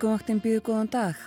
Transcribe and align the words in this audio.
Morgumvaktin 0.00 0.38
býðu 0.40 0.60
góðan 0.64 0.88
dag. 0.88 1.18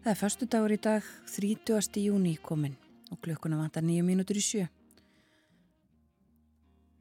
Það 0.00 0.06
er 0.08 0.16
förstu 0.16 0.46
dagur 0.48 0.72
í 0.72 0.78
dag, 0.80 1.10
30. 1.28 2.00
júni 2.00 2.32
komin 2.40 2.72
og 3.12 3.18
klukkuna 3.20 3.58
vantar 3.58 3.84
nýju 3.84 4.06
mínútur 4.06 4.40
í 4.40 4.44
sjö. 4.46 4.62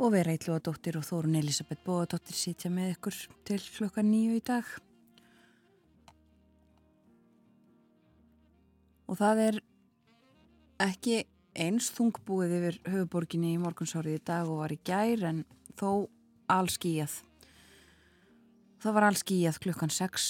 Og 0.03 0.11
vera 0.11 0.35
eitthvað 0.35 0.65
dóttir 0.67 0.99
og 0.99 1.07
Þórun 1.07 1.39
Elisabeth 1.39 1.87
Bóadóttir 1.87 2.35
sitja 2.35 2.73
með 2.75 2.91
ykkur 2.97 3.21
til 3.47 3.61
klukka 3.77 4.03
nýju 4.03 4.35
í 4.35 4.43
dag. 4.51 4.67
Og 9.07 9.23
það 9.23 9.45
er 9.47 9.65
ekki 10.91 11.21
eins 11.55 11.93
þungbúið 11.95 12.57
yfir 12.59 12.85
höfuborginni 12.89 13.55
í 13.55 13.63
morgunsárið 13.63 14.19
í 14.19 14.27
dag 14.27 14.51
og 14.51 14.65
var 14.65 14.75
í 14.75 14.83
gær 14.83 15.29
en 15.31 15.45
þó 15.79 16.09
allskíjað. 16.51 17.21
Það 18.83 18.95
var 18.97 19.05
allskíjað 19.07 19.57
klukkan 19.63 19.91
6, 19.95 20.23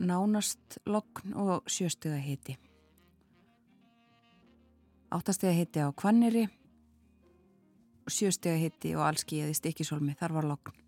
nánast 0.00 0.78
lokn 0.88 1.34
og 1.36 1.66
sjöstuða 1.68 2.16
hiti. 2.24 2.54
Áttastega 5.12 5.52
hiti 5.52 5.82
á 5.84 5.92
Kvanniri, 5.92 6.46
sjöstuða 8.08 8.62
hiti 8.62 8.94
og 8.96 9.04
allskíjað 9.10 9.52
í 9.52 9.58
Stikisólmi, 9.60 10.16
þar 10.16 10.36
var 10.38 10.48
lokn. 10.54 10.80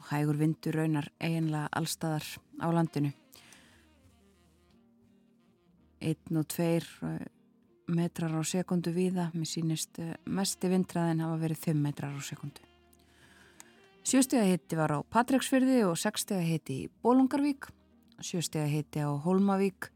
Og 0.00 0.10
hægur 0.10 0.42
vindur 0.42 0.80
raunar 0.80 1.12
eiginlega 1.22 1.70
allstaðar 1.70 2.26
á 2.58 2.66
landinu. 2.74 3.14
Einn 6.02 6.42
og 6.42 6.50
tveir 6.50 6.90
eh, 7.06 7.26
metrar 7.86 8.34
á 8.34 8.42
sekundu 8.42 8.90
víða, 8.90 9.30
mér 9.30 9.46
sínist 9.46 10.02
eh, 10.02 10.16
mesti 10.26 10.74
vindraðin 10.74 11.22
hafa 11.22 11.38
verið 11.46 11.68
5 11.70 11.84
metrar 11.86 12.18
á 12.18 12.22
sekundu. 12.34 12.73
Sjöstega 14.04 14.44
hitti 14.44 14.76
var 14.76 14.92
á 14.92 15.00
Patræksfyrði 15.00 15.78
og 15.88 15.94
sextega 15.96 16.44
hitti 16.44 16.74
í 16.82 16.88
Bólungarvík, 17.00 17.70
sjöstega 18.20 18.66
hitti 18.68 19.00
á 19.00 19.08
Holmavík 19.08 19.88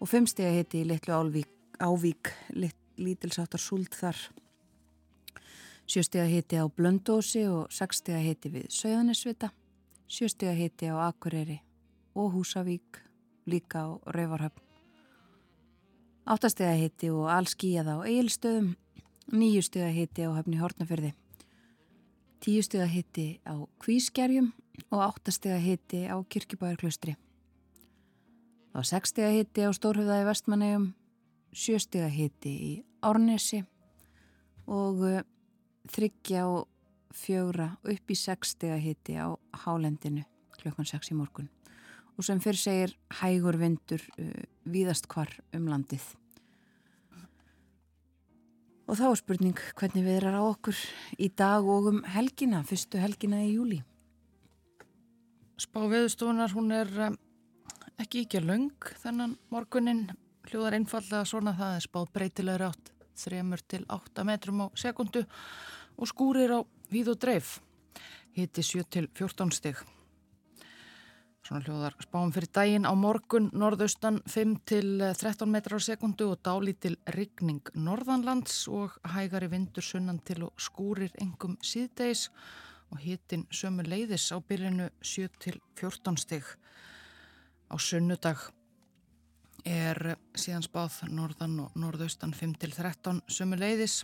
og 0.00 0.08
fimmstega 0.08 0.54
hitti 0.54 0.80
í 0.80 0.86
Littlu 0.88 1.12
Álvík, 1.12 1.50
Ávík, 1.76 2.30
lit, 2.56 2.78
lítilsáttar 2.96 3.60
súld 3.60 3.92
þar. 3.92 4.16
Sjöstega 5.84 6.24
hitti 6.24 6.56
á 6.56 6.64
Blöndósi 6.72 7.44
og 7.52 7.68
sextega 7.68 8.22
hitti 8.24 8.54
við 8.54 8.72
Söðanisvita, 8.72 9.52
sjöstega 10.08 10.56
hitti 10.56 10.88
á 10.88 10.96
Akureyri 11.10 11.58
og 12.16 12.32
Húsavík, 12.32 13.02
líka 13.44 13.84
á 13.84 14.00
Rauvarhöfn. 14.08 14.64
Áttastega 16.24 16.72
hitti 16.80 17.12
og 17.12 17.28
allskíjað 17.28 17.92
á 17.92 17.96
Egilstöðum, 18.08 18.72
nýjustega 19.36 19.92
hitti 19.92 20.24
á 20.24 20.32
höfni 20.32 20.64
Hortnafyrði 20.64 21.12
tíu 22.46 22.62
steg 22.62 22.84
að 22.84 22.92
hitti 22.94 23.26
á 23.42 23.58
Kvískerjum 23.82 24.52
og 24.94 25.00
áttasteg 25.02 25.56
að 25.56 25.64
hitti 25.64 26.02
á 26.06 26.14
Kirkjubæðarklaustri. 26.30 27.16
Það 28.70 28.78
var 28.78 28.86
sex 28.86 29.10
steg 29.10 29.26
að 29.26 29.36
hitti 29.40 29.64
á 29.66 29.70
Stórhauðaði 29.74 30.28
Vestmannegjum, 30.28 30.84
sjö 31.50 31.80
steg 31.82 32.04
að 32.06 32.14
hitti 32.20 32.52
í 32.52 32.72
Árnesi 33.02 33.64
og 34.70 35.02
uh, 35.02 35.24
þryggja 35.90 36.44
og 36.52 36.68
fjögra 37.16 37.72
upp 37.82 38.14
í 38.14 38.18
sex 38.20 38.54
steg 38.54 38.76
að 38.76 38.84
hitti 38.84 39.18
á 39.18 39.34
Hálendinu 39.64 40.22
klukkan 40.60 40.86
sex 40.86 41.10
í 41.10 41.18
morgun. 41.18 41.50
Og 42.14 42.24
sem 42.24 42.38
fyrir 42.40 42.60
segir 42.62 42.94
hægur 43.22 43.58
vindur 43.58 44.06
uh, 44.20 44.30
víðast 44.70 45.10
hvar 45.10 45.34
um 45.56 45.66
landið. 45.72 46.06
Og 48.86 48.94
þá 48.94 49.06
er 49.08 49.18
spurning 49.18 49.60
hvernig 49.74 50.04
við 50.06 50.16
erum 50.20 50.36
á 50.38 50.42
okkur 50.46 50.80
í 51.18 51.26
dag 51.34 51.66
og 51.66 51.88
um 51.90 52.02
helgina, 52.14 52.60
fyrstu 52.62 53.00
helgina 53.02 53.40
í 53.42 53.56
júli. 53.56 53.80
Spá 55.58 55.80
viðstofunar, 55.90 56.52
hún 56.54 56.70
er 56.76 56.92
um, 57.08 57.16
ekki 57.98 58.22
ekki 58.26 58.44
laung 58.44 58.90
þennan 59.02 59.34
morgunin, 59.50 60.04
hljóðar 60.46 60.78
einfallega 60.78 61.24
svona 61.26 61.56
það 61.58 61.80
er 61.80 61.86
spáð 61.88 62.12
breytilegur 62.14 62.68
átt 62.68 62.92
3 63.16 63.42
til 63.66 63.86
8 63.88 64.26
metrum 64.28 64.62
á 64.62 64.66
sekundu 64.78 65.24
og 65.96 66.06
skúrir 66.06 66.52
á 66.52 66.60
víð 66.92 67.14
og 67.16 67.20
dreif, 67.24 67.58
hiti 68.36 68.62
7 68.62 68.86
til 68.86 69.10
14 69.16 69.50
stygg. 69.56 69.95
Svona 71.46 71.62
hljóðar 71.62 71.94
spáum 72.02 72.32
fyrir 72.34 72.48
daginn 72.50 72.88
á 72.90 72.94
morgun, 72.98 73.44
norðaustan 73.54 74.16
5 74.26 74.54
til 74.66 74.88
13 74.98 75.46
metrar 75.46 75.78
á 75.78 75.86
sekundu 75.86 76.26
og 76.32 76.40
dálítil 76.42 76.96
rigning 77.14 77.70
norðanlands 77.78 78.64
og 78.66 78.96
hægari 79.12 79.46
vindur 79.52 79.86
sunnan 79.86 80.18
til 80.26 80.42
og 80.48 80.58
skúrir 80.58 81.14
engum 81.22 81.54
síðdeis 81.62 82.24
og 82.90 82.98
hitin 82.98 83.46
sömu 83.54 83.86
leiðis 83.86 84.26
á 84.34 84.42
byrjunu 84.42 84.90
7 84.98 85.30
til 85.38 85.62
14 85.78 86.18
stygg. 86.18 86.50
Á 87.70 87.78
sunnudag 87.78 88.42
er 89.62 90.16
síðan 90.34 90.66
spáð 90.66 91.04
norðan 91.14 91.60
og 91.68 91.78
norðaustan 91.78 92.34
5 92.34 92.58
til 92.58 92.74
13 92.74 93.22
sömu 93.30 93.62
leiðis 93.62 94.00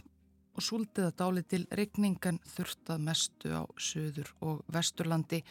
og 0.54 0.62
súldiða 0.62 1.10
dálítil 1.10 1.66
rigning 1.74 2.22
en 2.22 2.38
þurftað 2.54 3.02
mestu 3.02 3.50
á 3.50 3.66
söður 3.74 4.30
og 4.46 4.62
vesturlandi 4.70 5.42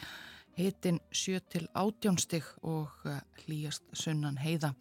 hitin 0.62 1.00
7 1.12 1.42
til 1.52 1.68
18 1.74 2.18
stig 2.22 2.48
og 2.62 2.92
eh, 3.10 3.22
hlýjast 3.44 3.84
sunnan 3.98 4.40
heiða. 4.42 4.74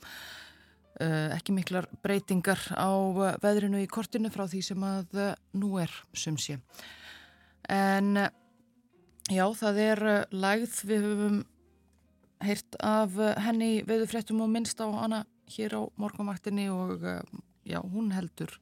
Uh, 1.00 1.30
ekki 1.32 1.54
miklar 1.56 1.86
breytingar 2.04 2.60
á 2.76 2.92
uh, 2.92 3.30
veðrinu 3.40 3.78
í 3.80 3.86
kortinu 3.88 4.28
frá 4.28 4.42
því 4.50 4.58
sem 4.66 4.82
að 4.84 5.14
nú 5.56 5.70
er 5.80 5.92
sumsi. 6.12 6.58
En 7.72 8.18
já, 9.30 9.44
það 9.56 9.80
er 9.86 10.02
lægð, 10.34 10.74
við 10.90 11.06
höfum 11.06 11.38
heyrt 12.44 12.76
af 12.84 13.16
henni 13.46 13.70
veðufréttum 13.88 14.42
og 14.44 14.52
minnst 14.52 14.82
á 14.84 14.92
hana 14.92 15.22
hér 15.54 15.78
á 15.78 15.82
morgumaktinni 15.96 16.68
og 16.74 17.06
já, 17.64 17.80
hún 17.80 18.12
heldur, 18.12 18.52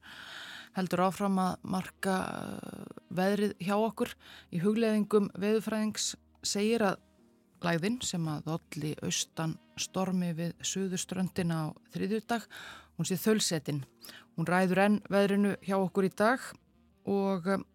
heldur 0.77 1.03
áfram 1.09 1.41
að 1.41 1.67
marka 1.75 2.15
veðrið 3.11 3.55
hjá 3.63 3.75
okkur 3.75 4.15
í 4.53 4.61
hugleðingum 4.63 5.31
veðufræðings 5.39 6.13
segir 6.45 6.85
að 6.85 6.99
læðin 7.65 7.99
sem 8.05 8.25
að 8.31 8.45
dolli 8.47 8.93
austan 9.03 9.55
stormi 9.79 10.31
við 10.37 10.55
suðuströndina 10.65 11.59
á 11.63 11.75
þriðjúdag, 11.93 12.45
hún 12.97 13.07
sé 13.07 13.17
þölsetin. 13.19 13.83
Hún 14.35 14.47
ræður 14.47 14.83
enn 14.85 14.97
veðrinu 15.11 15.55
hjá 15.65 15.77
okkur 15.79 16.07
í 16.07 16.11
dag 16.15 16.43
og 17.09 17.47
um, 17.51 17.65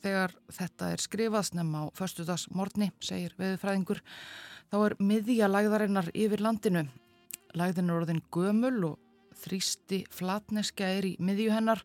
þegar 0.00 0.34
þetta 0.52 0.90
er 0.94 1.04
skrifað 1.04 1.50
snemma 1.50 1.84
á 1.84 1.92
förstudagsmorni, 1.96 2.90
segir 3.04 3.36
veðufræðingur, 3.40 4.02
þá 4.72 4.76
er 4.86 4.96
miðja 5.00 5.50
læðarinnar 5.50 6.10
yfir 6.14 6.44
landinu. 6.44 6.86
Læðin 7.56 7.90
er 7.90 8.00
orðin 8.00 8.24
gömul 8.32 8.76
og 8.92 8.98
þrýsti 9.40 10.04
flatneska 10.12 10.88
er 10.98 11.08
í 11.08 11.14
miðju 11.20 11.54
hennar, 11.54 11.84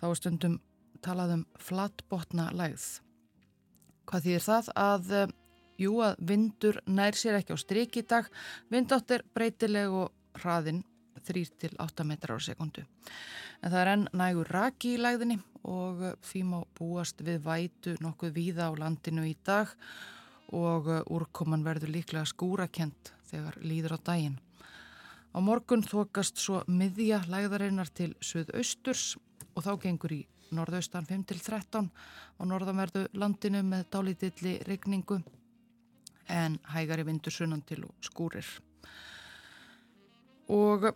þá 0.00 0.08
er 0.10 0.20
stundum 0.20 0.56
talað 1.04 1.36
um 1.38 1.44
flatbotna 1.62 2.48
læð. 2.56 2.86
Hvað 4.08 4.24
þýðir 4.24 4.46
það 4.48 4.72
að 4.80 5.12
um, 5.22 5.36
Jú 5.78 6.00
að 6.02 6.16
vindur 6.26 6.80
nær 6.90 7.14
sér 7.14 7.38
ekki 7.38 7.54
á 7.54 7.58
stryk 7.58 8.00
í 8.00 8.02
dag, 8.02 8.26
vindátt 8.72 9.12
er 9.14 9.22
breytileg 9.34 9.94
og 9.94 10.40
hraðinn 10.42 10.82
3-8 11.28 12.06
metrar 12.06 12.38
á 12.38 12.42
sekundu. 12.42 12.82
En 13.62 13.70
það 13.70 13.80
er 13.80 13.90
enn 13.92 14.08
nægur 14.16 14.50
raki 14.54 14.94
í 14.96 15.00
læðinni 15.02 15.38
og 15.68 16.02
því 16.26 16.42
má 16.50 16.58
búast 16.78 17.22
við 17.22 17.42
vætu 17.44 17.94
nokkuð 18.02 18.34
víða 18.34 18.70
á 18.70 18.72
landinu 18.78 19.26
í 19.26 19.36
dag 19.44 19.70
og 20.54 20.88
úrkoman 21.12 21.66
verður 21.66 21.92
líklega 21.94 22.26
skúrakent 22.26 23.12
þegar 23.30 23.58
líður 23.62 23.98
á 23.98 24.06
daginn. 24.10 24.38
Á 25.36 25.38
morgun 25.44 25.84
þokast 25.84 26.40
svo 26.40 26.62
miðja 26.66 27.20
læðarinnar 27.28 27.90
til 27.92 28.14
söðausturs 28.24 29.18
og 29.54 29.66
þá 29.66 29.72
gengur 29.82 30.14
í 30.16 30.22
norðaustan 30.54 31.04
5-13 31.04 31.90
og 32.38 32.48
norðanverðu 32.48 33.04
landinu 33.20 33.60
með 33.66 33.90
dálítilli 33.92 34.54
regningu 34.64 35.20
en 36.28 36.58
hægari 36.72 37.04
vindur 37.08 37.34
sunnan 37.34 37.62
til 37.66 37.84
og 37.88 37.94
skúrir. 38.04 38.46
Og 40.48 40.88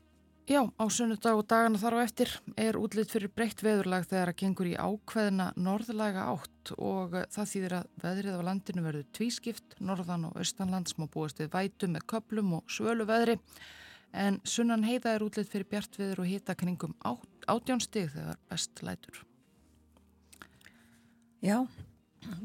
já, 0.48 0.62
á 0.64 0.84
sunnudag 0.88 1.36
og 1.36 1.46
dagana 1.48 1.78
þar 1.78 1.98
á 2.00 2.04
eftir 2.04 2.30
er 2.56 2.78
útlitt 2.80 3.12
fyrir 3.12 3.32
breytt 3.32 3.62
veðurlag 3.62 4.06
þegar 4.08 4.32
að 4.32 4.40
gengur 4.42 4.70
í 4.70 4.76
ákveðina 4.76 5.52
norðlæga 5.56 6.28
átt 6.32 6.72
og 6.78 7.18
það 7.32 7.50
þýðir 7.52 7.76
að 7.78 7.90
veðrið 8.04 8.40
á 8.40 8.46
landinu 8.48 8.86
verður 8.86 9.10
tvískipt, 9.12 9.76
norðan 9.80 10.26
og 10.30 10.40
austanlands 10.40 10.96
má 10.98 11.06
búast 11.06 11.40
við 11.40 11.52
vætu 11.52 11.88
með 11.88 12.08
köplum 12.14 12.58
og 12.58 12.64
svölu 12.68 13.06
veðri 13.08 13.38
en 14.12 14.40
sunnan 14.44 14.84
heiða 14.84 15.16
er 15.16 15.24
útlitt 15.24 15.50
fyrir 15.52 15.68
bjart 15.68 15.96
veður 15.98 16.24
og 16.24 16.28
hita 16.28 16.56
kringum 16.58 16.94
átjánstig 17.48 18.12
þegar 18.12 18.40
best 18.50 18.82
lætur. 18.84 19.22
Já, 21.42 21.64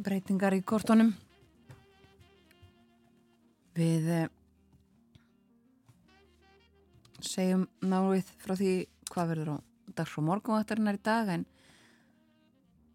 breytingar 0.01 0.55
í 0.57 0.63
kortunum. 0.65 1.13
Við 3.77 4.09
eh, 4.09 4.29
segjum 7.21 7.67
náðuð 7.85 8.31
frá 8.41 8.55
því 8.57 8.71
hvað 9.11 9.33
verður 9.33 9.51
á 9.53 9.57
dags 9.97 10.15
og 10.17 10.25
morgunvættarinnar 10.27 10.97
í 10.97 11.03
dag 11.05 11.29
en 11.35 11.45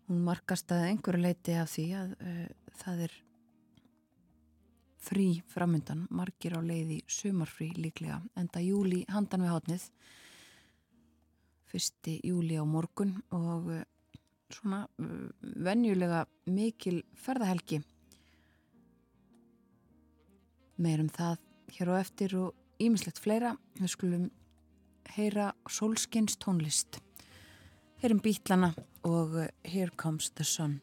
hún 0.08 0.25
markast 0.26 0.73
að 0.75 0.88
einhverju 0.90 1.23
leiti 1.23 1.55
af 1.56 1.70
því 1.73 1.87
að 1.96 2.17
uh, 2.19 2.49
það 2.82 3.05
er 3.06 3.14
frí 5.02 5.26
framundan, 5.50 6.06
margir 6.14 6.55
á 6.55 6.61
leiði 6.62 7.00
sumarfrí 7.11 7.73
líklega, 7.79 8.20
enda 8.38 8.62
júli 8.62 9.02
handan 9.11 9.43
við 9.43 9.52
hátnið, 9.55 9.87
fyrsti 11.73 12.19
júli 12.29 12.58
á 12.61 12.64
morgun 12.69 13.17
og 13.34 13.70
eh, 13.75 13.87
svona 14.52 14.84
eh, 15.00 15.32
venjulega 15.64 16.26
mikil 16.52 17.00
ferðahelgi. 17.19 17.81
Meirum 20.77 21.11
það 21.13 21.41
hér 21.77 21.91
á 21.93 21.95
eftir 22.01 22.37
og 22.39 22.83
ímislegt 22.83 23.21
fleira, 23.23 23.57
við 23.79 23.93
skulum 23.93 24.31
heyra 25.17 25.53
Solskins 25.69 26.39
tónlist. 26.41 27.01
Heyrum 28.03 28.23
bítlana 28.23 28.73
og 29.07 29.37
eh, 29.39 29.53
Here 29.65 29.93
Comes 29.97 30.31
the 30.31 30.45
Sun. 30.45 30.81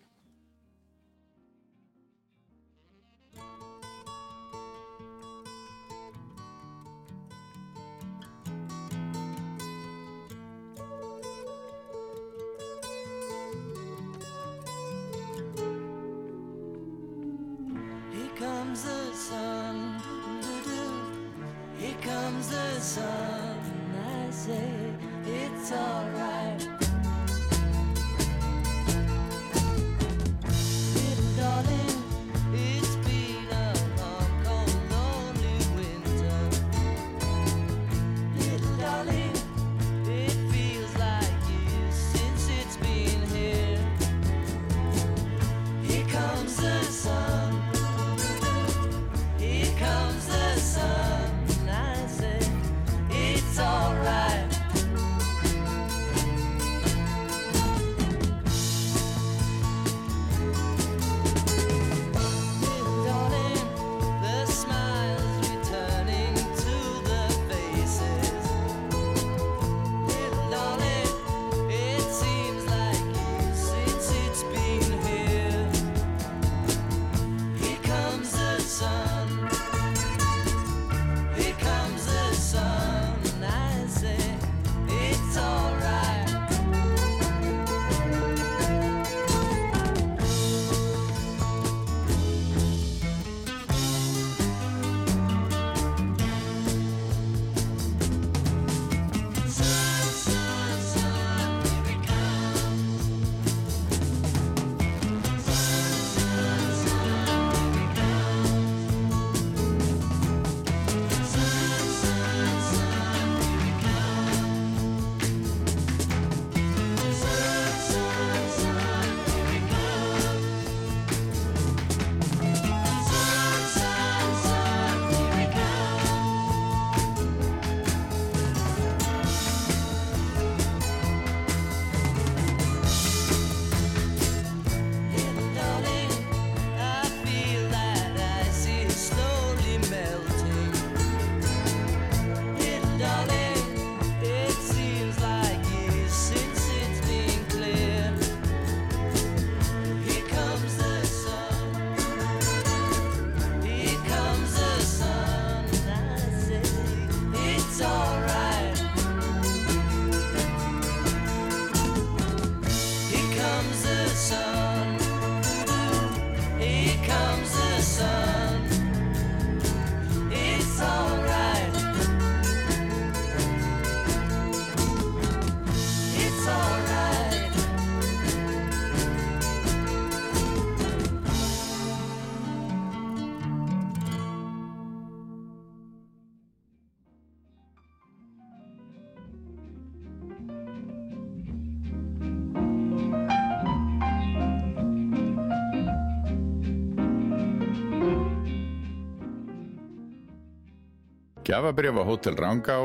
Gjafabrif 201.49 201.97
á 201.97 202.05
Hotel 202.05 202.35
Rangá, 202.37 202.77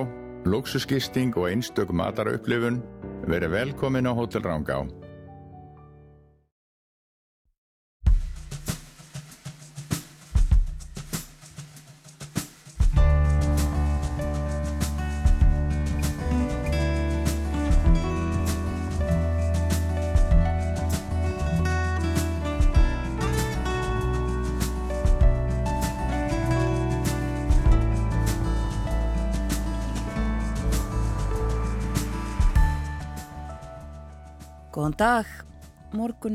luxusgisting 0.48 1.36
og 1.36 1.50
einstök 1.52 1.90
matarauplifun 1.92 2.78
verið 3.28 3.52
velkomin 3.52 4.08
á 4.08 4.12
Hotel 4.16 4.40
Rangá. 4.40 4.78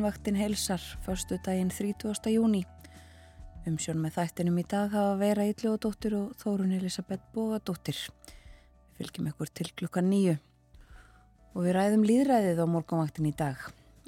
Morgunvaktin 0.10 0.36
heilsar, 0.36 0.82
förstu 1.06 1.38
daginn 1.38 1.70
30. 1.70 2.30
júni. 2.34 2.66
Umsjón 3.68 4.00
með 4.02 4.16
þættinum 4.16 4.56
í 4.58 4.64
dag 4.66 4.90
hafa 4.90 5.18
vera 5.20 5.44
Ílljóðadóttir 5.46 6.16
og 6.18 6.32
Þórun 6.42 6.72
Elisabeth 6.74 7.22
Bógadóttir. 7.36 8.00
Við 8.90 8.98
fylgjum 8.98 9.28
ykkur 9.30 9.52
til 9.54 9.68
klukkan 9.78 10.10
nýju 10.10 10.34
og 11.54 11.60
við 11.62 11.76
ræðum 11.78 12.08
líðræðið 12.10 12.58
á 12.58 12.66
morgunvaktin 12.66 13.28
í 13.30 13.36
dag. 13.38 13.62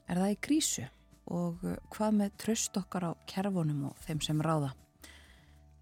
Er 0.09 0.17
það 0.23 0.33
í 0.33 0.39
krísu 0.47 0.87
og 1.29 1.61
hvað 1.93 2.17
með 2.17 2.33
tröst 2.41 2.81
okkar 2.81 3.05
á 3.05 3.11
kerfunum 3.29 3.91
og 3.91 4.01
þeim 4.01 4.25
sem 4.25 4.41
ráða? 4.41 4.73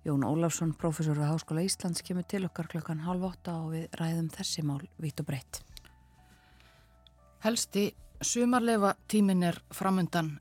Jón 0.03 0.27
Ólafsson, 0.27 0.75
professor 0.75 1.15
við 1.15 1.31
Háskóla 1.31 1.63
Íslands, 1.63 2.03
kemur 2.03 2.27
til 2.27 2.43
okkar 2.49 2.67
klukkan 2.67 3.07
halv 3.07 3.23
åtta 3.31 3.55
og 3.63 3.71
við 3.77 3.87
ræðum 3.95 4.27
þessi 4.35 4.67
mál 4.67 4.83
vitt 4.99 5.23
og 5.23 5.31
breytt. 5.31 5.63
Helsti 7.39 7.93
Sumarlefa 8.21 8.97
tímin 9.07 9.45
er 9.47 9.55
framundan 9.71 10.33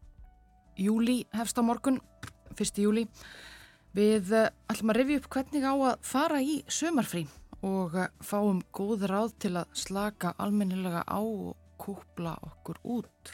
júli 0.74 1.28
hefst 1.30 1.58
á 1.58 1.62
morgun, 1.62 2.00
1. 2.58 2.80
júli. 2.82 3.04
Við 3.94 4.32
eh, 4.34 4.48
ætlum 4.66 4.90
að 4.90 4.98
revja 4.98 5.20
upp 5.20 5.28
hvernig 5.30 5.62
á 5.62 5.74
að 5.74 6.00
fara 6.02 6.40
í 6.42 6.56
sömarfrí 6.66 7.22
og 7.62 7.94
eh, 7.94 8.10
fáum 8.18 8.64
góð 8.74 9.06
ráð 9.06 9.36
til 9.44 9.52
að 9.62 9.70
slaka 9.78 10.34
almennilega 10.42 11.04
á 11.06 11.22
og 11.22 11.54
kúpla 11.78 12.34
okkur 12.50 12.82
út. 12.82 13.32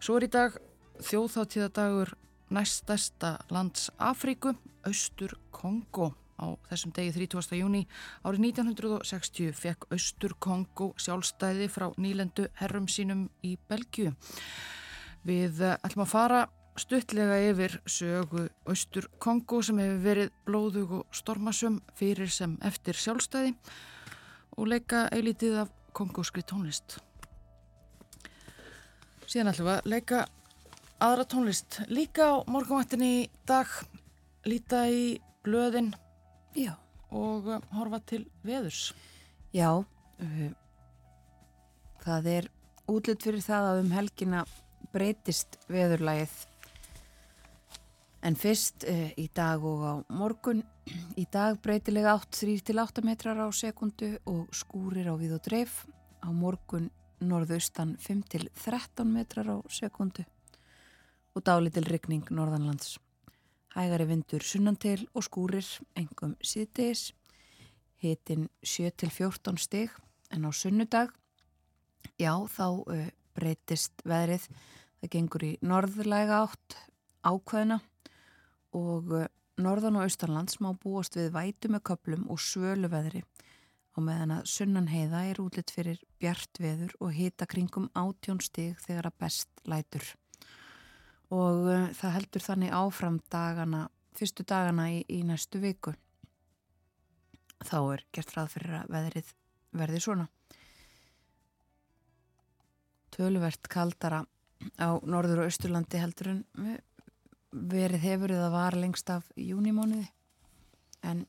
Svo 0.00 0.16
er 0.16 0.24
í 0.24 0.32
dag 0.32 0.56
þjóðþáttíðadagur 1.04 2.14
næstesta 2.48 3.36
lands 3.52 3.90
Afríku, 4.00 4.54
Östur 4.88 5.36
Kongo. 5.52 6.14
Á 6.38 6.46
þessum 6.70 6.92
degi 6.94 7.12
30. 7.16 7.56
júni 7.58 7.84
árið 8.22 8.44
1960 8.46 9.56
fekk 9.58 9.88
Östur 9.94 10.36
Kongo 10.38 10.92
sjálfstæði 11.00 11.66
frá 11.72 11.88
nýlendu 11.98 12.46
herrum 12.60 12.86
sínum 12.86 13.26
í 13.42 13.56
Belgiu. 13.68 14.14
Við 15.26 15.58
ætlum 15.74 16.04
að 16.06 16.12
fara 16.12 16.44
stuttlega 16.78 17.40
yfir 17.48 17.74
sögu 17.90 18.46
Östur 18.70 19.08
Kongo 19.18 19.60
sem 19.66 19.80
hefur 19.82 20.00
verið 20.04 20.32
blóðug 20.46 20.94
og 21.00 21.18
stormasum 21.20 21.80
fyrir 21.98 22.30
sem 22.30 22.54
eftir 22.62 22.94
sjálfstæði 22.94 23.54
og 24.58 24.70
leika 24.70 25.06
eilítið 25.14 25.64
af 25.64 25.74
kongóskri 25.94 26.44
tónlist. 26.46 27.00
Síðan 29.26 29.50
ætlum 29.52 29.68
við 29.68 29.74
að 29.74 29.88
leika 29.92 30.24
aðra 31.02 31.26
tónlist 31.30 31.80
líka 31.90 32.30
á 32.30 32.34
morgunvaktinni 32.46 33.10
í 33.24 33.30
dag, 33.46 33.68
líta 34.46 34.86
í 34.90 35.18
blöðin 35.46 35.92
Já. 36.58 36.74
og 37.14 37.46
uh, 37.48 37.60
horfa 37.72 38.00
til 38.04 38.26
veðurs. 38.44 38.92
Já, 39.54 39.70
uh, 39.78 40.48
það 42.02 42.30
er 42.34 42.50
útlut 42.90 43.24
fyrir 43.24 43.44
það 43.44 43.70
að 43.70 43.82
um 43.84 43.94
helgina 43.94 44.44
breytist 44.92 45.58
veðurlægið. 45.70 46.34
En 48.26 48.36
fyrst 48.36 48.84
uh, 48.90 49.08
í 49.16 49.28
dag 49.34 49.64
og 49.64 49.84
á 49.86 49.94
morgun, 50.10 50.64
í 51.16 51.24
dag 51.30 51.60
breytilega 51.62 52.18
3-8 52.34 53.04
metrar 53.06 53.40
á 53.40 53.48
sekundu 53.54 54.16
og 54.26 54.48
skúrir 54.52 55.08
á 55.08 55.14
við 55.16 55.38
og 55.38 55.44
dreif. 55.46 55.84
Á 56.18 56.28
morgun 56.34 56.90
norðaustan 57.22 57.96
5-13 58.02 59.06
metrar 59.06 59.48
á 59.48 59.56
sekundu 59.70 60.26
og 61.38 61.44
dálitil 61.46 61.86
ryggning 61.86 62.26
norðanlands. 62.34 62.98
Hægari 63.76 64.06
vindur 64.08 64.44
sunnantil 64.44 65.04
og 65.14 65.24
skúrir, 65.26 65.66
engum 65.96 66.34
síðdeis, 66.40 67.12
hitin 68.00 68.48
7-14 68.64 69.58
stig 69.60 69.92
en 70.32 70.48
á 70.48 70.50
sunnudag, 70.52 71.12
já 72.18 72.32
þá 72.48 72.66
breytist 73.36 74.00
veðrið, 74.08 74.46
það 75.00 75.12
gengur 75.14 75.44
í 75.46 75.52
norðlæga 75.60 76.42
átt 76.46 76.78
ákveðina 77.26 77.80
og 78.78 79.12
norðan 79.58 79.98
og 79.98 80.06
austanlands 80.06 80.60
má 80.62 80.70
búast 80.78 81.18
við 81.18 81.32
vætu 81.34 81.70
með 81.72 81.84
köplum 81.90 82.26
og 82.32 82.40
svölu 82.42 82.90
veðri 82.92 83.24
og 83.98 84.04
meðan 84.06 84.36
að 84.36 84.48
sunnan 84.52 84.88
heiða 84.90 85.24
er 85.26 85.40
útlitt 85.42 85.72
fyrir 85.74 86.00
bjart 86.22 86.60
veður 86.62 86.94
og 87.02 87.14
hita 87.16 87.48
kringum 87.50 87.90
átjón 87.98 88.40
stig 88.44 88.78
þegar 88.84 89.10
að 89.10 89.20
best 89.24 89.64
lætur 89.66 90.06
og 91.34 91.68
uh, 91.68 91.88
það 91.96 92.14
heldur 92.16 92.44
þannig 92.44 92.74
áfram 92.74 93.20
dagana, 93.32 93.84
fyrstu 94.16 94.46
dagana 94.48 94.88
í, 94.92 95.02
í 95.08 95.22
næstu 95.26 95.60
viku. 95.62 95.94
Þá 97.58 97.78
er 97.94 98.04
gert 98.14 98.34
ráð 98.36 98.52
fyrir 98.54 98.76
að 98.80 98.92
veðrið 98.94 99.32
verði 99.78 100.02
svona. 100.02 100.28
Töluvert 103.14 103.68
kaldara 103.70 104.22
á 104.78 104.88
norður 105.06 105.42
og 105.42 105.50
austurlandi 105.50 106.00
heldur 106.00 106.32
en 106.32 106.44
verið 107.50 108.04
hefur 108.04 108.34
eða 108.34 108.50
var 108.52 108.76
lengst 108.76 109.10
af 109.10 109.28
júnimóniði 109.38 110.06
en 111.06 111.24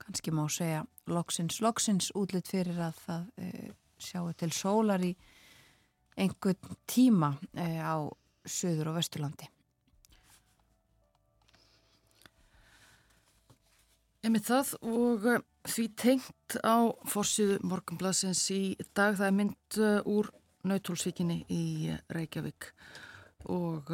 kannski 0.00 0.32
má 0.34 0.44
segja 0.52 0.84
loksins, 1.06 1.60
loksins 1.64 2.10
útlitt 2.16 2.48
fyrir 2.50 2.80
að 2.80 3.00
það 3.04 3.24
e, 3.36 3.70
sjáu 4.00 4.32
til 4.36 4.50
sólar 4.52 5.04
í 5.04 5.12
einhvern 6.20 6.78
tíma 6.90 7.34
e, 7.52 7.68
á 7.80 7.96
söður 8.44 8.92
og 8.92 8.98
vesturlandi. 8.98 9.48
Emið 14.24 14.46
það 14.48 14.72
og 14.88 15.26
uh, 15.28 15.40
því 15.68 15.84
tengt 16.00 16.56
á 16.64 16.88
fórsíðu 17.08 17.58
morgunblassins 17.68 18.46
í 18.54 18.62
dag 18.96 19.18
það 19.18 19.26
er 19.26 19.38
mynd 19.40 19.80
uh, 19.80 19.98
úr 20.08 20.30
Nautólsvíkinni 20.64 21.42
í 21.52 21.64
uh, 21.92 21.98
Reykjavík 22.16 22.70
og 23.52 23.90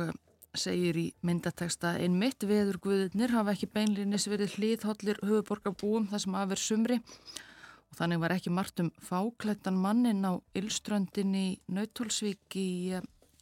segir 0.55 0.99
í 0.99 1.07
myndateksta 1.27 1.97
einn 2.03 2.19
mitt 2.19 2.43
veður 2.47 2.79
guðurnir 2.83 3.35
hafa 3.35 3.55
ekki 3.55 3.71
beinlinis 3.75 4.27
verið 4.31 4.57
hlýðhollir 4.59 5.21
höfuborgarbúum 5.23 6.09
þar 6.11 6.23
sem 6.25 6.37
aðver 6.39 6.63
sumri 6.63 6.99
og 7.01 7.99
þannig 7.99 8.23
var 8.23 8.35
ekki 8.35 8.53
margt 8.55 8.83
um 8.83 8.91
fáklættan 9.03 9.79
mannin 9.79 10.27
á 10.27 10.39
Ylströndin 10.59 11.35
í 11.35 11.47
Nautólsvík 11.71 12.59
í 12.59 12.71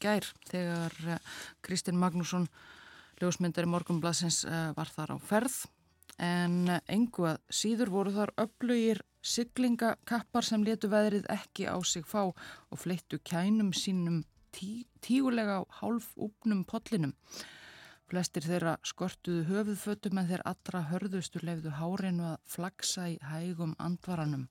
gær 0.03 0.27
þegar 0.51 1.21
Kristinn 1.65 1.99
Magnússon 2.01 2.49
ljósmyndari 3.19 3.69
morgunblassins 3.71 4.45
var 4.77 4.91
þar 4.95 5.15
á 5.15 5.19
ferð 5.19 5.65
en 6.19 6.67
engu 6.91 7.29
að 7.31 7.39
síður 7.55 7.93
voru 7.95 8.15
þar 8.15 8.33
öflugir 8.43 9.03
syklingakappar 9.23 10.47
sem 10.47 10.65
letu 10.67 10.91
veðrið 10.91 11.29
ekki 11.33 11.69
á 11.71 11.79
sig 11.87 12.07
fá 12.07 12.31
og 12.31 12.79
fleittu 12.79 13.21
kænum 13.23 13.71
sínum 13.75 14.25
tí, 14.55 14.87
tígulega 15.01 15.61
á 15.61 15.63
hálf 15.81 16.11
úpnum 16.17 16.65
potlinum. 16.65 17.15
Flestir 18.09 18.47
þeirra 18.47 18.79
skortuðu 18.89 19.45
höfuðfötum 19.51 20.19
en 20.19 20.29
þeir 20.31 20.43
allra 20.49 20.87
hörðustu 20.89 21.43
lefðu 21.45 21.75
hárinu 21.77 22.31
að 22.33 22.39
flagsa 22.49 23.09
í 23.13 23.19
hægum 23.21 23.75
andvaranum. 23.79 24.47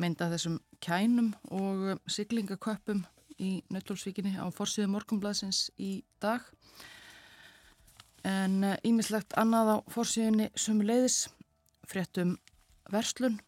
Mynda 0.00 0.30
þessum 0.32 0.56
kænum 0.80 1.34
og 1.52 2.00
syklingaköppum 2.10 3.04
í 3.40 3.52
Nöttólsvíkinni 3.72 4.34
á 4.36 4.46
forsiðu 4.54 4.90
morgumblaðsins 4.92 5.70
í 5.80 6.02
dag. 6.22 6.44
En 8.26 8.62
ímislegt 8.86 9.32
eh, 9.34 9.40
annað 9.42 9.74
á 9.74 9.76
fórsíðunni 9.90 10.50
sumuleiðis 10.54 11.26
fréttum 11.88 12.36
verslun. 12.92 13.40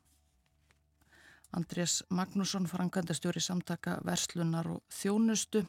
Andrés 1.55 2.00
Magnússon 2.11 2.67
frangandastjóri 2.67 3.41
samtaka 3.43 4.00
verslunar 4.07 4.67
og 4.73 4.83
þjónustu 4.91 5.62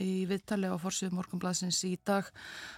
í 0.00 0.24
viðtali 0.30 0.70
á 0.70 0.76
fórsíðu 0.80 1.16
morgunbladsins 1.18 1.82
í 1.88 1.96
dag. 2.06 2.28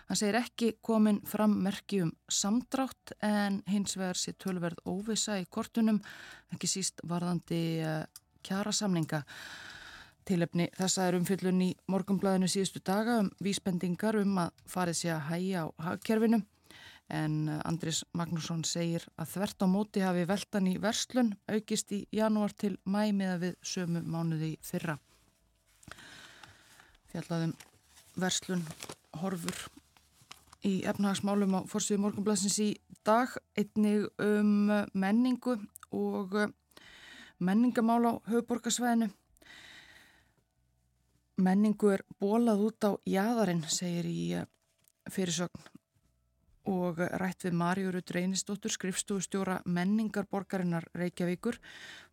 Hann 0.08 0.18
segir 0.18 0.40
ekki 0.40 0.72
komin 0.84 1.20
fram 1.28 1.58
merki 1.62 2.00
um 2.04 2.12
samdrátt 2.28 3.14
en 3.22 3.60
hins 3.70 3.98
vegar 3.98 4.18
sé 4.18 4.34
tölverð 4.34 4.82
óvisa 4.88 5.38
í 5.40 5.46
kortunum 5.46 6.00
ekki 6.54 6.70
síst 6.70 7.04
varðandi 7.06 7.62
eh, 7.84 8.02
kjara 8.44 8.72
samninga 8.74 9.22
Tilefni 10.24 10.70
þessa 10.72 11.10
er 11.10 11.18
umfyllun 11.18 11.60
í 11.60 11.70
morgumblæðinu 11.92 12.48
síðustu 12.48 12.80
daga 12.80 13.18
um 13.20 13.30
vísbendingar 13.44 14.16
um 14.22 14.38
að 14.40 14.54
farið 14.72 14.96
sé 15.02 15.10
að 15.12 15.26
hæja 15.28 15.64
á 15.64 15.66
hagkerfinu 15.84 16.38
en 17.12 17.34
Andris 17.68 18.00
Magnússon 18.16 18.62
segir 18.64 19.04
að 19.20 19.34
þvert 19.34 19.64
á 19.64 19.66
móti 19.68 20.00
hafi 20.00 20.24
veltan 20.28 20.70
í 20.70 20.78
verslun 20.80 21.34
aukist 21.52 21.92
í 21.92 22.06
janúar 22.16 22.54
til 22.56 22.78
mæ 22.88 23.12
meða 23.12 23.36
við 23.42 23.58
sömu 23.60 24.00
mánuði 24.00 24.54
fyrra. 24.64 24.96
Fjallaðum 27.12 27.52
verslun 28.16 28.64
horfur 29.20 29.58
í 30.64 30.78
efnahagsmálum 30.88 31.58
á 31.60 31.60
fórsvíðu 31.68 32.00
morgumblæðsins 32.06 32.56
í 32.64 32.70
dag 33.04 33.36
einnig 33.60 34.08
um 34.24 34.72
menningu 34.96 35.58
og 35.92 36.38
menningamál 37.44 38.00
á 38.08 38.12
höfuborgarsvæðinu 38.30 39.10
menningu 41.40 41.90
er 41.94 42.04
bólað 42.20 42.66
út 42.68 42.86
á 42.86 42.90
jæðarinn, 43.08 43.64
segir 43.70 44.08
í 44.08 44.20
eh, 44.38 44.50
fyrirsögn. 45.10 45.70
Og 46.70 46.96
rætt 47.20 47.44
við 47.44 47.56
Marjurud 47.60 48.10
Reynistóttur, 48.16 48.72
skrifstústjóra 48.72 49.58
menningarborgarinnar 49.68 50.86
Reykjavíkur. 50.96 51.58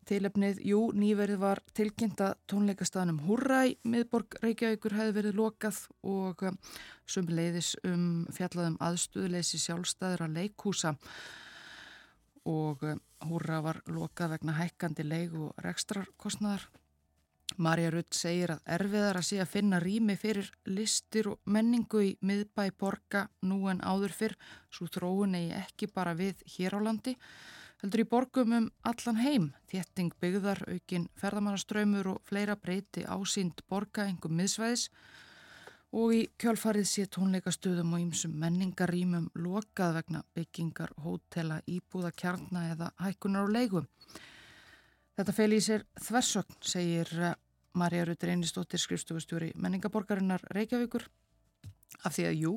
Tilefnið, 0.09 0.59
jú, 0.67 0.81
nýverið 0.91 1.39
var 1.39 1.61
tilkynnt 1.77 2.19
að 2.25 2.33
tónleikastaðnum 2.51 3.21
Hurra 3.29 3.61
í 3.69 3.77
miðborg 3.87 4.35
Reykjavíkur 4.43 4.97
hefði 4.97 5.15
verið 5.21 5.39
lokað 5.39 5.79
og 6.03 6.43
eh, 6.43 6.57
sum 7.07 7.31
leiðis 7.31 7.77
um 7.87 8.25
fjallaðum 8.33 8.75
aðstuðleysi 8.83 9.61
sjálfstæðra 9.61 10.27
leikhúsa. 10.33 10.97
Og 12.49 12.83
eh, 12.83 12.99
Hurra 13.29 13.61
var 13.63 13.83
lokað 13.87 14.35
vegna 14.35 14.57
hækkandi 14.59 15.07
leik 15.07 15.37
og 15.37 15.55
rekstrarkostnaðar 15.63 16.67
Marja 17.57 17.91
Rutt 17.91 18.15
segir 18.15 18.51
að 18.53 18.61
erfiðar 18.75 19.19
að 19.19 19.25
sé 19.27 19.39
að 19.43 19.49
finna 19.51 19.79
rými 19.81 20.15
fyrir 20.19 20.51
listir 20.65 21.27
og 21.31 21.39
menningu 21.45 22.03
í 22.05 22.11
miðbæ 22.21 22.71
borga 22.79 23.25
nú 23.41 23.65
en 23.71 23.81
áður 23.81 24.13
fyrr, 24.15 24.35
svo 24.71 24.87
þróun 24.87 25.35
eigi 25.39 25.57
ekki 25.57 25.89
bara 25.91 26.13
við 26.17 26.43
hér 26.55 26.77
á 26.77 26.79
landi, 26.85 27.15
heldur 27.81 28.03
í 28.03 28.07
borgum 28.11 28.53
um 28.57 28.67
allan 28.87 29.21
heim, 29.21 29.47
þétting 29.71 30.13
byggðar, 30.21 30.63
aukin 30.69 31.07
ferðamannaströymur 31.17 32.13
og 32.13 32.21
fleira 32.29 32.55
breyti 32.55 33.05
ásýnd 33.05 33.63
borga 33.69 34.05
engum 34.09 34.37
miðsvæðis. 34.37 34.89
Og 35.91 36.13
í 36.15 36.19
kjálfarið 36.39 36.85
sé 36.87 37.03
tónleikastöðum 37.11 37.97
og 37.97 38.03
ýmsum 38.05 38.35
menningarýmum 38.39 39.25
lokað 39.35 39.97
vegna 39.97 40.21
byggingar, 40.37 40.93
hótela, 41.03 41.57
íbúða, 41.67 42.13
kjarna 42.15 42.69
eða 42.71 42.93
hækkunar 43.01 43.49
og 43.49 43.51
leikum. 43.57 43.89
Þetta 45.21 45.33
fel 45.37 45.53
í 45.53 45.57
sér 45.61 45.83
þversögn, 46.01 46.55
segir 46.65 47.09
eh, 47.21 47.33
Marja 47.77 48.07
Rutur 48.07 48.31
Einistóttir, 48.33 48.81
skrifstofustjóri 48.81 49.51
menningaborgarinnar 49.53 50.41
Reykjavíkur, 50.57 51.05
af 52.01 52.15
því 52.15 52.25
að 52.25 52.39
jú, 52.39 52.53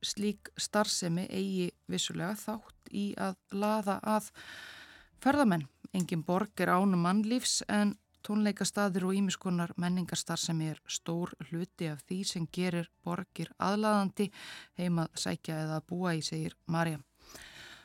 slík 0.00 0.48
starfsemi 0.56 1.26
eigi 1.28 1.66
vissulega 1.92 2.38
þátt 2.40 2.88
í 2.96 3.04
að 3.20 3.36
laða 3.52 3.98
að 4.14 4.30
ferðamenn. 5.20 5.66
Engin 5.92 6.24
borg 6.24 6.64
er 6.64 6.72
ánum 6.72 7.04
mannlífs 7.04 7.58
en 7.68 7.98
Tónleikastaðir 8.24 9.10
og 9.10 9.20
ímiskunnar 9.20 9.76
menningarstar 9.76 10.40
sem 10.40 10.64
er 10.70 10.80
stór 10.88 11.36
hluti 11.50 11.92
af 11.92 12.00
því 12.08 12.22
sem 12.32 12.48
gerir 12.48 12.88
borgir 13.04 13.52
aðlaðandi 13.60 14.30
heimað 14.80 15.12
sækja 15.20 15.60
eða 15.68 15.84
búa 15.84 16.16
í, 16.16 16.24
segir 16.24 16.56
Marja. 16.64 17.04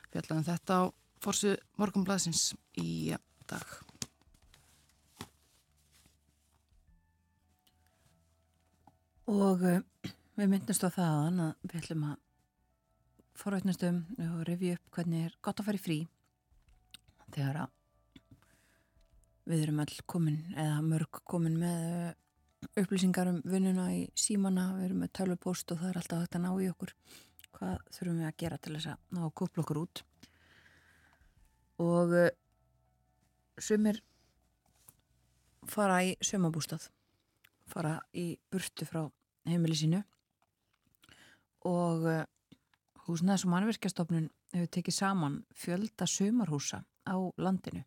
Fjallaðum 0.07 0.51
þetta 0.53 0.79
á 0.79 0.83
forsu 1.19 1.57
morgumblaðsins 1.75 2.53
í 2.79 3.11
dag. 3.43 3.90
Og 9.31 9.61
uh, 9.63 9.81
við 10.35 10.49
myndumst 10.51 10.83
á 10.83 10.89
það 10.91 11.19
að 11.27 11.43
við 11.63 11.77
ætlum 11.81 12.07
að 12.11 12.17
forvætnast 13.41 13.85
um 13.87 14.01
og 14.27 14.41
revja 14.49 14.77
upp 14.77 14.97
hvernig 14.97 15.29
er 15.29 15.37
gott 15.41 15.61
að 15.61 15.69
fara 15.69 15.79
í 15.79 15.85
frí 15.85 16.01
þegar 17.31 17.63
að 17.63 17.77
Við 19.49 19.63
erum 19.65 19.79
all 19.81 19.95
komin, 20.05 20.37
eða 20.53 20.81
mörg 20.85 21.17
komin 21.27 21.55
með 21.57 21.85
eh, 21.97 22.75
upplýsingar 22.77 23.31
um 23.31 23.39
vinnuna 23.49 23.87
í 23.95 24.03
símana, 24.13 24.67
við 24.77 24.85
erum 24.85 25.01
með 25.01 25.13
tölvupost 25.17 25.73
og 25.73 25.81
það 25.81 25.89
er 25.89 25.97
alltaf 26.01 26.21
hægt 26.21 26.37
að 26.37 26.43
ná 26.43 26.51
í 26.53 26.67
okkur. 26.69 26.93
Hvað 27.57 27.87
þurfum 27.95 28.19
við 28.21 28.27
að 28.29 28.37
gera 28.43 28.59
til 28.61 28.75
þess 28.75 28.91
að 28.91 29.17
ná 29.17 29.21
að 29.25 29.33
kúpla 29.41 29.63
okkur 29.65 29.79
út? 29.81 30.03
Og 31.81 32.13
uh, 32.19 32.27
sumir 33.57 34.03
fara 35.73 35.97
í 36.05 36.13
sömabústað, 36.21 36.85
fara 37.73 37.97
í 38.13 38.27
burtu 38.53 38.85
frá 38.85 39.07
heimili 39.47 39.77
sínu. 39.77 40.01
Og 41.69 42.05
uh, 42.09 42.23
húsnaðs 43.07 43.45
og 43.45 43.51
mannverkjastofnun 43.53 44.27
hefur 44.53 44.69
tekið 44.75 44.95
saman 44.95 45.45
fjölda 45.57 46.05
sömarhúsa 46.09 46.79
á 47.07 47.15
landinu. 47.41 47.83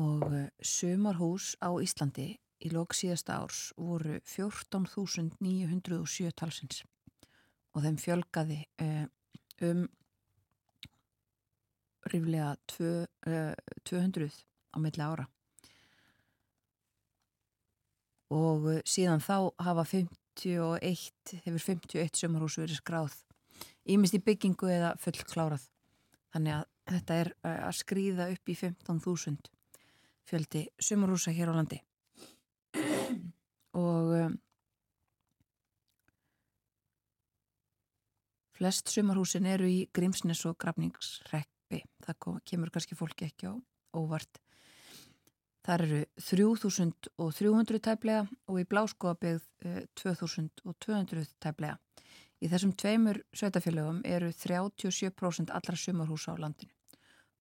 Og 0.00 0.22
eh, 0.32 0.48
sumarhús 0.62 1.56
á 1.60 1.68
Íslandi 1.82 2.38
í 2.62 2.70
lók 2.72 2.94
síðasta 2.96 3.40
árs 3.42 3.72
voru 3.76 4.20
14.907 4.22 6.30
talsins. 6.38 6.84
Og 7.74 7.82
þeim 7.84 7.98
fjölgaði 8.00 8.58
uh, 8.82 9.06
um 9.66 9.80
ríflega 12.10 12.54
tvö, 12.70 12.92
uh, 13.26 13.54
200 13.84 14.30
á 14.74 14.76
milli 14.80 15.02
ára 15.04 15.26
og 18.30 18.68
uh, 18.70 18.80
síðan 18.86 19.22
þá 19.24 19.50
hafa 19.62 19.84
51, 19.92 21.10
hefur 21.44 21.64
51 21.66 22.22
sumarhús 22.22 22.58
verið 22.60 22.80
skráð 22.80 23.18
ímest 23.90 24.16
í 24.16 24.22
byggingu 24.24 24.70
eða 24.70 24.94
fullklárað. 25.00 25.64
Þannig 26.30 26.60
að 26.60 26.66
þetta 26.90 27.16
er 27.22 27.32
að 27.50 27.78
skrýða 27.80 28.28
upp 28.34 28.50
í 28.50 28.56
15.000 28.58 29.50
fjöldi 30.30 30.66
sumarhúsa 30.82 31.34
hér 31.34 31.50
á 31.50 31.54
landi. 31.58 31.80
Og 33.78 34.12
um, 34.18 34.36
flest 38.58 38.92
sumarhúsin 38.92 39.48
eru 39.50 39.68
í 39.70 39.80
Grímsnes 39.94 40.44
og 40.46 40.58
Grafningsrekpi 40.60 41.82
það 42.04 42.18
kom, 42.18 42.38
kemur 42.46 42.72
kannski 42.74 42.98
fólki 42.98 43.28
ekki 43.30 43.50
á 43.50 43.54
óvart 43.96 44.40
þar 45.66 45.84
eru 45.86 46.00
3300 46.30 47.82
tæplega 47.84 48.26
og 48.48 48.60
í 48.62 48.66
Bláskóabegð 48.68 49.46
eh, 49.64 49.84
2200 50.00 51.26
tæplega 51.42 51.78
í 52.40 52.48
þessum 52.48 52.72
tveimur 52.72 53.22
sveitafélögum 53.36 54.02
eru 54.08 54.30
37% 54.32 55.52
allra 55.52 55.76
sumarhúsa 55.76 56.32
á 56.32 56.40
landinu 56.40 56.72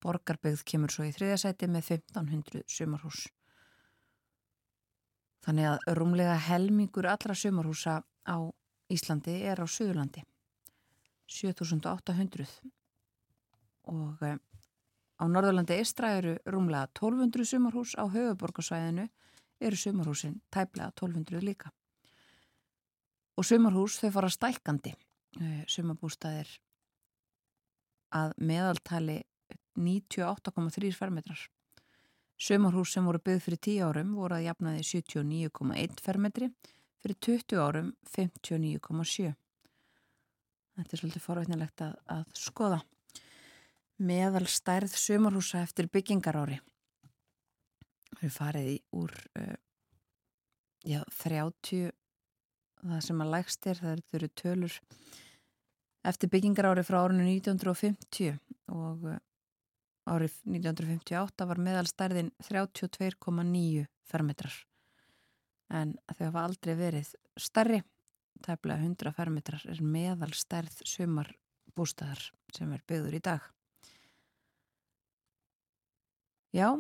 Borgarbyggð 0.04 0.64
kemur 0.64 0.94
svo 0.94 1.06
í 1.08 1.12
þriðasæti 1.16 1.68
með 1.68 1.92
1500 1.98 2.64
sumarhús. 2.72 3.26
Þannig 5.44 5.68
að 5.74 5.98
rúmlega 6.00 6.38
helmingur 6.48 7.08
allra 7.12 7.36
sumarhúsa 7.36 8.00
á 8.24 8.38
Íslandi 8.90 9.36
er 9.52 9.60
á 9.60 9.66
Suðurlandi. 9.68 10.24
7800 11.30 12.48
og 13.92 14.24
eh, 14.26 14.40
á 15.20 15.24
Norðurlandi 15.28 15.80
Istra 15.84 16.14
eru 16.18 16.38
rúmlega 16.48 16.88
1200 16.96 17.46
sumarhús 17.52 17.96
á 18.00 18.08
höfuborgarsvæðinu 18.08 19.10
eru 19.60 19.76
sumarhúsin 19.76 20.40
tæplega 20.52 20.94
1200 20.96 21.44
líka. 21.44 21.72
Og 23.38 23.46
sumarhús 23.46 24.00
þau 24.00 24.12
fara 24.16 24.32
stækandi. 24.32 24.96
Sumarbústaðir 25.70 26.50
að 28.16 28.34
meðaltali 28.42 29.22
98,3 29.78 30.96
fermetrar. 30.98 31.42
Sömarhús 32.40 32.94
sem 32.96 33.06
voru 33.06 33.20
byggð 33.20 33.44
fyrir 33.46 33.62
10 33.68 33.86
árum 33.86 34.16
voru 34.16 34.38
að 34.38 34.46
jafnaði 34.48 34.86
79,1 34.88 36.02
fermetri, 36.04 36.48
fyrir 37.04 37.20
20 37.28 37.60
árum 37.60 37.92
59,7. 38.16 39.34
Þetta 40.80 40.96
er 40.96 41.02
svolítið 41.02 41.26
forveitnilegt 41.26 41.84
að, 41.84 41.98
að 42.08 42.24
skoða. 42.40 42.80
Meðal 44.00 44.46
stærð 44.48 44.96
sömarhúsa 44.96 45.64
eftir 45.64 45.90
byggingarári. 45.92 46.60
Við 48.20 48.36
farið 48.36 48.70
í 48.74 48.76
úr 48.96 49.14
uh, 49.40 49.56
já, 50.88 51.02
30, 51.20 51.92
það 52.84 53.02
sem 53.06 53.24
að 53.24 53.34
lægst 53.36 53.68
er, 53.68 53.82
það 53.82 54.20
eru 54.20 54.30
tölur 54.42 54.78
eftir 56.10 56.32
byggingarári 56.32 56.84
frá 56.88 57.02
árinu 57.04 57.28
1950 57.28 58.40
og 58.72 59.04
uh, 59.12 59.20
Árið 60.10 60.40
1958 60.48 61.46
var 61.46 61.60
meðalstærðin 61.62 62.32
32,9 62.48 63.84
fermetrar 64.10 64.56
en 65.70 65.94
þau 66.16 66.24
hafa 66.24 66.46
aldrei 66.48 66.74
verið 66.80 67.12
starri, 67.38 67.84
tæplega 68.42 68.82
100 68.82 69.14
fermetrar 69.14 69.66
er 69.70 69.84
meðalstærð 69.86 70.80
sumarbústæðar 70.90 72.24
sem 72.56 72.74
er 72.74 72.82
byggður 72.90 73.20
í 73.20 73.22
dag. 73.30 73.46
Já, 76.56 76.74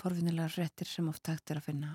forfinnilega 0.00 0.48
réttir 0.56 0.88
sem 0.88 1.08
oft 1.10 1.28
hægt 1.28 1.50
er 1.52 1.60
að 1.60 1.68
finna 1.68 1.90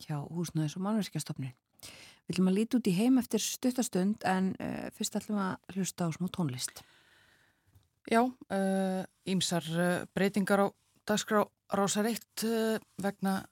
hjá 0.00 0.16
húsnöðis 0.32 0.78
og 0.78 0.86
mannverkjastofnin. 0.86 1.52
Við 1.82 2.32
viljum 2.32 2.48
að 2.48 2.56
líti 2.56 2.78
út 2.78 2.88
í 2.88 2.94
heim 2.96 3.18
eftir 3.20 3.42
stuttastund 3.44 4.24
en 4.28 4.52
uh, 4.56 4.88
fyrst 4.96 5.18
ætlum 5.18 5.40
að 5.42 5.76
hlusta 5.76 6.08
á 6.08 6.14
smú 6.16 6.30
tónlist. 6.32 6.80
Já, 8.08 8.24
ímsar 9.28 9.66
uh, 9.68 9.82
uh, 9.82 10.06
breytingar 10.16 10.64
á 10.64 10.66
dagskrá 11.06 11.44
rásar 11.72 12.08
eitt 12.08 12.44
vegna 13.02 13.42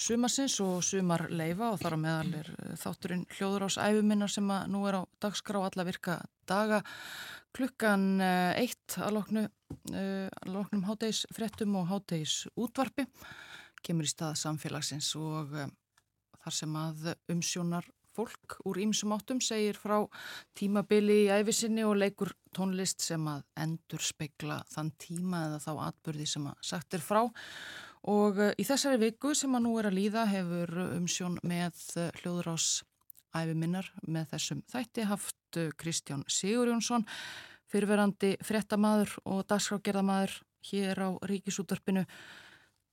sumarsins 0.00 0.56
og 0.60 0.82
sumarleifa 0.84 1.72
og 1.72 1.80
þar 1.80 1.96
á 1.96 1.98
meðal 2.00 2.32
er 2.40 2.50
þátturinn 2.80 3.24
hljóður 3.36 3.66
ás 3.66 3.78
æfuminnar 3.80 4.32
sem 4.32 4.48
að 4.52 4.68
nú 4.72 4.82
er 4.88 5.00
á 5.00 5.02
dagskrá 5.24 5.62
alla 5.64 5.86
virka 5.88 6.18
daga 6.48 6.82
klukkan 7.56 8.06
uh, 8.20 8.52
eitt 8.60 8.98
að 9.00 9.16
loknu, 9.16 9.44
uh, 9.96 10.28
loknum 10.52 10.86
hátegis 10.88 11.24
frettum 11.34 11.76
og 11.80 11.90
hátegis 11.90 12.44
útvarpi 12.54 13.08
kemur 13.86 14.06
í 14.06 14.10
stað 14.10 14.38
samfélagsins 14.40 15.12
og 15.18 15.52
þar 15.54 16.54
sem 16.54 16.78
að 16.80 17.12
umsjónar 17.32 17.86
fólk 18.16 18.56
úr 18.68 18.80
ýmsum 18.86 19.14
áttum 19.16 19.40
segir 19.44 19.76
frá 19.78 19.98
tímabili 20.56 21.26
í 21.26 21.32
æfisinni 21.34 21.84
og 21.86 21.98
leikur 22.00 22.32
tónlist 22.56 23.04
sem 23.04 23.24
að 23.28 23.44
endur 23.66 24.04
spekla 24.04 24.62
þann 24.72 24.92
tíma 25.00 25.46
eða 25.50 25.60
þá 25.66 25.72
atbyrði 25.90 26.28
sem 26.30 26.48
að 26.48 26.64
sagt 26.70 26.96
er 26.96 27.04
frá. 27.04 27.22
Og 28.12 28.40
eh, 28.40 28.54
í 28.60 28.66
þessari 28.66 29.00
viku 29.02 29.34
sem 29.36 29.54
að 29.58 29.66
nú 29.66 29.74
er 29.80 29.90
að 29.90 29.98
líða 29.98 30.26
hefur 30.30 30.76
umsjón 30.86 31.40
með 31.46 31.80
eh, 31.98 32.12
hljóðrás 32.22 32.68
æfiminnar 33.36 33.90
með 34.06 34.32
þessum 34.34 34.64
þætti 34.72 35.06
haft 35.10 35.60
eh, 35.60 35.70
Kristján 35.78 36.24
Sigurjónsson 36.30 37.06
fyrverandi 37.70 38.36
frettamæður 38.46 39.16
og 39.26 39.44
dagskrágerðamæður 39.50 40.36
hér 40.70 41.02
á 41.02 41.08
Ríkisútarpinu 41.28 42.04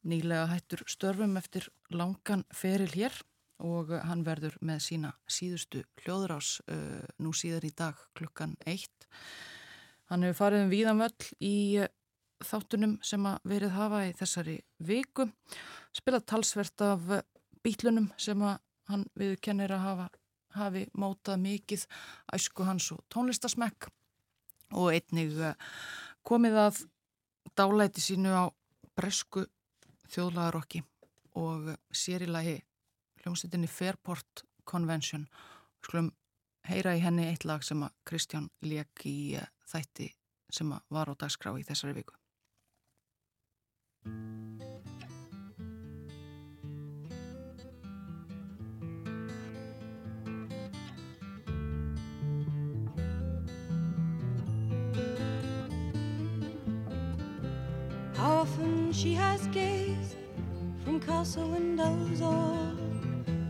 nýlega 0.09 0.49
hættur 0.51 0.83
störfum 0.89 1.37
eftir 1.39 1.69
langan 1.93 2.43
feril 2.53 2.91
hér 2.91 3.15
og 3.63 3.93
hann 4.03 4.23
verður 4.25 4.57
með 4.65 4.81
sína 4.87 5.11
síðustu 5.29 5.83
hljóðrás 6.03 6.57
uh, 6.67 7.03
nú 7.23 7.31
síðar 7.37 7.63
í 7.63 7.71
dag 7.77 7.99
klukkan 8.17 8.57
eitt. 8.67 9.07
Hann 10.11 10.25
hefur 10.25 10.41
farið 10.41 10.65
um 10.65 10.73
víðanvöll 10.73 11.29
í 11.39 11.55
uh, 11.85 11.91
þáttunum 12.43 12.97
sem 13.05 13.23
að 13.29 13.47
verið 13.53 13.75
hafa 13.77 14.01
í 14.09 14.15
þessari 14.19 14.57
viku, 14.83 15.29
spilað 15.95 16.27
talsvert 16.33 16.83
af 16.83 17.07
bítlunum 17.63 18.09
sem 18.19 18.41
að 18.43 18.57
hann 18.91 19.05
viðkennir 19.15 19.71
að 19.71 19.85
hafa, 19.85 20.09
hafi 20.57 20.85
mótað 20.97 21.41
mikið 21.43 21.85
æsku 22.35 22.65
hans 22.67 22.91
og 22.95 23.03
tónlistasmekk 23.13 23.89
og 24.73 24.93
einnig 24.93 25.35
uh, 25.37 25.53
komið 26.25 26.59
að 26.65 26.81
dálæti 27.57 28.03
sínu 28.03 28.33
á 28.33 28.45
bresku 28.97 29.45
þjóðlagarokki 30.13 30.83
og 31.41 31.73
sér 31.93 32.25
í 32.25 32.29
lagi 32.29 32.57
hljómsveitinni 33.23 33.69
Fairport 33.71 34.43
Convention. 34.69 35.27
Skulum 35.83 36.11
heyra 36.67 36.95
í 36.97 37.03
henni 37.03 37.27
eitt 37.29 37.47
lag 37.47 37.63
sem 37.65 37.81
að 37.83 37.95
Kristján 38.07 38.49
leik 38.61 39.07
í 39.09 39.35
uh, 39.39 39.47
þætti 39.69 40.11
sem 40.53 40.69
að 40.75 40.85
var 40.93 41.09
á 41.09 41.13
dagskrá 41.17 41.55
í 41.57 41.65
þessari 41.65 41.97
viku. 42.01 42.19
Often 58.43 58.91
she 58.91 59.13
has 59.13 59.47
gazed 59.47 60.17
from 60.83 60.99
castle 60.99 61.47
windows 61.47 62.21
all 62.21 62.75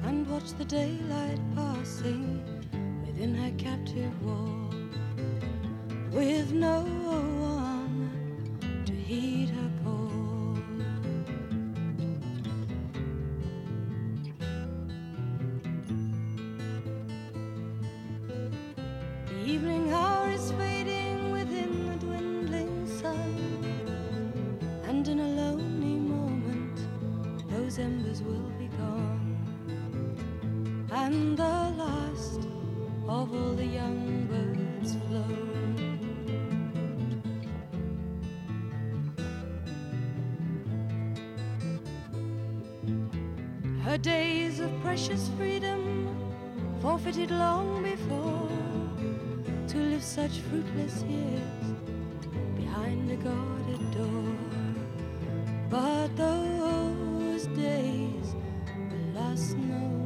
and 0.04 0.30
watched 0.30 0.56
the 0.60 0.66
daylight 0.66 1.40
passing 1.56 2.24
within 3.04 3.34
her 3.34 3.52
captive 3.58 4.14
wall 4.24 4.70
with 6.12 6.52
no 6.52 6.82
one 6.82 8.12
to 8.86 8.94
heed 8.94 9.50
her 9.50 9.72
freedom 45.64 46.16
forfeited 46.82 47.32
long 47.32 47.84
before 47.84 48.50
to 49.68 49.78
live 49.78 50.04
such 50.04 50.40
fruitless 50.50 51.04
years 51.04 51.66
behind 52.56 53.10
a 53.12 53.16
guarded 53.16 53.92
door. 53.92 54.36
But 55.70 56.16
those 56.18 57.48
days 57.48 58.36
last 59.16 59.58
no 59.58 60.03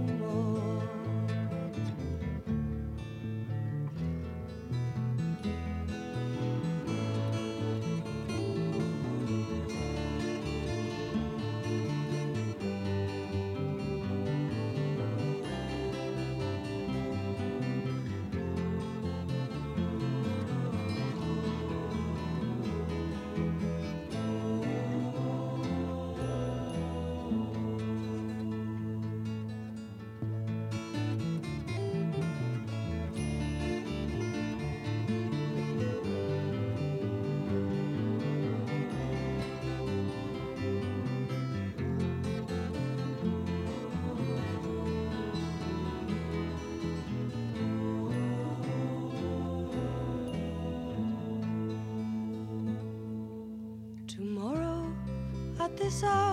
this 55.88 56.04
all? 56.04 56.26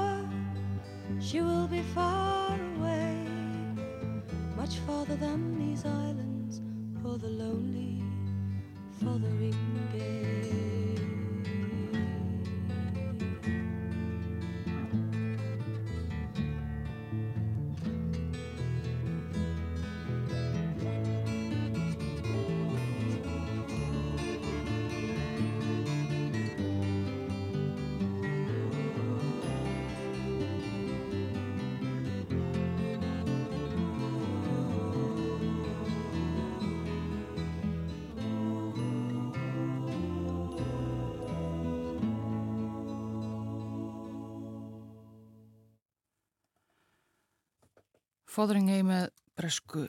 Fóðringei 48.34 48.82
með 48.82 49.12
bresku 49.38 49.84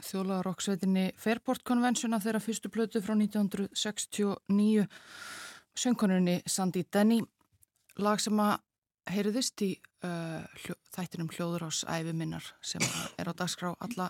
þjólaroksveitinni 0.00 1.10
Fairport 1.20 1.60
Convention 1.68 2.16
af 2.16 2.24
þeirra 2.24 2.40
fyrstu 2.40 2.70
plötu 2.72 3.02
frá 3.04 3.12
1969 3.12 4.86
söngkonunni 5.76 6.38
Sandy 6.48 6.86
Denny. 6.88 7.20
Lag 8.00 8.22
sem 8.24 8.40
að 8.40 8.54
heyriðist 9.10 9.60
í 9.66 9.74
uh, 10.06 10.46
hljó, 10.62 10.78
þættinum 10.94 11.28
hljóður 11.34 11.66
ás 11.68 11.82
æfiminnar 11.84 12.46
sem 12.64 12.84
er 13.20 13.28
á 13.28 13.32
dagskrá 13.36 13.74
alla 13.84 14.08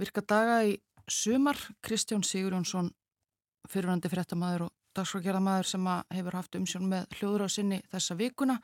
virka 0.00 0.24
daga 0.24 0.62
í 0.64 0.78
sumar. 1.10 1.60
Kristján 1.84 2.24
Sigurjónsson 2.24 2.88
fyrirvandi 3.68 4.08
fréttamaður 4.08 4.70
og 4.70 4.74
dagskrágerðamaður 4.96 5.72
sem 5.74 5.92
að 5.92 6.16
hefur 6.16 6.40
haft 6.40 6.56
umsjón 6.56 6.88
með 6.88 7.18
hljóður 7.18 7.46
á 7.46 7.48
sinni 7.52 7.82
þessa 7.92 8.16
vikuna 8.16 8.60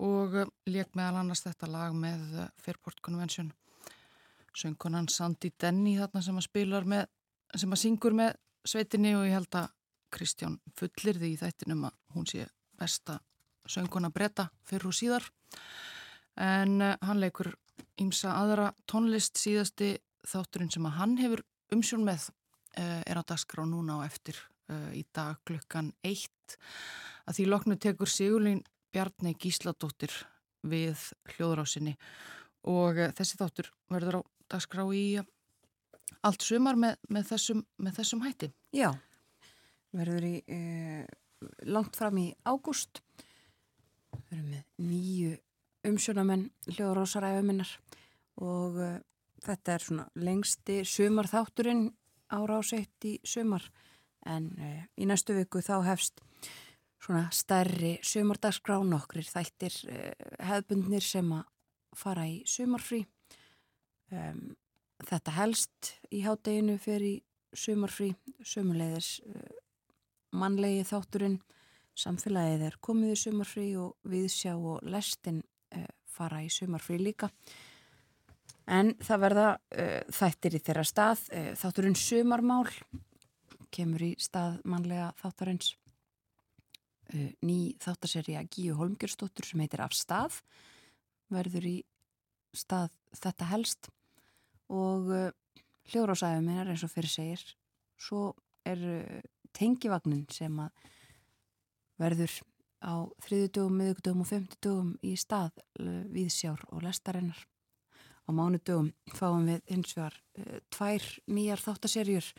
og 0.00 0.36
leik 0.70 0.94
meðal 0.96 1.20
annars 1.20 1.42
þetta 1.44 1.68
lag 1.70 1.94
með 1.96 2.22
Fairport 2.62 3.00
Convention. 3.04 3.50
Söngkonan 4.56 5.08
Sandy 5.12 5.52
Denny 5.60 5.96
þarna 5.98 6.22
sem 6.24 6.38
að 6.40 6.46
spilar 6.48 6.86
með, 6.88 7.04
sem 7.54 7.70
að 7.70 7.82
syngur 7.84 8.16
með 8.16 8.32
sveitinni 8.66 9.12
og 9.18 9.26
ég 9.28 9.36
held 9.36 9.58
að 9.60 9.68
Kristján 10.10 10.56
fullir 10.74 11.20
því 11.20 11.32
í 11.34 11.38
þættinum 11.38 11.84
að 11.86 11.98
hún 12.16 12.26
sé 12.26 12.46
besta 12.80 13.20
söngkona 13.70 14.10
breyta 14.10 14.48
fyrir 14.66 14.90
og 14.90 14.96
síðar. 14.96 15.28
En 16.40 16.80
uh, 16.82 16.96
hann 17.06 17.22
leikur 17.22 17.52
ímsa 18.02 18.34
aðra 18.40 18.72
tónlist. 18.90 19.38
Síðasti 19.38 19.94
þátturinn 20.26 20.72
sem 20.72 20.88
að 20.88 20.98
hann 20.98 21.16
hefur 21.20 21.44
umsjón 21.74 22.04
með 22.06 22.30
er 22.78 23.18
á 23.18 23.22
dagskrá 23.26 23.64
núna 23.66 23.98
og 23.98 24.04
eftir 24.06 24.36
í 24.94 25.02
dag 25.14 25.40
klukkan 25.46 25.90
eitt. 26.06 26.56
Að 27.26 27.40
því 27.40 27.46
loknu 27.48 27.76
tekur 27.82 28.10
Sigurlín 28.10 28.60
Bjarni 28.90 29.34
Gísladóttir 29.38 30.12
við 30.66 30.98
hljóðrásinni. 31.34 31.96
Og 32.68 32.98
þessi 33.16 33.38
þáttur 33.40 33.70
verður 33.90 34.20
á 34.20 34.22
dagskrá 34.50 34.84
í 34.92 35.20
allt 36.26 36.44
sumar 36.44 36.78
með, 36.78 36.98
með, 37.08 37.28
þessum, 37.32 37.62
með 37.80 38.00
þessum 38.00 38.24
hætti. 38.24 38.50
Já, 38.76 38.90
verður 39.96 40.26
í 40.28 40.34
eh, 40.50 41.04
langt 41.70 41.96
fram 41.98 42.18
í 42.20 42.28
ágúst. 42.44 43.02
Verður 44.28 44.48
með 44.50 44.64
nýju 44.90 45.36
umsjónamenn 45.90 46.48
hljóðrásaræðu 46.68 47.44
minnar. 47.46 47.72
Og 48.42 48.80
eh, 48.84 48.98
þetta 49.46 49.76
er 49.76 49.86
svona 49.86 50.08
lengsti 50.20 50.80
sumar 50.88 51.30
þátturinn 51.30 51.86
áráseitt 52.30 53.08
í 53.08 53.16
sumar. 53.24 53.64
En 54.28 54.52
eh, 54.60 54.82
í 55.00 55.08
næstu 55.08 55.36
viku 55.38 55.62
þá 55.64 55.78
hefst 55.88 56.20
svona 57.00 57.28
stærri 57.32 57.94
sumardagsgrá 58.04 58.78
nokkrir 58.84 59.26
þættir 59.28 59.76
eh, 59.88 60.12
hefðbundnir 60.44 61.04
sem 61.04 61.32
að 61.32 61.46
fara 61.96 62.26
í 62.28 62.40
sumarfrí. 62.46 63.00
Um, 64.14 64.52
þetta 65.08 65.34
helst 65.34 65.94
í 66.14 66.22
hádeginu 66.22 66.76
fyrir 66.82 67.22
sumarfrí, 67.56 68.12
sumulegðis 68.46 69.16
uh, 69.26 69.40
mannlegi 70.38 70.84
þátturinn, 70.86 71.40
samfélagið 71.98 72.66
er 72.68 72.78
komið 72.84 73.14
í 73.16 73.18
sumarfrí 73.24 73.66
og 73.80 74.10
viðsjá 74.10 74.54
og 74.54 74.86
lestin 74.86 75.42
uh, 75.74 75.88
fara 76.06 76.44
í 76.46 76.50
sumarfrí 76.52 77.00
líka. 77.00 77.30
En 78.70 78.94
það 79.02 79.24
verða 79.24 79.48
uh, 79.56 80.00
þættir 80.14 80.60
í 80.60 80.64
þeirra 80.68 80.86
stað, 80.86 81.26
þátturinn 81.58 81.98
sumarmál 81.98 82.68
kemur 83.74 84.02
í 84.12 84.14
stað 84.18 84.60
mannlega 84.68 85.10
þáttarins 85.18 85.74
ný 87.42 87.58
þáttaserja 87.82 88.42
Gíu 88.50 88.76
Holmgjörsdóttur 88.78 89.46
sem 89.46 89.62
heitir 89.62 89.82
Af 89.84 89.94
stað 89.96 90.40
verður 91.30 91.66
í 91.70 91.76
stað 92.56 92.94
þetta 93.16 93.48
helst. 93.50 93.90
Og 94.70 95.10
uh, 95.10 95.28
hljóðrásæðum 95.90 96.46
minnar 96.46 96.70
eins 96.70 96.84
og 96.86 96.92
fyrir 96.92 97.10
segir 97.10 97.42
svo 98.00 98.30
er 98.66 98.80
uh, 98.86 99.20
tengivagnin 99.56 100.26
sem 100.30 100.54
að 100.62 100.70
verður 102.00 102.36
á 102.80 102.94
þriðudögum, 103.26 103.76
miðugdögum 103.76 104.22
og 104.24 104.28
femtudögum 104.30 104.92
í 105.04 105.12
stað 105.20 105.58
viðsjár 106.14 106.62
og 106.72 106.86
lestarinnar. 106.86 107.42
Á 108.24 108.30
mánudögum 108.32 108.88
fáum 109.12 109.50
við 109.50 109.60
hins 109.68 109.92
vegar 109.98 110.16
tvær 110.72 111.04
nýjar 111.28 111.60
þáttaserjur 111.60 112.30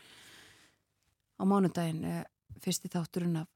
á 1.38 1.42
mánudaginn 1.46 2.02
uh, 2.06 2.24
fyrsti 2.62 2.90
þátturinn 2.92 3.40
af 3.42 3.48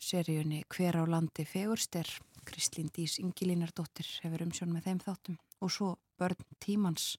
seríunni 0.00 0.62
Hver 0.68 1.00
á 1.00 1.04
landi 1.08 1.44
fegurster 1.48 2.08
Kristlín 2.44 2.88
Dís 2.94 3.18
Ingilínardóttir 3.20 4.08
hefur 4.24 4.44
umsjón 4.46 4.72
með 4.74 4.88
þeim 4.88 5.00
þáttum. 5.04 5.36
Og 5.60 5.72
svo 5.72 5.90
Börn 6.18 6.40
Tímans 6.62 7.16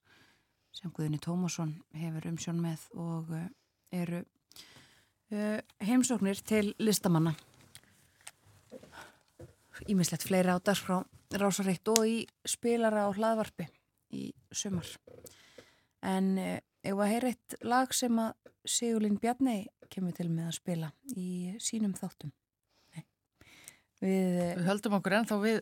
sem 0.76 0.92
Guðni 0.96 1.20
Tómasson 1.22 1.76
hefur 1.94 2.28
umsjón 2.32 2.62
með 2.64 2.88
og 2.96 3.32
uh, 3.36 3.46
eru 3.92 4.24
uh, 4.24 5.60
heimsóknir 5.84 6.42
til 6.48 6.74
listamanna. 6.80 7.36
Ímislegt 9.90 10.28
fleira 10.28 10.58
á 10.58 10.60
dagskrá 10.60 11.02
rásareitt 11.40 11.88
og 11.92 12.06
í 12.08 12.18
spilara 12.46 13.08
á 13.08 13.10
hlaðvarpi 13.16 13.70
í 14.14 14.28
sumar. 14.52 14.88
En 16.02 16.36
ef 16.38 16.98
að 16.98 17.12
heyra 17.14 17.32
eitt 17.32 17.56
lag 17.64 17.94
sem 17.96 18.20
að 18.20 18.36
Sigurlinn 18.68 19.18
Bjarni 19.22 19.64
kemur 19.92 20.14
til 20.16 20.30
með 20.30 20.52
að 20.52 20.58
spila 20.60 20.92
í 21.18 21.56
sínum 21.62 21.96
þáttum. 21.98 22.34
Við, 24.02 24.36
uh, 24.42 24.52
Við 24.60 24.68
höldum 24.68 24.98
okkur 25.00 25.18
ennþá 25.20 25.40
við 25.42 25.62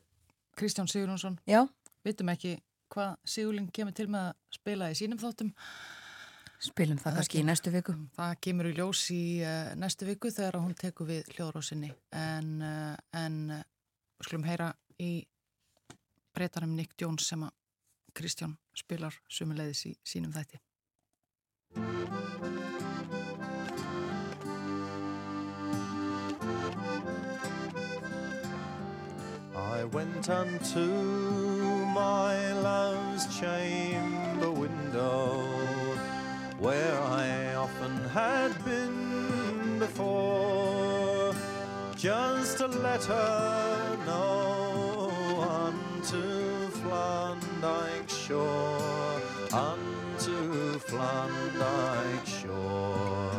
Kristján 0.60 0.89
Sigurjónsson, 0.91 1.38
já, 1.47 1.62
vitum 2.04 2.32
ekki 2.34 2.58
hvað 2.91 3.15
Sigurling 3.30 3.71
kemur 3.75 3.95
til 3.95 4.10
með 4.12 4.30
að 4.30 4.60
spila 4.60 4.89
í 4.91 4.97
sínum 4.97 5.21
þáttum. 5.21 5.54
spilum 6.60 6.97
það 6.99 7.13
Það 7.13 7.19
kannski 7.19 7.39
í 7.39 7.47
næstu 7.47 7.71
viku 7.71 7.95
Það 8.17 8.34
kemur 8.43 8.67
í 8.67 8.73
ljós 8.75 9.04
í 9.15 9.23
uh, 9.45 9.71
næstu 9.80 10.08
viku 10.10 10.32
þegar 10.34 10.60
hún 10.60 10.75
tekur 10.75 11.08
við 11.08 11.30
hljóðrósinni 11.36 11.93
en, 12.12 12.49
uh, 12.62 12.95
en 13.15 13.39
uh, 13.60 13.63
skulum 14.19 14.47
heyra 14.49 14.73
í 14.99 15.23
breytanum 16.36 16.75
Nick 16.75 16.99
Jones 16.99 17.30
sem 17.30 17.43
að 17.47 17.56
Kristján 18.15 18.58
spilar 18.75 19.15
sumuleiðis 19.32 19.86
í 19.91 19.95
sínum 20.04 20.34
þætti. 20.36 20.60
I 29.80 29.86
went 29.86 30.30
unto 30.30 30.88
my 31.96 32.52
love's 32.52 33.39
chamber 33.39 34.52
window, 34.52 35.39
where 36.60 37.00
I 37.02 37.56
often 37.56 37.96
had 38.10 38.52
been 38.65 39.80
before, 39.80 41.34
just 41.96 42.58
to 42.58 42.68
let 42.68 43.06
her 43.06 43.98
know 44.06 45.12
unto 45.62 46.68
Flandike 46.82 48.10
shore, 48.10 49.22
unto 49.54 50.78
Flandike 50.89 52.28
shore, 52.42 53.32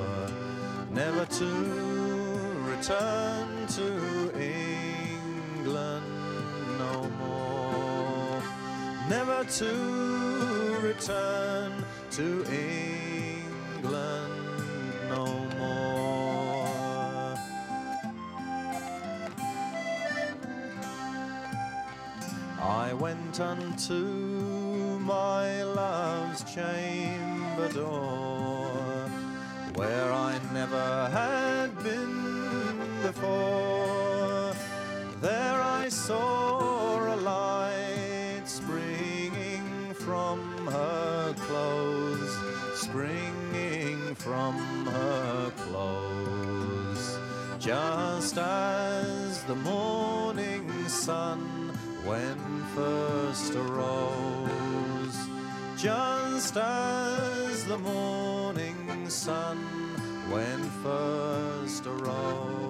never 0.91 1.27
to 1.27 1.51
return 2.65 3.40
to 9.45 10.79
return 10.83 11.73
to 12.11 12.45
England 12.53 14.35
no 15.09 15.27
more. 15.59 17.35
I 22.63 22.93
went 22.93 23.41
unto 23.41 24.99
my 24.99 25.63
love's 25.63 26.45
chamber 26.45 27.69
door, 27.73 28.71
where 29.75 30.13
I 30.13 30.39
never 30.53 31.09
had 31.09 31.83
been 31.83 33.03
before. 33.03 34.55
There 35.23 35.61
I 35.63 35.89
saw 35.89 36.80
from 40.11 40.67
her 40.67 41.33
clothes, 41.35 42.37
springing 42.75 44.13
from 44.17 44.57
her 44.87 45.53
clothes, 45.57 47.17
just 47.61 48.37
as 48.37 49.45
the 49.45 49.55
morning 49.55 50.69
sun 50.89 51.39
when 52.05 52.39
first 52.75 53.55
arose, 53.55 55.19
just 55.77 56.57
as 56.57 57.65
the 57.67 57.79
morning 57.79 59.09
sun 59.09 59.59
when 60.29 60.61
first 60.83 61.87
arose. 61.87 62.70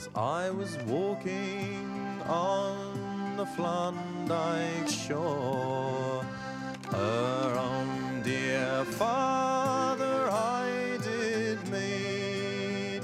As 0.00 0.08
I 0.14 0.48
was 0.48 0.78
walking 0.86 2.22
on 2.26 3.36
the 3.36 3.44
Flandike 3.44 4.88
shore, 4.88 6.24
her 6.90 7.54
own 7.58 8.22
dear 8.22 8.82
father 8.96 10.30
I 10.30 10.96
did 11.02 11.58
meet. 11.68 13.02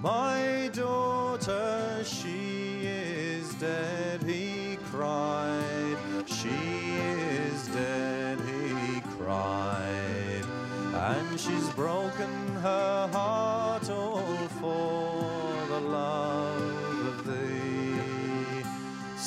My 0.00 0.70
daughter, 0.72 2.02
she 2.02 2.86
is 2.86 3.52
dead, 3.56 4.22
he 4.22 4.78
cried. 4.90 5.98
She 6.24 6.48
is 6.48 7.68
dead, 7.68 8.38
he 8.40 9.02
cried. 9.18 10.46
And 10.94 11.38
she's 11.38 11.68
broken 11.74 12.56
her 12.62 13.10
heart 13.12 13.71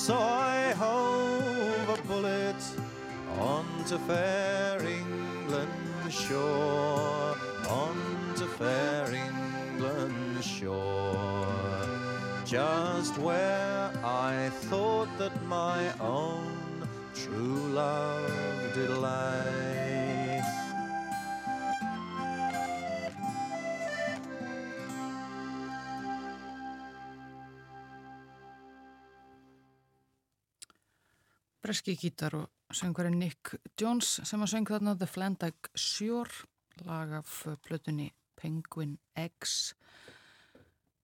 So 0.05 0.15
I 0.19 0.71
hove 0.77 1.89
a 1.89 1.99
bullet 2.07 2.61
onto 3.39 3.97
fair 3.97 4.77
England 4.79 6.13
shore, 6.13 7.35
onto 7.67 8.45
fair 8.45 9.07
England 9.11 10.43
shore, 10.43 11.47
just 12.45 13.17
where 13.17 13.89
I 14.03 14.51
thought 14.69 15.09
that 15.17 15.35
my 15.47 15.91
own 15.99 16.87
true 17.15 17.69
love 17.73 18.75
did 18.75 18.91
lie. 18.91 19.74
Breski 31.65 31.95
gítar 31.97 32.35
og 32.37 32.75
söngvarinn 32.77 33.15
Nick 33.17 33.55
Jones 33.81 34.19
sem 34.21 34.41
að 34.43 34.51
söng 34.51 34.67
þarna 34.69 34.91
The 34.99 35.07
Flandike 35.09 35.71
Shore 35.73 36.45
lag 36.85 37.15
af 37.17 37.31
plötunni 37.65 38.11
Penguin 38.37 38.99
Eggs 39.17 39.73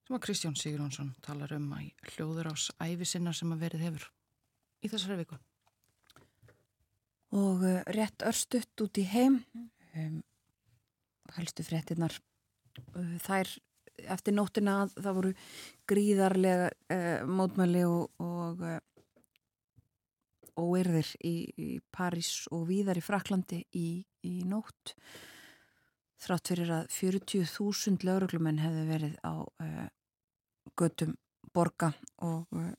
sem 0.06 0.14
að 0.14 0.22
Kristján 0.22 0.54
Sigurjónsson 0.54 1.16
talar 1.26 1.56
um 1.56 1.66
að 1.74 1.88
hljóður 2.12 2.52
ás 2.52 2.68
æfisinnar 2.78 3.34
sem 3.34 3.50
að 3.50 3.64
verið 3.64 3.82
hefur 3.88 4.06
í 4.86 4.92
þessari 4.92 5.16
viku. 5.24 5.40
og 7.34 7.66
uh, 7.66 7.82
rétt 7.98 8.22
örstutt 8.22 8.86
út 8.86 9.02
í 9.02 9.06
heim 9.16 9.40
um, 9.58 10.22
helstu 11.40 11.66
fréttinnar 11.66 12.14
uh, 12.94 13.18
þær 13.26 13.50
eftir 14.14 14.38
nóttina 14.38 14.78
að 14.84 14.94
það 15.00 15.18
voru 15.18 15.34
gríðarlega 15.90 16.70
uh, 16.70 17.26
mótmæli 17.26 17.82
og, 17.88 18.12
og 18.22 18.66
óerðir 20.58 21.08
í, 21.24 21.36
í 21.56 21.68
París 21.94 22.46
og 22.52 22.66
víðar 22.68 23.00
í 23.00 23.04
Fraklandi 23.04 23.62
í, 23.78 24.02
í 24.26 24.34
nótt 24.48 24.94
þrátt 26.22 26.52
fyrir 26.52 26.72
að 26.76 26.90
40.000 26.94 28.06
lauruglumenn 28.06 28.60
hefði 28.62 28.82
verið 28.90 29.14
á 29.26 29.34
uh, 29.42 29.86
göttum 30.78 31.16
borga 31.54 31.92
og 32.22 32.46
uh, 32.54 32.70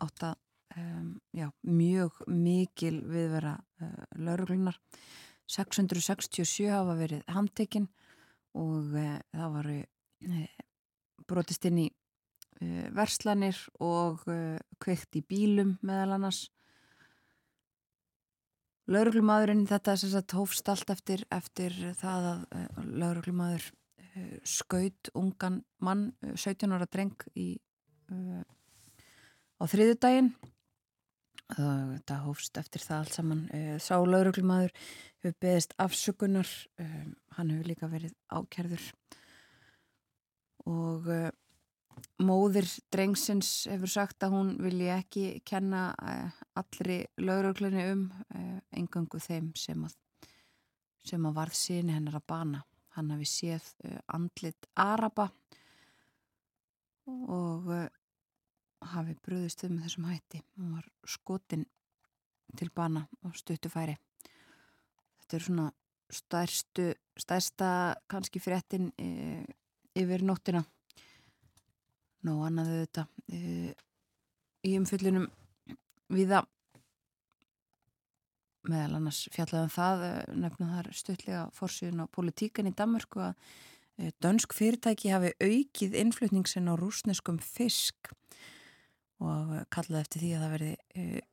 átt 0.00 0.24
að 0.30 0.36
um, 0.80 1.12
já, 1.36 1.50
mjög 1.66 2.22
mikil 2.30 3.00
viðvera 3.10 3.58
uh, 3.82 4.04
lauruglunar 4.16 4.78
667 5.50 6.70
hafa 6.70 6.96
verið 6.98 7.26
handtekinn 7.34 7.90
og 8.56 8.94
það 8.94 9.52
varu 9.54 9.76
brotist 11.30 11.66
inn 11.68 11.84
í 11.84 11.90
verslanir 12.92 13.56
og 13.80 14.20
kveikt 14.82 15.16
í 15.16 15.22
bílum 15.24 15.78
meðal 15.86 16.18
annars 16.18 16.42
Lauruglumadurinn, 18.90 19.68
þetta 19.70 19.92
er 19.92 19.98
sem 20.00 20.10
sagt 20.10 20.32
hófst 20.34 20.66
allt 20.70 20.88
eftir, 20.90 21.20
eftir 21.30 21.74
það 22.00 22.24
að 22.30 22.40
uh, 22.58 22.80
lauruglumadur 23.02 23.68
skaut 24.42 25.10
ungan 25.14 25.60
mann, 25.78 26.08
uh, 26.26 26.32
17 26.34 26.74
ára 26.74 26.88
dreng 26.90 27.14
í, 27.38 27.52
á 28.10 29.62
þriðudaginn. 29.70 30.32
Þetta 31.50 32.16
hófst 32.24 32.58
eftir 32.58 32.82
það 32.82 32.96
allt 32.96 33.14
saman. 33.14 33.44
Sá 33.82 33.94
lauruglumadur 34.02 34.74
hefur 35.22 35.36
beðist 35.42 35.76
afsökunar, 35.82 36.50
hann 37.36 37.52
hefur 37.54 37.70
líka 37.70 37.90
verið 37.90 38.16
ákerður 38.30 38.88
og 40.66 41.06
móðir 42.20 42.68
drengsins 42.92 43.66
hefur 43.70 43.90
sagt 43.90 44.24
að 44.24 44.34
hún 44.34 44.50
vilji 44.60 44.90
ekki 44.92 45.24
kenna 45.46 45.90
eh, 46.04 46.40
allri 46.58 47.00
lauruglunni 47.20 47.86
um 47.92 48.04
eh, 48.34 48.58
engangu 48.76 49.20
þeim 49.22 49.50
sem 49.58 49.80
að, 49.86 49.96
sem 51.06 51.26
að 51.26 51.38
varð 51.40 51.56
síni 51.58 51.96
hennar 51.96 52.20
að 52.20 52.28
bana. 52.32 52.62
Hann 52.96 53.12
hafi 53.14 53.28
séð 53.28 53.70
eh, 53.86 53.98
andlit 54.12 54.68
Araba 54.80 55.30
og 57.10 57.66
hafi 58.92 59.16
bröðist 59.24 59.64
um 59.66 59.80
þessum 59.82 60.06
hætti. 60.06 60.42
Hún 60.56 60.76
var 60.76 60.86
skotin 61.08 61.64
til 62.56 62.70
bana 62.74 63.06
og 63.26 63.34
stuttufæri. 63.38 63.96
Þetta 65.20 65.36
er 65.36 65.46
svona 65.46 65.66
stærstu, 66.10 66.86
stærsta 67.18 67.70
kannski 68.10 68.42
fréttin 68.42 68.92
yfir 69.98 70.22
nóttina 70.26 70.62
Nó 72.26 72.36
annaðu 72.44 72.82
þetta 72.82 73.06
e, 73.32 73.72
í 74.68 74.74
umfyllinum 74.76 75.28
viða 76.12 76.42
meðal 78.68 78.98
annars 78.98 79.24
fjallaðum 79.32 79.72
það 79.72 80.04
e, 80.04 80.12
nefna 80.42 80.70
þar 80.74 80.90
stöðlega 80.96 81.42
fórsýðun 81.56 82.04
á 82.04 82.12
politíkan 82.12 82.68
í 82.68 82.74
Danmörku 82.76 83.22
að 83.24 83.34
e, 83.96 84.10
dönsk 84.20 84.54
fyrirtæki 84.56 85.14
hafi 85.14 85.32
aukið 85.40 85.96
innflutningsin 86.02 86.68
á 86.68 86.74
rúsneskum 86.76 87.40
fisk 87.40 88.12
og 89.20 89.56
kallaði 89.72 90.04
eftir 90.04 90.24
því 90.24 90.32
að 90.36 90.44
það 90.44 90.54
verði 90.56 90.72
e, 90.76 91.24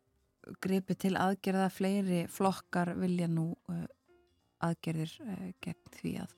greipið 0.64 1.02
til 1.04 1.16
aðgerða 1.20 1.70
fleiri 1.76 2.26
flokkar 2.32 2.94
vilja 2.96 3.28
nú 3.28 3.50
aðgerðir 4.64 5.12
gegn 5.60 5.96
því 6.00 6.20
að 6.24 6.38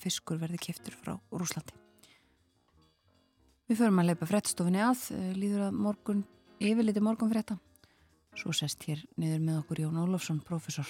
fiskur 0.00 0.40
verði 0.42 0.60
kiptur 0.68 1.00
frá 1.00 1.14
Rúslandi. 1.32 1.79
Við 3.70 3.78
förum 3.78 4.00
að 4.02 4.08
leipa 4.08 4.26
frettstofinni 4.26 4.80
að, 4.82 5.02
eh, 5.14 5.34
líður 5.38 5.68
að 5.68 5.76
morgun, 5.78 6.24
yfirliti 6.58 7.00
morgun 7.00 7.30
fretta. 7.30 7.54
Svo 8.34 8.50
sest 8.50 8.82
hér 8.82 9.04
niður 9.16 9.44
með 9.46 9.60
okkur 9.62 9.84
Jón 9.84 10.00
Ólafsson, 10.02 10.42
profesor. 10.42 10.86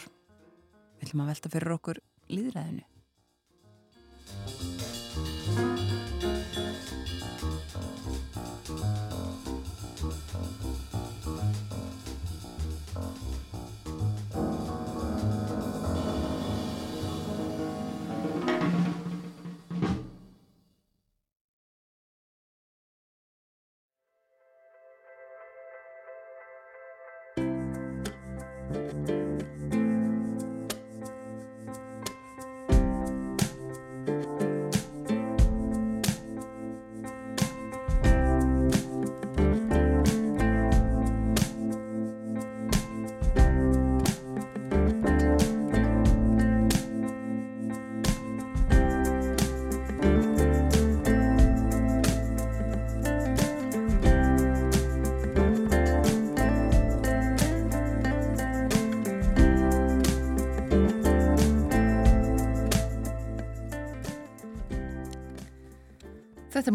Við 0.97 1.11
ætlum 1.11 1.27
að 1.27 1.31
velta 1.35 1.53
fyrir 1.53 1.77
okkur 1.77 2.01
líðræðinu. 2.31 2.85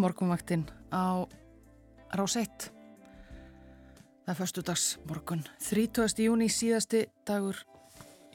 Morgunvaktinn 0.06 0.68
á 0.93 1.26
Ráseitt. 2.14 2.70
Það 4.26 4.32
er 4.34 4.38
förstu 4.38 4.62
dags 4.62 4.84
morgun. 5.10 5.41
30. 5.66 6.22
júni 6.28 6.45
síðasti 6.51 7.08
dagur 7.26 7.58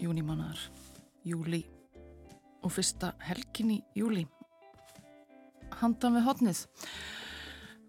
júnimánaðar. 0.00 0.58
Júli 1.22 1.62
og 2.64 2.74
fyrsta 2.74 3.12
helgin 3.22 3.76
í 3.76 3.78
júli. 3.94 4.26
Handan 5.78 6.18
við 6.18 6.26
hotnið. 6.26 6.66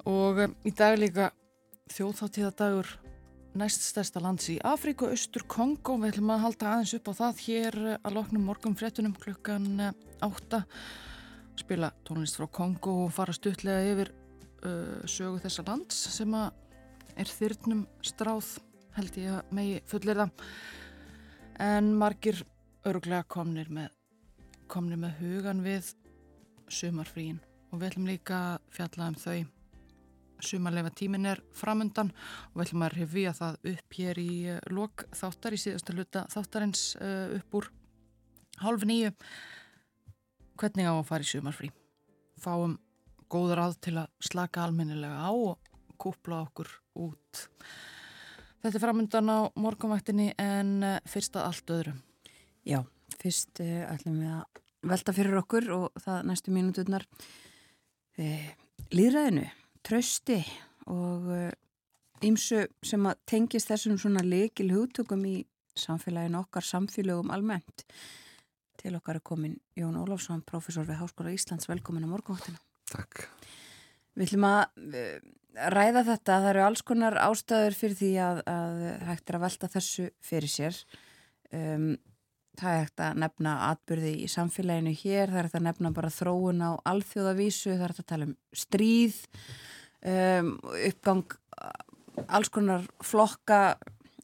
Og 0.05 0.45
um, 0.45 0.55
í 0.61 0.73
dag 0.77 0.99
líka 1.01 1.32
þjóðþáttíðadagur 1.95 2.97
næst 3.57 3.88
stærsta 3.89 4.21
lands 4.21 4.51
í 4.53 4.59
Afríku, 4.61 5.09
Östur 5.09 5.47
Kongo. 5.49 5.97
Við 5.97 6.19
ætlum 6.19 6.36
að 6.36 6.43
halda 6.45 6.73
aðeins 6.75 6.97
upp 6.99 7.09
á 7.09 7.13
það 7.23 7.45
hér 7.47 7.84
að 7.97 8.19
loknum 8.19 8.45
morgun 8.45 8.77
fréttunum 8.77 9.17
klukkan 9.17 9.89
8 10.21 10.67
spila 11.62 11.91
tónlist 12.07 12.39
frá 12.39 12.47
Kongo 12.51 12.97
og 13.05 13.14
fara 13.16 13.36
stuttlega 13.36 13.86
yfir 13.93 14.12
uh, 14.66 15.01
sögu 15.05 15.39
þessa 15.43 15.66
lands 15.68 16.03
sem 16.16 16.36
er 16.36 17.32
þyrnum 17.38 17.86
stráð 18.05 18.57
held 18.97 19.18
ég 19.22 19.39
að 19.39 19.55
megi 19.55 19.82
fullir 19.88 20.20
það 20.20 20.51
en 21.62 21.91
margir 21.99 22.43
örglega 22.88 23.24
komnir 23.30 23.70
með 23.72 23.91
komnir 24.72 24.99
með 24.99 25.18
hugan 25.20 25.64
við 25.66 25.91
sumarfríin. 26.72 27.41
Og 27.72 27.82
við 27.82 27.89
ætlum 27.89 28.07
líka 28.07 28.38
að 28.53 28.70
fjalla 28.76 29.09
um 29.12 29.18
þau. 29.20 29.39
Sumarleifa 30.41 30.91
tímin 30.97 31.28
er 31.30 31.41
framundan 31.53 32.09
og 32.49 32.55
við 32.55 32.64
ætlum 32.66 32.86
að 32.88 32.95
revja 32.97 33.34
það 33.38 33.57
upp 33.74 33.97
hér 33.97 34.22
í 34.22 34.32
uh, 34.55 34.62
lok 34.74 35.05
þáttar 35.14 35.55
í 35.55 35.59
síðasta 35.62 35.95
hluta 35.95 36.24
þáttarins 36.34 36.86
uh, 36.97 37.36
upp 37.38 37.59
úr 37.59 37.68
hálf 38.64 38.86
nýju 38.89 39.12
hvernig 40.62 40.88
á 40.88 40.93
að 40.93 41.07
fara 41.09 41.26
í 41.26 41.32
sumarfrí. 41.32 41.72
Fáum 42.41 42.78
góð 43.32 43.55
ráð 43.57 43.78
til 43.86 43.95
að 44.01 44.12
slaka 44.24 44.66
almennilega 44.66 45.26
á 45.26 45.32
og 45.32 45.72
kúpla 46.01 46.43
okkur 46.45 46.70
út. 47.01 47.45
Þetta 48.62 48.78
er 48.78 48.84
framöndan 48.84 49.32
á 49.34 49.39
morgunvaktinni 49.57 50.32
en 50.38 50.82
eh, 50.86 50.99
fyrst 51.09 51.38
að 51.38 51.47
allt 51.49 51.74
öðru. 51.74 51.93
Já, 52.68 52.84
fyrst 53.18 53.62
uh, 53.64 53.88
ætlum 53.89 54.20
við 54.22 54.34
að 54.36 54.59
velta 54.91 55.14
fyrir 55.18 55.39
okkur 55.39 55.70
og 55.74 56.01
það 56.03 56.28
næstu 56.30 56.53
mínuturnar 56.53 57.05
uh, 57.09 58.22
eh, 58.22 58.51
líðræðinu, 58.93 59.47
trösti 59.82 60.38
og 60.93 61.32
uh, 61.34 61.49
sem 62.86 63.07
að 63.09 63.24
tengist 63.26 63.72
þessum 63.72 63.97
svona 63.97 64.22
leikil 64.22 64.70
hugtökum 64.76 65.26
í 65.26 65.39
samfélaginu 65.74 66.43
okkar 66.43 66.68
samfélögum 66.68 67.34
almennt. 67.34 67.88
Til 68.82 68.95
okkar 68.97 69.19
er 69.19 69.25
komin 69.25 69.59
Jón 69.77 69.97
Ólafsson, 69.99 70.41
profesor 70.41 70.88
við 70.88 70.97
Háskóla 71.03 71.34
Íslands. 71.36 71.67
Velkomin 71.69 72.07
á 72.07 72.09
morgunváttina. 72.09 72.57
Takk. 72.89 73.27
Við 74.17 74.32
ætlum 74.32 74.47
að 74.47 74.95
eh, 74.97 75.19
ræða 75.69 76.01
þetta. 76.07 76.38
Það 76.41 76.47
eru 76.51 76.63
alls 76.65 76.82
konar 76.88 77.17
ástæður 77.21 77.77
fyrir 77.77 77.99
því 77.99 78.09
að, 78.25 78.41
að 78.49 78.79
hægt 79.11 79.29
er 79.29 79.38
að 79.38 79.43
velta 79.45 79.69
þessu 79.75 80.07
fyrir 80.25 80.51
sér. 80.51 80.79
Um, 81.53 81.91
það 82.57 82.73
er 82.73 82.82
hægt 82.82 83.03
að 83.05 83.19
nefna 83.21 83.53
atbyrði 83.69 84.13
í 84.23 84.29
samfélaginu 84.32 84.95
hér, 85.03 85.29
það 85.29 85.39
er 85.39 85.47
hægt 85.49 85.59
að 85.59 85.67
nefna 85.67 85.91
bara 85.95 86.13
þróun 86.15 86.63
á 86.65 86.71
alþjóðavísu, 86.91 87.75
það 87.75 87.86
er 87.86 87.93
hægt 87.93 88.03
að 88.03 88.09
tala 88.11 88.27
um 88.27 88.34
stríð, 88.63 89.19
um, 90.13 90.51
uppgang 90.89 91.38
alls 92.27 92.51
konar 92.53 92.88
flokka 93.05 93.61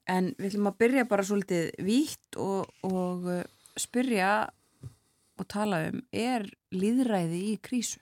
en 0.10 0.32
við 0.38 0.52
ætlum 0.52 0.72
að 0.72 0.80
byrja 0.82 1.06
bara 1.10 1.28
svolítið 1.28 1.70
vítt 1.88 2.40
og, 2.42 2.72
og 2.88 3.30
uh, 3.32 3.46
spyrja 3.82 4.32
og 5.38 5.48
tala 5.50 5.84
um 5.92 6.02
er 6.12 6.48
líðræði 6.74 7.42
í 7.54 7.58
krísu? 7.64 8.02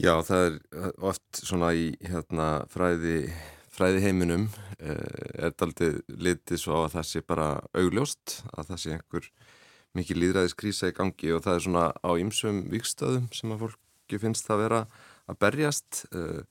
Já, 0.00 0.16
það 0.26 0.46
er 0.46 0.94
oft 1.04 1.42
svona 1.44 1.70
í 1.78 1.92
hérna, 2.02 2.64
fræði, 2.72 3.28
fræði 3.70 4.00
heiminum 4.02 4.48
eh, 4.80 5.46
er 5.46 5.54
daldið 5.54 6.00
litið 6.08 6.58
svo 6.58 6.80
á 6.80 6.88
að 6.88 6.94
það 6.96 7.08
sé 7.10 7.22
bara 7.28 7.48
augljóst, 7.78 8.40
að 8.56 8.72
það 8.72 8.82
sé 8.82 8.96
einhver 8.96 9.28
mikið 9.98 10.20
líðræðiskrísa 10.22 10.90
í 10.90 10.96
gangi 10.96 11.32
og 11.36 11.44
það 11.44 11.58
er 11.58 11.64
svona 11.66 11.86
á 11.92 12.10
ymsum 12.18 12.62
vikstöðum 12.72 13.28
sem 13.36 13.54
að 13.54 13.66
fólki 13.66 14.20
finnst 14.24 14.48
það 14.48 14.62
vera 14.64 14.82
að 15.30 15.40
berjast. 15.44 16.04
Eh, 16.10 16.42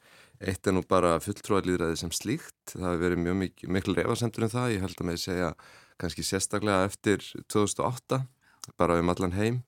eitt 0.42 0.66
er 0.66 0.74
nú 0.74 0.82
bara 0.90 1.18
fulltrúarlýðræði 1.22 2.00
sem 2.02 2.14
slíkt, 2.16 2.74
það 2.74 2.88
hefur 2.88 3.04
verið 3.04 3.24
mjög 3.26 3.40
mikil, 3.76 3.98
refasemtur 4.00 4.48
um 4.48 4.54
það, 4.54 4.72
ég 4.74 4.86
held 4.86 4.96
að 4.96 5.10
með 5.10 5.20
segja 5.22 5.50
kannski 6.02 6.26
sérstaklega 6.26 6.86
eftir 6.90 7.24
2008, 7.52 8.22
bara 8.78 9.00
um 9.00 9.12
allan 9.14 9.36
heim 9.38 9.62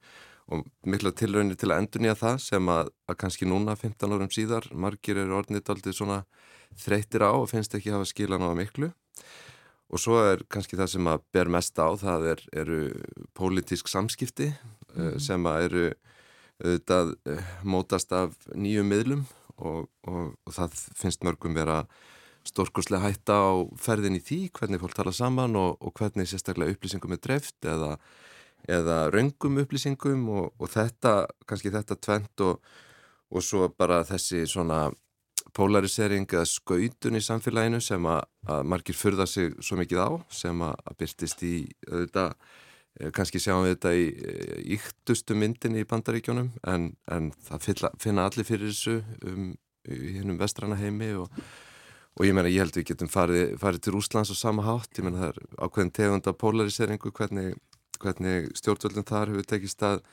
og 0.52 0.66
mikla 0.86 1.14
tilraunir 1.16 1.58
til 1.60 1.72
að 1.72 1.84
endurnýja 1.84 2.18
það 2.20 2.38
sem 2.44 2.70
að, 2.70 2.90
að 3.08 3.20
kannski 3.22 3.48
núna 3.48 3.78
15 3.80 4.12
árum 4.12 4.32
síðar 4.34 4.68
margir 4.76 5.22
eru 5.22 5.38
orðnit 5.40 5.70
aldrei 5.72 5.96
svona 5.96 6.24
þreytir 6.84 7.24
á 7.24 7.32
og 7.32 7.50
finnst 7.52 7.76
ekki 7.78 7.94
hafa 7.94 8.08
skilan 8.10 8.44
á 8.44 8.52
miklu 8.58 8.92
og 9.94 10.02
svo 10.02 10.18
er 10.26 10.44
kannski 10.52 10.78
það 10.80 10.92
sem 10.96 11.10
að 11.10 11.24
ber 11.36 11.52
mest 11.54 11.80
á 11.80 11.88
það 12.02 12.28
er, 12.34 12.44
eru 12.52 12.80
pólitísk 13.38 13.88
samskipti 13.88 14.50
mm 14.50 14.56
-hmm. 14.98 15.20
sem 15.20 15.46
að 15.46 15.62
eru 15.68 15.86
auðvitað 16.64 17.16
eh, 17.26 17.46
mótast 17.64 18.12
af 18.12 18.36
nýju 18.56 18.84
miðlum 18.84 19.26
og, 19.58 19.90
og, 20.08 20.36
og 20.46 20.54
það 20.54 20.76
finnst 20.96 21.24
mörgum 21.24 21.56
vera 21.56 21.86
stórkurslega 22.48 23.08
hætta 23.08 23.39
á 23.39 23.52
ferðin 23.80 24.20
í 24.20 24.24
því 24.24 24.39
hvernig 24.58 24.82
fólk 24.82 24.98
tala 24.98 25.14
saman 25.16 25.56
og, 25.60 25.78
og 25.80 25.94
hvernig 25.98 26.28
sérstaklega 26.30 26.76
upplýsingum 26.76 27.16
er 27.16 27.24
dreft 27.24 27.68
eða 27.68 27.98
eða 28.70 29.10
raungum 29.12 29.60
upplýsingum 29.64 30.28
og, 30.32 30.52
og 30.60 30.72
þetta, 30.72 31.24
kannski 31.48 31.72
þetta 31.74 31.98
tvent 32.00 32.44
og, 32.46 32.76
og 33.34 33.44
svo 33.44 33.68
bara 33.78 34.04
þessi 34.08 34.46
svona 34.48 34.86
polarisering 35.54 36.26
eða 36.32 36.46
skautun 36.48 37.20
í 37.20 37.24
samfélaginu 37.24 37.82
sem 37.84 38.06
að, 38.10 38.22
að 38.48 38.70
margir 38.72 38.98
fyrða 38.98 39.28
sig 39.30 39.52
svo 39.60 39.78
mikið 39.82 40.00
á 40.00 40.10
sem 40.34 40.64
að, 40.66 40.78
að 40.88 41.00
byrtist 41.02 41.44
í 41.46 41.56
auðvitað, 41.89 42.38
eh, 43.00 43.12
kannski 43.18 43.41
sjáum 43.44 43.68
við 43.68 43.76
þetta 43.76 43.94
í 44.00 44.08
yktustu 44.78 45.38
myndin 45.38 45.78
í 45.78 45.86
bandaríkjónum 45.89 46.54
en, 46.64 46.94
en 47.12 47.30
það 47.44 47.91
finna 48.02 48.30
allir 48.30 48.48
fyrir 48.48 48.72
þessu 48.72 49.02
um, 49.28 49.52
í 49.84 50.18
hennum 50.22 50.39
vestrana 50.39 50.80
heimi 50.80 51.12
og, 51.20 51.44
og 52.14 52.26
ég 52.28 52.36
meina 52.36 52.51
ég 52.51 52.61
held 52.61 52.76
við 52.78 52.91
getum 52.91 53.09
farið, 53.09 53.55
farið 53.61 53.86
til 53.86 53.95
Úslands 53.97 54.32
og 54.34 54.38
sama 54.38 54.66
hátt, 54.68 54.91
ég 54.97 55.05
meina 55.07 55.22
það 55.24 55.32
er 55.32 55.39
ákveðin 55.66 55.95
tegunda 55.97 56.34
polariseringu 56.38 57.14
hvernig 57.14 57.55
hvernig 58.03 58.51
stjórnvöldin 58.57 59.07
þar 59.07 59.32
hefur 59.32 59.47
tekist 59.47 59.84
að, 59.86 60.03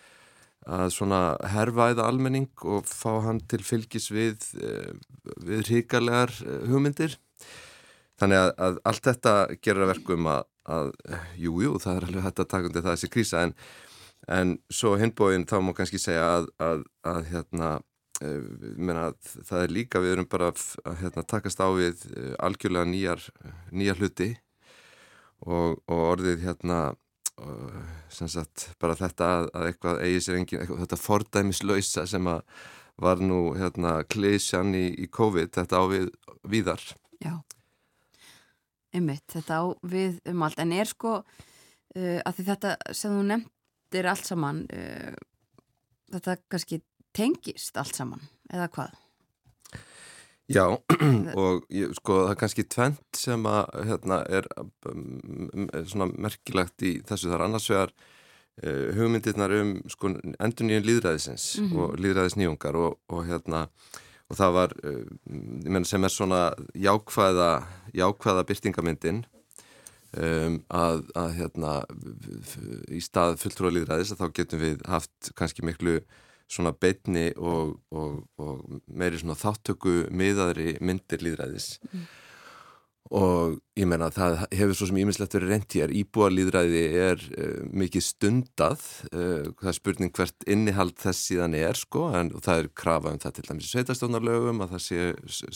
að 0.69 0.87
svona 0.95 1.21
herfaða 1.55 2.07
almenning 2.09 2.49
og 2.63 2.89
fá 2.89 3.21
hann 3.27 3.43
til 3.51 3.63
fylgis 3.67 4.11
við, 4.15 4.47
eh, 4.61 4.93
við 5.47 5.67
ríkalegar 5.71 6.33
eh, 6.45 6.65
hugmyndir. 6.71 7.19
Þannig 8.21 8.43
að, 8.45 8.51
að 8.67 8.81
allt 8.91 9.07
þetta 9.09 9.35
gerir 9.65 9.87
að 9.87 9.93
verkum 9.95 10.27
að, 10.29 10.43
að 10.69 10.91
jú, 11.41 11.55
jú, 11.65 11.77
það 11.81 11.97
er 11.97 12.09
alveg 12.09 12.27
hægt 12.27 12.43
að 12.43 12.51
taka 12.53 12.69
undir 12.71 12.85
það 12.85 12.99
þessi 12.99 13.13
krísa 13.15 13.45
en, 13.47 13.55
en 14.29 14.59
svo 14.69 14.97
hinbóin 15.01 15.49
þá 15.49 15.57
má 15.65 15.73
kannski 15.77 16.01
segja 16.03 16.27
að, 16.61 16.85
hérna, 17.31 17.79
Meina, 18.21 19.11
það 19.25 19.63
er 19.65 19.73
líka, 19.73 20.01
við 20.03 20.15
erum 20.15 20.27
bara 20.29 20.51
að 20.53 20.97
hérna, 21.01 21.23
takast 21.25 21.63
á 21.65 21.69
við 21.73 22.03
algjörlega 22.37 22.89
nýjar, 22.91 23.23
nýjar 23.73 24.01
hluti 24.03 24.29
og, 25.47 25.79
og 25.89 26.03
orðið 26.11 26.45
hérna 26.45 26.81
sem 28.13 28.29
sagt 28.29 28.71
bara 28.81 28.97
þetta 28.99 29.29
að, 29.37 29.47
að 29.57 29.69
eitthvað 29.71 30.03
eigi 30.05 30.21
sér 30.25 30.39
engin, 30.41 30.61
eitthvað, 30.61 30.83
þetta 30.83 30.99
fordæmislausa 31.01 32.05
sem 32.11 32.29
að 32.29 32.43
var 33.01 33.23
nú 33.25 33.55
hérna 33.57 34.01
klísjan 34.05 34.75
í, 34.77 34.91
í 35.01 35.07
COVID, 35.09 35.55
þetta 35.55 35.81
á 35.81 35.85
við 35.89 36.11
viðar. 36.45 36.83
Já, 37.21 37.39
einmitt, 38.93 39.25
þetta 39.33 39.63
á 39.63 39.65
við 39.81 40.21
um 40.29 40.45
allt, 40.45 40.61
en 40.61 40.75
er 40.77 40.91
sko 40.91 41.15
uh, 41.23 42.21
að 42.29 42.43
þetta 42.45 42.77
sem 42.93 43.17
þú 43.17 43.25
nefndir 43.31 44.11
allt 44.13 44.29
saman, 44.29 44.67
uh, 44.69 45.17
þetta 46.13 46.37
kannski 46.53 46.83
tengist 47.17 47.77
allt 47.81 47.97
saman, 47.97 48.23
eða 48.53 48.69
hvað? 48.75 48.99
Já, 50.51 50.65
og 51.41 51.67
ég, 51.71 51.93
sko 51.95 52.25
það 52.25 52.33
er 52.33 52.39
kannski 52.41 52.65
tvent 52.67 53.19
sem 53.19 53.45
að 53.47 53.69
hérna 53.87 54.23
er 54.27 54.49
um, 54.91 55.69
svona 55.87 56.09
merkilagt 56.11 56.83
í 56.83 56.97
þessu 57.07 57.31
þar 57.31 57.45
annars 57.47 57.69
vegar 57.71 57.93
uh, 57.95 58.89
hugmyndirnar 58.97 59.55
um 59.61 59.77
sko 59.93 60.11
endur 60.11 60.67
nýjum 60.67 60.89
líðræðisins 60.89 61.45
mm 61.61 61.69
-hmm. 61.69 61.83
og 61.85 62.01
líðræðisnýjungar 62.03 62.79
og, 62.83 62.99
og 63.09 63.27
hérna 63.29 63.69
og 64.31 64.39
það 64.39 64.57
var, 64.59 64.75
uh, 64.83 65.05
ég 65.67 65.71
menn 65.71 65.87
sem 65.87 66.05
er 66.05 66.15
svona 66.15 66.43
jákvæða, 66.75 67.51
jákvæða 67.95 68.47
byrtingamyndin 68.51 69.23
um, 70.19 70.59
að, 70.67 71.05
að 71.15 71.31
hérna 71.39 71.77
í 72.91 72.99
stað 72.99 73.39
fulltrúa 73.39 73.71
líðræðis 73.71 74.13
að 74.17 74.25
þá 74.25 74.35
getum 74.35 74.65
við 74.67 74.83
haft 74.89 75.31
kannski 75.39 75.63
miklu 75.63 76.01
svona 76.51 76.73
beitni 76.75 77.31
og, 77.39 77.77
og, 77.95 78.25
og 78.41 78.81
meiri 78.87 79.21
svona 79.21 79.39
þáttöku 79.39 80.09
miðaðri 80.11 80.75
myndir 80.83 81.23
líðræðis 81.23 81.69
mm. 81.87 82.03
og 83.21 83.61
ég 83.79 83.89
menna 83.91 84.11
það 84.15 84.45
hefur 84.59 84.77
svo 84.79 84.91
sem 84.91 85.01
ímislegt 85.03 85.37
verið 85.39 85.55
reynd 85.55 85.77
hér. 85.79 85.95
Íbúa 86.03 86.31
líðræði 86.33 86.83
er 87.05 87.23
uh, 87.31 87.63
mikið 87.71 88.07
stundað. 88.07 88.85
Uh, 89.13 89.51
það 89.63 89.73
er 89.73 89.79
spurning 89.79 90.15
hvert 90.17 90.51
innihald 90.51 90.99
þess 91.01 91.31
síðan 91.31 91.57
er 91.59 91.79
sko 91.79 92.09
en 92.19 92.35
það 92.39 92.65
er 92.65 92.71
krafa 92.83 93.15
um 93.15 93.23
það 93.23 93.39
til 93.39 93.49
dæmis 93.49 93.73
sveitastónarlögum 93.75 94.65
að 94.67 94.77
það 94.77 94.87
sé, 94.89 95.11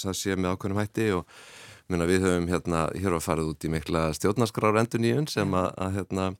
það 0.06 0.18
sé 0.22 0.38
með 0.38 0.54
ákveðnum 0.54 0.82
hætti 0.84 1.10
og 1.18 1.26
menna, 1.90 2.06
við 2.08 2.24
höfum 2.24 2.48
hérna 2.48 2.86
hér 2.96 3.18
á 3.18 3.20
farið 3.20 3.50
út 3.52 3.66
í 3.66 3.74
mikla 3.74 4.06
nýjun 4.14 5.28
sem 5.28 5.58
að, 5.58 5.68
að 5.76 5.98
hérna 5.98 6.30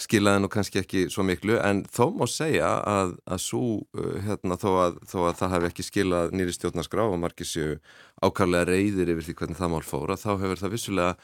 skilaði 0.00 0.42
nú 0.42 0.50
kannski 0.52 0.80
ekki 0.82 1.04
svo 1.12 1.24
miklu 1.26 1.58
en 1.60 1.82
þó 1.92 2.06
má 2.16 2.24
segja 2.30 2.70
að, 2.88 3.14
að 3.26 3.42
svo, 3.44 3.62
uh, 3.98 4.16
hérna, 4.26 4.58
þó, 4.60 4.70
að, 4.86 4.98
þó 5.10 5.18
að 5.28 5.38
það 5.42 5.54
hef 5.56 5.68
ekki 5.70 5.86
skilað 5.86 6.34
nýri 6.36 6.56
stjórnarskrá 6.56 7.06
og 7.08 7.20
margir 7.22 7.48
séu 7.48 7.78
ákarlega 8.22 8.70
reyðir 8.70 9.14
yfir 9.14 9.28
því 9.28 9.38
hvernig 9.40 9.60
það 9.60 9.72
mál 9.74 9.84
fóra, 9.86 10.18
þá 10.20 10.30
hefur 10.34 10.62
það 10.62 10.76
vissulega 10.76 11.16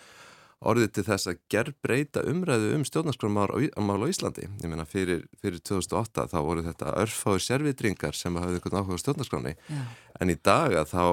orðið 0.59 0.91
til 0.97 1.05
þess 1.07 1.31
að 1.31 1.41
gerð 1.53 1.77
breyta 1.85 2.23
umræðu 2.27 2.73
um 2.75 2.85
stjórnarskramál 2.87 3.47
á 3.55 4.11
Íslandi. 4.11 4.49
Ég 4.59 4.71
meina 4.71 4.87
fyrir, 4.89 5.23
fyrir 5.39 5.63
2008 5.63 6.27
þá 6.33 6.39
voru 6.43 6.65
þetta 6.67 6.95
örfáður 6.99 7.45
servitringar 7.45 8.19
sem 8.19 8.35
hafði 8.35 8.59
einhvern 8.59 8.81
áhuga 8.83 8.99
stjórnarskráni 8.99 9.55
Já. 9.55 9.85
en 10.19 10.35
í 10.35 10.37
dag 10.43 10.75
að 10.81 10.91
þá 10.97 11.05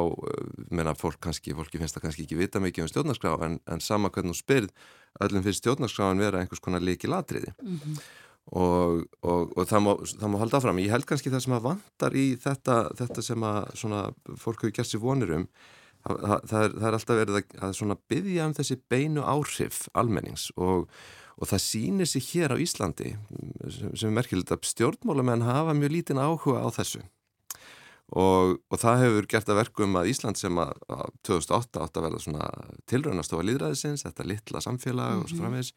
meina 0.74 0.96
fólk 0.98 1.22
kannski, 1.22 1.54
fólki 1.54 1.82
finnst 1.82 1.98
það 1.98 2.08
kannski 2.08 2.26
ekki 2.26 2.40
vita 2.42 2.64
mikið 2.64 2.88
um 2.88 2.92
stjórnarskrá 2.92 3.36
en, 3.46 3.60
en 3.70 3.86
sama 3.86 4.10
hvernig 4.10 4.34
þú 4.34 4.42
spyrð 4.42 4.74
öllum 5.22 5.46
finnst 5.46 5.62
stjórnarskráin 5.62 6.26
vera 6.26 6.42
einhvers 6.42 6.64
konar 6.64 6.82
líki 6.82 7.12
latriði 7.12 7.54
mm 7.62 7.78
-hmm. 7.78 8.04
og, 8.50 9.06
og, 9.22 9.54
og 9.58 9.70
það, 9.70 9.82
má, 9.86 9.94
það 10.10 10.30
má 10.34 10.38
halda 10.42 10.62
fram. 10.62 10.80
Ég 10.82 10.92
held 10.92 11.06
kannski 11.06 11.30
það 11.30 11.46
sem 11.46 11.54
að 11.54 11.66
vantar 11.70 12.18
í 12.18 12.28
þetta, 12.36 12.90
þetta 12.98 13.22
sem 13.22 13.44
að 13.44 13.76
svona, 13.78 14.06
fólk 14.38 14.66
hefur 14.66 14.74
gert 14.74 14.90
sér 14.90 15.06
vonir 15.06 15.38
um 15.38 15.48
það, 16.06 16.40
það, 16.50 16.64
er, 16.64 16.74
það 16.76 16.88
er 16.88 16.98
alltaf 16.98 17.20
verið 17.22 17.40
að, 17.40 17.84
að 17.96 18.02
byggja 18.14 18.48
um 18.48 18.56
þessi 18.60 18.80
beinu 18.92 19.26
áhrif 19.26 19.82
almennings 19.98 20.48
og, 20.56 20.88
og 21.36 21.52
það 21.52 21.64
sýnir 21.66 22.10
sér 22.10 22.28
hér 22.30 22.56
á 22.56 22.58
Íslandi 22.62 23.16
sem, 23.74 23.92
sem 23.94 24.10
er 24.10 24.18
merkilegt 24.20 24.54
að 24.54 24.70
stjórnmálamenn 24.70 25.46
hafa 25.48 25.76
mjög 25.78 25.96
lítinn 25.98 26.22
áhuga 26.22 26.62
á 26.62 26.70
þessu 26.76 27.02
og, 28.14 28.60
og 28.70 28.82
það 28.82 29.02
hefur 29.06 29.30
gert 29.34 29.50
að 29.50 29.60
verkum 29.64 29.98
að 29.98 30.12
Ísland 30.12 30.40
sem 30.40 30.62
að, 30.62 30.76
að 30.94 31.10
2008 31.26 31.82
átt 31.86 31.98
að 31.98 32.08
verða 32.08 32.22
svona 32.22 32.52
tilraunastofa 32.92 33.48
líðræðisins, 33.48 34.06
þetta 34.06 34.30
litla 34.30 34.62
samfélag 34.62 35.10
mm 35.10 35.18
-hmm. 35.18 35.24
og 35.24 35.30
svo 35.30 35.38
mhm. 35.38 35.44
framvegs 35.44 35.74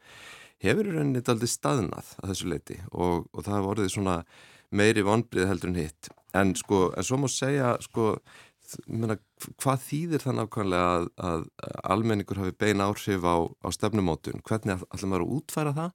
hefur 0.58 0.90
í 0.90 0.92
rauninni 0.92 1.24
aldrei 1.24 1.48
staðnað 1.48 2.14
að 2.20 2.30
þessu 2.32 2.52
leiti 2.52 2.78
og, 2.92 3.26
og 3.32 3.44
það 3.44 3.56
hefur 3.56 3.72
orðið 3.72 3.92
svona 3.94 4.16
meiri 4.68 5.02
vonbrið 5.06 5.48
heldur 5.48 5.72
en 5.72 5.80
hitt 5.80 6.10
en 6.36 6.54
sko, 6.58 6.92
en 6.96 7.04
svo 7.04 7.16
má 7.16 7.28
segja 7.32 7.76
sko 7.80 8.18
Meina, 8.86 9.16
hvað 9.62 9.84
þýðir 9.86 10.22
það 10.24 10.36
nákvæmlega 10.38 10.88
að, 10.92 11.06
að 11.28 11.44
almenningur 11.94 12.40
hafi 12.42 12.54
bein 12.60 12.82
áhrif 12.84 13.24
á, 13.24 13.36
á 13.48 13.68
stefnumótun, 13.72 14.42
hvernig 14.44 14.82
ætlum 14.92 15.12
maður 15.14 15.24
að 15.24 15.34
útfæra 15.38 15.74
það? 15.76 15.94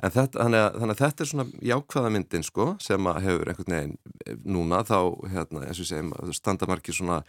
Þetta, 0.00 0.26
þannig, 0.36 0.60
að, 0.60 0.78
þannig 0.80 0.94
að 0.94 1.02
þetta 1.02 1.24
er 1.24 1.30
svona 1.32 1.46
jákvæða 1.70 2.12
myndin 2.16 2.46
sko, 2.46 2.68
sem 2.84 3.10
hefur 3.26 3.50
einhvern 3.52 3.76
veginn 3.76 3.96
eh, 4.26 4.38
núna 4.44 4.82
þá 4.86 4.98
hérna, 5.32 5.64
eins 5.66 5.82
og 5.82 5.90
segjum 5.90 6.14
standamarki 6.36 6.94
svona 6.94 7.22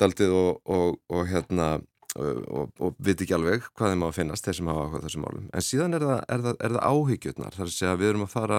daldið 0.00 0.34
og, 0.34 0.60
og, 0.70 0.98
og 1.12 1.28
hérna 1.30 1.70
og, 2.18 2.72
og 2.80 2.96
viti 2.98 3.26
ekki 3.26 3.36
alveg 3.36 3.68
hvað 3.78 3.92
þeim 3.92 4.02
á 4.02 4.08
að 4.08 4.16
finnast 4.16 4.46
þeir 4.46 4.56
sem 4.58 4.70
hafa 4.70 4.86
áhuga 4.86 5.02
þessum 5.04 5.26
málum. 5.26 5.44
En 5.54 5.64
síðan 5.64 5.94
er 5.98 6.06
það, 6.06 6.24
er 6.26 6.42
það, 6.46 6.56
er 6.58 6.74
það 6.74 6.88
áhyggjurnar. 6.90 7.58
Þar 7.58 7.68
að 7.68 7.76
segja 7.76 8.00
við 8.00 8.10
erum 8.10 8.24
að 8.26 8.32
fara 8.34 8.58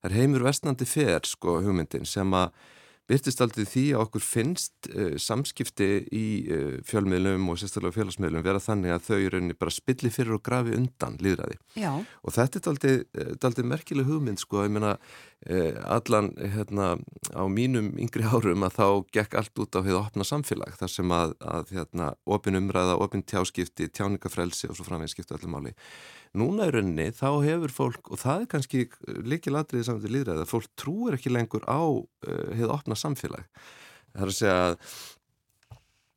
það 0.00 0.10
er 0.10 0.16
heimur 0.16 0.44
vestnandi 0.44 0.88
fer 0.88 1.28
sko 1.28 1.56
hugmyndin 1.64 2.08
sem 2.08 2.36
að 2.36 2.52
byrtist 3.10 3.42
aldrei 3.44 3.66
því 3.68 3.84
að 3.94 4.04
okkur 4.06 4.24
finnst 4.24 4.90
uh, 4.92 5.16
samskipti 5.20 5.88
í 6.14 6.26
uh, 6.46 6.76
fjölmiðlum 6.86 7.48
og 7.52 7.58
sérstaklega 7.60 7.98
félagsmiðlum 7.98 8.46
vera 8.46 8.62
þannig 8.62 8.94
að 8.94 9.08
þau 9.08 9.18
eru 9.18 9.42
bara 9.58 9.74
spilli 9.74 10.12
fyrir 10.14 10.36
og 10.38 10.44
grafi 10.46 10.76
undan 10.78 11.18
líðræði. 11.22 11.58
Já. 11.80 11.90
Og 11.98 12.36
þetta 12.36 12.60
er 12.60 12.70
aldrei, 12.72 12.94
aldrei 13.50 13.66
merkileg 13.74 14.08
hugmynd 14.08 14.42
sko, 14.42 14.62
ég 14.66 14.74
meina 14.74 14.94
uh, 14.96 15.80
allan 15.96 16.32
hérna 16.38 16.92
á 17.34 17.44
mínum 17.50 17.92
yngri 18.00 18.24
árum 18.30 18.66
að 18.66 18.78
þá 18.78 18.86
gekk 19.18 19.36
allt 19.40 19.64
út 19.64 19.76
á 19.76 19.80
hefðu 19.82 20.00
opna 20.00 20.26
samfélag 20.26 20.78
þar 20.80 20.94
sem 20.94 21.16
að, 21.16 21.36
að 21.42 21.74
hérna 21.76 22.14
opin 22.30 22.58
umræða, 22.60 22.98
opin 23.00 23.26
tjáskipti, 23.26 23.90
tjáningafrelsi 23.90 24.70
og 24.70 24.78
svo 24.78 24.86
framveginn 24.86 25.14
skiptu 25.14 25.38
öllum 25.38 25.58
máli 25.58 25.76
núna 26.38 26.68
í 26.68 26.74
rauninni 26.74 27.08
þá 27.16 27.28
hefur 27.44 27.72
fólk, 27.74 28.10
og 28.12 28.20
það 28.22 28.42
er 28.42 28.50
kannski 28.54 28.82
líkið 29.26 29.56
ladriðið 29.56 29.86
saman 29.86 30.02
til 30.04 30.12
líðræðið, 30.16 30.42
að 30.44 30.52
fólk 30.52 30.68
trúir 30.78 31.16
ekki 31.16 31.32
lengur 31.32 31.64
á 31.66 31.80
uh, 31.80 32.04
hefðu 32.54 32.74
opna 32.74 32.98
samfélag. 32.98 33.48
Það 34.12 34.26
er 34.26 34.32
að 34.32 34.36
segja 34.38 34.58
að, 34.66 34.76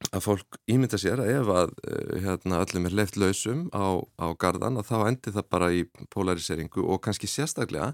að 0.09 0.25
fólk 0.27 0.59
ímynda 0.75 0.99
sér 1.01 1.23
að 1.23 1.33
ef 1.37 1.53
að 1.55 1.73
uh, 1.79 2.11
hérna, 2.27 2.61
öllum 2.65 2.89
er 2.89 2.97
leift 2.99 3.17
lausum 3.21 3.65
á, 3.73 3.85
á 4.21 4.27
gardan 4.41 4.81
að 4.81 4.91
þá 4.91 4.97
endir 5.07 5.37
það 5.37 5.49
bara 5.55 5.71
í 5.73 5.87
polariseringu 6.13 6.85
og 6.85 7.01
kannski 7.05 7.29
sérstaklega 7.29 7.93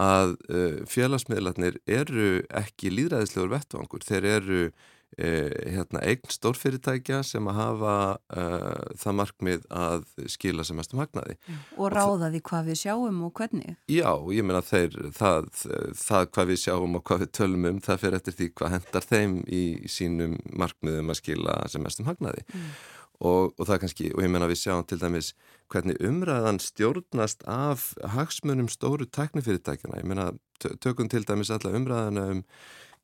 að 0.00 0.34
uh, 0.48 0.82
félagsmiðlarnir 0.90 1.78
eru 1.86 2.42
ekki 2.50 2.90
líðræðislegur 2.90 3.54
vettvangur, 3.54 4.06
þeir 4.06 4.30
eru 4.38 4.60
Eh, 4.66 4.93
hérna, 5.18 6.00
eign 6.02 6.32
stórfyrirtækja 6.32 7.20
sem 7.26 7.46
að 7.50 7.58
hafa 7.58 7.94
uh, 8.34 8.96
það 8.98 9.16
markmið 9.20 9.68
að 9.70 10.06
skila 10.32 10.66
sem 10.66 10.78
mestum 10.78 11.02
hagnaði. 11.02 11.36
Og 11.78 11.92
ráða 11.94 12.32
því 12.32 12.42
hvað 12.48 12.70
við 12.70 12.80
sjáum 12.82 13.20
og 13.28 13.34
hvernig? 13.38 13.76
Já, 13.90 14.10
ég 14.34 14.46
meina 14.46 14.64
þeir, 14.64 14.98
það, 15.14 15.48
það 16.00 16.28
hvað 16.34 16.50
við 16.50 16.60
sjáum 16.64 16.98
og 16.98 17.06
hvað 17.06 17.24
við 17.24 17.32
tölum 17.38 17.70
um, 17.70 17.80
það 17.84 18.02
fyrir 18.02 18.18
eftir 18.18 18.38
því 18.38 18.50
hvað 18.58 18.76
hendar 18.78 19.08
þeim 19.12 19.38
í 19.46 19.64
sínum 19.90 20.36
markmiðum 20.50 21.14
að 21.14 21.20
skila 21.22 21.58
sem 21.70 21.84
mestum 21.86 22.10
hagnaði. 22.10 22.46
Mm. 22.50 22.70
Og, 23.24 23.52
og 23.54 23.68
það 23.68 23.84
kannski, 23.84 24.08
og 24.10 24.24
ég 24.24 24.32
meina 24.34 24.50
við 24.50 24.64
sjáum 24.64 24.86
til 24.90 24.98
dæmis 24.98 25.34
hvernig 25.70 26.00
umræðan 26.02 26.58
stjórnast 26.60 27.44
af 27.48 27.92
hagsmunum 28.16 28.66
stóru 28.72 29.06
tæknifyrirtækjana. 29.06 30.00
Ég 30.02 30.08
meina, 30.10 30.32
tökum 30.82 31.08
til 31.08 31.22
dæmis 31.26 31.52
alla 31.54 31.72
umræðana 31.78 32.26
um 32.34 32.42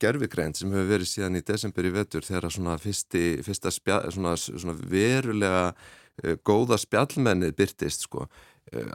gerfigrænt 0.01 0.59
sem 0.59 0.71
hefur 0.73 0.89
verið 0.91 1.11
síðan 1.11 1.39
í 1.39 1.47
desember 1.47 1.87
í 1.89 1.95
vetur 1.95 2.27
þegar 2.27 2.53
svona, 2.55 2.77
fyrsti, 2.81 3.25
fyrsta 3.47 3.73
spja, 3.75 4.03
svona, 4.15 4.37
svona 4.41 4.77
verulega 4.79 5.67
uh, 5.71 6.37
góða 6.47 6.79
spjallmennið 6.81 7.57
byrtist 7.59 8.07
sko. 8.07 8.27
Uh, 8.71 8.93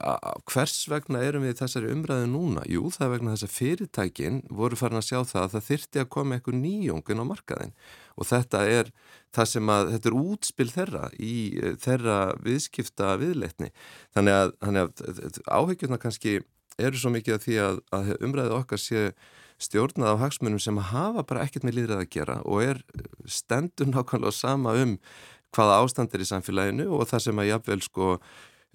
hvers 0.48 0.86
vegna 0.88 1.20
erum 1.26 1.44
við 1.46 1.60
þessari 1.60 1.92
umræðu 1.92 2.30
núna? 2.32 2.64
Jú, 2.72 2.88
það 2.96 3.06
er 3.08 3.14
vegna 3.16 3.36
þess 3.36 3.48
að 3.48 3.56
fyrirtækin 3.58 4.42
voru 4.62 4.80
farin 4.80 5.02
að 5.02 5.08
sjá 5.10 5.20
það 5.20 5.42
að 5.44 5.54
það 5.56 5.70
þyrti 5.70 6.02
að 6.04 6.10
koma 6.16 6.38
eitthvað 6.38 6.60
nýjóngun 6.62 7.24
á 7.24 7.26
markaðin 7.32 7.74
og 8.16 8.30
þetta 8.30 8.62
er 8.72 8.92
það 9.36 9.50
sem 9.52 9.72
að, 9.76 9.90
þetta 9.96 10.12
er 10.12 10.20
útspil 10.22 10.70
þeirra 10.72 11.06
í 11.20 11.38
uh, 11.60 11.72
þeirra 11.86 12.20
viðskipta 12.46 13.16
viðleitni. 13.22 13.72
Þannig 14.16 14.42
að, 14.42 14.54
að 14.64 15.42
áhyggjurna 15.46 16.02
kannski 16.02 16.40
eru 16.76 17.00
svo 17.00 17.12
mikið 17.14 17.36
að 17.38 17.44
því 17.46 17.58
að, 17.64 17.82
að 17.96 18.14
umræðu 18.26 18.56
okkar 18.60 18.82
sé 18.82 19.10
stjórnað 19.62 20.18
á 20.20 20.22
hagsmunum 20.26 20.60
sem 20.62 20.78
hafa 20.92 21.24
bara 21.28 21.46
ekkert 21.46 21.68
með 21.68 21.80
líðræð 21.80 22.02
að 22.04 22.12
gera 22.16 22.42
og 22.44 22.66
er 22.66 22.82
stendur 23.30 23.92
nákvæmlega 23.92 24.36
sama 24.36 24.76
um 24.82 24.98
hvaða 25.56 25.80
ástand 25.84 26.14
er 26.14 26.26
í 26.26 26.28
samfélaginu 26.28 26.90
og 26.92 27.08
það 27.08 27.26
sem 27.28 27.40
að 27.40 27.50
jafnvel 27.54 27.82
sko 27.86 28.10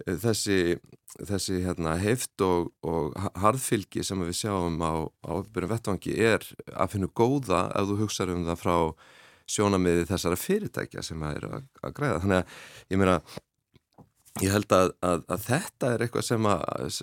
þessi, 0.07 0.79
þessi 1.29 1.61
hérna, 1.65 1.97
heift 2.01 2.41
og, 2.45 2.71
og 2.87 3.17
harðfylgi 3.41 4.05
sem 4.07 4.21
við 4.25 4.39
sjáum 4.39 4.81
á 4.81 5.05
ábyrjum 5.27 5.73
vettvangi 5.75 6.17
er 6.17 6.47
að 6.73 6.95
finna 6.95 7.11
góða 7.13 7.67
ef 7.77 7.91
þú 7.91 7.99
hugsaður 8.05 8.39
um 8.39 8.47
það 8.49 8.63
frá 8.63 8.77
sjónamiði 9.51 10.07
þessara 10.09 10.39
fyrirtækja 10.39 11.05
sem 11.05 11.23
að 11.27 11.41
er 11.41 11.47
að, 11.49 11.63
að 11.83 11.95
græða. 11.97 12.21
Þannig 12.25 12.41
að 12.41 12.93
ég 12.95 13.01
meina 13.01 13.17
Ég 14.39 14.53
held 14.55 14.71
að, 14.73 14.93
að, 15.03 15.25
að 15.27 15.43
þetta 15.49 15.89
er 15.91 16.05
eitthvað 16.05 16.27
sem, 16.29 16.47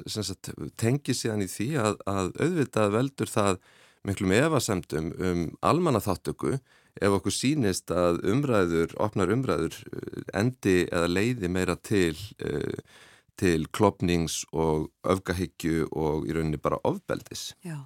sem 0.08 0.70
tengi 0.80 1.16
síðan 1.18 1.44
í 1.44 1.50
því 1.52 1.68
að, 1.84 1.98
að 2.08 2.30
auðvitað 2.40 2.94
veldur 2.96 3.32
það 3.32 3.60
miklu 4.08 4.30
með 4.32 4.46
evasemdum 4.48 5.10
um 5.18 5.42
almannaþáttöku 5.68 6.56
ef 6.98 7.18
okkur 7.20 7.36
sínist 7.36 7.92
að 7.94 8.24
umræður, 8.32 8.96
opnar 9.04 9.34
umræður 9.34 9.76
eh, 9.92 10.24
endi 10.40 10.80
eða 10.88 11.12
leiði 11.12 11.52
meira 11.52 11.76
til, 11.78 12.16
uh, 12.42 12.80
til 13.38 13.68
klopnings 13.76 14.42
og 14.56 14.90
öfgahyggju 15.06 15.92
og 15.92 16.26
í 16.26 16.34
rauninni 16.34 16.62
bara 16.62 16.82
ofbeldis. 16.88 17.52
Já. 17.66 17.84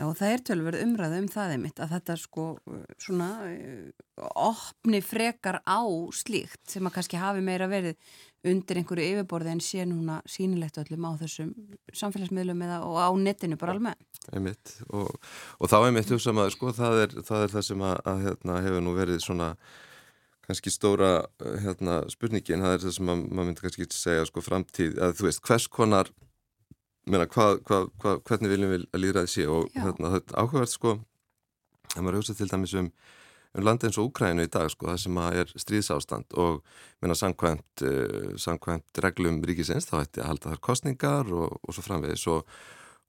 Já 0.00 0.06
og 0.08 0.16
það 0.18 0.32
er 0.32 0.42
tölverð 0.48 0.82
umræðu 0.82 1.18
um 1.20 1.26
það 1.30 1.52
einmitt 1.54 1.80
að 1.82 1.92
þetta 1.94 2.14
sko 2.18 2.44
svona 2.98 3.28
opni 4.40 4.98
frekar 5.04 5.60
á 5.62 5.84
slíkt 6.16 6.72
sem 6.72 6.88
að 6.88 6.96
kannski 6.96 7.20
hafi 7.20 7.44
meira 7.44 7.68
verið 7.70 7.98
undir 8.46 8.80
einhverju 8.80 9.04
yfirborði 9.14 9.52
en 9.52 9.60
sé 9.64 9.84
núna 9.88 10.20
sínilegt 10.28 10.78
öllum 10.80 11.04
á 11.04 11.12
þessum 11.20 11.50
samfélagsmiðlum 11.92 12.64
eða 12.64 12.78
og 12.86 12.96
á 12.96 13.08
netinu 13.20 13.58
bara 13.60 13.74
alveg. 13.76 14.00
Einmitt. 14.32 14.74
Og, 14.88 15.10
og 15.58 15.70
þá 15.70 15.76
einmitt 15.82 16.12
hugsa 16.12 16.32
maður 16.36 16.56
sko 16.56 16.72
það 16.76 17.04
er 17.04 17.14
það, 17.20 17.44
er 17.44 17.54
það 17.54 17.66
sem 17.68 17.84
að, 17.84 18.00
að 18.12 18.24
hérna, 18.28 18.58
hefur 18.64 18.84
nú 18.86 18.96
verið 18.96 19.22
svona 19.24 19.50
kannski 20.46 20.72
stóra 20.72 21.12
hérna, 21.62 22.00
spurningin, 22.10 22.64
það 22.64 22.74
er 22.74 22.82
það 22.86 22.96
sem 22.96 23.12
að, 23.12 23.22
maður 23.28 23.50
myndi 23.50 23.66
kannski 23.66 23.88
segja 23.94 24.26
sko 24.26 24.42
framtíð 24.42 24.98
að 25.04 25.14
þú 25.20 25.28
veist 25.28 25.44
hvers 25.46 25.68
konar 25.70 26.10
meina, 27.10 27.28
hvað, 27.30 27.60
hvað, 27.68 27.86
hvað, 28.00 28.20
hvernig 28.28 28.52
viljum 28.54 28.74
við 28.74 28.88
að 28.88 29.04
líðræði 29.04 29.32
sé? 29.34 29.46
Og 29.50 29.70
hérna, 29.76 30.14
þetta 30.16 30.34
er 30.34 30.42
áhugavert 30.42 30.74
sko 30.74 30.96
að 31.90 32.04
maður 32.04 32.20
hugsa 32.20 32.36
til 32.38 32.48
dæmis 32.50 32.76
um, 32.78 32.90
um 33.56 33.64
landi 33.66 33.88
eins 33.88 33.98
og 33.98 34.10
Úkrænu 34.10 34.46
í 34.46 34.50
dag 34.52 34.68
sko 34.70 34.90
það 34.90 35.00
sem 35.04 35.20
er 35.24 35.54
stríðsástand 35.58 36.36
og 36.38 36.60
meina 37.02 37.16
samkvæmt, 37.18 37.84
uh, 37.86 38.28
samkvæmt 38.38 39.02
reglum 39.04 39.40
ríkisins 39.46 39.88
þá 39.90 39.96
ætti 40.02 40.22
að 40.22 40.30
halda 40.30 40.52
þar 40.52 40.62
kostningar 40.68 41.32
og, 41.34 41.58
og 41.58 41.74
svo 41.74 41.84
framvegis 41.86 42.26
og, 42.30 42.46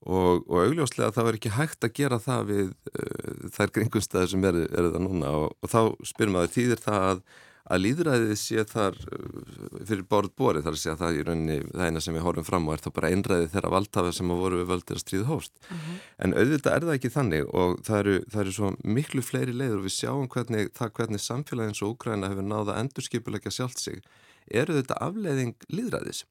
og, 0.08 0.42
og 0.48 0.58
augljóslega 0.64 1.14
það 1.14 1.30
verður 1.30 1.42
ekki 1.42 1.54
hægt 1.60 1.88
að 1.88 1.96
gera 2.02 2.20
það 2.24 2.50
við 2.50 2.74
uh, 2.74 3.48
þær 3.54 3.76
gringumstæðir 3.78 4.34
sem 4.34 4.50
eru 4.52 4.66
er 4.70 4.90
það 4.90 5.06
núna 5.06 5.38
og 5.46 5.72
þá 5.72 5.82
spyrum 6.10 6.38
maður 6.40 6.56
tíðir 6.58 6.86
það 6.88 7.08
að 7.12 7.24
að 7.72 7.82
líðræðið 7.86 8.34
sé 8.40 8.66
þar 8.70 8.98
uh, 9.08 9.78
fyrir 9.88 10.04
borð 10.12 10.34
borið 10.40 10.66
þar 10.66 10.78
að 10.78 10.82
segja 10.82 10.96
að 10.96 11.04
það 11.04 11.20
í 11.20 11.26
rauninni 11.28 11.58
það 11.70 11.86
eina 11.88 12.04
sem 12.06 12.18
við 12.18 12.26
horfum 12.26 12.48
fram 12.48 12.68
á 12.68 12.72
er 12.76 12.84
þá 12.84 12.90
bara 12.98 13.12
einræðið 13.16 13.54
þeirra 13.56 13.74
valdhafa 13.76 14.16
sem 14.18 14.34
að 14.34 14.42
voru 14.44 14.60
við 14.62 14.72
völdir 14.74 15.00
að 15.00 15.04
stríða 15.06 15.30
hóst 15.32 15.54
uh 15.62 15.72
mhm. 15.72 15.86
-huh. 15.86 16.02
en 16.26 16.36
auðvitað 16.38 16.76
er 16.76 16.88
það 16.88 16.98
ekki 16.98 17.14
þannig 17.16 17.54
og 17.62 17.80
það 17.88 18.02
eru, 18.04 18.18
það 18.32 18.42
eru 18.44 18.58
svo 18.58 18.74
miklu 18.84 19.26
fleiri 19.26 19.56
leiður 19.56 19.80
og 19.80 19.88
við 19.88 19.98
sjáum 20.00 20.28
hvernig 20.36 20.74
það 20.78 20.94
hvernig 21.00 21.26
samfélagin 21.28 21.80
svo 21.80 21.94
Úgræna 21.96 22.32
hefur 22.32 22.48
náða 22.48 22.78
endurskipulegja 22.82 23.52
sjálft 23.52 23.80
sig 23.80 24.04
eru 24.52 24.78
þetta 24.80 25.00
afleiðing 25.00 25.56
líðræðis 25.72 26.26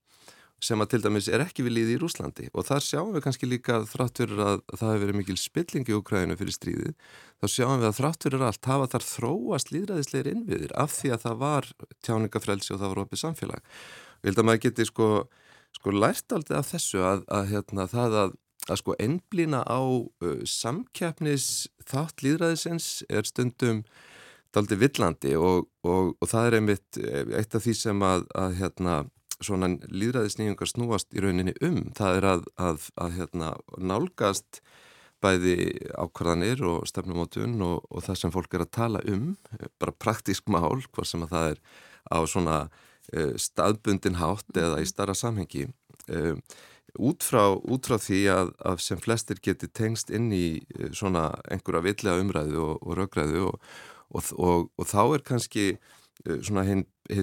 sem 0.61 0.83
að 0.83 0.93
til 0.93 1.01
dæmis 1.05 1.29
er 1.33 1.43
ekki 1.45 1.65
við 1.65 1.77
líði 1.79 1.95
í 1.97 2.01
Rúslandi 2.03 2.49
og 2.53 2.67
þar 2.69 2.85
sjáum 2.85 3.15
við 3.15 3.25
kannski 3.25 3.49
líka 3.49 3.81
þrátt 3.89 4.21
fyrir 4.21 4.43
að 4.45 4.59
það 4.75 4.91
hefur 4.91 5.03
verið 5.05 5.19
mikil 5.21 5.37
spilling 5.41 5.89
í 5.89 5.97
Ukraínu 5.97 6.37
fyrir 6.37 6.57
stríðið, 6.57 6.95
þá 7.41 7.47
sjáum 7.49 7.81
við 7.81 7.89
að 7.89 7.97
þrátt 7.99 8.27
fyrir 8.27 8.45
allt 8.45 8.69
hafa 8.69 8.89
þar 8.95 9.07
þróast 9.09 9.73
líðræðisleir 9.75 10.31
innviðir 10.35 10.75
af 10.77 10.93
því 10.97 11.13
að 11.15 11.25
það 11.25 11.41
var 11.41 11.69
tjáningafrelsi 12.07 12.75
og 12.75 12.83
það 12.83 12.93
var 12.93 13.03
opið 13.05 13.23
samfélag. 13.23 13.65
Ég 14.21 14.29
held 14.29 14.43
að 14.43 14.49
maður 14.49 14.63
geti 14.67 14.87
sko, 14.89 15.09
sko 15.79 15.95
lært 15.97 16.37
aldrei 16.37 16.59
af 16.61 16.71
þessu 16.75 17.03
að, 17.07 17.25
að 17.33 17.53
hérna, 17.55 17.87
það 17.91 18.19
að, 18.25 18.35
að 18.69 18.81
sko 18.83 18.97
ennblýna 19.07 19.63
á 19.65 19.81
uh, 19.81 20.43
samkjafnis 20.45 21.49
þátt 21.89 22.27
líðræðisins 22.27 22.91
er 23.09 23.29
stundum 23.29 23.85
daldi 24.55 24.77
villandi 24.77 25.37
og, 25.39 25.71
og, 25.87 26.13
og 26.19 26.29
það 26.29 26.47
er 26.49 26.59
einmitt 26.59 26.99
eitt 27.39 27.55
af 27.55 27.63
því 27.63 27.75
sem 27.79 28.01
að, 28.03 28.27
að 28.35 28.57
hérna 28.59 29.01
svona 29.41 29.71
líðræðisnýjungar 29.89 30.69
snúast 30.69 31.15
í 31.17 31.23
rauninni 31.23 31.55
um. 31.65 31.85
Það 31.97 32.19
er 32.19 32.27
að 32.31 33.15
hérna, 33.17 33.55
nálgast 33.79 34.61
bæði 35.23 35.57
ákvarðanir 35.99 36.63
og 36.67 36.89
stefnumótun 36.89 37.61
og, 37.65 37.85
og 37.91 38.05
það 38.07 38.19
sem 38.23 38.33
fólk 38.35 38.57
er 38.57 38.65
að 38.65 38.73
tala 38.77 39.03
um, 39.11 39.35
bara 39.81 39.97
praktísk 39.97 40.49
mál, 40.53 40.81
hvað 40.89 41.09
sem 41.11 41.25
að 41.27 41.35
það 41.35 41.53
er 41.53 41.63
á 42.11 42.19
svona 42.29 42.57
uh, 42.67 43.33
staðbundin 43.41 44.21
hátt 44.21 44.57
eða 44.57 44.81
í 44.83 44.89
starra 44.89 45.17
samhengi. 45.17 45.69
Uh, 46.11 46.37
út, 46.99 47.23
frá, 47.23 47.53
út 47.55 47.87
frá 47.87 48.01
því 48.03 48.25
að, 48.33 48.53
að 48.73 48.83
sem 48.87 49.01
flestir 49.01 49.43
geti 49.45 49.69
tengst 49.69 50.11
inn 50.15 50.31
í 50.35 50.61
uh, 50.79 50.91
svona 50.97 51.31
einhverja 51.53 51.87
villega 51.87 52.25
umræðu 52.25 52.65
og, 52.65 52.77
og 52.83 53.01
röggræðu 53.01 53.47
og, 53.51 53.61
og 54.11 54.87
þá 54.91 55.03
er 55.05 55.27
kannski 55.27 55.67
svona 56.21 56.67
hinn 56.67 56.83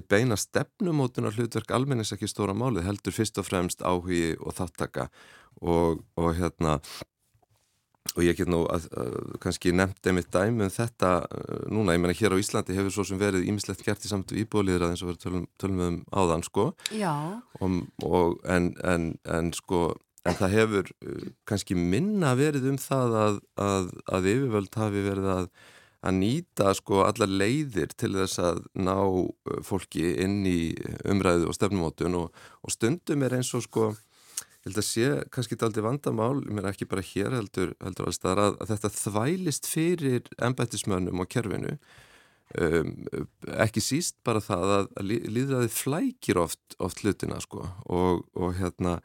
beina 0.10 0.34
stefnumótunar 0.40 1.36
hlutverk 1.36 1.70
almennings 1.76 2.14
ekki 2.16 2.30
stóra 2.32 2.56
málið 2.58 2.88
heldur 2.88 3.14
fyrst 3.14 3.38
og 3.38 3.46
fremst 3.46 3.84
áhugi 3.86 4.38
og 4.40 4.56
þáttaka 4.58 5.06
og, 5.62 6.02
og 6.18 6.32
hérna 6.40 6.80
og 8.16 8.24
ég 8.26 8.38
get 8.40 8.50
nú 8.50 8.64
að, 8.72 8.88
að, 8.98 9.16
kannski 9.44 9.74
nefnt 9.76 10.10
einmitt 10.10 10.32
dæmi 10.34 10.66
um 10.66 10.74
þetta 10.74 11.12
uh, 11.26 11.62
núna, 11.74 11.96
ég 11.96 12.04
menna 12.04 12.18
hér 12.18 12.36
á 12.36 12.42
Íslandi 12.42 12.78
hefur 12.78 12.94
svo 12.96 13.08
sem 13.08 13.22
verið 13.22 13.48
ímislegt 13.50 13.86
gert 13.86 14.06
í 14.06 14.12
samt 14.12 14.34
íbúliðrað 14.34 14.94
eins 14.94 15.06
og 15.06 15.12
verið 15.12 15.24
tölum, 15.26 15.46
tölum 15.62 15.86
um 15.88 16.02
áðan 16.12 16.46
sko. 16.48 16.68
Og, 17.60 17.80
og, 18.08 18.38
en, 18.50 18.74
en, 18.88 19.10
en 19.28 19.54
sko 19.56 19.90
en 20.28 20.38
það 20.38 20.56
hefur 20.58 20.92
uh, 20.92 21.32
kannski 21.48 21.78
minna 21.80 22.36
verið 22.40 22.70
um 22.74 22.80
það 22.82 23.18
að, 23.24 23.42
að, 23.64 24.30
yfirvöld 24.36 24.80
hafi 24.84 25.10
verið 25.10 25.34
að 25.38 25.50
að 26.08 26.14
nýta 26.14 26.72
sko 26.78 27.02
allar 27.08 27.30
leiðir 27.42 27.90
til 27.98 28.12
þess 28.14 28.40
að 28.40 28.60
ná 28.78 28.96
uh, 29.02 29.30
fólki 29.66 30.14
inn 30.24 30.44
í 30.48 30.76
umræðu 31.10 31.50
og 31.50 31.58
stefnumótun. 31.58 32.20
Og, 32.22 32.44
og 32.62 32.74
stundum 32.74 33.26
er 33.26 33.40
eins 33.40 33.50
og 33.58 33.66
sko 33.66 33.90
ég 34.68 34.74
held 34.74 34.82
að 34.82 34.88
sé 34.88 35.08
kannski 35.32 35.56
þetta 35.56 35.70
aldrei 35.70 35.86
vandamál, 35.86 36.42
mér 36.44 36.66
er 36.66 36.74
ekki 36.74 36.90
bara 36.92 37.06
hér 37.06 37.38
heldur, 37.38 37.72
heldur 37.84 38.10
alls 38.10 38.20
þar 38.20 38.44
að, 38.44 38.60
að 38.60 38.74
þetta 38.74 38.94
þvælist 38.98 39.70
fyrir 39.72 40.30
embættismönnum 40.44 41.24
og 41.24 41.32
kerfinu. 41.32 41.78
Um, 42.58 42.94
ekki 43.60 43.84
síst 43.84 44.16
bara 44.28 44.40
það 44.44 44.70
að, 44.76 44.86
að 45.00 45.10
líðræði 45.36 45.72
flækir 45.76 46.40
oft, 46.40 46.62
oft 46.80 47.02
hlutina 47.04 47.42
sko 47.44 47.66
og, 47.92 48.22
og 48.40 48.54
hérna 48.56 49.02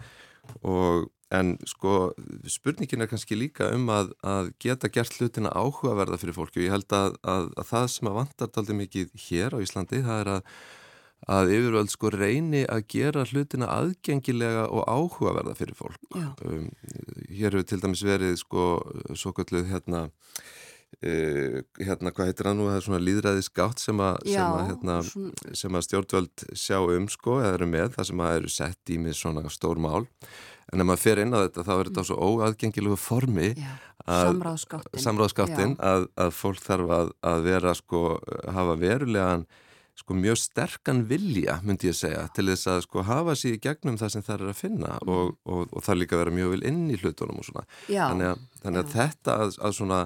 og 0.62 1.08
en 1.34 1.56
sko 1.66 2.12
spurningin 2.50 3.02
er 3.02 3.10
kannski 3.10 3.34
líka 3.34 3.72
um 3.74 3.88
að, 3.90 4.12
að 4.22 4.52
geta 4.62 4.90
gert 4.94 5.16
hlutina 5.18 5.50
áhugaverða 5.58 6.20
fyrir 6.22 6.36
fólki 6.36 6.60
og 6.60 6.68
ég 6.68 6.76
held 6.76 6.94
að, 6.94 7.18
að, 7.34 7.50
að 7.58 7.68
það 7.72 7.88
sem 7.96 8.10
að 8.12 8.18
vantar 8.20 8.54
aldrei 8.62 8.78
mikið 8.84 9.12
hér 9.26 9.58
á 9.58 9.62
Íslandi 9.64 10.02
það 10.06 10.22
er 10.22 10.32
að 10.36 10.54
að 11.30 11.52
yfirvöld 11.56 11.92
sko 11.92 12.10
reyni 12.14 12.64
að 12.66 12.86
gera 12.96 13.26
hlutina 13.28 13.68
aðgengilega 13.70 14.66
og 14.70 14.88
áhugaverða 14.90 15.54
fyrir 15.58 15.78
fólk. 15.78 16.00
Um, 16.16 16.70
hér 17.28 17.54
hefur 17.54 17.68
til 17.68 17.82
dæmis 17.84 18.02
verið 18.06 18.36
sko 18.42 18.66
svo 19.14 19.34
kalluð 19.36 19.70
hérna 19.70 20.08
Uh, 21.00 21.62
hérna, 21.80 22.12
hvað 22.12 22.28
heitir 22.28 22.46
það 22.46 22.56
nú, 22.58 22.66
það 22.68 22.76
er 22.76 22.84
svona 22.84 22.98
líðræðisgátt 23.02 23.80
sem 23.80 24.00
að, 24.04 24.18
Já, 24.28 24.34
sem 24.34 24.52
að, 24.52 24.66
hérna, 24.68 24.96
svona... 25.08 25.54
sem 25.58 25.78
að 25.78 25.84
stjórnvöld 25.86 26.42
sjá 26.62 26.76
um 26.78 27.06
sko, 27.10 27.38
eða 27.40 27.54
eru 27.56 27.68
með, 27.72 27.88
það 27.94 28.06
sem 28.10 28.22
að 28.22 28.34
eru 28.36 28.50
sett 28.52 28.92
í 28.92 28.98
með 29.00 29.16
svona 29.18 29.42
stór 29.50 29.80
mál, 29.82 30.04
en 30.68 30.84
ef 30.84 30.88
maður 30.90 31.02
fer 31.02 31.22
inn 31.24 31.32
á 31.32 31.40
þetta 31.40 31.64
þá 31.66 31.72
er 31.74 31.82
þetta 31.88 32.04
á 32.04 32.08
svo 32.10 32.18
óaðgengilegu 32.28 32.98
formi 33.00 33.48
samráðskáttin, 34.04 35.02
samráðskáttin 35.06 35.74
að, 35.80 36.06
að 36.26 36.36
fólk 36.36 36.62
þarf 36.68 36.94
að, 37.00 37.12
að 37.32 37.48
vera 37.48 37.74
sko, 37.80 38.04
hafa 38.60 38.78
verulegan 38.84 39.48
sko 39.98 40.16
mjög 40.16 40.38
sterkan 40.40 41.04
vilja, 41.08 41.58
myndi 41.66 41.90
ég 41.90 41.96
segja, 41.96 42.24
til 42.34 42.46
þess 42.48 42.70
að 42.72 42.82
sko 42.86 43.04
hafa 43.06 43.34
sér 43.38 43.56
í 43.58 43.62
gegnum 43.62 43.98
það 44.00 44.14
sem 44.14 44.24
það 44.26 44.36
er 44.38 44.52
að 44.52 44.60
finna 44.60 44.92
mm. 44.96 45.12
og, 45.12 45.34
og, 45.44 45.64
og 45.68 45.84
það 45.84 46.00
líka 46.00 46.20
vera 46.20 46.34
mjög 46.34 46.54
vil 46.54 46.62
inn 46.70 46.84
í 46.90 46.98
hlutunum 47.00 47.42
og 47.42 47.48
svona. 47.48 47.64
Já, 47.92 48.06
þannig 48.06 48.30
að, 48.30 48.46
þannig 48.64 48.82
að 48.82 48.96
þetta 48.96 49.36
að, 49.44 49.54
að 49.60 49.76
svona 49.78 50.00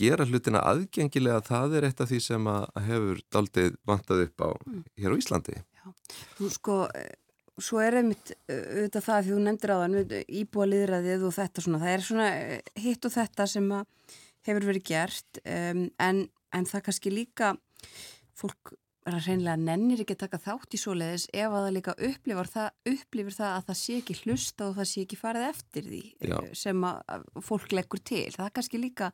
gera 0.00 0.26
hlutina 0.26 0.62
aðgengilega, 0.66 1.40
það 1.46 1.78
er 1.78 1.88
eitt 1.88 2.02
af 2.02 2.10
því 2.10 2.20
sem 2.24 2.50
að 2.50 2.68
hefur 2.88 3.24
daldið 3.36 3.80
vantað 3.88 4.26
upp 4.26 4.46
á 4.46 4.50
mm. 4.50 4.84
hér 5.02 5.14
á 5.14 5.20
Íslandi. 5.22 5.56
Já, 5.80 5.86
þú 6.38 6.52
sko, 6.56 6.76
svo 7.60 7.80
er 7.84 8.00
einmitt 8.00 8.34
auðvitað 8.50 9.06
það 9.06 9.22
því 9.24 9.34
þú 9.34 9.40
nefndir 9.46 9.74
á 9.74 9.78
þann 9.84 9.98
íbúa 10.40 10.68
liðræðið 10.70 11.26
og 11.28 11.36
þetta 11.38 11.64
svona, 11.66 11.82
það 11.84 11.94
er 11.94 12.06
svona 12.08 12.28
hitt 12.84 13.06
og 13.06 13.14
þetta 13.14 13.48
sem 13.54 13.72
hefur 14.48 14.70
verið 14.70 14.86
gert 14.90 15.42
um, 15.44 15.82
en, 16.00 16.22
en 16.56 16.68
það 16.68 16.86
kannski 16.88 17.12
líka 17.12 17.54
fólk 18.40 18.74
að 19.16 19.26
reynilega 19.28 19.60
nennir 19.60 20.02
ekki 20.02 20.14
að 20.16 20.22
taka 20.24 20.40
þátt 20.44 20.74
í 20.76 20.80
svoleiðis 20.80 21.26
ef 21.32 21.46
að 21.48 21.64
það 21.64 21.74
líka 21.76 21.94
upplifir 22.08 22.50
það, 22.52 22.68
upplifir 22.92 23.36
það 23.36 23.54
að 23.56 23.66
það 23.68 23.78
sé 23.80 23.96
ekki 24.00 24.16
hlusta 24.20 24.66
og 24.66 24.76
það 24.78 24.88
sé 24.90 25.04
ekki 25.04 25.18
farið 25.20 25.46
eftir 25.48 25.88
því 25.88 26.02
Já. 26.30 26.36
sem 26.62 26.86
að 26.90 27.26
fólk 27.48 27.74
leggur 27.76 28.02
til. 28.10 28.26
Það 28.36 28.52
kannski 28.58 28.82
líka 28.82 29.10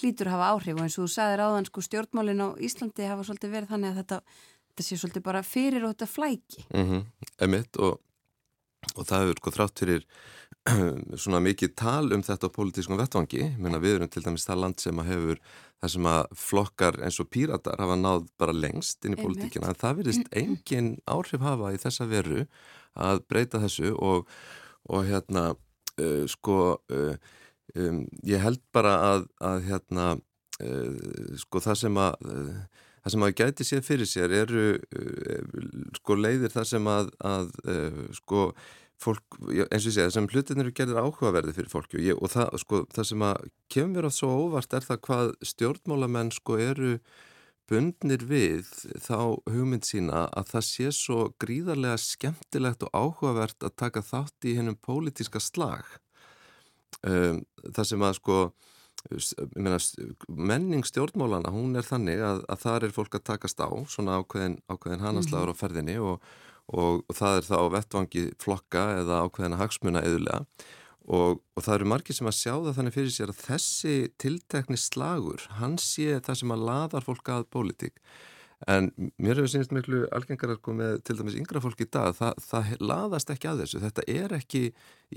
hlýtur 0.00 0.30
að 0.30 0.36
hafa 0.36 0.50
áhrif 0.54 0.78
og 0.78 0.84
eins 0.86 0.98
og 0.98 1.06
þú 1.06 1.14
sagðir 1.14 1.44
áðan 1.44 1.68
sko 1.70 1.84
stjórnmálin 1.88 2.44
á 2.44 2.48
Íslandi 2.68 3.10
hafa 3.10 3.26
svolítið 3.28 3.54
verið 3.58 3.74
þannig 3.74 3.92
að 3.92 4.00
þetta, 4.02 4.20
þetta 4.70 4.88
sé 4.88 5.00
svolítið 5.02 5.26
bara 5.28 5.44
fyrir 5.46 5.84
og 5.84 5.94
þetta 5.94 6.10
flæki. 6.10 6.66
Mm 6.74 6.88
-hmm. 6.90 7.04
Emitt 7.46 7.76
og, 7.76 8.00
og 8.94 9.02
það 9.04 9.20
hefur 9.24 9.42
sko 9.42 9.54
þrátt 9.58 9.84
fyrir 9.84 10.08
svona 11.20 11.42
mikið 11.44 11.74
tal 11.76 12.08
um 12.16 12.22
þetta 12.24 12.48
á 12.48 12.54
pólitískum 12.54 12.96
vettvangi, 12.96 13.50
menna 13.60 13.80
við 13.82 13.98
erum 13.98 14.10
til 14.12 14.22
dæmis 14.24 14.46
það 14.48 14.62
land 14.62 14.80
sem 14.80 15.00
að 15.00 15.10
hefur 15.12 15.40
það 15.82 15.92
sem 15.94 16.08
að 16.08 16.20
flokkar 16.40 16.98
eins 17.04 17.20
og 17.20 17.28
píratar 17.34 17.82
hafa 17.82 17.96
náð 18.00 18.28
bara 18.40 18.56
lengst 18.56 19.04
inn 19.04 19.16
í 19.16 19.20
pólitíkina. 19.20 19.68
En 19.68 19.80
það 19.80 19.98
verðist 20.00 20.30
engin 20.40 20.94
áhrif 21.04 21.44
hafa 21.44 21.74
í 21.74 21.80
þessa 21.82 22.08
veru 22.08 22.46
að 22.96 23.20
breyta 23.28 23.60
þessu 23.60 23.92
og, 23.92 24.30
og 24.88 25.08
hérna 25.08 25.50
uh, 25.52 26.22
sko 26.32 26.60
uh, 26.78 27.34
um, 27.76 28.04
ég 28.24 28.40
held 28.40 28.62
bara 28.72 28.94
að, 29.10 29.26
að 29.44 29.66
hérna 29.68 30.06
uh, 30.16 31.34
sko 31.42 31.60
það 31.60 31.80
sem 31.82 32.00
að 32.00 32.30
það 33.04 33.12
sem 33.12 33.26
að 33.26 33.34
gæti 33.36 33.64
séð 33.68 33.84
fyrir 33.84 34.08
sér 34.08 34.32
eru 34.32 34.62
sko 35.98 36.14
leiðir 36.16 36.54
það 36.54 36.68
sem 36.70 36.86
að, 36.88 37.10
að 37.20 37.50
sko 38.16 38.46
fólk, 39.04 39.38
eins 39.42 39.84
og 39.84 39.90
ég 39.90 39.94
segja, 39.94 40.08
þessum 40.08 40.30
hlutin 40.32 40.62
eru 40.62 40.72
gerðir 40.76 41.00
áhugaverði 41.02 41.54
fyrir 41.56 41.70
fólki 41.72 42.00
og, 42.00 42.04
ég, 42.06 42.18
og 42.18 42.32
það, 42.32 42.56
sko, 42.62 42.80
það 42.94 43.08
sem 43.10 43.24
að 43.28 43.46
kemur 43.74 44.08
átt 44.08 44.16
svo 44.18 44.32
óvart 44.44 44.76
er 44.76 44.86
það 44.88 45.00
hvað 45.08 45.32
stjórnmálamenn 45.52 46.32
sko 46.34 46.58
eru 46.62 46.92
bundnir 47.70 48.24
við 48.28 48.68
þá 49.00 49.40
hugmynd 49.48 49.88
sína 49.88 50.26
að 50.36 50.50
það 50.52 50.66
sé 50.68 50.90
svo 50.96 51.18
gríðarlega 51.40 52.00
skemmtilegt 52.02 52.84
og 52.84 52.92
áhugavert 52.92 53.64
að 53.64 53.76
taka 53.80 54.04
þátt 54.04 54.48
í 54.50 54.56
hennum 54.58 54.76
pólitíska 54.84 55.40
slag. 55.40 55.86
Um, 57.04 57.42
það 57.70 57.90
sem 57.90 58.04
að 58.04 58.20
sko 58.20 58.38
Meina, 59.04 59.76
menning 60.32 60.86
stjórnmálana 60.88 61.50
hún 61.52 61.76
er 61.76 61.84
þannig 61.84 62.22
að, 62.24 62.38
að 62.48 62.60
það 62.62 62.86
er 62.86 62.94
fólk 62.96 63.16
að 63.18 63.24
takast 63.28 63.58
á 63.60 63.68
svona 63.92 64.16
ákveðin, 64.16 64.54
ákveðin 64.72 65.04
hanaslagur 65.04 65.52
á 65.52 65.60
ferðinni 65.60 65.98
og, 66.00 66.22
og, 66.72 67.02
og 67.04 67.18
það 67.18 67.38
er 67.38 67.48
þá 67.48 67.58
vettvangi 67.74 68.24
flokka 68.42 68.84
eða 69.02 69.22
ákveðina 69.26 69.60
hagsmuna 69.60 70.04
eðulega 70.06 70.44
og, 71.04 71.40
og 71.54 71.64
það 71.64 71.74
eru 71.78 71.88
margir 71.92 72.16
sem 72.16 72.28
að 72.30 72.38
sjá 72.38 72.52
það 72.52 72.76
þannig 72.78 72.94
fyrir 72.94 73.14
sér 73.14 73.32
að 73.32 73.42
þessi 73.44 73.96
tiltekni 74.20 74.78
slagur, 74.80 75.48
hann 75.58 75.76
sé 75.80 76.20
það 76.24 76.40
sem 76.40 76.54
að 76.54 76.64
laðar 76.70 77.04
fólk 77.04 77.34
að 77.34 77.50
pólitík. 77.52 78.00
En 78.70 78.86
mér 79.20 79.36
hefur 79.36 79.50
sínist 79.50 79.72
miklu 79.74 80.04
algengar 80.14 80.54
sko, 80.56 80.72
með 80.78 81.02
til 81.04 81.18
dæmis 81.18 81.34
yngra 81.36 81.60
fólk 81.60 81.82
í 81.84 81.88
dag 81.92 82.14
það, 82.16 82.38
það 82.46 82.70
laðast 82.80 83.32
ekki 83.34 83.50
að 83.50 83.60
þessu, 83.64 83.80
þetta 83.82 84.04
er 84.14 84.34
ekki 84.38 84.62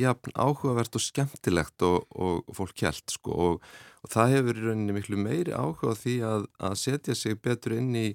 jafn 0.01 0.35
áhugavert 0.35 0.97
og 0.97 1.03
skemmtilegt 1.05 1.85
og, 1.87 2.09
og 2.17 2.57
fólk 2.57 2.75
kjælt 2.81 3.13
sko, 3.13 3.37
og, 3.53 3.69
það 4.11 4.33
hefur 4.35 4.59
í 4.59 4.65
rauninni 4.65 4.97
miklu 4.97 5.21
meiri 5.21 5.55
áhuga 5.55 5.95
því 5.99 6.17
að, 6.27 6.49
að 6.63 6.77
setja 6.79 7.15
sig 7.15 7.39
betur 7.43 7.77
inn 7.77 7.95
í 7.95 8.05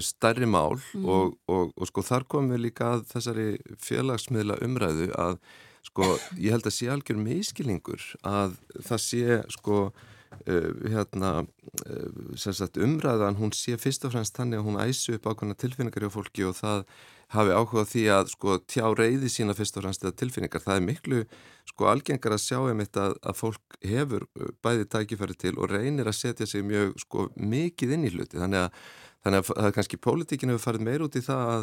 stærri 0.00 0.46
mál 0.46 0.76
mm. 0.78 1.04
og, 1.04 1.36
og, 1.50 1.72
og 1.74 1.88
sko 1.90 2.04
þar 2.06 2.26
komum 2.30 2.54
við 2.54 2.68
líka 2.68 2.92
að 2.94 3.06
þessari 3.10 3.46
félagsmiðla 3.82 4.60
umræðu 4.64 5.08
að 5.18 5.40
sko 5.86 6.12
ég 6.38 6.54
held 6.54 6.68
að 6.68 6.76
sé 6.76 6.90
algjör 6.90 7.18
meðskilingur 7.22 8.04
að 8.26 8.56
það 8.86 9.02
sé 9.02 9.40
sko 9.54 9.80
uh, 9.88 10.70
hérna 10.86 11.32
uh, 11.42 12.86
umræðan 12.86 13.38
hún 13.40 13.54
sé 13.54 13.76
fyrst 13.80 14.06
og 14.06 14.14
fremst 14.14 14.38
þannig 14.38 14.62
að 14.62 14.66
hún 14.70 14.80
æsi 14.82 15.16
upp 15.16 15.28
ákveðna 15.30 15.58
tilfinningar 15.58 16.06
hjá 16.06 16.14
fólki 16.14 16.46
og 16.46 16.56
það 16.58 16.86
hafi 17.34 17.54
áhugað 17.54 17.88
því 17.90 18.04
að 18.14 18.28
sko 18.34 18.56
tjá 18.70 18.84
reyði 18.94 19.30
sína 19.32 19.54
fyrst 19.58 19.78
og 19.78 19.84
fremst 19.84 20.04
eða 20.04 20.14
tilfinningar. 20.20 20.62
Það 20.62 20.76
er 20.76 20.84
miklu 20.84 21.22
sko 21.66 21.88
algengar 21.90 22.36
að 22.36 22.44
sjá 22.44 22.58
einmitt 22.60 22.98
að, 23.02 23.16
að 23.26 23.40
fólk 23.40 23.78
hefur 23.82 24.26
bæði 24.62 24.86
tækifæri 24.92 25.38
til 25.40 25.56
og 25.56 25.72
reynir 25.72 26.06
að 26.06 26.18
setja 26.20 26.46
sig 26.46 26.62
mjög 26.66 26.94
sko 27.02 27.26
mikið 27.34 27.96
inn 27.96 28.06
í 28.06 28.12
hluti. 28.14 28.38
Þannig 28.38 28.68
að 28.68 28.86
Þannig 29.26 29.42
að, 29.42 29.52
að 29.58 29.72
kannski 29.74 29.98
pólitíkinu 29.98 30.54
hefur 30.54 30.68
farið 30.68 30.86
meir 30.86 31.02
út 31.02 31.16
í 31.18 31.22
það 31.26 31.48
að, 31.50 31.62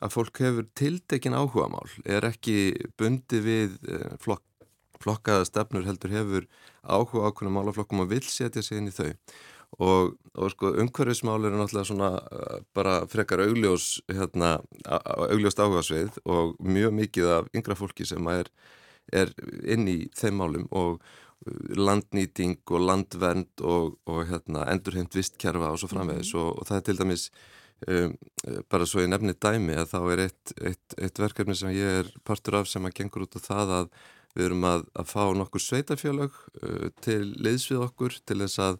að 0.00 0.12
fólk 0.14 0.38
hefur 0.40 0.68
tiltekin 0.80 1.36
áhuga 1.36 1.66
mál, 1.68 1.88
er 2.08 2.24
ekki 2.30 2.54
bundi 2.96 3.40
við 3.44 3.74
eh, 3.92 4.14
flokk, 4.22 4.44
flokkaða 5.04 5.44
stefnur 5.50 5.84
heldur 5.84 6.14
hefur 6.14 6.46
áhuga 6.80 7.28
ákveðna 7.28 7.58
málaflokkum 7.58 8.06
og 8.06 8.08
vil 8.14 8.22
setja 8.24 8.64
sig 8.64 8.80
inn 8.80 8.88
í 8.88 8.94
þau. 8.94 9.10
Og, 9.84 10.14
og 10.38 10.52
sko 10.54 10.70
umhverfismál 10.80 11.44
eru 11.44 11.58
náttúrulega 11.58 11.88
svona 11.88 12.10
uh, 12.22 12.60
bara 12.78 13.00
frekar 13.10 13.42
augljós, 13.42 13.98
hérna, 14.06 14.54
augljóst 14.86 15.60
áhuga 15.60 15.82
sveið 15.82 16.20
og 16.30 16.54
mjög 16.62 16.94
mikið 16.94 17.32
af 17.40 17.48
yngra 17.58 17.76
fólki 17.76 18.06
sem 18.06 18.28
er, 18.30 18.48
er 19.10 19.34
inn 19.66 19.90
í 19.90 19.98
þeim 20.14 20.38
málum 20.38 20.68
og 20.70 21.02
landnýting 21.76 22.56
og 22.70 22.86
landvernd 22.88 23.64
og, 23.64 23.98
og 24.08 24.24
hérna, 24.30 24.64
endurheimt 24.72 25.14
vistkerfa 25.14 25.72
og 25.72 25.78
svo 25.80 25.88
framvegis. 25.88 26.34
Mm 26.34 26.40
-hmm. 26.40 26.44
og, 26.44 26.58
og 26.58 26.66
það 26.66 26.76
er 26.76 26.80
til 26.80 26.98
dæmis 26.98 27.30
um, 27.88 28.16
bara 28.70 28.86
svo 28.86 29.00
ég 29.00 29.10
nefni 29.10 29.34
dæmi 29.34 29.74
að 29.74 29.90
þá 29.92 30.00
er 30.12 30.18
eitt, 30.26 30.52
eitt, 30.60 30.96
eitt 30.98 31.18
verkefni 31.18 31.54
sem 31.54 31.70
ég 31.70 32.00
er 32.00 32.12
partur 32.24 32.54
af 32.60 32.68
sem 32.68 32.84
að 32.84 32.94
gengur 32.94 33.26
út 33.26 33.36
á 33.36 33.40
það 33.40 33.72
að 33.78 33.88
við 34.34 34.44
erum 34.44 34.64
að, 34.64 34.84
að 34.94 35.06
fá 35.06 35.24
nokkur 35.34 35.60
sveitafjölög 35.60 36.30
uh, 36.62 36.88
til 37.00 37.34
liðsvið 37.38 37.86
okkur 37.88 38.18
til 38.26 38.38
þess 38.42 38.58
að 38.58 38.78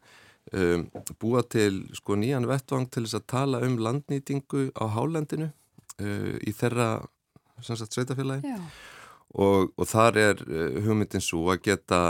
um, 0.53 0.89
búa 1.21 1.43
til 1.43 1.85
sko 1.95 2.19
nýjan 2.19 2.49
vettvang 2.51 2.89
til 2.91 3.05
þess 3.07 3.21
að 3.21 3.29
tala 3.35 3.63
um 3.67 3.79
landnýtingu 3.79 4.71
á 4.75 4.85
hálendinu 4.97 5.51
uh, 5.51 6.35
í 6.43 6.53
þeirra 6.53 7.07
sveitafjölagi 7.63 8.57
og, 9.35 9.73
og 9.75 9.89
þar 9.91 10.19
er 10.21 10.43
uh, 10.47 10.77
hugmyndin 10.85 11.23
svo 11.25 11.49
að 11.53 11.65
geta 11.69 12.01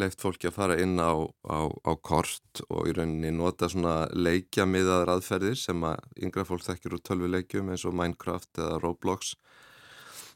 leift 0.00 0.22
fólki 0.24 0.48
að 0.48 0.56
fara 0.56 0.78
inn 0.80 0.96
á, 0.96 1.12
á, 1.44 1.60
á 1.68 1.92
kort 2.00 2.62
og 2.70 2.88
í 2.88 2.94
rauninni 2.96 3.32
nota 3.34 3.68
svona 3.68 4.06
leikja 4.16 4.66
miðaðar 4.68 5.16
aðferðir 5.16 5.58
sem 5.60 5.84
að 5.84 6.00
yngra 6.24 6.46
fólk 6.48 6.64
þekkir 6.64 6.96
úr 6.96 7.04
tölvuleikjum 7.04 7.68
eins 7.74 7.84
og 7.84 7.96
Minecraft 7.98 8.62
eða 8.62 8.80
Roblox. 8.80 9.34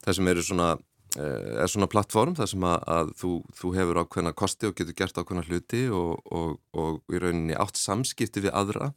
Það 0.05 0.19
sem 0.19 0.31
eru 0.35 0.45
svona 0.45 0.69
uh, 0.77 1.65
er 1.65 1.73
svona 1.73 1.91
plattform 1.91 2.37
þar 2.37 2.53
sem 2.53 2.69
að, 2.75 2.79
að 2.99 3.17
þú, 3.23 3.33
þú 3.63 3.75
hefur 3.79 4.03
ákveðna 4.05 4.37
kosti 4.37 4.69
og 4.69 4.77
getur 4.77 5.01
gert 5.01 5.19
ákveðna 5.19 5.49
hluti 5.49 5.83
og, 5.89 6.15
og, 6.29 6.55
og 6.77 7.01
í 7.15 7.25
rauninni 7.25 7.57
átt 7.57 7.81
samskipti 7.81 8.45
við 8.45 8.57
aðra. 8.59 8.93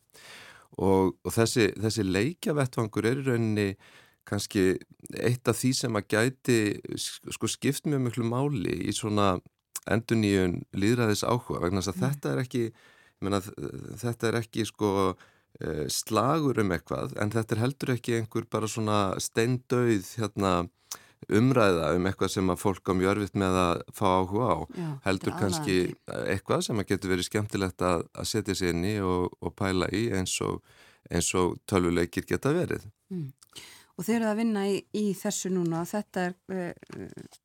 Og, 0.80 1.18
og 1.24 1.34
þessi, 1.36 1.72
þessi 1.80 2.08
leikjavettvangur 2.08 3.08
er 3.08 3.24
í 3.24 3.28
rauninni 3.28 3.70
kannski 4.32 4.66
eitt 5.20 5.50
af 5.52 5.60
því 5.60 5.72
sem 5.78 6.00
að 6.00 6.08
gæti 6.16 6.60
sko 6.98 7.50
skipt 7.52 7.90
mjög 7.90 8.08
mjög 8.08 8.30
máli 8.32 8.78
í 8.88 8.96
svona 8.96 9.36
enduníun 9.90 10.62
líðræðis 10.78 11.26
áhuga 11.26 11.64
vegna 11.66 11.82
þess 11.82 11.94
að 11.94 12.00
mm. 12.00 12.08
þetta 12.08 12.32
er 12.32 12.42
ekki 12.46 12.64
menna, 13.22 13.40
þetta 14.02 14.30
er 14.30 14.38
ekki 14.42 14.66
sko 14.70 14.92
eh, 15.62 15.88
slagur 15.92 16.62
um 16.62 16.76
eitthvað 16.76 17.16
en 17.22 17.34
þetta 17.34 17.58
er 17.58 17.64
heldur 17.66 17.96
ekki 17.96 18.20
einhver 18.20 18.48
bara 18.52 18.70
svona 18.70 19.02
steindauð 19.22 20.14
hérna 20.22 20.54
umræða 21.30 21.92
um 21.98 22.08
eitthvað 22.10 22.32
sem 22.34 22.50
að 22.50 22.62
fólk 22.64 22.90
á 22.90 22.94
mjög 22.98 23.12
örfitt 23.14 23.36
með 23.38 23.58
að 23.62 23.82
fá 23.94 24.06
áhuga 24.10 24.48
á 24.50 24.58
Já, 24.74 24.88
heldur 25.06 25.36
kannski 25.38 25.76
eitthvað 26.08 26.64
sem 26.66 26.82
að 26.82 26.88
getur 26.94 27.14
verið 27.14 27.28
skemmtilegt 27.30 27.86
að, 27.86 28.08
að 28.18 28.30
setja 28.32 28.58
sér 28.58 28.74
inn 28.74 28.88
í 28.90 28.96
og, 29.06 29.36
og 29.42 29.54
pæla 29.58 29.90
í 29.94 30.08
eins 30.18 30.34
og, 30.46 30.64
og 31.12 31.60
tölvuleikir 31.70 32.26
geta 32.30 32.54
verið 32.56 32.88
mm. 33.14 33.30
Og 33.98 34.08
þeir 34.08 34.20
eru 34.20 34.30
að 34.32 34.42
vinna 34.44 34.68
í, 34.70 34.78
í 34.98 35.06
þessu 35.18 35.52
núna. 35.54 35.86
Þetta 35.90 36.28
er 36.28 36.38
uh, 36.56 37.40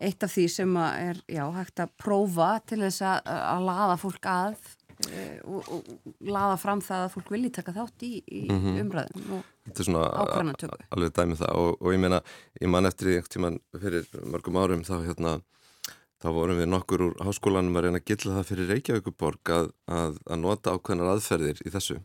eitt 0.00 0.24
af 0.24 0.32
því 0.32 0.48
sem 0.48 0.76
er 0.80 1.22
já, 1.28 1.44
hægt 1.56 1.82
að 1.84 1.96
prófa 2.00 2.52
til 2.66 2.82
þess 2.86 3.02
að, 3.04 3.32
að 3.40 3.66
laða 3.68 3.96
fólk 4.00 4.30
að 4.30 4.70
Eh, 5.08 5.38
og, 5.48 5.68
og 5.72 6.26
laða 6.28 6.56
fram 6.60 6.80
það 6.84 7.04
að 7.06 7.12
fólk 7.14 7.30
vilji 7.32 7.50
taka 7.56 7.72
þátt 7.72 8.04
í, 8.04 8.10
í 8.20 8.40
mm 8.50 8.58
-hmm. 8.60 8.80
umræðum 8.82 9.30
og 9.38 9.46
ákvarðanatöku. 9.70 10.76
alveg 10.90 11.14
dæmið 11.16 11.40
það. 11.40 11.52
Og, 11.60 11.70
og 11.80 11.94
ég 11.94 12.02
meina 12.02 12.20
ég 12.60 12.68
man 12.68 12.86
eftir 12.86 13.08
einhvern 13.08 13.32
tíman 13.32 13.58
fyrir 13.80 14.10
mörgum 14.26 14.60
árum 14.60 14.84
þá 14.84 14.96
hérna 15.06 15.32
þá 16.20 16.28
vorum 16.36 16.60
við 16.60 16.68
nokkur 16.68 17.04
úr 17.06 17.14
háskólanum 17.24 17.76
að 17.76 17.86
reyna 17.86 18.00
að 18.02 18.08
gilla 18.10 18.36
það 18.36 18.48
fyrir 18.50 18.70
Reykjavíkuborg 18.74 19.52
að, 19.56 19.70
að, 19.88 20.18
að 20.26 20.40
nota 20.44 20.74
ákveðnar 20.76 21.12
aðferðir 21.14 21.62
í 21.64 21.72
þessu. 21.72 22.00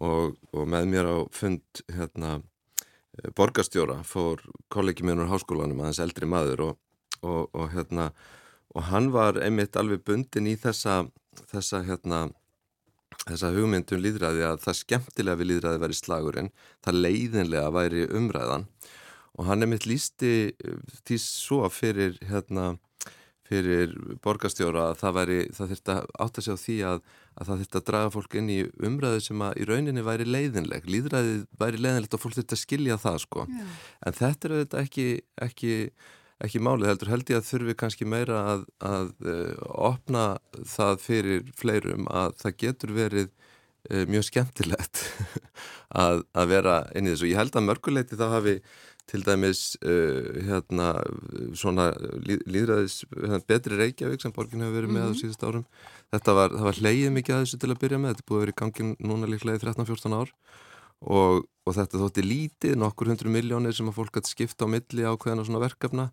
Og, 0.00 0.36
og 0.52 0.68
með 0.68 0.90
mér 0.92 1.08
á 1.08 1.18
fund 1.32 1.84
hérna 1.88 2.42
borgarstjóra 3.36 4.00
fór 4.06 4.42
kollegi 4.72 5.04
minn 5.06 5.22
úr 5.22 5.30
háskólanum 5.32 5.82
aðeins 5.82 6.02
eldri 6.04 6.28
maður 6.28 6.66
og 7.20 7.64
hérna 7.74 8.10
og 8.74 8.86
hann 8.88 9.10
var 9.12 9.40
einmitt 9.42 9.76
alveg 9.76 10.04
bundin 10.06 10.46
í 10.46 10.56
þessa 10.60 11.02
þessa 11.50 11.82
hérna 11.86 12.28
þessa 13.26 13.50
hugmyndum 13.54 14.00
líðræði 14.00 14.44
að 14.46 14.60
það 14.64 14.78
skemmtilega 14.80 15.40
við 15.40 15.50
líðræði 15.50 15.80
væri 15.82 15.96
slagurinn, 15.98 16.52
það 16.84 17.00
leiðinlega 17.04 17.72
væri 17.74 18.04
umræðan. 18.16 18.66
Og 19.38 19.48
hann 19.48 19.64
er 19.64 19.70
mitt 19.70 19.86
lísti 19.88 20.32
því 21.06 21.18
svo 21.22 21.64
fyrir 21.72 22.16
hérna 22.28 22.72
fyrir 23.50 23.96
borgastjóra 24.22 24.90
að 24.90 25.00
það 25.00 25.16
væri, 25.18 25.38
það 25.56 25.72
þurfti 25.72 25.94
að 25.94 26.10
átta 26.24 26.44
sig 26.44 26.54
á 26.54 26.62
því 26.64 26.76
að, 26.86 27.00
að 27.40 27.50
það 27.50 27.66
að 27.80 27.88
draga 27.88 28.12
fólk 28.14 28.38
inn 28.38 28.52
í 28.52 28.60
umræðu 28.86 29.24
sem 29.24 29.42
að 29.46 29.60
í 29.62 29.66
rauninni 29.70 30.04
væri 30.04 30.28
leiðinleg, 30.28 30.88
líðræði 30.90 31.36
væri 31.60 31.80
leiðinlegt 31.80 32.16
og 32.16 32.22
fólk 32.22 32.40
að 32.44 32.60
skilja 32.60 33.00
það 33.00 33.20
sko, 33.24 33.46
en 33.48 34.18
þetta 34.20 34.48
er 34.48 34.56
auðvitað 34.56 34.82
ekki, 34.84 35.06
ekki 35.48 35.74
ekki 36.44 36.60
málið 36.62 36.90
heldur. 36.90 37.12
Held 37.12 37.30
ég 37.32 37.40
að 37.40 37.48
þurfi 37.48 37.76
kannski 37.82 38.08
meira 38.08 38.40
að, 38.54 38.64
að 38.84 39.10
uh, 39.28 39.54
opna 39.90 40.24
það 40.68 41.02
fyrir 41.04 41.50
fleirum 41.58 42.08
að 42.08 42.36
það 42.40 42.56
getur 42.64 42.94
verið 42.96 43.26
uh, 43.28 44.04
mjög 44.10 44.28
skemmtilegt 44.30 45.02
að, 46.04 46.24
að 46.32 46.54
vera 46.54 46.78
inn 46.96 47.08
í 47.08 47.14
þessu. 47.14 47.30
Ég 47.32 47.40
held 47.40 47.58
að 47.58 47.68
mörguleiti 47.68 48.20
þá 48.20 48.26
hafi 48.38 48.56
til 49.08 49.22
dæmis 49.26 49.76
uh, 49.80 50.40
hérna 50.46 50.90
svona 51.56 51.90
líðræðis 52.26 53.04
hérna, 53.14 53.40
betri 53.48 53.78
Reykjavík 53.80 54.22
sem 54.22 54.34
borgin 54.36 54.64
hefur 54.64 54.80
verið 54.80 54.92
með 54.92 55.00
mm 55.00 55.06
-hmm. 55.06 55.12
á 55.12 55.16
mhm. 55.16 55.20
síðust 55.20 55.46
árum. 55.46 55.64
Þetta 56.12 56.32
var, 56.34 56.50
var 56.50 56.74
hleyið 56.74 57.12
mikið 57.16 57.34
að 57.34 57.42
þessu 57.44 57.58
til 57.58 57.70
að 57.70 57.80
byrja 57.82 57.98
með. 57.98 58.10
Þetta 58.10 58.28
búið 58.28 58.38
að 58.38 58.44
vera 58.44 58.54
í 58.54 58.60
gangin 58.60 58.96
núna 58.98 59.26
líklega 59.26 59.58
í 59.58 59.62
13-14 59.64 60.14
ár 60.20 60.30
og, 61.00 61.46
og 61.66 61.74
þetta 61.74 62.00
þótti 62.02 62.24
lítið, 62.24 62.76
nokkur 62.76 63.08
hundru 63.08 63.32
miljónir 63.32 63.72
sem 63.76 63.88
að 63.88 63.96
fólk 63.96 64.18
hætti 64.18 64.34
skipta 64.34 64.68
á 64.68 64.72
milli 64.72 65.02
á 65.06 65.16
hverjana 65.16 65.46
svona 65.46 65.64
verkefna 65.64 66.10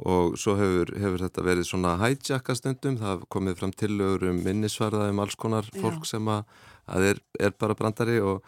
og 0.00 0.38
svo 0.40 0.54
hefur, 0.56 0.94
hefur 0.96 1.24
þetta 1.26 1.44
verið 1.44 1.68
svona 1.68 1.96
hijacka 2.00 2.54
stundum, 2.56 2.96
það 3.00 3.26
komið 3.32 3.58
fram 3.60 3.72
tillögur 3.76 4.30
um 4.30 4.40
minnisvarða 4.44 5.10
um 5.10 5.20
alls 5.20 5.36
konar 5.36 5.66
fólk 5.76 6.06
Já. 6.06 6.12
sem 6.14 6.30
að, 6.30 6.44
að 6.88 7.08
er, 7.10 7.22
er 7.40 7.56
bara 7.58 7.76
brandari 7.76 8.20
og, 8.24 8.40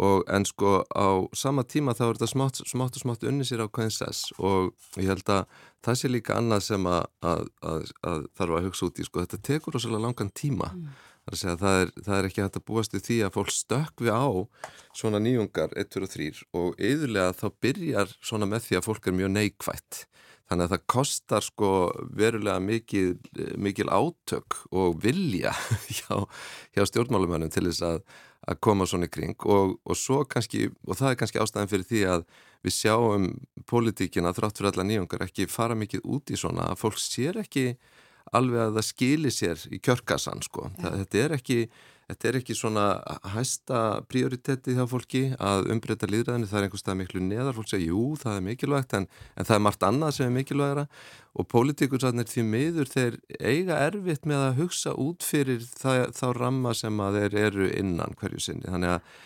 og 0.00 0.24
en 0.32 0.46
sko 0.48 0.82
á 0.88 1.08
sama 1.36 1.64
tíma 1.68 1.92
þá 1.96 2.04
er 2.06 2.18
þetta 2.18 2.30
smátt, 2.32 2.60
smátt 2.68 2.96
og 2.96 3.04
smátt 3.04 3.26
unni 3.28 3.44
sér 3.44 3.64
á 3.64 3.68
hvaðin 3.68 3.92
sess. 3.92 4.32
Og 4.40 4.72
ég 4.96 5.10
held 5.10 5.28
að 5.28 5.44
það 5.84 5.98
sé 6.00 6.10
líka 6.10 6.36
annað 6.38 6.66
sem 6.70 6.86
að, 6.88 7.08
að, 7.20 7.48
að 8.00 8.28
þarf 8.38 8.58
að 8.58 8.68
hugsa 8.68 8.88
út 8.88 9.00
í 9.00 9.08
sko, 9.08 9.24
þetta 9.24 9.42
tekur 9.48 9.76
rosalega 9.76 10.06
langan 10.06 10.32
tíma. 10.32 10.72
Mm. 10.76 10.92
Það 11.22 11.66
er, 11.70 11.90
það 12.02 12.16
er 12.16 12.26
ekki 12.26 12.42
hægt 12.42 12.56
að 12.58 12.64
búast 12.66 12.94
við 12.96 13.04
því 13.06 13.16
að 13.22 13.34
fólk 13.36 13.52
stökvi 13.54 14.10
á 14.10 14.26
svona 14.98 15.20
nýjungar 15.22 15.70
1, 15.78 15.92
2 15.94 16.00
og 16.02 16.10
3 16.10 16.40
og 16.58 16.80
yðurlega 16.82 17.36
þá 17.38 17.44
byrjar 17.62 18.16
svona 18.18 18.48
með 18.50 18.64
því 18.66 18.78
að 18.78 18.88
fólk 18.88 19.06
er 19.06 19.16
mjög 19.20 19.30
neikvætt. 19.36 20.00
Þannig 20.50 20.66
að 20.66 20.74
það 20.74 20.82
kostar 20.92 21.46
sko 21.46 21.70
verulega 22.18 22.58
mikil, 22.60 23.14
mikil 23.54 23.86
átök 23.86 24.58
og 24.74 24.98
vilja 25.04 25.54
hjá, 26.00 26.26
hjá 26.74 26.84
stjórnmálumönnum 26.90 27.54
til 27.54 27.68
þess 27.68 27.86
að, 27.86 28.02
að 28.48 28.58
koma 28.64 28.86
svona 28.88 29.06
í 29.06 29.12
kring 29.12 29.46
og, 29.46 29.76
og, 29.86 30.26
kannski, 30.30 30.66
og 30.86 30.98
það 30.98 31.12
er 31.12 31.18
kannski 31.20 31.42
ástæðan 31.42 31.70
fyrir 31.70 31.88
því 31.88 32.02
að 32.10 32.24
við 32.62 32.76
sjáum 32.76 33.28
politíkina 33.70 34.34
þrátt 34.34 34.58
fyrir 34.58 34.72
alla 34.72 34.86
nýjungar 34.88 35.26
ekki 35.26 35.48
fara 35.50 35.76
mikið 35.78 36.06
út 36.14 36.30
í 36.32 36.38
svona 36.38 36.68
að 36.72 36.80
fólk 36.82 36.98
sér 37.02 37.38
ekki 37.42 37.66
alveg 38.34 38.66
að 38.66 38.76
það 38.78 38.88
skilir 38.88 39.34
sér 39.34 39.64
í 39.70 39.80
kjörkassan 39.82 40.42
sko. 40.46 40.70
Það, 40.80 40.98
þetta 41.02 41.22
er 41.22 41.36
ekki 41.38 41.58
Þetta 42.12 42.28
er 42.28 42.36
ekki 42.42 42.54
svona 42.56 42.84
hæsta 43.32 43.78
prioritetti 44.04 44.74
hjá 44.76 44.82
fólki 44.90 45.22
að 45.40 45.70
umbreyta 45.72 46.04
líðræðinu, 46.10 46.48
það 46.50 46.58
er 46.58 46.66
einhverstað 46.66 46.98
miklu 46.98 47.22
neðar, 47.24 47.54
fólk 47.56 47.70
segja 47.70 47.88
jú 47.88 48.02
það 48.20 48.36
er 48.36 48.44
mikilvægt 48.44 48.96
en, 48.98 49.06
en 49.32 49.48
það 49.48 49.56
er 49.56 49.62
margt 49.64 49.86
annað 49.88 50.12
sem 50.18 50.28
er 50.28 50.34
mikilvægara. 50.34 50.84
Og 51.32 51.48
pólitikursatnir 51.48 52.28
því 52.28 52.44
miður 52.50 52.92
þeir 52.92 53.16
eiga 53.40 53.80
erfitt 53.86 54.28
með 54.28 54.44
að 54.50 54.60
hugsa 54.60 54.92
út 55.00 55.24
fyrir 55.24 55.64
það, 55.64 56.12
þá 56.18 56.26
ramma 56.36 56.76
sem 56.76 57.00
að 57.00 57.18
þeir 57.22 57.38
eru 57.46 57.70
innan 57.80 58.18
hverju 58.20 58.44
sinni. 58.44 58.68
Þannig 58.68 58.98
að, 58.98 59.16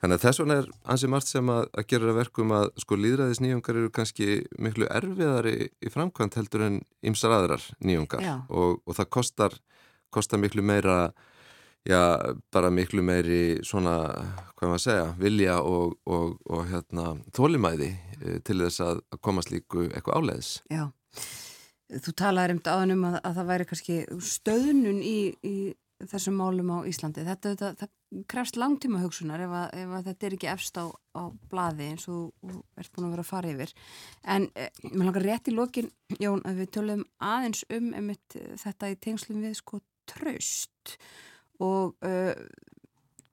þannig 0.00 0.16
að 0.16 0.24
þess 0.24 0.42
vegna 0.42 0.58
er 0.62 0.72
ansið 0.96 1.14
margt 1.18 1.34
sem 1.34 1.52
að, 1.58 1.62
að 1.76 1.88
gera 1.92 2.16
verkum 2.22 2.56
að 2.62 2.66
sko 2.80 3.00
líðræðis 3.02 3.44
nýjungar 3.44 3.82
eru 3.82 3.92
kannski 4.00 4.40
miklu 4.56 4.88
erfiðari 4.88 5.56
í 5.68 5.92
framkvæmt 5.92 6.40
heldur 6.40 6.68
en 6.70 6.82
ymsar 7.04 7.36
aðrar 7.42 7.70
nýjungar. 7.84 8.24
Og, 8.48 8.80
og 8.88 9.00
það 9.02 9.12
kostar, 9.20 9.62
kostar 10.08 10.40
miklu 10.40 10.64
meira 10.64 11.10
já, 11.86 12.02
bara 12.52 12.70
miklu 12.74 13.04
meiri 13.06 13.62
svona, 13.66 13.96
hvað 14.56 14.72
maður 14.72 14.84
segja, 14.84 15.08
vilja 15.20 15.56
og, 15.62 15.96
og, 16.06 16.36
og 16.50 16.68
hérna, 16.70 17.14
þólimæði 17.36 17.90
eh, 17.92 18.38
til 18.46 18.60
þess 18.64 18.84
að 18.84 19.02
komast 19.24 19.52
líku 19.54 19.86
eitthvað 19.88 20.22
áleiðis. 20.22 20.52
Já, 20.72 20.88
þú 21.94 22.14
talaður 22.18 22.56
um 22.56 22.62
þetta 22.62 22.76
áðanum 22.76 23.10
að, 23.10 23.18
að 23.22 23.36
það 23.40 23.50
væri 23.52 23.68
kannski 23.72 23.98
stöðnun 24.32 25.02
í, 25.02 25.18
í 25.46 25.56
þessum 26.10 26.36
málum 26.36 26.72
á 26.76 26.78
Íslandi. 26.88 27.24
Þetta, 27.24 27.54
þetta 27.56 27.86
það 27.86 28.24
krefst 28.30 28.58
langtíma 28.60 29.00
hugsunar 29.02 29.42
ef, 29.42 29.52
að, 29.56 29.68
ef 29.80 29.94
að 29.96 30.08
þetta 30.10 30.26
er 30.26 30.34
ekki 30.36 30.50
efst 30.52 30.78
á, 30.78 30.84
á 30.92 31.22
bladi 31.50 31.88
eins 31.92 32.04
og 32.12 32.32
þú 32.42 32.60
ert 32.78 32.92
búin 32.94 33.08
að 33.08 33.14
vera 33.16 33.24
að 33.24 33.30
fara 33.30 33.52
yfir. 33.54 33.76
En 34.36 34.48
eh, 34.54 34.82
mér 34.90 35.08
langar 35.08 35.26
rétt 35.26 35.50
í 35.50 35.54
lokin, 35.56 35.92
Jón, 36.22 36.42
að 36.46 36.62
við 36.62 36.72
tölum 36.76 37.06
aðeins 37.22 37.64
um 37.72 37.92
einmitt, 37.96 38.36
þetta 38.62 38.92
í 38.92 38.98
tengslum 39.06 39.42
við 39.46 39.56
sko 39.60 39.80
tröst 40.06 40.96
og 40.96 41.34
uh, 41.64 42.32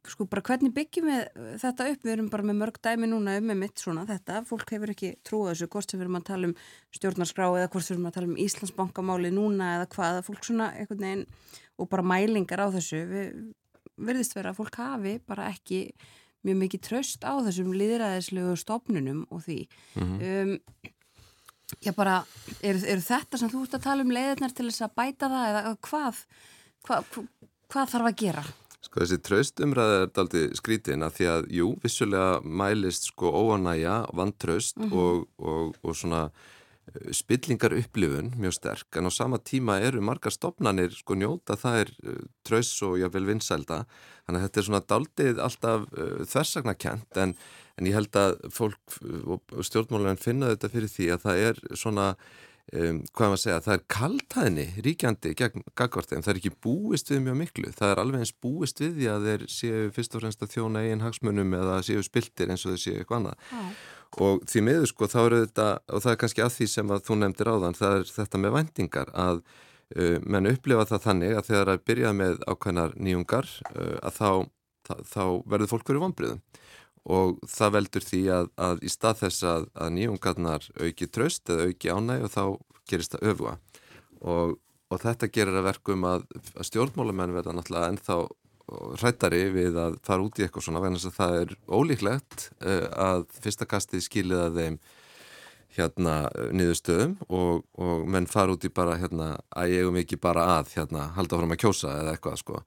sko 0.04 0.26
bara 0.28 0.44
hvernig 0.44 0.74
byggjum 0.76 1.08
við 1.08 1.22
þetta 1.62 1.88
upp, 1.94 2.02
við 2.04 2.14
erum 2.14 2.30
bara 2.32 2.46
með 2.48 2.60
mörg 2.60 2.80
dæmi 2.84 3.08
núna 3.08 3.38
um 3.40 3.46
með 3.48 3.60
mitt 3.62 3.80
svona 3.80 4.04
þetta, 4.08 4.42
fólk 4.48 4.74
hefur 4.76 4.92
ekki 4.92 5.14
trúið 5.24 5.54
þessu, 5.54 5.70
hvort 5.72 5.92
sem 5.92 6.00
við 6.00 6.06
erum 6.06 6.18
að 6.20 6.26
tala 6.28 6.50
um 6.50 6.56
stjórnarskrá 6.98 7.46
eða 7.52 7.70
hvort 7.72 7.86
sem 7.86 7.94
við 7.94 8.00
erum 8.00 8.10
að 8.10 8.18
tala 8.18 8.30
um 8.30 8.42
Íslandsbankamáli 8.44 9.32
núna 9.34 9.70
eða 9.78 9.90
hvað, 9.96 10.20
fólk 10.28 10.48
svona 10.48 10.72
einhvern 10.76 11.06
veginn 11.06 11.24
og 11.80 11.90
bara 11.94 12.06
mælingar 12.06 12.66
á 12.68 12.68
þessu. 12.74 13.00
Við 13.14 13.30
verðist 14.10 14.36
vera 14.36 14.52
að 14.52 14.60
fólk 14.60 14.80
hafi 14.82 15.16
bara 15.28 15.48
ekki 15.54 15.86
mjög 16.44 16.60
mikið 16.66 16.84
tröst 16.84 17.24
á 17.24 17.34
þessum 17.46 17.72
líðræðislegu 17.78 18.58
stofnunum 18.60 19.24
og 19.32 19.46
því. 19.46 19.62
Mm 19.96 20.04
-hmm. 20.04 20.44
um, 20.44 20.92
já 21.80 21.92
bara, 21.96 22.26
eru 22.62 22.84
er 22.84 23.00
þetta 23.00 23.38
sem 23.38 23.50
þú 23.50 23.64
ert 23.64 23.80
að 23.80 23.86
tala 23.88 24.04
um 24.04 24.12
leiðirnar 24.12 24.52
til 24.52 24.68
þess 24.68 24.84
að 24.84 24.96
bæta 25.00 25.30
það 25.32 25.50
eða 25.50 25.78
hvað, 25.88 26.26
hvað 26.84 27.04
hvað 27.74 27.94
þarf 27.94 28.10
að 28.10 28.20
gera? 28.22 28.46
Sko 28.84 29.00
þessi 29.02 29.20
traustumræða 29.24 30.00
er 30.02 30.10
aldrei 30.22 30.42
skrítin 30.60 31.06
að 31.06 31.16
því 31.18 31.30
að, 31.34 31.46
jú, 31.58 31.70
vissulega 31.84 32.42
mælist 32.44 33.08
sko 33.10 33.32
óanæja, 33.32 34.04
vantraust 34.14 34.78
mm 34.78 34.90
-hmm. 34.90 34.98
og, 35.00 35.28
og, 35.38 35.76
og 35.82 35.96
svona 35.96 36.28
spillingar 37.16 37.74
upplifun 37.74 38.34
mjög 38.38 38.58
sterk 38.58 38.98
en 39.00 39.08
á 39.08 39.12
sama 39.12 39.38
tíma 39.40 39.80
eru 39.80 40.02
margar 40.02 40.32
stopnanir 40.36 40.92
sko 40.92 41.16
njóta 41.16 41.56
það 41.56 41.80
er 41.80 41.92
uh, 42.04 42.18
tröss 42.44 42.84
og 42.84 43.00
jáfnvel 43.00 43.30
vinsælda 43.32 43.86
þannig 44.26 44.40
að 44.40 44.46
þetta 44.46 44.60
er 44.60 44.68
svona 44.68 44.84
daldið 44.92 45.40
alltaf 45.40 45.86
uh, 45.88 46.26
þversagnakent 46.28 47.22
en, 47.24 47.36
en 47.78 47.88
ég 47.88 47.96
held 47.96 48.20
að 48.20 48.36
fólk 48.52 48.98
og 49.26 49.64
stjórnmálinn 49.64 50.20
finna 50.20 50.52
þetta 50.52 50.74
fyrir 50.76 50.92
því 50.92 51.10
að 51.16 51.24
það 51.24 51.46
er 51.48 51.64
svona 51.72 52.08
um, 52.72 53.02
hvað 53.12 53.34
maður 53.34 53.42
segja, 53.44 53.64
það 53.66 53.76
er 53.76 53.84
kaltæðni 53.98 54.68
ríkjandi 54.86 55.34
gegn 55.40 55.66
gagvartegum, 55.80 56.24
það 56.26 56.36
er 56.36 56.42
ekki 56.42 56.54
búist 56.64 57.12
við 57.12 57.26
mjög 57.26 57.42
miklu, 57.42 57.74
það 57.76 57.96
er 57.96 58.04
alveg 58.04 58.24
eins 58.24 58.36
búist 58.44 58.84
við 58.84 58.96
því 59.02 59.10
að 59.14 59.28
þeir 59.30 59.50
séu 59.58 59.90
fyrst 59.96 60.16
og 60.16 60.24
fremst 60.24 60.46
að 60.46 60.56
þjóna 60.56 60.86
eigin 60.86 61.04
hagsmunum 61.04 61.60
eða 61.60 61.82
séu 61.86 62.06
spiltir 62.06 62.54
eins 62.54 62.64
og 62.64 62.76
þeir 62.76 62.86
séu 62.86 63.02
eitthvað 63.02 63.22
annað. 63.24 63.52
Ah 63.52 63.76
og 64.22 64.44
því 64.50 64.64
miður 64.68 64.90
sko 64.90 65.10
þá 65.10 65.20
eru 65.24 65.42
þetta 65.44 65.68
og 65.90 66.04
það 66.04 66.12
er 66.12 66.20
kannski 66.22 66.44
að 66.44 66.56
því 66.58 66.68
sem 66.70 66.94
að 66.94 67.06
þú 67.08 67.20
nefndir 67.20 67.50
áðan 67.50 67.78
það 67.78 67.96
er 67.98 68.12
þetta 68.14 68.42
með 68.42 68.56
vendingar 68.58 69.14
að 69.24 69.40
uh, 69.42 70.18
menn 70.22 70.50
upplifa 70.52 70.88
það 70.90 71.06
þannig 71.08 71.38
að 71.38 71.48
þegar 71.50 71.74
að 71.74 71.86
byrja 71.90 72.14
með 72.20 72.44
ákveðnar 72.46 72.98
nýjungar 72.98 73.50
uh, 73.74 73.96
að 74.04 74.20
þá, 74.20 74.30
þá, 74.90 74.94
þá 75.14 75.24
verður 75.56 75.72
fólk 75.74 75.90
verið 75.90 76.06
vonbriðum 76.06 76.44
og 77.04 77.40
það 77.52 77.74
veldur 77.78 78.06
því 78.08 78.22
að, 78.32 78.52
að 78.68 78.84
í 78.88 78.92
stað 78.92 79.24
þess 79.26 79.48
að, 79.48 79.66
að 79.76 79.96
nýjungarnar 79.98 80.68
auki 80.80 81.10
tröst 81.12 81.50
eða 81.52 81.68
auki 81.68 81.92
ánæg 81.92 82.28
og 82.28 82.32
þá 82.32 82.44
gerist 82.90 83.16
það 83.16 83.28
öfua 83.34 83.58
og, 84.24 84.56
og 84.88 85.04
þetta 85.04 85.32
gerir 85.36 85.60
að 85.60 85.68
verkum 85.68 86.08
að, 86.08 86.26
að 86.56 86.70
stjórnmálamenn 86.70 87.36
verða 87.36 87.58
náttúrulega 87.58 87.92
ennþá 87.92 88.18
hrættari 89.02 89.44
við 89.52 89.78
að 89.80 89.98
fara 90.06 90.24
út 90.24 90.40
í 90.40 90.46
eitthvað 90.46 90.66
svona 90.68 90.82
vegna 90.84 91.00
þess 91.00 91.12
að 91.12 91.18
það 91.18 91.40
er 91.42 91.56
ólíklegt 91.68 92.46
uh, 92.64 92.86
að 93.12 93.26
fyrsta 93.44 93.68
kastið 93.70 94.06
skilið 94.06 94.44
að 94.46 94.60
þeim 94.62 94.78
hérna 95.74 96.16
niðurstöðum 96.54 97.16
og, 97.34 97.64
og 97.82 98.04
menn 98.14 98.30
fara 98.30 98.54
út 98.54 98.66
í 98.66 98.72
bara 98.74 98.96
hérna 99.02 99.34
að 99.58 99.74
ég 99.74 99.90
um 99.90 99.98
ekki 100.00 100.20
bara 100.22 100.46
að 100.60 100.76
hérna 100.78 101.10
halda 101.18 101.40
fram 101.40 101.56
að 101.56 101.64
kjósa 101.64 101.96
eða 101.98 102.14
eitthvað 102.14 102.38
sko. 102.44 102.60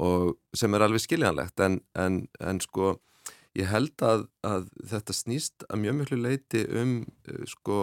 Og 0.00 0.32
sem 0.56 0.74
er 0.74 0.84
alveg 0.84 1.04
skiljanlegt 1.04 1.60
en, 1.64 1.78
en, 1.92 2.22
en 2.40 2.60
sko 2.64 2.94
ég 3.58 3.68
held 3.70 4.04
að, 4.06 4.26
að 4.46 4.68
þetta 4.92 5.16
snýst 5.16 5.66
að 5.68 5.82
mjög 5.84 5.98
mjög 6.00 6.14
leiti 6.22 6.62
um 6.78 6.94
uh, 7.02 7.42
sko 7.50 7.80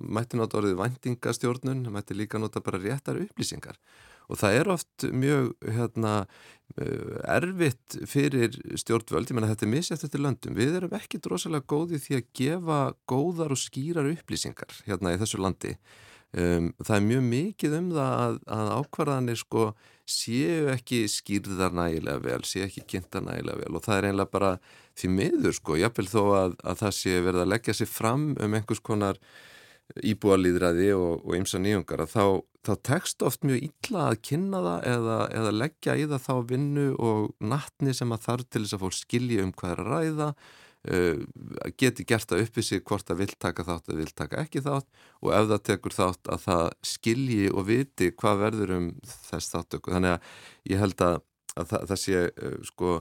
mætti 0.00 0.38
nota 0.38 0.60
orðið 0.60 0.78
vendingastjórnun, 0.80 1.88
mætti 1.92 2.16
líka 2.16 2.40
nota 2.40 2.62
bara 2.64 2.80
réttar 2.82 3.20
upplýsingar. 3.22 3.78
Og 4.30 4.38
það 4.38 4.56
er 4.60 4.68
oft 4.70 5.04
mjög 5.10 5.48
hérna, 5.74 6.12
eh, 6.78 7.16
erfitt 7.34 7.96
fyrir 8.06 8.54
stjórnvöld, 8.78 9.26
ég 9.26 9.34
menna 9.34 9.48
þetta 9.50 9.66
er 9.66 9.72
misjæft 9.72 10.04
eftir 10.06 10.22
löndum, 10.22 10.54
við 10.54 10.76
erum 10.78 10.94
ekki 10.94 11.18
drosalega 11.18 11.66
góði 11.66 11.98
því 11.98 12.14
að 12.20 12.28
gefa 12.38 12.78
góðar 13.10 13.56
og 13.56 13.58
skýrar 13.58 14.06
upplýsingar 14.12 14.76
hérna 14.86 15.16
í 15.16 15.18
þessu 15.18 15.42
landi 15.42 15.74
um, 16.36 16.70
það 16.80 16.96
er 16.96 17.06
mjög 17.06 17.24
mikið 17.30 17.78
um 17.78 17.88
það 17.96 18.14
að, 18.24 18.38
að 18.58 18.72
ákvarðanir 18.80 19.40
sko 19.40 19.64
séu 20.10 20.70
ekki 20.72 21.04
skýrðar 21.10 21.74
nægilega 21.76 22.22
vel, 22.24 22.40
séu 22.48 22.64
ekki 22.66 22.86
kynnta 22.94 23.22
nægilega 23.22 23.62
vel 23.62 23.78
og 23.78 23.84
það 23.84 23.98
er 23.98 24.08
einlega 24.10 24.32
bara 24.32 24.50
því 24.98 25.12
miður 25.14 25.56
sko, 25.56 25.78
jáfnvel 25.78 26.08
þó 26.10 26.22
að, 26.38 26.58
að 26.66 26.82
það 26.82 26.96
sé 26.98 27.20
verið 27.24 27.44
að 27.44 27.52
leggja 27.54 27.76
sér 27.78 27.90
fram 27.90 28.26
um 28.34 28.58
einhvers 28.58 28.82
konar 28.84 29.20
íbúalýðræði 30.06 30.90
og 30.94 31.34
ymsa 31.34 31.58
nýjungar 31.62 32.04
að 32.04 32.12
þá, 32.12 32.24
þá 32.66 32.72
tekst 32.86 33.24
oft 33.26 33.46
mjög 33.46 33.64
illa 33.66 34.06
að 34.10 34.20
kynna 34.28 34.62
það 34.66 34.88
eða, 34.92 35.18
eða 35.40 35.54
leggja 35.56 35.96
í 35.98 36.06
það 36.10 36.26
þá 36.26 36.34
vinnu 36.52 36.86
og 36.94 37.30
nattni 37.42 37.94
sem 37.96 38.14
að 38.14 38.26
þarf 38.28 38.48
til 38.48 38.64
þess 38.64 38.76
að 38.76 38.84
fólk 38.84 38.98
skilji 38.98 39.40
um 39.42 39.54
hvað 39.56 39.72
er 39.74 39.82
að 39.82 39.90
ræða 39.94 40.28
geti 41.76 42.06
gert 42.08 42.30
að 42.32 42.46
uppi 42.46 42.62
sig 42.64 42.80
hvort 42.88 43.10
að 43.12 43.18
vil 43.20 43.34
taka 43.36 43.66
þátt 43.66 43.90
eða 43.90 43.98
vil 44.00 44.14
taka 44.16 44.38
ekki 44.40 44.62
þátt 44.64 44.86
og 45.20 45.34
ef 45.36 45.48
það 45.50 45.64
tekur 45.68 45.96
þátt 45.96 46.30
að 46.32 46.46
það 46.46 46.62
skilji 46.92 47.50
og 47.52 47.66
viti 47.68 48.08
hvað 48.16 48.40
verður 48.46 48.72
um 48.78 48.86
þess 49.04 49.52
þáttöku 49.52 49.92
þannig 49.92 50.14
að 50.14 50.30
ég 50.72 50.80
held 50.80 51.04
að, 51.04 51.18
að 51.56 51.68
það, 51.74 51.84
það 51.90 52.00
sé 52.04 52.22
uh, 52.30 52.56
sko 52.70 52.94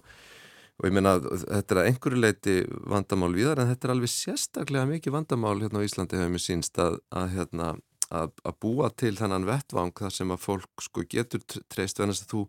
og 0.79 0.87
ég 0.87 0.95
meina 0.95 1.15
þetta 1.19 1.75
er 1.75 1.81
að 1.81 1.89
einhverju 1.89 2.19
leiti 2.19 2.57
vandamál 2.91 3.31
viðar 3.35 3.63
en 3.63 3.71
þetta 3.71 3.87
er 3.87 3.93
alveg 3.95 4.11
sérstaklega 4.11 4.89
mikið 4.91 5.15
vandamál 5.15 5.57
hérna 5.59 5.79
á 5.83 5.87
Íslandi 5.87 6.19
hefur 6.19 6.35
mér 6.35 6.43
sínst 6.43 6.79
að, 6.83 6.99
að, 7.15 7.31
hérna, 7.35 7.73
að, 8.11 8.31
að 8.43 8.59
búa 8.63 8.91
til 8.91 9.15
þennan 9.19 9.47
vettvang 9.47 9.95
þar 9.99 10.15
sem 10.15 10.35
að 10.35 10.43
fólk 10.43 10.83
sko 10.83 11.03
getur 11.07 11.43
treyst 11.71 11.99
venast 11.99 12.27
að 12.27 12.35
þú, 12.35 12.43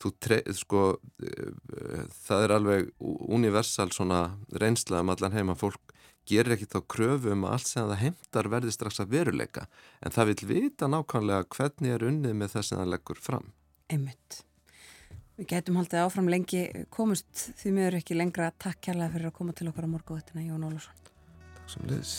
þú 0.00 0.12
treyst 0.22 0.64
sko 0.64 0.82
uh, 0.96 2.02
það 2.26 2.44
er 2.44 2.56
alveg 2.56 2.90
universal 3.00 3.90
svona 3.94 4.22
reynsla 4.62 5.04
um 5.04 5.14
allan 5.14 5.36
heima 5.36 5.56
fólk 5.58 5.94
gerir 6.30 6.54
ekki 6.54 6.68
þá 6.70 6.80
kröfu 6.94 7.32
um 7.34 7.46
að 7.48 7.56
allt 7.56 7.70
sem 7.70 7.88
það 7.88 8.02
heimtar 8.04 8.50
verði 8.52 8.74
strax 8.74 9.00
að 9.02 9.16
veruleika 9.16 9.66
en 10.04 10.14
það 10.14 10.32
vil 10.32 10.50
vita 10.52 10.90
nákvæmlega 10.90 11.48
hvernig 11.56 11.96
er 11.96 12.06
unnið 12.10 12.38
með 12.38 12.54
þess 12.54 12.74
að 12.74 12.82
það 12.82 12.94
leggur 12.94 13.20
fram. 13.24 13.52
Einmitt. 13.90 14.42
Við 15.40 15.48
getum 15.54 15.78
haldið 15.80 16.02
áfram 16.04 16.28
lengi, 16.28 16.66
komust 16.92 17.46
því 17.62 17.72
miður 17.78 18.00
ekki 18.02 18.18
lengra. 18.18 18.50
Takk 18.60 18.82
kærlega 18.90 19.14
fyrir 19.14 19.30
að 19.30 19.38
koma 19.38 19.56
til 19.56 19.70
okkar 19.70 19.88
á 19.88 19.92
morguðettina, 19.94 20.44
Jón 20.44 20.68
Ólarsson. 20.68 21.08
Takk 21.56 21.72
sem 21.72 21.88
liðs. 21.88 22.18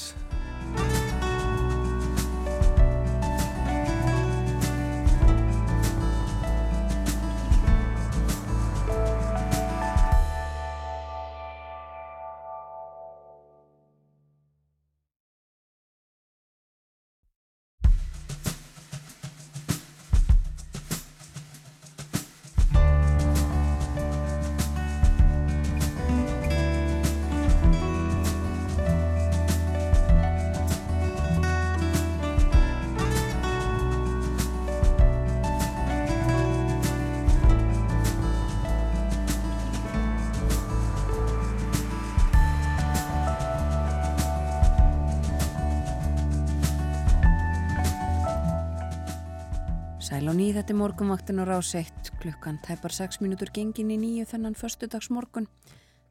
Morgunvaktin 50.81 51.37
á 51.37 51.45
rás 51.45 51.75
1 51.77 52.17
klukkan 52.17 52.57
tæpar 52.57 52.89
6 52.89 53.21
mínútur 53.21 53.53
gengin 53.53 53.93
í 53.93 53.97
nýju 54.01 54.25
þennan 54.25 54.57
förstudags 54.57 55.11
morgun. 55.13 55.45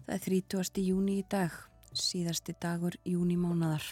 Það 0.07 0.15
er 0.15 0.21
30. 0.47 0.83
júni 0.87 1.17
í 1.19 1.25
dag, 1.27 1.51
síðasti 1.91 2.55
dagur 2.55 2.95
júni 3.03 3.35
mánadar. 3.35 3.83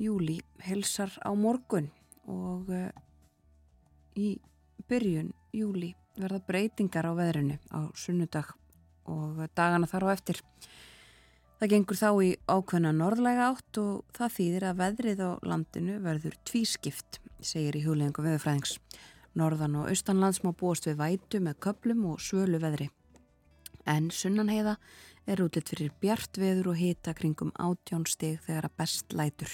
Júli 0.00 0.38
helsar 0.64 1.12
á 1.20 1.36
morgun 1.36 1.90
og 2.24 2.70
uh, 2.72 2.88
í 4.16 4.38
byrjun 4.88 5.34
júli 5.52 5.92
verða 6.16 6.40
breytingar 6.48 7.04
á 7.04 7.12
veðrinu 7.12 7.60
á 7.76 7.92
sunnudag 7.92 8.56
og 9.04 9.44
dagana 9.52 9.90
þar 9.90 10.08
á 10.08 10.14
eftir. 10.16 10.40
Það 11.60 11.74
gengur 11.74 12.00
þá 12.00 12.10
í 12.24 12.30
ákveðna 12.48 12.96
norðlæga 12.96 13.52
átt 13.52 13.82
og 13.84 14.16
það 14.16 14.34
þýðir 14.38 14.66
að 14.70 14.80
veðrið 14.80 15.22
á 15.28 15.30
landinu 15.44 16.00
verður 16.00 16.40
tvískipt, 16.48 17.20
segir 17.46 17.78
í 17.78 17.84
huglegingu 17.84 18.24
veðurfræðings. 18.24 18.78
Norðan 19.34 19.80
og 19.80 19.88
austanlands 19.90 20.42
má 20.44 20.52
búast 20.54 20.86
við 20.86 21.00
vætu 21.00 21.40
með 21.42 21.58
köplum 21.66 22.04
og 22.12 22.22
svölu 22.22 22.60
veðri. 22.62 22.88
En 23.90 24.08
sunnanheiða 24.14 24.76
er 25.28 25.42
útlitt 25.42 25.72
fyrir 25.72 25.92
bjart 26.00 26.38
veður 26.38 26.72
og 26.72 26.78
hita 26.78 27.14
kringum 27.16 27.52
átjón 27.58 28.06
stig 28.08 28.40
þegar 28.44 28.68
að 28.68 28.76
best 28.80 29.16
lætur. 29.16 29.50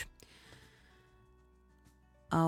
Á, 2.31 2.47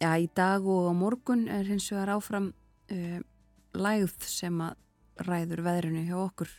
ja, 0.00 0.12
í 0.16 0.28
dag 0.32 0.64
og 0.64 0.88
á 0.88 0.94
morgun 0.96 1.48
er 1.52 1.66
hins 1.68 1.90
vegar 1.92 2.14
áfram 2.14 2.52
uh, 2.52 3.18
lægð 3.76 4.28
sem 4.28 4.60
að 4.64 5.26
ræður 5.26 5.64
veðrinu 5.66 6.06
hjá 6.06 6.16
okkur 6.22 6.52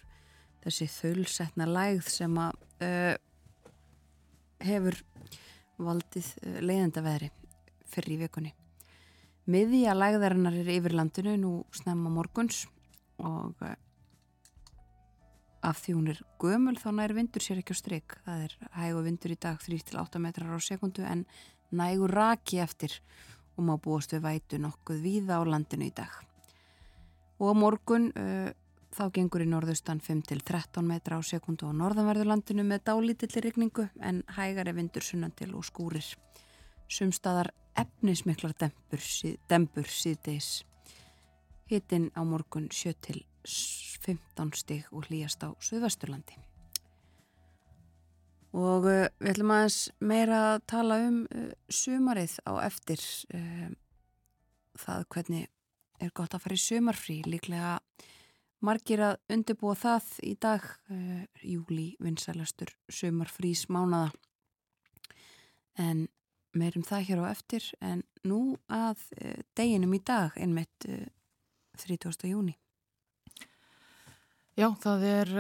þessi 0.64 0.90
þaulsetna 0.94 1.66
lægð 1.70 2.12
sem 2.14 2.38
að 2.38 2.60
uh, 2.86 3.16
hefur 4.64 5.00
valdið 5.82 6.30
uh, 6.44 6.60
leiðenda 6.62 7.04
veðri 7.08 7.32
fyrir 7.94 8.18
í 8.18 8.22
vikunni. 8.26 8.54
Miðja 9.50 9.96
lægðarinnar 9.98 10.56
er 10.62 10.70
yfir 10.72 10.96
landinu 10.96 11.36
nú 11.40 11.54
snemma 11.76 12.12
morguns 12.14 12.64
og 13.20 13.60
uh, 13.60 13.74
af 15.64 15.80
því 15.84 15.96
hún 15.98 16.12
er 16.14 16.22
gömul 16.40 16.76
þá 16.80 16.90
nær 16.96 17.14
vindur 17.16 17.44
sér 17.44 17.62
ekki 17.62 17.76
á 17.76 17.78
stryk. 17.80 18.18
Það 18.26 18.46
er 18.48 18.58
hægu 18.80 19.04
vindur 19.06 19.36
í 19.36 19.40
dag 19.40 19.62
3-8 19.64 20.24
metrar 20.24 20.56
á 20.56 20.60
sekundu 20.64 21.06
en 21.08 21.26
nægur 21.72 22.12
raki 22.12 22.60
eftir 22.64 23.00
og 23.58 23.68
má 23.68 23.76
búast 23.80 24.14
við 24.16 24.26
vætu 24.26 24.60
nokkuð 24.60 25.02
víða 25.04 25.40
á 25.40 25.44
landinu 25.46 25.88
í 25.88 25.94
dag. 25.96 26.12
Og 27.40 27.56
morgun 27.58 28.12
þá 28.94 29.04
gengur 29.14 29.44
í 29.44 29.50
norðustan 29.50 30.02
5-13 30.04 30.86
metra 30.86 31.18
á 31.18 31.22
sekundu 31.26 31.70
á 31.70 31.74
norðanverðurlandinu 31.74 32.66
með 32.68 32.86
dálítillir 32.90 33.48
rigningu 33.48 33.88
en 34.02 34.22
hægari 34.36 34.74
vindur 34.76 35.06
sunnan 35.06 35.34
til 35.36 35.54
og 35.58 35.66
skúrir. 35.66 36.06
Sumstaðar 36.88 37.54
efnismiklar 37.80 38.54
dempur 39.50 39.90
síðdeis. 39.90 40.64
Hittin 41.70 42.12
á 42.14 42.22
morgun 42.28 42.70
7-15 42.70 44.58
stig 44.58 44.90
og 44.92 45.08
hlýjast 45.08 45.44
á 45.48 45.50
Suðvesturlandi. 45.64 46.38
Og 48.54 48.86
uh, 48.86 49.08
við 49.18 49.32
ætlum 49.32 49.54
aðeins 49.56 49.78
meira 50.04 50.40
að 50.52 50.66
tala 50.70 51.00
um 51.08 51.24
uh, 51.26 51.50
sumarið 51.74 52.36
á 52.46 52.54
eftir 52.62 53.02
uh, 53.34 53.72
það 54.78 55.08
hvernig 55.16 55.48
er 56.04 56.12
gott 56.14 56.36
að 56.36 56.44
fara 56.44 56.58
í 56.60 56.62
sumarfrí. 56.62 57.16
Líklega 57.26 57.80
margir 58.64 59.02
að 59.08 59.16
undirbúa 59.34 59.74
það 59.76 60.12
í 60.24 60.34
dag, 60.40 60.66
júli 61.44 61.94
vinsælastur 62.04 62.72
sumarfrís 62.92 63.66
mánada. 63.72 64.12
En 65.80 66.06
meirum 66.58 66.86
það 66.86 67.08
hér 67.10 67.24
á 67.24 67.26
eftir 67.32 67.68
en 67.82 68.04
nú 68.28 68.58
að 68.72 69.02
deginum 69.58 69.94
í 69.98 70.02
dag 70.06 70.36
einmitt 70.38 70.88
30. 71.82 72.30
júni. 72.30 72.56
Já, 74.54 74.70
það 74.82 75.06
er 75.10 75.32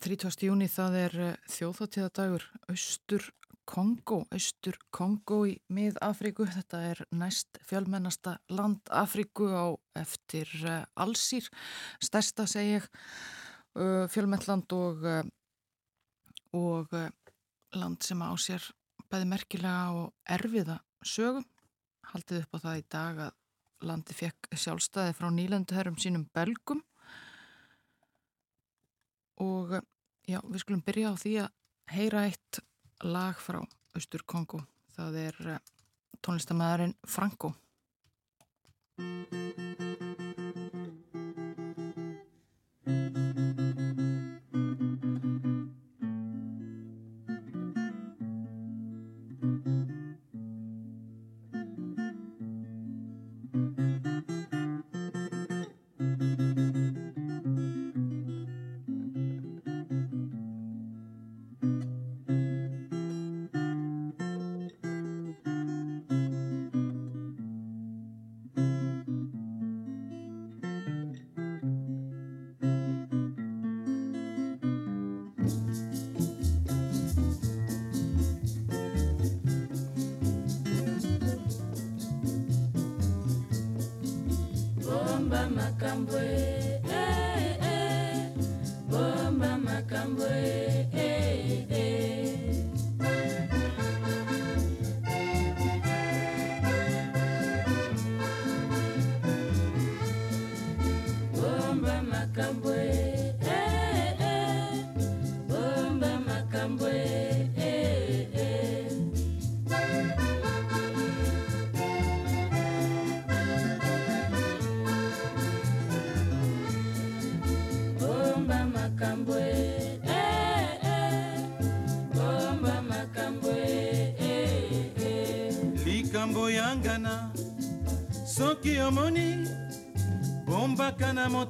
30. 0.00 0.46
júni 0.48 0.68
það 0.72 1.00
er 1.00 1.16
þjóðháttíðadagur 1.52 2.46
Östur 2.72 3.26
Kongo, 3.66 4.22
Östur 4.30 4.78
Kongo 4.94 5.40
í 5.48 5.56
mið-Afríku. 5.74 6.46
Þetta 6.54 6.82
er 6.92 7.02
næst 7.18 7.58
fjölmennasta 7.66 8.36
land 8.54 8.86
Afríku 8.94 9.48
á 9.50 9.74
eftir 9.98 10.48
Allsýr, 10.94 11.48
stærsta 11.98 12.46
segi 12.48 12.76
ég, 12.78 12.88
fjölmennland 14.14 14.72
og, 14.76 15.04
og 16.56 16.94
land 17.76 18.06
sem 18.06 18.22
á 18.22 18.32
sér 18.38 18.64
bæði 19.10 19.28
merkilega 19.30 20.02
og 20.02 20.36
erfiða 20.36 20.78
sögum. 21.06 21.46
Haldið 22.12 22.44
upp 22.44 22.56
á 22.56 22.58
það 22.64 22.80
í 22.80 22.84
dag 22.94 23.20
að 23.26 23.86
landi 23.86 24.16
fekk 24.16 24.48
sjálfstæði 24.56 25.16
frá 25.18 25.28
nýlenduherrum 25.32 25.98
sínum 26.00 26.24
belgum 26.34 26.80
og 29.42 29.74
já, 30.24 30.40
við 30.40 30.62
skulum 30.62 30.84
byrja 30.86 31.12
á 31.12 31.14
því 31.20 31.34
að 31.44 31.50
heyra 31.92 32.24
eitt 32.30 32.60
lag 33.04 33.36
frá 33.42 33.60
Östur 33.96 34.24
Kongo. 34.24 34.62
Það 34.96 35.20
er 35.26 35.40
tónlistamæðurinn 36.24 36.96
Franco. 37.04 37.52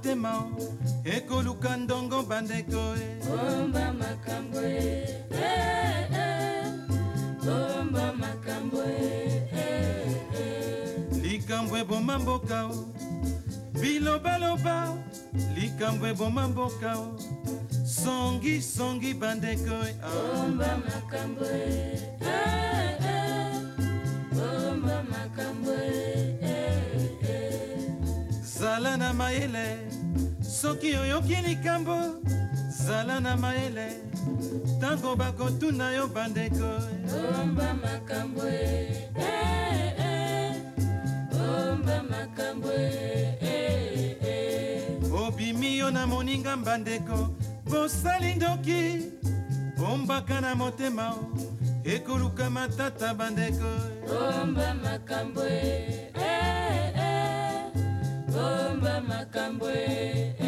Motema 0.07 0.47
ekoluka 1.05 1.77
ndongo 1.77 2.23
bandeko 2.23 2.95
bomba 3.27 3.93
makambo 3.93 4.61
eh, 4.61 5.09
eh. 5.33 6.67
bomba 7.45 8.13
makambo 8.13 8.83
eh, 8.83 9.43
likambo 11.23 11.77
eboma 11.77 12.19
mboka 12.19 12.67
o. 12.67 12.87
Bilobaloba 13.81 14.95
likambo 15.55 16.07
eboma 16.07 16.49
mboka 16.49 16.99
o. 16.99 17.19
Songi 17.85 18.63
songi 18.63 19.15
bandeko 19.15 19.75
bomba 20.01 20.79
makambo 20.87 21.45
soki 30.87 30.97
oyoki 30.97 31.37
likambo 31.47 31.97
zala 32.69 33.21
na 33.21 33.37
mayele 33.37 33.89
ntango 34.79 35.17
bakotuna 35.17 35.91
yo 35.93 36.07
bandeko. 36.07 36.81
Bomba 37.11 37.75
makambo 37.75 38.43
bomba 41.33 42.03
makambo 42.03 42.71
obimi 45.27 45.79
yo 45.79 45.91
na 45.91 46.07
moninga 46.07 46.57
bandeko 46.57 47.31
bosali 47.65 48.35
ndoki 48.35 49.11
bombaka 49.79 50.41
na 50.41 50.55
motema 50.55 51.15
ekoluka 51.85 52.51
matata 52.51 53.15
bandeko. 53.15 53.71
Bomba 54.07 54.75
makambo 54.75 55.43
bomba 58.33 59.01
makambo 59.01 59.67
okei 59.67 60.46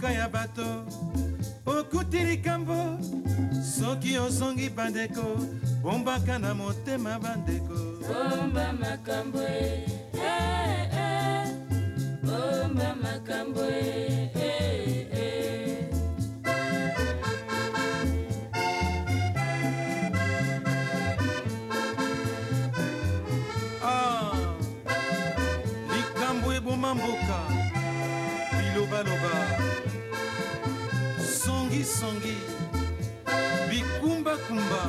mboka 0.00 0.12
ya 0.12 0.28
bato 0.28 0.84
okuti 1.66 2.18
likambo 2.24 2.96
soki 3.60 4.18
ozongi 4.18 4.70
bandeko 4.70 5.36
bombaka 5.82 6.38
na 6.38 6.54
motema 6.54 7.18
bandeko. 7.18 7.76
Bomba 8.08 8.72
makambo 8.72 9.38
eh, 9.42 9.84
eh. 10.16 11.48
bomba 12.24 12.96
makambo 12.96 13.60
mboka 13.60 14.40
eh. 14.40 14.89
Songisongi 32.00 32.36
bikumbakumba 33.68 34.82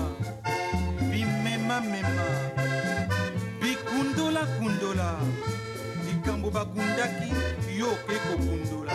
bimemamema. 1.11 2.27
Bikundola-kundola 3.61 5.19
likambo 6.07 6.49
bakundaki 6.51 7.31
yo 7.77 7.87
oke 7.91 8.15
kokundola 8.27 8.93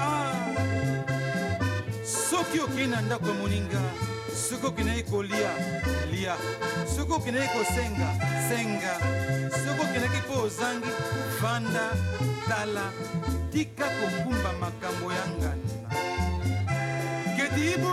ah. 0.00 0.32
soki 2.04 2.60
okei 2.60 2.86
na 2.86 3.00
ndako 3.00 3.28
ya 3.28 3.34
moninga 3.34 3.82
soki 4.48 4.66
okendeki 4.66 5.10
kolia 5.10 5.52
lia. 6.10 6.36
Soki 6.96 7.12
okendeki 7.12 7.48
kosenga 7.48 8.08
senga. 8.48 8.94
Soki 9.50 9.80
okendeki 9.80 10.16
mpo 10.24 10.42
ozangi 10.42 10.90
vanda 11.42 11.92
tala. 12.48 12.92
Tika 13.52 13.84
kokumba 13.84 14.52
makambo 14.60 15.12
ya 15.12 15.26
nganda 15.28 15.79
Di 17.54 17.76
buen. 17.78 17.90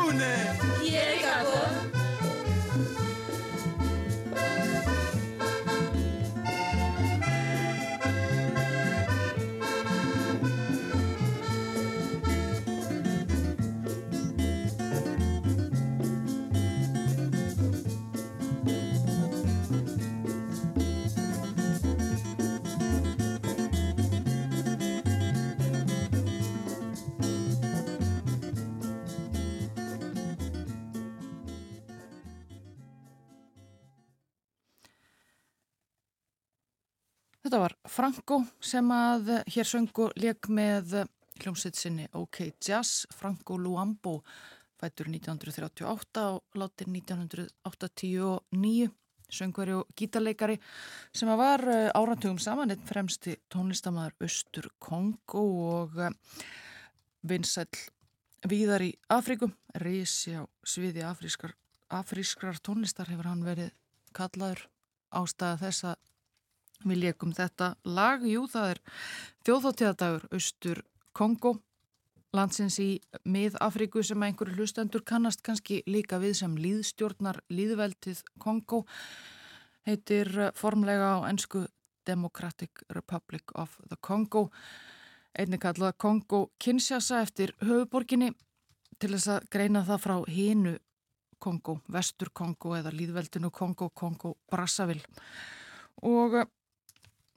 Franco 37.98 38.44
sem 38.62 38.86
að 38.94 39.32
eh, 39.34 39.48
hér 39.56 39.66
söngu 39.66 40.12
leik 40.22 40.52
með 40.54 40.92
eh, 41.00 41.08
hljómsveit 41.42 41.78
sinni 41.80 42.06
OK 42.20 42.44
Jazz, 42.62 43.08
Franco 43.18 43.58
Luambo, 43.58 44.20
fættur 44.78 45.10
1938 45.10 46.26
og 46.36 46.60
látir 46.62 46.92
1989, 46.94 48.92
söngveri 49.34 49.74
og 49.80 49.90
gítarleikari 49.98 50.60
sem 51.10 51.32
að 51.34 51.42
var 51.42 51.66
eh, 51.74 51.90
áratugum 51.98 52.38
saman 52.44 52.76
einn 52.76 52.86
fremsti 52.86 53.34
tónlistamæður 53.50 54.30
Östur 54.30 54.70
Kongo 54.78 55.46
og 55.72 55.98
vinsæl 57.26 57.66
víðar 58.46 58.86
í 58.86 58.92
Afríku, 59.10 59.50
reysi 59.74 60.38
á 60.38 60.46
sviði 60.62 61.02
afrískar, 61.08 61.58
afrískrar 61.90 62.62
tónlistar 62.62 63.10
hefur 63.10 63.32
hann 63.32 63.42
verið 63.48 63.74
kallaður. 64.14 64.68
Ástæða 65.18 65.58
þess 65.64 65.86
að 65.88 65.98
Við 66.86 67.00
leikum 67.02 67.32
þetta 67.34 67.72
lag, 67.90 68.22
jú 68.22 68.46
það 68.52 68.76
er 68.76 68.82
þjóðháttíðadagur 69.48 70.28
Östur 70.38 70.84
Kongo, 71.18 71.56
landsins 72.38 72.78
í 72.84 72.90
mið-Afríku 73.26 74.04
sem 74.06 74.24
einhverju 74.28 74.60
hlustendur 74.60 75.02
kannast 75.08 75.42
kannski 75.46 75.82
líka 75.90 76.20
við 76.22 76.36
sem 76.42 76.58
líðstjórnar 76.60 77.42
líðveldið 77.50 78.22
Kongo, 78.44 78.84
heitir 79.88 80.30
formlega 80.56 81.16
á 81.18 81.26
ennsku 81.32 81.66
Democratic 82.08 82.84
Republic 82.94 83.52
of 83.56 83.80
the 83.90 83.98
Congo, 84.00 84.52
einni 85.34 85.58
kallað 85.58 85.98
Kongo 85.98 86.52
Kinshasa 86.60 87.24
eftir 87.26 87.56
höfuborginni 87.64 88.32
til 89.02 89.14
þess 89.16 89.32
að 89.34 89.50
greina 89.54 89.84
það 89.88 90.04
frá 90.06 90.16
hinu 90.30 90.76
Kongo, 91.42 91.80
Vestur 91.94 92.32
Kongo 92.34 92.76
eða 92.78 92.94
líðveldinu 92.94 93.52
Kongo, 93.54 93.90
Kongo 93.94 94.38
Brazzaville. 94.50 95.06
Og 96.06 96.38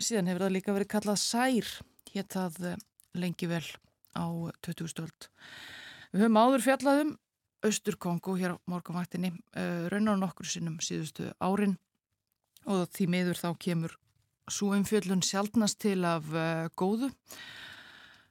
síðan 0.01 0.31
hefur 0.31 0.47
það 0.47 0.55
líka 0.57 0.75
verið 0.75 0.93
kallað 0.95 1.21
sær 1.23 1.73
hétt 2.11 2.35
það 2.35 2.61
eh, 2.73 2.85
lengi 3.21 3.49
vel 3.51 3.65
á 4.17 4.27
20. 4.67 4.91
stöld. 4.91 5.29
Við 6.11 6.25
höfum 6.25 6.41
áður 6.41 6.65
fjallaðum 6.67 7.17
Östur 7.67 7.99
Kongo 8.01 8.35
hér 8.41 8.57
á 8.57 8.63
morgunvaktinni 8.71 9.35
uh, 9.37 9.87
raunar 9.93 10.17
nokkur 10.17 10.49
sinnum 10.49 10.79
síðustu 10.81 11.27
árin 11.45 11.75
og 12.65 12.87
því 12.95 13.07
meður 13.13 13.37
þá 13.37 13.51
kemur 13.61 13.97
svo 14.51 14.71
umfjöllun 14.73 15.21
sjálfnast 15.25 15.79
til 15.85 16.01
af 16.09 16.25
uh, 16.33 16.71
góðu. 16.73 17.11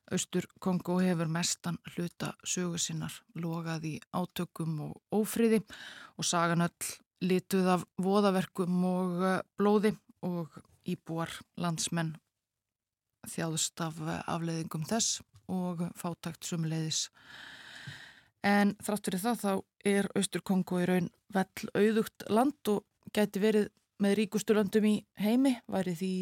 Östur 0.09 0.47
Kongo 0.57 0.97
hefur 1.03 1.30
mestan 1.30 1.78
hluta 1.93 2.32
sögu 2.41 2.82
sinnar 2.82 3.13
logað 3.38 3.86
í 3.86 3.93
átökum 4.17 4.80
og 4.88 4.97
ófriði 5.13 5.61
og 6.17 6.26
sagan 6.26 6.65
öll 6.65 6.89
lituð 7.22 7.70
af 7.76 7.86
voðaverkum 8.01 8.82
og 8.89 9.22
blóði 9.59 9.93
og 10.26 10.57
íbúar 10.88 11.32
landsmenn 11.60 12.16
þjáðust 13.28 13.82
af 13.84 14.00
afleiðingum 14.28 14.86
þess 14.88 15.20
og 15.50 15.84
fátakt 15.98 16.46
sumleiðis. 16.46 17.08
En 18.46 18.76
þrátt 18.80 19.10
fyrir 19.10 19.24
það 19.24 19.42
þá 19.42 19.54
er 19.92 20.08
Östur-Kongo 20.20 20.80
í 20.80 20.88
raun 20.88 21.10
vell 21.34 21.72
auðugt 21.76 22.26
land 22.32 22.72
og 22.72 22.86
gæti 23.16 23.42
verið 23.44 23.68
með 24.00 24.16
ríkustu 24.22 24.56
landum 24.56 24.86
í 24.88 24.96
heimi, 25.20 25.58
væri 25.68 25.96
því 25.98 26.14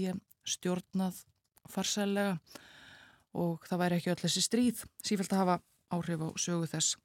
stjórnað 0.47 1.21
farsælega 1.69 2.37
og 3.37 3.67
það 3.67 3.81
væri 3.83 3.99
ekki 3.99 4.13
öll 4.13 4.21
þessi 4.23 4.43
stríð 4.43 4.83
sífælt 5.05 5.35
að 5.35 5.41
hafa 5.43 5.57
áhrif 5.93 6.23
á 6.25 6.29
sögu 6.41 6.69
þess. 6.71 6.97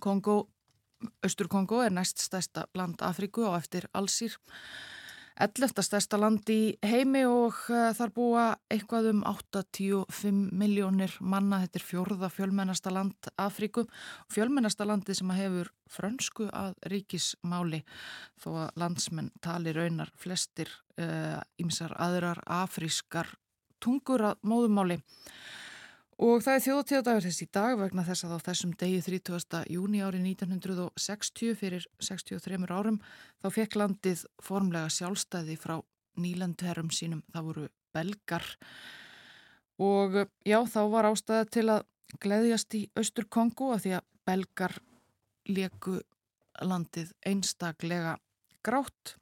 Kongo, 0.00 0.48
Östur-Kongo 1.26 1.82
er 1.84 1.92
næst 1.92 2.22
stærsta 2.22 2.64
land 2.74 3.02
Afríku 3.04 3.44
og 3.44 3.58
eftir 3.58 3.90
Allsýr 3.92 4.38
11. 5.34 5.82
stærsta 5.82 6.18
land 6.20 6.46
í 6.52 6.76
heimi 6.86 7.24
og 7.26 7.56
uh, 7.66 7.88
þar 7.96 8.10
búa 8.14 8.42
eitthvað 8.70 9.08
um 9.10 9.22
85 9.26 10.52
miljónir 10.54 11.16
manna, 11.18 11.58
þetta 11.64 11.80
er 11.80 11.86
fjórða 11.88 12.30
fjölmennasta 12.30 12.92
land 12.94 13.30
Afríku, 13.42 13.82
fjölmennasta 14.30 14.86
landi 14.86 15.16
sem 15.18 15.32
hefur 15.34 15.72
frönsku 15.90 16.46
að 16.54 16.78
ríkismáli 16.92 17.82
þó 18.44 18.48
að 18.62 18.78
landsmenn 18.84 19.32
tali 19.42 19.74
raunar 19.74 20.14
flestir 20.14 20.70
ímsar 21.58 21.96
uh, 21.96 22.04
aðrar 22.06 22.44
afrískar 22.46 23.34
tungur 23.82 24.22
að 24.30 24.38
móðumáli 24.46 25.00
Og 26.22 26.44
það 26.44 26.54
er 26.54 26.62
þjóðtíðadagur 26.62 27.24
þessi 27.26 27.46
dag 27.50 27.72
vegna 27.80 28.04
þess 28.06 28.26
að 28.26 28.34
á 28.38 28.46
þessum 28.46 28.74
degi 28.78 29.00
30. 29.02 29.64
júni 29.74 30.02
árið 30.04 30.28
1960 30.30 31.56
fyrir 31.58 31.86
63 31.98 32.68
árum 32.70 33.00
þá 33.42 33.48
fekk 33.56 33.74
landið 33.80 34.22
formlega 34.38 34.92
sjálfstæði 34.94 35.56
frá 35.58 35.80
nýlandherrum 36.14 36.92
sínum. 36.94 37.24
Það 37.34 37.48
voru 37.48 37.66
belgar 37.94 38.46
og 39.82 40.20
já 40.46 40.60
þá 40.70 40.80
var 40.92 41.10
ástæða 41.10 41.50
til 41.50 41.66
að 41.74 41.82
gleðjast 42.22 42.78
í 42.78 42.84
Östur 42.94 43.26
Kongo 43.26 43.72
að 43.74 43.82
því 43.82 43.96
að 43.98 44.08
belgar 44.30 44.78
leku 45.50 45.98
landið 46.62 47.10
einstaklega 47.26 48.20
grátt 48.62 49.16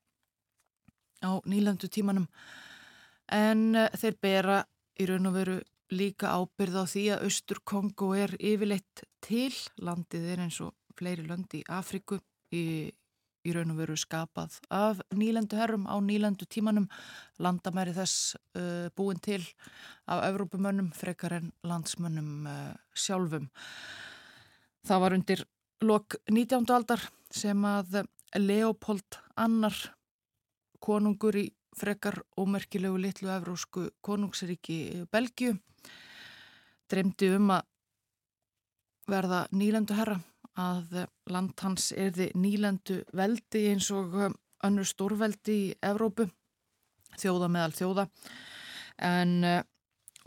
á 1.24 1.40
nýlandu 1.48 1.89
tímanum 1.89 2.28
en 3.32 3.73
þeir 3.97 4.19
bera 4.20 4.64
í 5.01 5.09
raun 5.09 5.31
og 5.31 5.39
veru 5.40 5.60
líka 5.93 6.32
ábyrð 6.32 6.81
á 6.81 6.85
því 6.89 7.05
að 7.14 7.28
Östur 7.28 7.60
Kongo 7.69 8.12
er 8.16 8.32
yfirleitt 8.40 9.05
til. 9.24 9.52
Landið 9.82 10.27
er 10.32 10.43
eins 10.47 10.59
og 10.64 10.74
fleiri 10.98 11.24
löndi 11.28 11.60
í 11.60 11.69
Afriku 11.73 12.19
í, 12.52 12.90
í 13.44 13.55
raun 13.55 13.74
og 13.74 13.81
veru 13.82 13.97
skapað 13.98 14.59
af 14.73 15.02
nýlendu 15.16 15.59
herrum 15.60 15.86
á 15.89 15.97
nýlendu 16.01 16.48
tímanum. 16.48 16.89
Landamæri 17.43 17.94
þess 17.97 18.36
uh, 18.56 18.89
búin 18.97 19.20
til 19.23 19.43
af 20.09 20.24
Evrópumönnum 20.31 20.93
frekar 20.97 21.39
en 21.39 21.52
landsmönnum 21.66 22.47
uh, 22.48 22.74
sjálfum. 22.94 23.51
Það 24.82 25.02
var 25.05 25.16
undir 25.19 25.44
lok 25.82 26.16
19. 26.31 26.66
aldar 26.73 27.02
sem 27.32 27.64
að 27.66 28.02
Leopold 28.39 29.19
Annar 29.36 29.77
konungur 30.82 31.36
í 31.39 31.51
frekar 31.78 32.20
ómerkilegu 32.36 32.99
litlu 33.01 33.31
evrósku 33.32 33.89
konungsríki 34.05 35.07
Belgiu 35.12 35.57
dreymdi 36.93 37.31
um 37.36 37.53
að 37.55 37.69
verða 39.09 39.47
nýlendu 39.57 39.97
herra 39.97 40.19
að 40.61 41.05
land 41.32 41.57
hans 41.65 41.90
erði 41.97 42.28
nýlendu 42.36 43.01
veldi 43.16 43.66
eins 43.73 43.89
og 43.94 44.16
um, 44.28 44.35
önnur 44.66 44.86
stórveldi 44.86 45.55
í 45.66 45.69
Evrópu 45.82 46.28
þjóða 47.19 47.49
meðal 47.53 47.73
þjóða. 47.77 48.07
En 49.03 49.39
uh, 49.44 49.62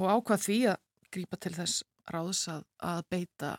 og 0.01 0.09
ákvað 0.17 0.47
því 0.47 0.57
að 0.71 0.81
grípa 1.13 1.39
til 1.39 1.53
þess 1.55 1.83
ráðs 2.11 2.43
að, 2.51 2.65
að 2.85 2.99
beita 3.09 3.51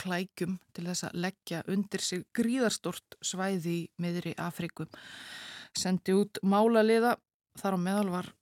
klækjum 0.00 0.58
til 0.76 0.84
þess 0.90 1.06
að 1.08 1.20
leggja 1.24 1.60
undir 1.72 2.02
sig 2.04 2.24
gríðarstort 2.36 3.16
svæði 3.24 3.76
í 3.76 3.86
miðri 4.02 4.34
Afrikum 4.36 4.90
sendi 5.76 6.14
út 6.16 6.40
málaliða. 6.42 7.16
Þar 7.58 7.74
á 7.74 7.78
meðal 7.82 8.10
var 8.12 8.32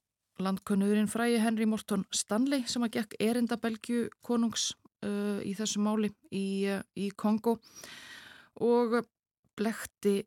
landkunnurinn 0.42 1.08
frægi 1.08 1.40
Henry 1.40 1.66
Morton 1.68 2.04
Stanley 2.12 2.66
sem 2.68 2.84
að 2.84 2.98
gekk 2.98 3.16
erinda 3.24 3.56
Belgiu 3.60 4.06
konungs 4.26 4.74
uh, 5.06 5.40
í 5.40 5.54
þessu 5.56 5.80
máli 5.84 6.10
í, 6.30 6.68
uh, 6.68 6.82
í 6.96 7.08
Kongo 7.16 7.56
og 8.60 8.98
blekti 9.56 10.18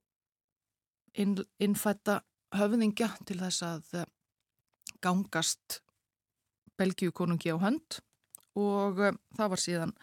inn, 1.22 1.38
innfætta 1.62 2.20
höfðingja 2.58 3.12
til 3.30 3.38
þess 3.44 3.66
að 3.66 3.94
uh, 4.02 4.10
gangast 5.04 5.80
Belgiu 6.80 7.14
konungi 7.14 7.54
á 7.54 7.58
hönd 7.62 8.02
og 8.58 9.02
uh, 9.04 9.16
það 9.38 9.54
var 9.54 9.64
síðan 9.66 9.96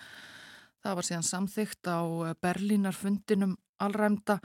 það 0.85 0.99
var 0.99 1.09
síðan 1.09 1.31
samþygt 1.33 1.91
á 1.91 2.01
uh, 2.07 2.35
Berlínarfundinum 2.43 3.57
alræmda 3.83 4.39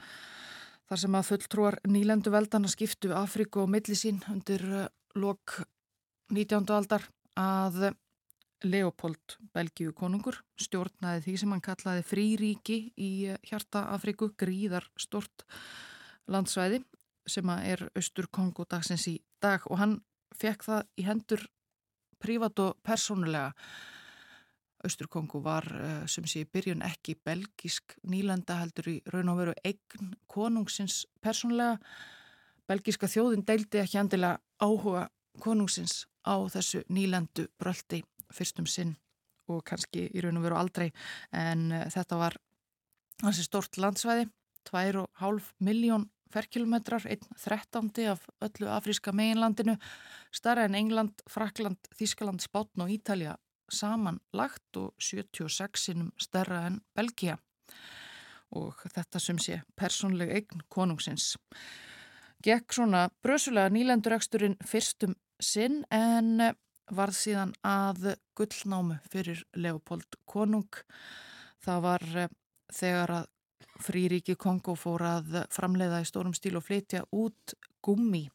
þar 0.92 1.00
sem 1.00 1.14
að 1.16 1.28
fulltrúar 1.30 1.76
nýlendu 1.88 2.28
veldana 2.34 2.68
skiptu 2.68 3.14
Afríku 3.16 3.62
og 3.62 3.70
millisín 3.72 4.18
undir 4.28 4.60
uh, 4.68 4.88
lok 5.16 5.62
19. 6.28 6.66
aldar 6.68 7.06
að 7.40 7.94
Leopold 8.68 9.38
Belgíu 9.56 9.94
konungur 9.96 10.42
stjórnaði 10.60 11.22
því 11.24 11.36
sem 11.40 11.54
hann 11.54 11.64
kallaði 11.64 12.04
fríríki 12.04 12.76
í 13.00 13.08
uh, 13.32 13.38
hjarta 13.48 13.86
Afríku 13.94 14.34
gríðar 14.36 14.84
stort 15.00 15.46
landsvæði 16.28 16.82
sem 17.24 17.54
er 17.54 17.86
austur 17.96 18.28
Kongo 18.28 18.68
dagsins 18.68 19.08
í 19.08 19.16
dag 19.40 19.64
og 19.72 19.80
hann 19.80 19.96
fekk 20.36 20.68
það 20.68 20.84
í 21.00 21.08
hendur 21.08 21.48
prívat 22.20 22.60
og 22.60 22.76
persónulega 22.84 23.54
Austurkongu 24.82 25.42
var 25.44 25.66
eh, 25.78 26.06
sem 26.10 26.26
sé 26.26 26.42
byrjun 26.50 26.82
ekki 26.82 27.14
belgisk 27.24 27.94
nýlanda 28.02 28.58
heldur 28.58 28.88
í 28.90 28.96
raun 29.12 29.30
og 29.30 29.38
veru 29.38 29.54
eign 29.62 30.14
konungsins 30.30 31.04
persónlega. 31.22 31.78
Belgiska 32.66 33.10
þjóðin 33.10 33.44
deildi 33.46 33.82
ekki 33.82 34.00
andilega 34.00 34.40
áhuga 34.62 35.08
konungsins 35.42 36.06
á 36.26 36.34
þessu 36.50 36.82
nýlandu 36.90 37.46
bröldi 37.58 38.02
fyrstum 38.32 38.66
sinn 38.66 38.96
og 39.50 39.62
kannski 39.66 40.08
í 40.10 40.22
raun 40.22 40.40
og 40.40 40.46
veru 40.46 40.58
aldrei 40.58 40.88
en 41.30 41.70
eh, 41.70 41.86
þetta 41.92 42.18
var 42.18 42.38
hansi 43.22 43.46
stort 43.46 43.78
landsvæði, 43.78 44.26
2,5 44.66 45.52
miljón 45.62 46.08
ferkilometrar, 46.32 47.04
einn 47.06 47.38
þrettandi 47.38 48.08
af 48.08 48.24
öllu 48.42 48.70
afríska 48.72 49.12
meginlandinu, 49.14 49.76
starra 50.32 50.64
en 50.66 50.78
England, 50.78 51.22
Frakland, 51.30 51.90
Þískaland, 51.98 52.42
Spátn 52.42 52.82
og 52.82 52.90
Ítalja 52.90 53.36
samanlagt 53.72 54.78
og 54.80 54.92
76 55.00 55.88
sinum 55.88 56.12
stærra 56.20 56.66
en 56.68 56.80
Belgia 56.96 57.38
og 58.52 58.84
þetta 58.92 59.20
sem 59.22 59.38
sé 59.40 59.62
persónleg 59.78 60.32
eign 60.36 60.64
konungsins. 60.68 61.32
Gekk 62.44 62.74
svona 62.76 63.06
brösulega 63.24 63.72
nýlendureksturinn 63.72 64.58
fyrstum 64.66 65.14
sinn 65.40 65.82
en 65.94 66.52
varð 66.92 67.16
síðan 67.16 67.54
að 67.64 68.12
gullnámu 68.36 68.98
fyrir 69.10 69.44
Leopold 69.56 70.18
konung. 70.28 70.68
Það 71.62 71.84
var 71.86 72.06
eh, 72.18 72.32
þegar 72.72 73.14
að 73.20 73.30
fríríki 73.82 74.36
Kongo 74.36 74.74
fór 74.78 75.04
að 75.06 75.36
framleiða 75.54 76.02
í 76.02 76.08
stórum 76.08 76.34
stíl 76.36 76.58
og 76.58 76.66
flytja 76.66 77.04
út 77.16 77.54
gummi 77.82 78.26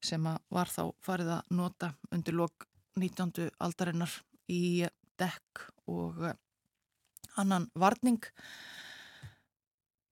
sem 0.00 0.24
var 0.24 0.70
þá 0.72 0.92
farið 1.04 1.32
að 1.34 1.54
nota 1.56 1.90
undir 2.14 2.36
lok 2.36 2.66
19. 2.96 3.50
aldarinnar 3.60 4.12
í 4.50 4.88
dekk 5.20 5.66
og 5.90 6.20
eh, 6.24 6.36
annan 7.40 7.68
varning. 7.78 8.20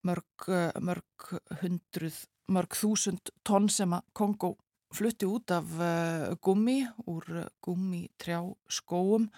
Mörg, 0.06 0.48
eh, 0.48 0.72
mörg 0.80 1.28
hundruð, 1.62 2.22
mörg 2.54 2.78
þúsund 2.78 3.32
tonn 3.46 3.68
sem 3.72 3.92
að 3.92 4.06
Kongo 4.16 4.54
flutti 4.94 5.28
út 5.28 5.52
af 5.52 5.74
eh, 5.84 6.28
gummi 6.44 6.80
úr 7.10 7.44
gummi 7.64 8.06
trjá 8.20 8.40
skóum 8.72 9.28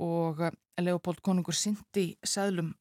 og 0.00 0.40
Leopold 0.80 1.22
konungur 1.24 1.56
syndi 1.56 2.10
seglum 2.24 2.74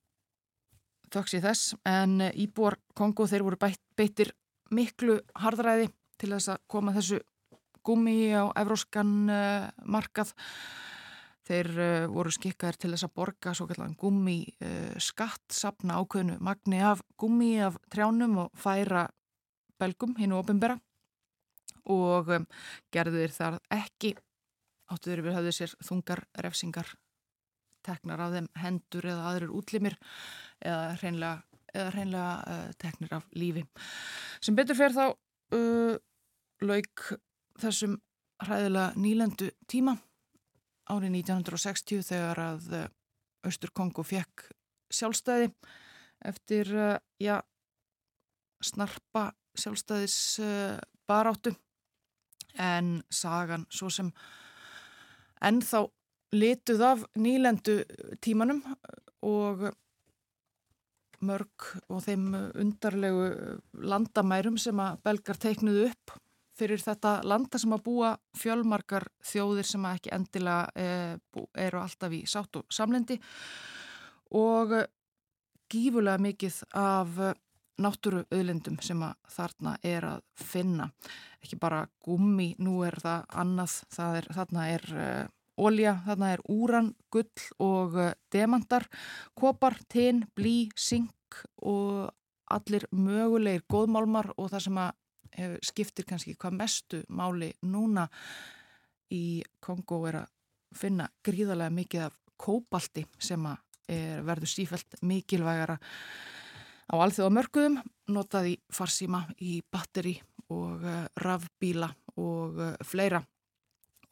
þöks 1.12 1.36
í 1.38 1.44
þess 1.44 1.76
en 1.88 2.20
íbúar 2.32 2.78
Kongo 2.96 3.28
þeir 3.28 3.46
voru 3.48 3.60
beittir 3.96 4.34
miklu 4.76 5.20
hardræði 5.40 5.90
til 6.20 6.34
þess 6.34 6.52
að 6.56 6.64
koma 6.72 6.96
þessu 6.96 7.22
gummi 7.88 8.34
á 8.36 8.52
evróskan 8.60 9.14
markað 9.86 10.34
Þeir 11.46 11.68
uh, 11.78 12.08
voru 12.10 12.32
skikkaðir 12.34 12.78
til 12.82 12.92
þess 12.96 13.06
að 13.06 13.14
borga 13.20 13.54
svo 13.54 13.68
kallan 13.70 13.94
gummi 14.02 14.40
uh, 14.66 14.96
skatt, 15.02 15.46
sapna 15.54 16.00
ákveðinu 16.02 16.40
magni 16.44 16.80
af 16.82 17.04
gummi 17.22 17.54
af 17.62 17.78
trjánum 17.94 18.40
og 18.46 18.56
færa 18.58 19.06
belgum 19.82 20.16
hinn 20.18 20.34
og 20.34 20.46
opimbera 20.46 20.80
og 21.92 22.32
um, 22.34 22.48
gerðu 22.94 23.22
þeir 23.22 23.36
þar 23.36 23.58
ekki, 23.76 24.16
áttu 24.90 25.12
þeir 25.12 25.22
við 25.28 25.38
hafðu 25.38 25.52
sér 25.54 25.76
þungar 25.86 26.24
refsingar 26.42 26.90
teknar 27.86 28.24
af 28.26 28.34
þeim 28.34 28.48
hendur 28.58 29.06
eða 29.12 29.28
aðrir 29.30 29.54
útlimir 29.54 30.00
eða 30.66 30.96
hreinlega, 30.98 31.60
eða 31.76 31.92
hreinlega 31.94 32.34
uh, 32.56 32.74
teknir 32.82 33.14
af 33.20 33.30
lífi. 33.38 33.68
Sem 34.42 34.58
betur 34.58 34.80
fer 34.80 34.98
þá 34.98 35.06
lauk 36.66 37.04
þessum 37.62 38.00
hræðilega 38.42 38.98
nýlendu 38.98 39.52
tíma 39.70 39.94
árið 40.92 41.20
1960 41.22 42.06
þegar 42.10 42.42
að 42.44 42.70
eh, 42.78 42.88
Östur 43.46 43.74
Kongo 43.76 44.06
fekk 44.06 44.48
sjálfstæði 44.94 45.52
eftir 46.26 46.72
eh, 46.74 46.98
ja, 47.22 47.40
snarpa 48.64 49.30
sjálfstæðis 49.56 50.18
baráttu 51.08 51.54
en 52.60 52.98
sagan 53.14 53.66
svo 53.72 53.90
sem 53.94 54.10
ennþá 55.44 55.86
lituð 56.36 56.84
af 56.84 57.06
nýlendu 57.16 57.78
tímanum 58.24 58.62
og 59.24 59.70
mörg 61.26 61.70
og 61.88 62.04
þeim 62.06 62.28
undarlegu 62.36 63.30
landamærum 63.88 64.60
sem 64.62 64.80
að 64.82 65.00
belgar 65.08 65.40
teiknuðu 65.40 65.88
upp 65.90 66.16
fyrir 66.56 66.82
þetta 66.82 67.20
landa 67.28 67.60
sem 67.62 67.74
að 67.76 67.86
búa 67.86 68.12
fjölmarkar 68.38 69.08
þjóðir 69.26 69.68
sem 69.68 69.88
ekki 69.90 70.14
endilega 70.16 70.70
e, 70.76 71.48
eru 71.68 71.82
alltaf 71.82 72.14
í 72.16 72.24
sátt 72.30 72.62
og 72.62 72.68
samlendi 72.74 73.20
og 74.36 74.76
gífulega 75.72 76.22
mikið 76.22 76.62
af 76.78 77.20
náttúru 77.82 78.24
auðlendum 78.32 78.78
sem 78.84 79.02
að 79.04 79.16
þarna 79.36 79.76
er 79.84 80.08
að 80.08 80.22
finna. 80.40 80.90
Ekki 81.44 81.58
bara 81.60 81.86
gummi, 82.06 82.54
nú 82.64 82.82
er 82.88 82.98
það 83.04 83.26
annað, 83.42 83.80
það 83.94 84.20
er, 84.20 84.30
þarna 84.38 84.68
er 84.72 84.86
e, 84.92 85.08
olja, 85.66 85.96
þarna 86.06 86.32
er 86.36 86.44
úran, 86.52 86.92
gull 87.14 87.48
og 87.64 87.98
e, 88.00 88.12
demantar, 88.34 88.88
kopar, 89.38 89.78
tin, 89.92 90.24
blí, 90.38 90.70
sink 90.76 91.42
og 91.62 92.08
allir 92.54 92.86
mögulegir 92.94 93.66
góðmálmar 93.72 94.32
og 94.38 94.52
það 94.54 94.68
sem 94.68 94.80
að 94.80 94.94
hefur, 95.38 95.60
skiptir 95.64 96.08
kannski 96.10 96.36
hvað 96.40 96.60
mestu 96.62 97.02
máli 97.10 97.52
núna 97.68 98.08
í 99.14 99.44
Kongo 99.64 100.02
er 100.10 100.22
að 100.24 100.32
finna 100.76 101.10
gríðarlega 101.24 101.74
mikið 101.76 102.08
af 102.08 102.18
kóbalti 102.42 103.06
sem 103.22 103.46
að 103.48 103.62
er, 103.92 104.22
verður 104.26 104.52
sífælt 104.52 104.98
mikilvægara 105.06 105.78
á 106.86 106.96
alþjóða 107.02 107.34
mörguðum, 107.34 107.80
notað 108.14 108.52
í 108.54 108.56
farsíma, 108.74 109.24
í 109.42 109.60
batteri 109.74 110.16
og 110.54 110.84
uh, 110.86 111.06
rafbíla 111.18 111.90
og 112.22 112.62
uh, 112.62 112.72
fleira. 112.86 113.24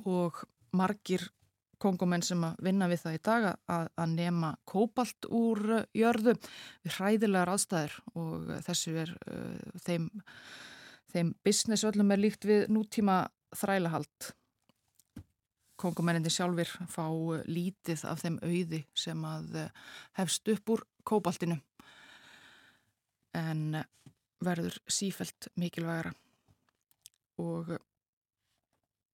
Og 0.10 0.42
margir 0.74 1.28
kongumenn 1.84 2.24
sem 2.26 2.42
að 2.44 2.60
vinna 2.66 2.88
við 2.90 3.04
það 3.04 3.18
í 3.18 3.22
dag 3.28 3.48
að, 3.52 3.88
að 4.00 4.16
nema 4.16 4.54
kóbalt 4.70 5.30
úr 5.30 5.62
uh, 5.78 5.86
jörðu 5.94 6.36
við 6.84 6.98
hræðilegar 6.98 7.54
aðstæðir 7.54 7.98
og 8.18 8.54
þessu 8.66 8.96
er 9.04 9.16
þeim 9.86 10.10
þeim 11.14 11.34
business 11.46 11.86
öllum 11.88 12.12
er 12.14 12.22
líkt 12.22 12.48
við 12.48 12.66
nútíma 12.74 13.28
þrælahald. 13.58 14.34
Kongumenninni 15.80 16.32
sjálfur 16.32 16.70
fá 16.90 17.06
lítið 17.50 18.06
af 18.10 18.22
þeim 18.24 18.40
auði 18.44 18.84
sem 18.98 19.26
að 19.28 19.56
eh, 19.64 19.72
hefst 20.20 20.50
upp 20.54 20.76
úr 20.76 20.86
kóbaltinu 21.04 21.60
en 23.34 23.82
verður 24.44 24.78
sífelt 24.92 25.50
mikilvægara 25.60 26.14
og 27.42 27.74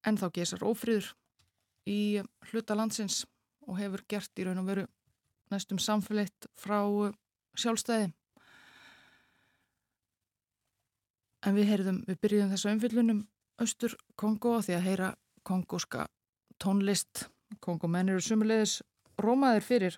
ennþá 0.06 0.30
gesar 0.36 0.64
ófrýður 0.66 1.10
í 1.88 2.20
hluta 2.50 2.76
landsins 2.76 3.24
og 3.66 3.78
hefur 3.80 4.04
gert 4.08 4.40
í 4.40 4.46
raun 4.46 4.60
og 4.62 4.68
veru 4.68 4.86
næstum 5.50 5.80
samfélitt 5.82 6.48
frá 6.60 6.80
sjálfstæði 7.58 8.10
En 11.46 11.56
við 11.56 11.70
heyrðum, 11.72 12.00
við 12.08 12.18
byrjuðum 12.20 12.50
þessu 12.52 12.72
umfyllunum 12.74 13.20
Östur 13.60 13.94
Kongo 14.16 14.58
því 14.64 14.76
að 14.76 14.86
heyra 14.88 15.10
kongoska 15.46 16.06
tónlist. 16.60 17.28
Kongomenn 17.60 18.12
eru 18.12 18.22
sumulegis 18.22 18.78
rómaðir 19.20 19.64
fyrir 19.66 19.96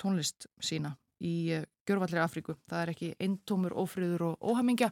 tónlist 0.00 0.46
sína 0.62 0.94
í 1.24 1.34
eh, 1.56 1.64
Gjörvallir 1.88 2.22
Afríku. 2.22 2.56
Það 2.68 2.82
er 2.82 2.92
ekki 2.92 3.10
eintómur, 3.22 3.74
ófriður 3.76 4.28
og 4.30 4.52
óhamingja 4.52 4.90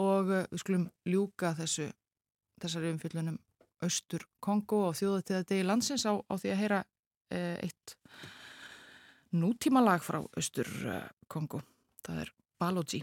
og 0.00 0.30
eh, 0.30 0.46
við 0.52 0.62
skulum 0.62 0.86
ljúka 1.10 1.54
þessu, 1.58 1.88
þessari 2.62 2.92
umfyllunum 2.94 3.38
Östur 3.84 4.24
Kongo 4.42 4.86
og 4.88 4.98
þjóðatíðadegi 4.98 5.66
landsins 5.66 6.06
á, 6.08 6.14
á 6.16 6.34
því 6.38 6.54
að 6.54 6.62
heyra 6.62 6.84
eh, 7.34 7.58
eitt 7.66 7.96
nútíma 9.34 9.82
lag 9.84 10.02
frá 10.04 10.22
Östur 10.38 10.70
Kongo. 11.28 11.62
Það 12.06 12.24
er 12.24 12.34
Balogi. 12.60 13.02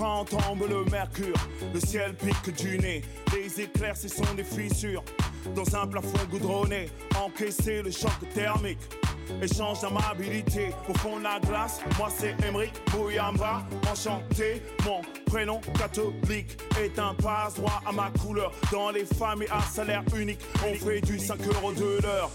Quand 0.00 0.24
tombe 0.24 0.66
le 0.66 0.82
mercure, 0.90 1.36
le 1.74 1.78
ciel 1.78 2.14
pique 2.14 2.56
du 2.56 2.78
nez, 2.78 3.02
les 3.34 3.60
éclairs, 3.60 3.96
ce 3.96 4.08
sont 4.08 4.34
des 4.34 4.44
fissures. 4.44 5.04
Dans 5.54 5.76
un 5.76 5.86
plafond 5.86 6.24
goudronné, 6.30 6.88
encaisser 7.22 7.82
le 7.82 7.90
choc 7.90 8.10
thermique. 8.34 8.78
Échange 9.42 9.82
d'amabilité 9.82 10.70
au 10.88 10.94
fond 10.94 11.18
de 11.18 11.24
la 11.24 11.38
glace. 11.38 11.80
Moi 11.98 12.08
c'est 12.16 12.34
Emery 12.46 12.70
Bouyamba, 12.90 13.62
enchanté. 13.90 14.62
Mon 14.84 15.02
prénom 15.26 15.60
catholique 15.78 16.58
est 16.80 16.98
un 16.98 17.14
passe-droit 17.14 17.82
à 17.86 17.92
ma 17.92 18.10
couleur. 18.22 18.52
Dans 18.72 18.90
les 18.90 19.04
familles 19.04 19.48
à 19.50 19.60
salaire 19.60 20.02
unique, 20.16 20.40
on 20.66 20.74
fait 20.74 21.02
du 21.02 21.18
5 21.18 21.38
euros 21.46 21.72
de 21.72 22.00
l'heure. 22.02 22.30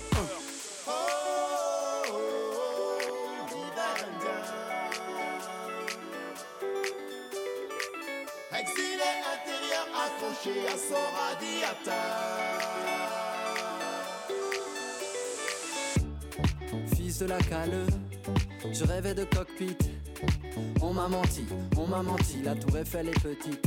La 22.43 22.55
tour 22.55 22.77
Eiffel 22.77 23.07
est 23.07 23.19
petite. 23.21 23.65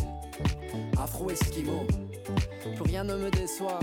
Afro-esquimau, 0.98 1.86
plus 2.74 2.82
rien 2.82 3.05
ne 3.05 3.16
me 3.16 3.30
déçoit. 3.30 3.78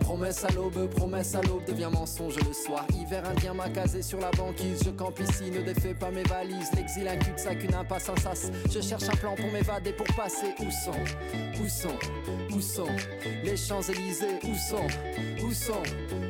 Promesse 0.00 0.44
à 0.44 0.48
l'aube, 0.52 0.88
promesse 0.88 1.34
à 1.34 1.42
l'aube 1.42 1.64
devient 1.66 1.90
mensonge 1.92 2.36
le 2.36 2.52
soir. 2.52 2.86
Hiver 2.94 3.22
indien 3.28 3.52
m'a 3.52 3.68
casé 3.68 4.00
sur 4.02 4.18
la 4.20 4.30
banquise. 4.30 4.82
Je 4.84 4.90
campe 4.90 5.20
ici, 5.20 5.50
ne 5.50 5.60
défais 5.60 5.94
pas 5.94 6.10
mes 6.10 6.22
valises. 6.22 6.70
L'exil, 6.74 7.06
un 7.08 7.16
cul-de-sac, 7.16 7.62
une 7.62 7.74
impasse, 7.74 8.08
un 8.08 8.16
sas. 8.16 8.50
Je 8.70 8.80
cherche 8.80 9.08
un 9.08 9.16
plan 9.16 9.34
pour 9.34 9.50
m'évader, 9.52 9.92
pour 9.92 10.06
passer. 10.16 10.54
Où 10.60 10.70
sont, 10.70 11.62
où 11.62 11.68
sont, 11.68 12.56
où 12.56 12.60
sont 12.60 12.96
les 13.44 13.56
Champs-Élysées? 13.56 14.38
Où 14.44 14.54
sont, 14.54 15.44
où 15.44 15.52
sont, 15.52 15.82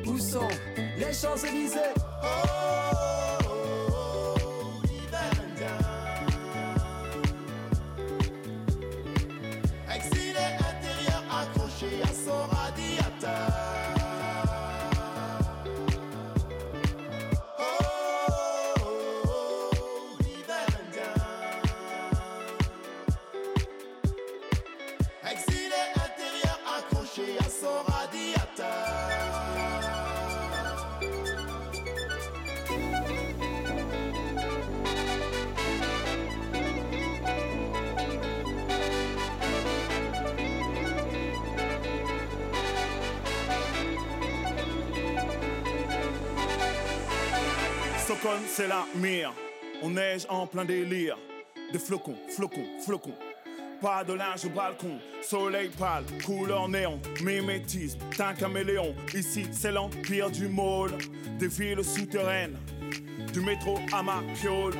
où 0.07 0.17
sont 0.17 0.47
les 0.97 1.13
Champs-Élysées? 1.13 1.93
C'est 48.47 48.69
la 48.69 48.85
mire. 48.95 49.33
On 49.81 49.89
neige 49.89 50.25
en 50.29 50.47
plein 50.47 50.63
délire. 50.63 51.17
Des 51.73 51.79
flocons, 51.79 52.15
flocons, 52.29 52.65
flocons. 52.85 53.15
Pas 53.81 54.05
de 54.05 54.13
linge 54.13 54.45
au 54.45 54.49
balcon, 54.49 54.97
soleil 55.21 55.69
pâle, 55.77 56.05
couleur 56.25 56.69
néon, 56.69 57.01
mimétisme, 57.21 57.99
teint 58.15 58.33
caméléon. 58.33 58.95
Ici, 59.13 59.45
c'est 59.51 59.73
l'empire 59.73 60.29
du 60.31 60.47
môle, 60.47 60.91
des 61.37 61.49
villes 61.49 61.83
souterraines, 61.83 62.55
du 63.33 63.41
métro 63.41 63.77
à 63.91 64.01
ma 64.01 64.23
piole. 64.39 64.75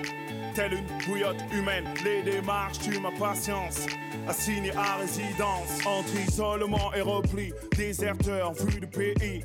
Telle 0.56 0.76
une 0.76 1.06
bouillotte 1.06 1.44
humaine, 1.52 1.86
les 2.06 2.22
démarches 2.24 2.80
tuent 2.80 3.02
ma 3.02 3.12
patience. 3.12 3.88
Assigné 4.26 4.72
à 4.74 4.96
résidence, 4.96 5.86
entre 5.86 6.16
isolement 6.30 6.94
et 6.94 7.02
repli, 7.02 7.52
déserteur 7.76 8.54
vu 8.54 8.80
du 8.80 8.88
pays. 8.88 9.44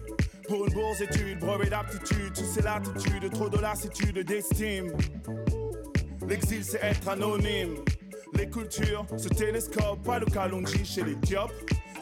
Pour 0.48 0.66
une 0.66 0.72
bourse 0.72 1.02
étude, 1.02 1.38
brevet 1.40 1.68
d'aptitude, 1.68 2.34
sous 2.34 2.44
ces 2.44 2.62
latitudes, 2.62 3.30
trop 3.32 3.50
de 3.50 3.58
lassitude 3.58 4.18
d'estime. 4.20 4.90
L'exil 6.26 6.64
c'est 6.64 6.82
être 6.82 7.06
anonyme. 7.08 7.74
Les 8.34 8.48
cultures 8.48 9.06
se 9.16 9.28
télescopent, 9.28 10.02
pas 10.02 10.18
le 10.18 10.26
Kalonji 10.26 10.84
chez 10.84 11.04
les 11.04 11.16
diopes. 11.16 11.52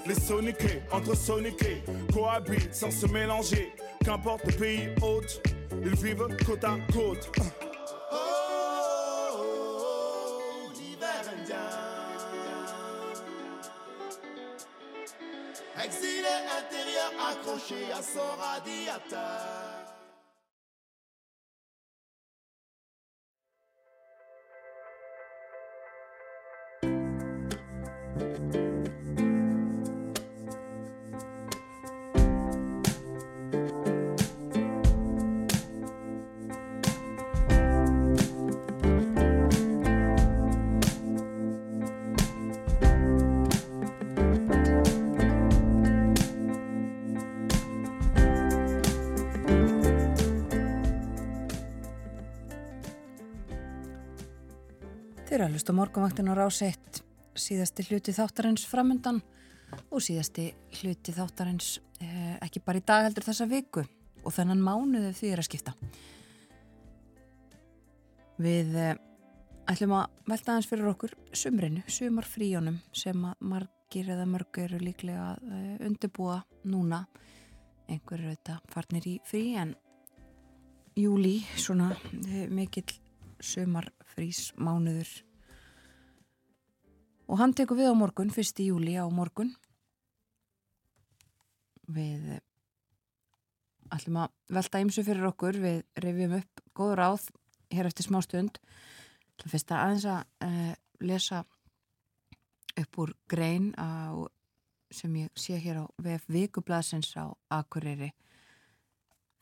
Les 0.07 0.15
soniqués, 0.15 0.81
entre 0.93 1.17
soniqués, 1.17 1.83
cohabitent 2.13 2.75
sans 2.75 2.93
se 2.93 3.07
mélanger. 3.07 3.73
Qu'importe 4.05 4.45
le 4.47 4.53
pays 4.53 4.89
hôte, 5.03 5.43
ils 5.83 5.97
vivent 5.97 6.29
côte 6.47 6.63
à 6.63 6.77
côte. 6.93 7.33
asora 17.99 18.61
diata. 18.61 19.76
Hlusta 55.57 55.73
á 55.73 55.79
morgunvaktin 55.79 56.29
á 56.29 56.37
rás 56.37 56.61
1 56.61 57.01
síðasti 57.33 57.87
hluti 57.89 58.13
þáttarins 58.13 58.67
framundan 58.69 59.23
og 59.89 60.03
síðasti 60.05 60.51
hluti 60.83 61.15
þáttarins 61.17 61.79
eh, 62.05 62.37
ekki 62.45 62.61
bara 62.61 62.83
í 62.83 62.85
dag 62.85 63.07
heldur 63.07 63.25
þessa 63.25 63.47
viku 63.49 63.85
og 64.21 64.35
þennan 64.37 64.61
mánuðu 64.61 65.15
því 65.17 65.31
er 65.33 65.41
að 65.41 65.47
skipta. 65.49 65.73
Við 68.37 68.77
eh, 68.83 68.99
ætlum 69.73 69.95
að 69.97 70.19
velta 70.29 70.53
aðeins 70.53 70.69
fyrir 70.69 70.91
okkur 70.91 71.15
sumrinu, 71.33 71.85
sumarfríjónum 71.89 72.77
sem 72.93 73.25
að 73.25 73.49
margir 73.55 74.11
eða 74.13 74.27
mörg 74.29 74.61
eru 74.61 74.81
líklega 74.83 75.31
að 75.33 75.55
eh, 75.57 75.75
undirbúa 75.89 76.43
núna. 76.69 77.07
Einhver 77.89 78.21
eru 78.21 78.35
þetta 78.35 78.59
farnir 78.75 79.09
í 79.09 79.17
frí 79.25 79.47
en 79.57 79.73
júli 81.01 81.39
svona 81.57 81.95
eh, 82.27 82.45
mikill 82.53 82.91
sumarfrís 83.41 84.51
mánuður 84.61 85.23
og 87.27 87.41
hann 87.41 87.55
tekur 87.57 87.79
við 87.81 87.91
á 87.91 87.95
morgun, 87.99 88.31
1. 88.31 88.63
júli 88.67 88.95
á 88.95 89.07
morgun. 89.11 89.53
Við 91.87 92.37
eh, 92.37 92.45
ætlum 93.95 94.23
að 94.25 94.35
velta 94.59 94.83
ymsu 94.83 95.05
fyrir 95.07 95.29
okkur. 95.31 95.59
Við 95.63 95.83
revjum 96.03 96.39
upp 96.41 96.63
góð 96.77 96.95
ráð 97.01 97.29
hér 97.75 97.91
eftir 97.91 98.07
smá 98.07 98.21
stund. 98.25 98.61
Til 99.37 99.53
fyrst 99.53 99.73
að 99.75 99.83
aðeins 99.83 100.07
að 100.09 100.47
uh, 100.47 100.73
lesa 101.05 101.43
upp 102.77 102.99
úr 103.03 103.13
grein 103.29 103.73
á, 103.77 104.17
sem 104.89 105.13
ég 105.21 105.35
sé 105.37 105.59
hér 105.61 105.83
á 105.83 105.85
VF 106.01 106.25
Vikublasins 106.33 107.11
á 107.21 107.29
Akureyri. 107.53 108.13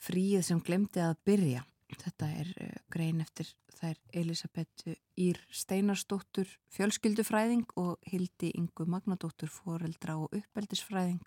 Fríið 0.02 0.42
sem 0.48 0.60
glemdi 0.64 1.02
að 1.04 1.14
byrja 1.24 1.62
Þetta 2.00 2.28
er 2.40 2.50
uh, 2.60 2.70
grein 2.92 3.20
eftir 3.22 3.50
þær 3.74 3.98
Elisabethu 4.16 4.94
Ír 5.20 5.40
Steinarsdóttur 5.52 6.48
fjölskyldufræðing 6.74 7.66
og 7.80 7.98
Hildi 8.10 8.52
Ingu 8.58 8.86
Magnadóttur 8.90 9.50
foreldra 9.52 10.16
og 10.20 10.34
uppeldisfræðing 10.34 11.22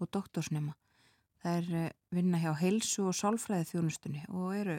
og 0.00 0.10
doktorsnema. 0.12 0.74
Það 1.42 1.58
er 1.60 1.70
uh, 1.80 1.88
vinna 2.16 2.40
hjá 2.42 2.52
heilsu 2.60 3.06
og 3.10 3.16
sálfræði 3.16 3.70
þjónustunni 3.72 4.24
og 4.32 4.52
eru 4.56 4.78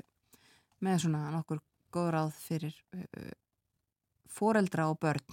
með 0.85 1.03
svona 1.06 1.23
nokkur 1.34 1.64
góð 1.94 2.10
ráð 2.18 2.34
fyrir 2.41 2.76
uh, 2.95 3.31
foreldra 4.27 4.89
og 4.91 4.99
börn, 5.02 5.23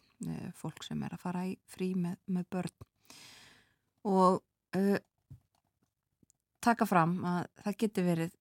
fólk 0.57 0.85
sem 0.87 1.03
er 1.05 1.13
að 1.13 1.21
fara 1.21 1.43
í 1.45 1.57
frí 1.69 1.91
með, 1.99 2.15
með 2.33 2.45
börn 2.55 2.85
og 4.09 4.39
taka 6.65 6.87
fram 6.89 7.19
að 7.29 7.41
það 7.65 7.77
getur 7.83 8.07
verið 8.07 8.37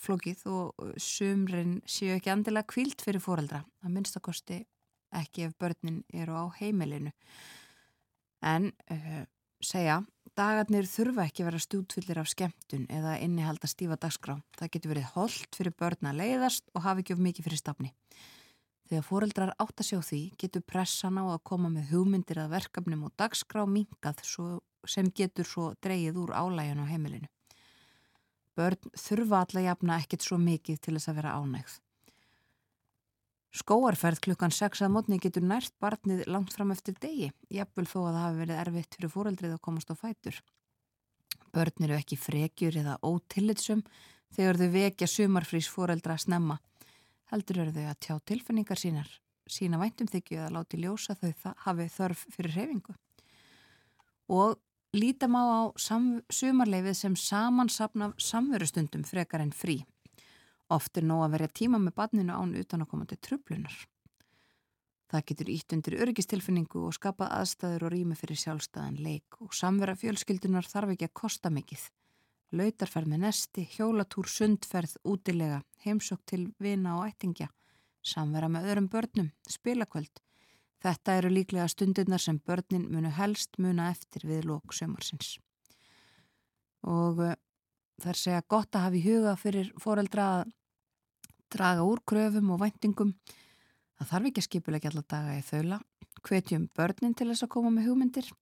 flókið 0.00 0.44
og 0.50 0.94
sumrin 1.00 1.80
séu 1.88 2.14
ekki 2.16 2.32
andilega 2.32 2.68
kvíld 2.72 3.02
fyrir 3.04 3.22
fóreldra. 3.22 3.62
Það 3.82 3.96
minnstakosti 3.96 4.62
ekki 5.20 5.48
ef 5.48 5.56
börnin 5.60 6.02
eru 6.14 6.36
á 6.38 6.44
heimilinu. 6.60 7.12
En 8.40 8.70
uh, 8.92 9.22
segja, 9.60 10.00
dagarnir 10.38 10.88
þurfa 10.88 11.26
ekki 11.28 11.44
vera 11.44 11.60
stútfyllir 11.60 12.20
af 12.22 12.30
skemmtun 12.32 12.86
eða 12.92 13.18
innihalda 13.20 13.68
stífa 13.68 13.98
dagskrá. 14.00 14.38
Það 14.56 14.72
getur 14.76 14.94
verið 14.94 15.10
holdt 15.16 15.58
fyrir 15.58 15.76
börn 15.76 16.12
að 16.12 16.20
leiðast 16.22 16.70
og 16.74 16.86
hafi 16.86 17.04
ekki 17.04 17.16
of 17.16 17.24
mikið 17.26 17.48
fyrir 17.48 17.62
stafni. 17.62 17.92
Þegar 18.90 19.06
fóreldrar 19.06 19.52
átt 19.62 19.82
að 19.82 19.86
sjá 19.86 20.00
því 20.02 20.22
getur 20.40 20.64
pressan 20.66 21.20
á 21.20 21.24
að 21.28 21.44
koma 21.46 21.68
með 21.70 21.92
hugmyndir 21.92 22.40
að 22.42 22.56
verkefnum 22.56 23.04
og 23.06 23.12
dagskrá 23.20 23.62
mingað 23.68 24.24
sem 24.88 25.10
getur 25.14 25.46
svo 25.46 25.68
dreyið 25.84 26.18
úr 26.24 26.32
álæginu 26.34 26.88
á 26.88 26.90
heimilinu. 26.90 27.28
Börn 28.60 28.92
þurfa 28.92 29.44
alla 29.46 29.62
jafna 29.70 29.96
ekkit 30.02 30.26
svo 30.26 30.36
mikið 30.40 30.82
til 30.84 30.98
þess 30.98 31.08
að 31.08 31.22
vera 31.22 31.36
ánægð. 31.40 31.78
Skóarferð 33.50 34.20
klukkan 34.26 34.52
6 34.54 34.84
að 34.84 34.92
mótni 34.94 35.16
getur 35.18 35.42
nært 35.42 35.72
barnið 35.82 36.22
langt 36.30 36.52
fram 36.54 36.70
eftir 36.70 36.94
degi, 37.02 37.32
jafnvel 37.50 37.86
þó 37.88 37.96
að 38.04 38.10
það 38.12 38.24
hafi 38.24 38.40
verið 38.44 38.60
erfitt 38.62 38.96
fyrir 38.98 39.12
fóreldrið 39.14 39.54
að 39.56 39.62
komast 39.64 39.90
á 39.90 39.94
fætur. 39.98 40.36
Börn 41.50 41.86
eru 41.86 41.96
ekki 41.96 42.18
frekjur 42.20 42.78
eða 42.82 42.98
ótillitsum 43.02 43.82
þegar 44.36 44.60
þau 44.60 44.70
vekja 44.76 45.08
sumarfrís 45.10 45.70
fóreldra 45.72 46.14
að 46.14 46.24
snemma. 46.28 46.60
Heldur 47.32 47.64
eru 47.64 47.74
þau 47.74 47.88
að 47.90 48.00
tjá 48.06 48.14
tilfinningar 48.30 48.78
sínar, 48.78 49.10
sína 49.50 49.80
væntumþykju 49.82 50.38
eða 50.38 50.54
láti 50.60 50.78
ljósa 50.84 51.16
þau 51.18 51.54
hafi 51.64 51.88
þörf 51.96 52.26
fyrir 52.36 52.58
reyfingu. 52.60 52.94
Og 54.30 54.60
lítam 54.96 55.36
á 55.38 55.42
á 55.42 55.60
sumarleifið 55.76 56.96
sem 56.96 57.14
samansapna 57.16 58.12
samverustundum 58.18 59.04
frekar 59.04 59.44
en 59.44 59.52
frí. 59.54 59.84
Oft 60.70 60.98
er 60.98 61.06
nóg 61.06 61.24
að 61.24 61.32
verja 61.34 61.54
tíma 61.60 61.78
með 61.78 61.96
badninu 61.98 62.34
án 62.34 62.54
utan 62.54 62.82
að 62.82 62.90
koma 62.90 63.06
til 63.06 63.18
trublunar. 63.18 63.74
Það 65.10 65.24
getur 65.26 65.48
ítt 65.50 65.72
undir 65.74 65.96
örgistilfinningu 66.04 66.84
og 66.86 66.94
skapað 66.94 67.32
aðstæður 67.34 67.86
og 67.88 67.92
rými 67.94 68.18
fyrir 68.18 68.38
sjálfstæðan 68.38 69.00
leik 69.02 69.40
og 69.42 69.56
samvera 69.58 69.96
fjölskyldunar 69.98 70.68
þarf 70.70 70.94
ekki 70.94 71.08
að 71.08 71.16
kosta 71.22 71.50
mikið. 71.50 71.88
Lautarferð 72.54 73.10
með 73.10 73.24
nesti, 73.24 73.66
hjólatúr, 73.74 74.30
sundferð, 74.30 74.96
útilega, 75.06 75.60
heimsokk 75.82 76.22
til 76.26 76.48
vina 76.62 76.96
og 76.98 77.10
ættingja, 77.10 77.50
samvera 78.02 78.48
með 78.50 78.70
öðrum 78.70 78.88
börnum, 78.90 79.30
spilakvöld. 79.50 80.22
Þetta 80.80 81.18
eru 81.20 81.30
líklega 81.32 81.68
stundirnar 81.68 82.22
sem 82.22 82.38
börnin 82.40 82.86
munu 82.88 83.10
helst 83.12 83.58
muna 83.60 83.90
eftir 83.92 84.24
við 84.28 84.46
lók 84.48 84.72
sömarsins. 84.72 85.34
Og 86.88 87.20
uh, 87.20 87.36
það 88.00 88.14
er 88.14 88.20
segja 88.22 88.46
gott 88.48 88.74
að 88.74 88.86
hafa 88.86 88.96
í 89.00 89.04
huga 89.04 89.34
fyrir 89.36 89.72
foreldra 89.80 90.28
að 90.38 90.54
draga 91.52 91.84
úr 91.84 92.00
kröfum 92.06 92.54
og 92.54 92.62
væntingum. 92.62 93.12
Það 93.98 94.12
þarf 94.12 94.30
ekki 94.30 94.40
að 94.40 94.48
skipulegja 94.48 94.92
allar 94.92 95.08
daga 95.12 95.36
í 95.36 95.44
þaula. 95.44 95.80
Hvetjum 96.24 96.66
börnin 96.76 97.16
til 97.16 97.28
þess 97.28 97.44
að 97.44 97.52
koma 97.56 97.74
með 97.74 97.90
hugmyndir. 97.90 98.32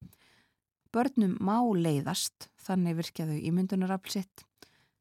Börnum 0.95 1.35
má 1.45 1.59
leiðast, 1.77 2.49
þannig 2.65 2.97
virkjaðu 3.03 3.43
ímyndunaraflsitt. 3.51 4.47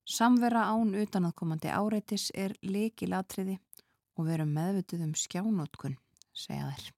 Samvera 0.07 0.65
án 0.72 0.95
utanaðkomandi 0.97 1.72
áreitis 1.72 2.30
er 2.35 2.55
leikilatriði 2.64 3.57
og 4.18 4.30
verum 4.30 4.53
meðvituð 4.55 5.07
um 5.07 5.18
skjánótkun, 5.19 5.97
segja 6.34 6.72
þær. 6.72 6.97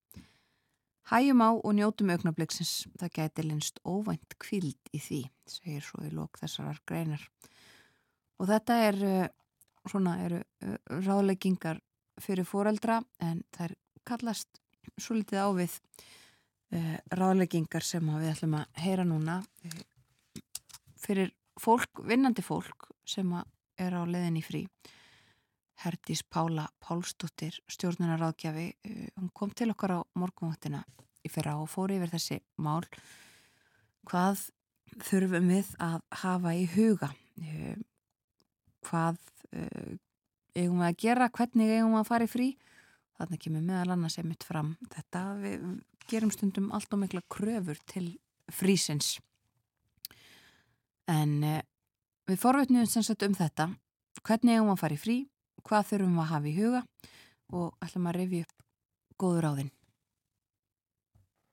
Hæjum 1.10 1.42
á 1.42 1.50
og 1.58 1.72
njótum 1.74 2.12
augnabliksins, 2.14 2.86
það 3.02 3.14
gæti 3.16 3.44
linst 3.48 3.80
óvænt 3.82 4.36
kvild 4.38 4.92
í 4.94 5.00
því, 5.02 5.22
segir 5.50 5.82
svo 5.82 6.04
í 6.06 6.12
lók 6.14 6.38
þessarar 6.38 6.78
greinar. 6.86 7.24
Og 8.38 8.46
þetta 8.52 8.76
er 8.86 9.00
uh, 9.08 9.24
svona 9.90 10.20
eru 10.28 10.44
uh, 10.44 10.76
ráðleggingar 11.02 11.82
fyrir 12.22 12.46
fóreldra 12.46 13.00
en 13.26 13.42
það 13.56 13.72
er 13.72 13.76
kallast 14.06 14.62
svo 15.02 15.18
litið 15.18 15.42
ávið 15.48 15.80
uh, 16.78 16.96
ráðleggingar 17.18 17.88
sem 17.90 18.14
við 18.14 18.30
ætlum 18.36 18.60
að 18.60 18.84
heyra 18.86 19.08
núna 19.10 19.40
fyrir 21.00 21.34
fólk, 21.58 22.06
vinnandi 22.06 22.46
fólk 22.46 22.92
sem 23.10 23.34
er 23.82 23.98
á 23.98 24.06
leðin 24.06 24.38
í 24.38 24.46
frí 24.46 24.68
Herdís 25.80 26.26
Pála 26.28 26.68
Pálsdóttir 26.84 27.56
stjórnunaráðgjafi 27.72 28.66
hún 29.16 29.30
kom 29.34 29.52
til 29.56 29.70
okkar 29.72 29.96
á 29.96 30.00
morgunváttina 30.20 30.82
í 31.24 31.32
fyrra 31.32 31.56
og 31.60 31.70
fór 31.72 31.94
yfir 31.96 32.12
þessi 32.12 32.40
mál. 32.60 32.84
Hvað 34.08 34.50
þurfum 35.08 35.48
við 35.54 35.72
að 35.80 36.02
hafa 36.24 36.54
í 36.58 36.66
huga? 36.74 37.12
Hvað 38.90 39.22
uh, 39.56 39.96
eigum 40.56 40.82
við 40.82 40.90
að 40.90 41.00
gera, 41.06 41.30
hvernig 41.32 41.74
eigum 41.78 41.96
við 41.96 42.02
að 42.02 42.12
fara 42.12 42.28
í 42.28 42.34
frí? 42.34 42.50
Þannig 43.20 43.44
kemur 43.46 43.66
meðal 43.72 43.96
annars 43.96 44.20
einmitt 44.20 44.46
fram 44.48 44.76
þetta 44.92 45.24
við 45.40 45.66
gerum 46.12 46.32
stundum 46.34 46.70
allt 46.76 46.92
og 46.96 47.04
mikla 47.06 47.24
kröfur 47.32 47.80
til 47.88 48.14
frísins. 48.52 49.18
En 51.08 51.40
við 52.30 52.40
forvitnum 52.40 52.88
sem 52.88 53.04
sagt 53.06 53.24
um 53.24 53.36
þetta. 53.38 53.72
Hvernig 54.24 54.58
eigum 54.58 54.72
við 54.72 54.76
að 54.76 54.82
fara 54.84 54.98
í 54.98 55.04
frí 55.04 55.20
hvað 55.66 55.92
þurfum 55.92 56.16
við 56.16 56.24
að 56.24 56.32
hafa 56.34 56.50
í 56.50 56.56
huga 56.60 56.86
og 57.60 57.86
ætlum 57.86 58.10
að 58.10 58.18
revja 58.20 58.48
upp 58.48 58.66
góður 59.20 59.52
áðinn 59.52 59.74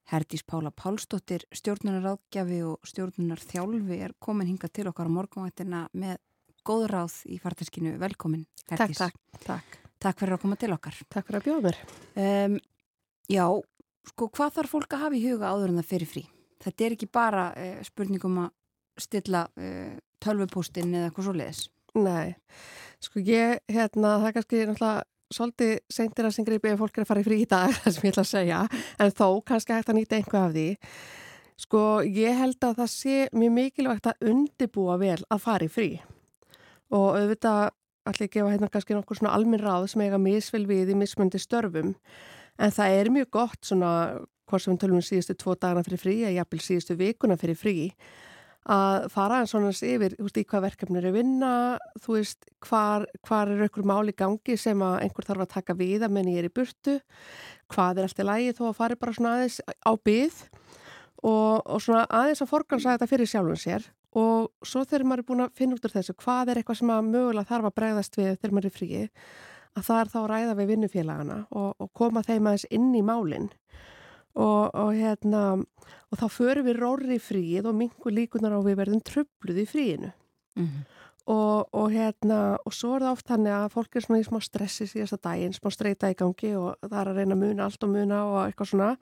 Herdís 0.06 0.44
Pála 0.46 0.70
Pálsdóttir, 0.70 1.42
stjórnunaráðgjafi 1.50 2.60
og 2.62 2.86
stjórnunarþjálfi 2.86 3.96
er 4.06 4.12
komin 4.22 4.46
hinga 4.52 4.68
til 4.70 4.86
okkar 4.86 5.10
á 5.10 5.16
morgunvættina 5.16 5.80
með 5.98 6.20
góður 6.66 6.94
ráð 6.94 7.16
í 7.26 7.38
farteskinu. 7.42 7.96
Velkomin, 7.98 8.44
Herdís. 8.70 9.00
Takk, 9.00 9.18
takk, 9.34 9.42
takk. 9.48 9.90
Takk 10.06 10.22
fyrir 10.22 10.36
að 10.36 10.42
koma 10.44 10.58
til 10.60 10.70
okkar. 10.76 11.00
Takk 11.10 11.26
fyrir 11.26 11.40
að 11.40 11.48
bjóða 11.48 11.64
mér. 11.66 11.80
Um, 12.22 12.56
já, 13.32 13.44
sko, 14.12 14.30
hvað 14.38 14.54
þarf 14.60 14.74
fólk 14.76 14.94
að 14.94 15.04
hafa 15.06 15.18
í 15.18 15.24
huga 15.26 15.50
áður 15.50 15.72
en 15.72 15.80
það 15.80 15.90
fyrir 15.90 16.12
frí? 16.12 16.24
Þetta 16.62 16.86
er 16.86 16.96
ekki 16.96 17.10
bara 17.10 17.46
uh, 17.58 17.80
spurningum 17.86 18.42
að 18.44 18.52
stilla 19.02 19.42
uh, 19.58 19.96
tölvupústinn 20.22 20.94
eða 20.94 21.10
eitthvað 21.10 21.26
svo 21.26 21.34
leiðis. 21.34 21.64
Nei, 21.96 22.36
sko 23.05 23.23
ég, 23.23 23.60
hérna, 23.73 24.16
það 24.23 24.28
er 24.28 24.36
kannski 24.36 24.64
náttúrulega 24.64 25.05
svolítið 25.35 25.73
seintir 25.90 26.28
að 26.28 26.35
sem 26.36 26.47
greipi 26.47 26.70
ef 26.70 26.81
fólk 26.81 26.98
er 26.98 27.05
að 27.05 27.10
fara 27.10 27.23
í 27.23 27.27
frí 27.27 27.39
í 27.43 27.48
dag, 27.51 27.73
það 27.82 27.97
sem 27.97 28.06
ég 28.06 28.14
ætla 28.14 28.24
að 28.24 28.32
segja, 28.32 28.60
en 29.02 29.14
þó 29.20 29.28
kannski 29.51 29.77
hægt 29.77 29.90
að 29.93 29.98
nýta 30.01 30.20
einhvað 30.20 30.44
af 30.44 30.55
því. 30.56 30.68
Sko, 31.56 31.82
ég 32.05 32.36
held 32.36 32.68
að 32.68 32.78
það 32.82 32.93
sé 32.93 33.16
mjög 33.32 33.52
mikilvægt 33.56 34.10
að 34.10 34.31
undibúa 34.31 34.98
vel 35.01 35.18
að 35.32 35.43
fara 35.43 35.66
í 35.66 35.73
frí. 35.73 35.90
Og 36.93 37.16
auðvitað 37.16 37.70
allir 38.06 38.31
gefa 38.31 38.52
hérna 38.52 38.70
kannski 38.70 38.94
nokkur 38.94 39.18
svona 39.18 39.35
alminn 39.35 39.62
ráð 39.62 39.89
sem 39.90 40.05
eiga 40.05 40.20
misvel 40.20 40.66
við 40.68 40.93
í 40.93 40.98
mismundi 40.98 41.40
störfum. 41.43 41.94
En 42.60 42.73
það 42.73 42.98
er 43.01 43.12
mjög 43.12 43.31
gott 43.35 43.66
svona 43.66 43.90
hvort 44.47 44.62
sem 44.62 44.74
við 44.74 44.82
tölum 44.85 45.01
um 45.01 45.05
síðustu 45.05 45.35
tvo 45.40 45.56
dagana 45.59 45.82
fyrir 45.86 46.01
frí 46.01 46.14
eða 46.23 46.36
jafnvel 46.36 46.62
síðustu 46.62 46.97
vikuna 47.01 47.39
fyrir 47.40 47.59
frí 47.59 47.77
að 48.66 49.06
fara 49.14 49.40
en 49.40 49.48
svona 49.51 49.70
yfir 49.70 50.16
þú 50.16 50.26
veist 50.26 50.38
í 50.40 50.44
hvað 50.51 50.64
verkefni 50.64 50.98
eru 50.98 51.12
vinna 51.14 51.51
þú 52.02 52.16
veist 52.16 52.48
hvar, 52.66 53.06
hvar 53.26 53.51
er 53.52 53.62
einhver 53.66 53.86
mál 53.86 54.10
í 54.10 54.14
gangi 54.16 54.56
sem 54.59 54.80
að 54.82 54.97
einhver 55.05 55.28
þarf 55.28 55.44
að 55.44 55.52
taka 55.55 55.76
við 55.78 56.06
að 56.06 56.16
menni 56.16 56.34
er 56.38 56.48
í 56.48 56.52
burtu 56.52 56.97
hvað 57.70 58.01
er 58.01 58.09
alltaf 58.09 58.26
lægi 58.26 58.56
þó 58.59 58.64
að 58.70 58.78
fari 58.80 58.98
bara 58.98 59.14
svona 59.14 59.34
aðeins 59.36 59.60
á 59.62 59.93
byð 59.94 60.40
og, 61.22 61.62
og 61.62 61.78
svona 61.84 62.06
aðeins 62.10 62.43
að 62.43 62.51
forgansa 62.51 62.97
þetta 62.97 63.10
fyrir 63.12 63.30
sjálfum 63.30 63.60
sér 63.62 63.86
og 64.16 64.51
svo 64.66 64.82
þegar 64.82 65.06
maður 65.06 65.22
er 65.22 65.28
búin 65.30 65.44
að 65.44 65.59
finna 65.60 65.78
út 65.78 65.86
úr 65.86 65.94
þessu 65.94 66.16
hvað 66.18 66.51
er 66.51 66.60
eitthvað 66.60 66.80
sem 66.80 66.94
að 66.97 67.10
mögulega 67.12 67.51
þarf 67.52 67.70
að 67.70 67.76
bregðast 67.78 68.18
við 68.18 68.32
þegar 68.34 68.56
maður 68.56 68.70
er 68.70 68.76
fríi 68.80 69.05
að 69.76 69.86
það 69.86 70.01
er 70.01 70.10
þá 70.10 70.18
að 70.22 70.28
ræða 70.32 70.56
við 70.59 70.70
vinnufélagana 70.72 71.38
og, 71.52 71.70
og 71.78 71.90
koma 71.94 72.24
þeim 72.26 72.51
aðeins 72.51 72.66
inn 72.72 72.90
í 72.97 73.05
málinn 73.05 73.51
og, 74.36 74.74
og 74.76 74.92
hérna 74.94 75.42
og 76.12 76.20
þá 76.20 76.26
förum 76.32 76.68
við 76.68 76.78
róri 76.80 77.16
í 77.16 77.22
fríið 77.22 77.70
og 77.70 77.78
mingu 77.78 78.12
líkunar 78.12 78.56
á 78.56 78.60
við 78.64 78.78
verðum 78.82 79.02
tröfluð 79.04 79.62
í 79.62 79.66
fríinu. 79.68 80.12
Mm 80.56 80.66
-hmm. 80.66 80.84
og, 81.26 81.68
og 81.72 81.90
hérna 81.92 82.56
og 82.64 82.72
svo 82.72 82.96
er 82.96 83.02
það 83.02 83.12
oft 83.12 83.28
hann 83.28 83.46
að 83.46 83.72
fólk 83.72 83.96
er 83.96 84.02
svona 84.02 84.20
í 84.20 84.24
smá 84.24 84.40
stressi 84.40 84.86
síðasta 84.86 85.18
daginn, 85.22 85.52
smá 85.52 85.70
streyta 85.70 86.10
í 86.10 86.14
gangi 86.14 86.56
og 86.56 86.76
það 86.80 87.00
er 87.00 87.08
að 87.08 87.16
reyna 87.16 87.34
að 87.34 87.42
muna 87.44 87.64
allt 87.64 87.82
og 87.82 87.90
muna 87.90 88.24
og 88.24 88.46
eitthvað 88.46 88.68
svona. 88.68 88.96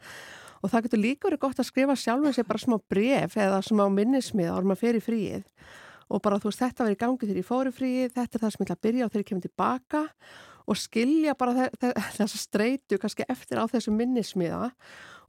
Og 0.62 0.70
það 0.70 0.82
getur 0.82 0.98
líka 0.98 1.28
verið 1.28 1.40
gott 1.40 1.59
að 1.59 1.66
skrifa 1.66 1.97
sjálfum 1.97 2.32
sér 2.32 2.47
bara 2.48 2.59
smá 2.59 2.78
bref 2.89 3.36
eða 3.36 3.62
smá 3.62 3.89
minnismið 3.89 4.51
árum 4.51 4.73
að 4.73 4.81
fyrir 4.81 5.02
fríið. 5.02 5.44
Og 6.09 6.23
bara 6.23 6.39
þú 6.39 6.48
veist 6.48 6.62
þetta 6.62 6.85
verið 6.85 6.97
í 6.97 7.02
gangi 7.05 7.27
þegar 7.27 7.36
ég 7.36 7.47
fóru 7.47 7.73
fríið, 7.73 8.12
þetta 8.15 8.36
er 8.36 8.40
það 8.40 8.51
sem 8.51 8.61
ég 8.61 8.66
ætla 8.66 8.77
að 8.77 8.86
byrja 8.86 9.05
á 9.05 9.09
þegar 9.09 9.23
ég 9.23 9.28
kemur 9.28 9.43
tilbaka. 9.43 10.02
Og 10.65 10.77
skilja 10.77 11.35
bara 11.35 11.69
þessa 12.16 12.39
streitu 12.39 12.98
kannski 12.98 13.24
eftir 13.28 13.61
á 13.61 13.65
þessu 13.69 13.93
minnismiða 13.93 14.73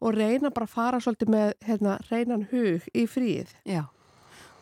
og 0.01 0.15
reyna 0.15 0.51
bara 0.53 0.67
að 0.67 0.73
fara 0.76 1.01
svolítið 1.03 1.31
með 1.34 1.51
hérna, 1.65 1.97
reynan 2.09 2.47
hug 2.51 2.88
í 2.93 3.05
fríið. 3.09 3.53
Já. 3.67 3.84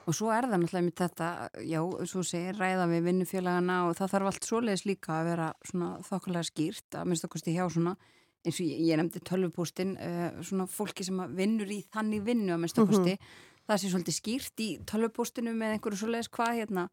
Og 0.04 0.18
svo 0.18 0.34
er 0.36 0.50
það 0.50 0.60
náttúrulega 0.60 0.86
með 0.86 0.98
þetta, 1.00 1.28
já, 1.64 1.80
svo 2.12 2.24
segir 2.28 2.58
ræða 2.60 2.90
við 2.92 3.06
vinnufélagana 3.08 3.78
og 3.88 3.96
það 3.96 4.12
þarf 4.16 4.30
allt 4.32 4.50
svoleiðis 4.50 4.84
líka 4.90 5.14
að 5.16 5.30
vera 5.30 5.54
svona 5.64 5.94
þokkulega 6.10 6.50
skýrt, 6.50 6.90
að 7.00 7.08
minnst 7.08 7.28
okkur 7.30 7.44
stið 7.44 7.58
hjá 7.60 7.64
svona 7.72 7.96
eins 8.44 8.60
og 8.60 8.68
ég, 8.68 8.82
ég 8.90 9.00
nefndi 9.00 9.22
tölvupústin 9.24 9.96
uh, 9.96 10.42
svona 10.44 10.68
fólki 10.68 11.06
sem 11.08 11.22
vinnur 11.38 11.72
í 11.72 11.80
þannig 11.94 12.26
vinnu 12.28 12.52
að 12.52 12.66
minnstakosti, 12.66 13.16
mm 13.16 13.22
-hmm. 13.22 13.64
það 13.70 13.80
sé 13.80 13.92
svolítið 13.94 14.18
skýrt 14.20 14.64
í 14.66 14.70
tölvupústinu 14.92 15.56
með 15.56 15.78
einhverju 15.78 16.02
svoleiðis 16.04 16.32
hvað 16.36 16.60
hérna 16.60 16.90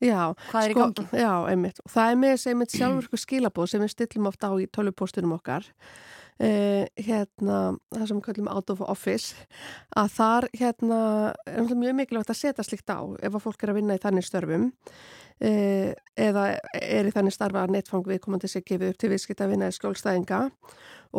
Já, 0.00 0.32
Hvað 0.48 0.70
í 0.70 0.72
sko? 0.72 1.04
Já, 1.12 1.32
einmitt. 1.50 1.80
Það 1.92 2.10
er 2.10 2.14
með 2.16 2.30
þessi 2.32 2.52
einmitt 2.54 2.72
sjálfurku 2.72 3.18
skilabóð 3.20 3.66
sem 3.68 3.82
við 3.84 3.90
stillum 3.92 4.30
ofta 4.30 4.48
á 4.48 4.54
í 4.56 4.66
tölvupóstunum 4.72 5.34
okkar. 5.36 5.66
Uh, 6.40 6.86
hérna, 6.96 7.56
það 7.92 8.04
sem 8.08 8.16
við 8.16 8.22
kallum 8.24 8.46
out 8.48 8.70
of 8.72 8.78
office, 8.88 9.34
að 9.92 10.12
þar 10.14 10.46
hérna, 10.56 11.00
er 11.44 11.74
mjög 11.76 11.98
mikilvægt 11.98 12.32
að 12.32 12.38
setja 12.38 12.64
slikt 12.64 12.88
á 12.88 12.96
ef 13.20 13.34
að 13.36 13.42
fólk 13.44 13.60
er 13.60 13.72
að 13.74 13.76
vinna 13.76 13.98
í 13.98 14.00
þannig 14.00 14.24
störfum 14.24 14.64
uh, 14.70 15.90
eða 16.16 16.46
er 16.80 17.10
í 17.10 17.12
þannig 17.12 17.36
starfa 17.36 17.66
að 17.66 17.74
netfang 17.76 18.08
viðkomandi 18.08 18.48
sig 18.48 18.64
gefið 18.64 18.94
upp 18.94 19.02
til 19.02 19.12
viðskipt 19.12 19.44
að 19.44 19.52
vinna 19.52 19.68
í 19.68 19.76
skjólstæðinga 19.76 20.40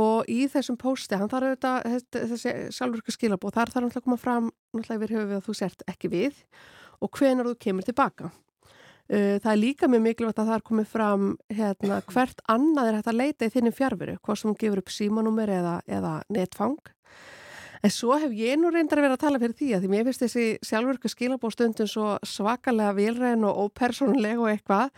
og 0.02 0.32
í 0.32 0.42
þessum 0.50 0.82
pósti, 0.82 1.20
hann 1.20 1.30
þarf 1.30 1.52
auðvitað 1.52 2.26
þessi 2.34 2.58
sjálfurku 2.74 3.14
skilabóð, 3.14 3.60
þar 3.60 3.76
þarf 3.76 3.86
náttúrulega 3.86 4.02
að 4.02 4.10
koma 4.10 4.22
fram 4.26 4.50
náttúrulega 4.74 5.04
yfir 5.04 5.18
höfuð 5.20 5.38
að 5.38 5.50
þú 5.52 5.60
sért 5.62 5.86
ekki 5.92 6.16
við 6.18 6.46
og 6.98 7.14
hvenar 7.18 7.52
þú 7.52 7.60
kemur 7.62 7.86
tilbaka. 7.86 8.34
Uh, 9.10 9.38
það 9.42 9.52
er 9.52 9.60
líka 9.60 9.90
mjög 9.92 10.06
mikilvægt 10.06 10.40
að 10.40 10.50
það 10.52 10.58
er 10.58 10.66
komið 10.70 10.90
fram 10.92 11.28
hérna, 11.52 12.00
hvert 12.12 12.42
annað 12.52 12.90
er 12.90 12.98
hægt 13.00 13.12
að 13.12 13.20
leita 13.20 13.48
í 13.48 13.54
þinni 13.56 13.74
fjárveru, 13.76 14.18
hvað 14.22 14.42
sem 14.42 14.58
gefur 14.62 14.82
upp 14.84 14.94
símanúmer 14.94 15.52
eða, 15.52 15.76
eða 15.90 16.16
netfang. 16.32 16.80
En 17.82 17.90
svo 17.90 18.14
hef 18.22 18.34
ég 18.38 18.60
nú 18.62 18.70
reyndar 18.70 19.00
að 19.02 19.08
vera 19.08 19.18
að 19.18 19.24
tala 19.24 19.42
fyrir 19.42 19.58
því 19.58 19.70
að 19.74 19.84
því 19.84 19.90
mér 19.90 20.04
finnst 20.06 20.24
þessi 20.24 20.48
sjálfurku 20.70 21.10
skilabóstundum 21.10 21.90
svo 21.90 22.12
svakalega 22.30 22.94
vilræðin 22.94 23.48
og 23.50 23.64
ópersónuleg 23.66 24.38
og 24.38 24.52
eitthvað 24.52 24.92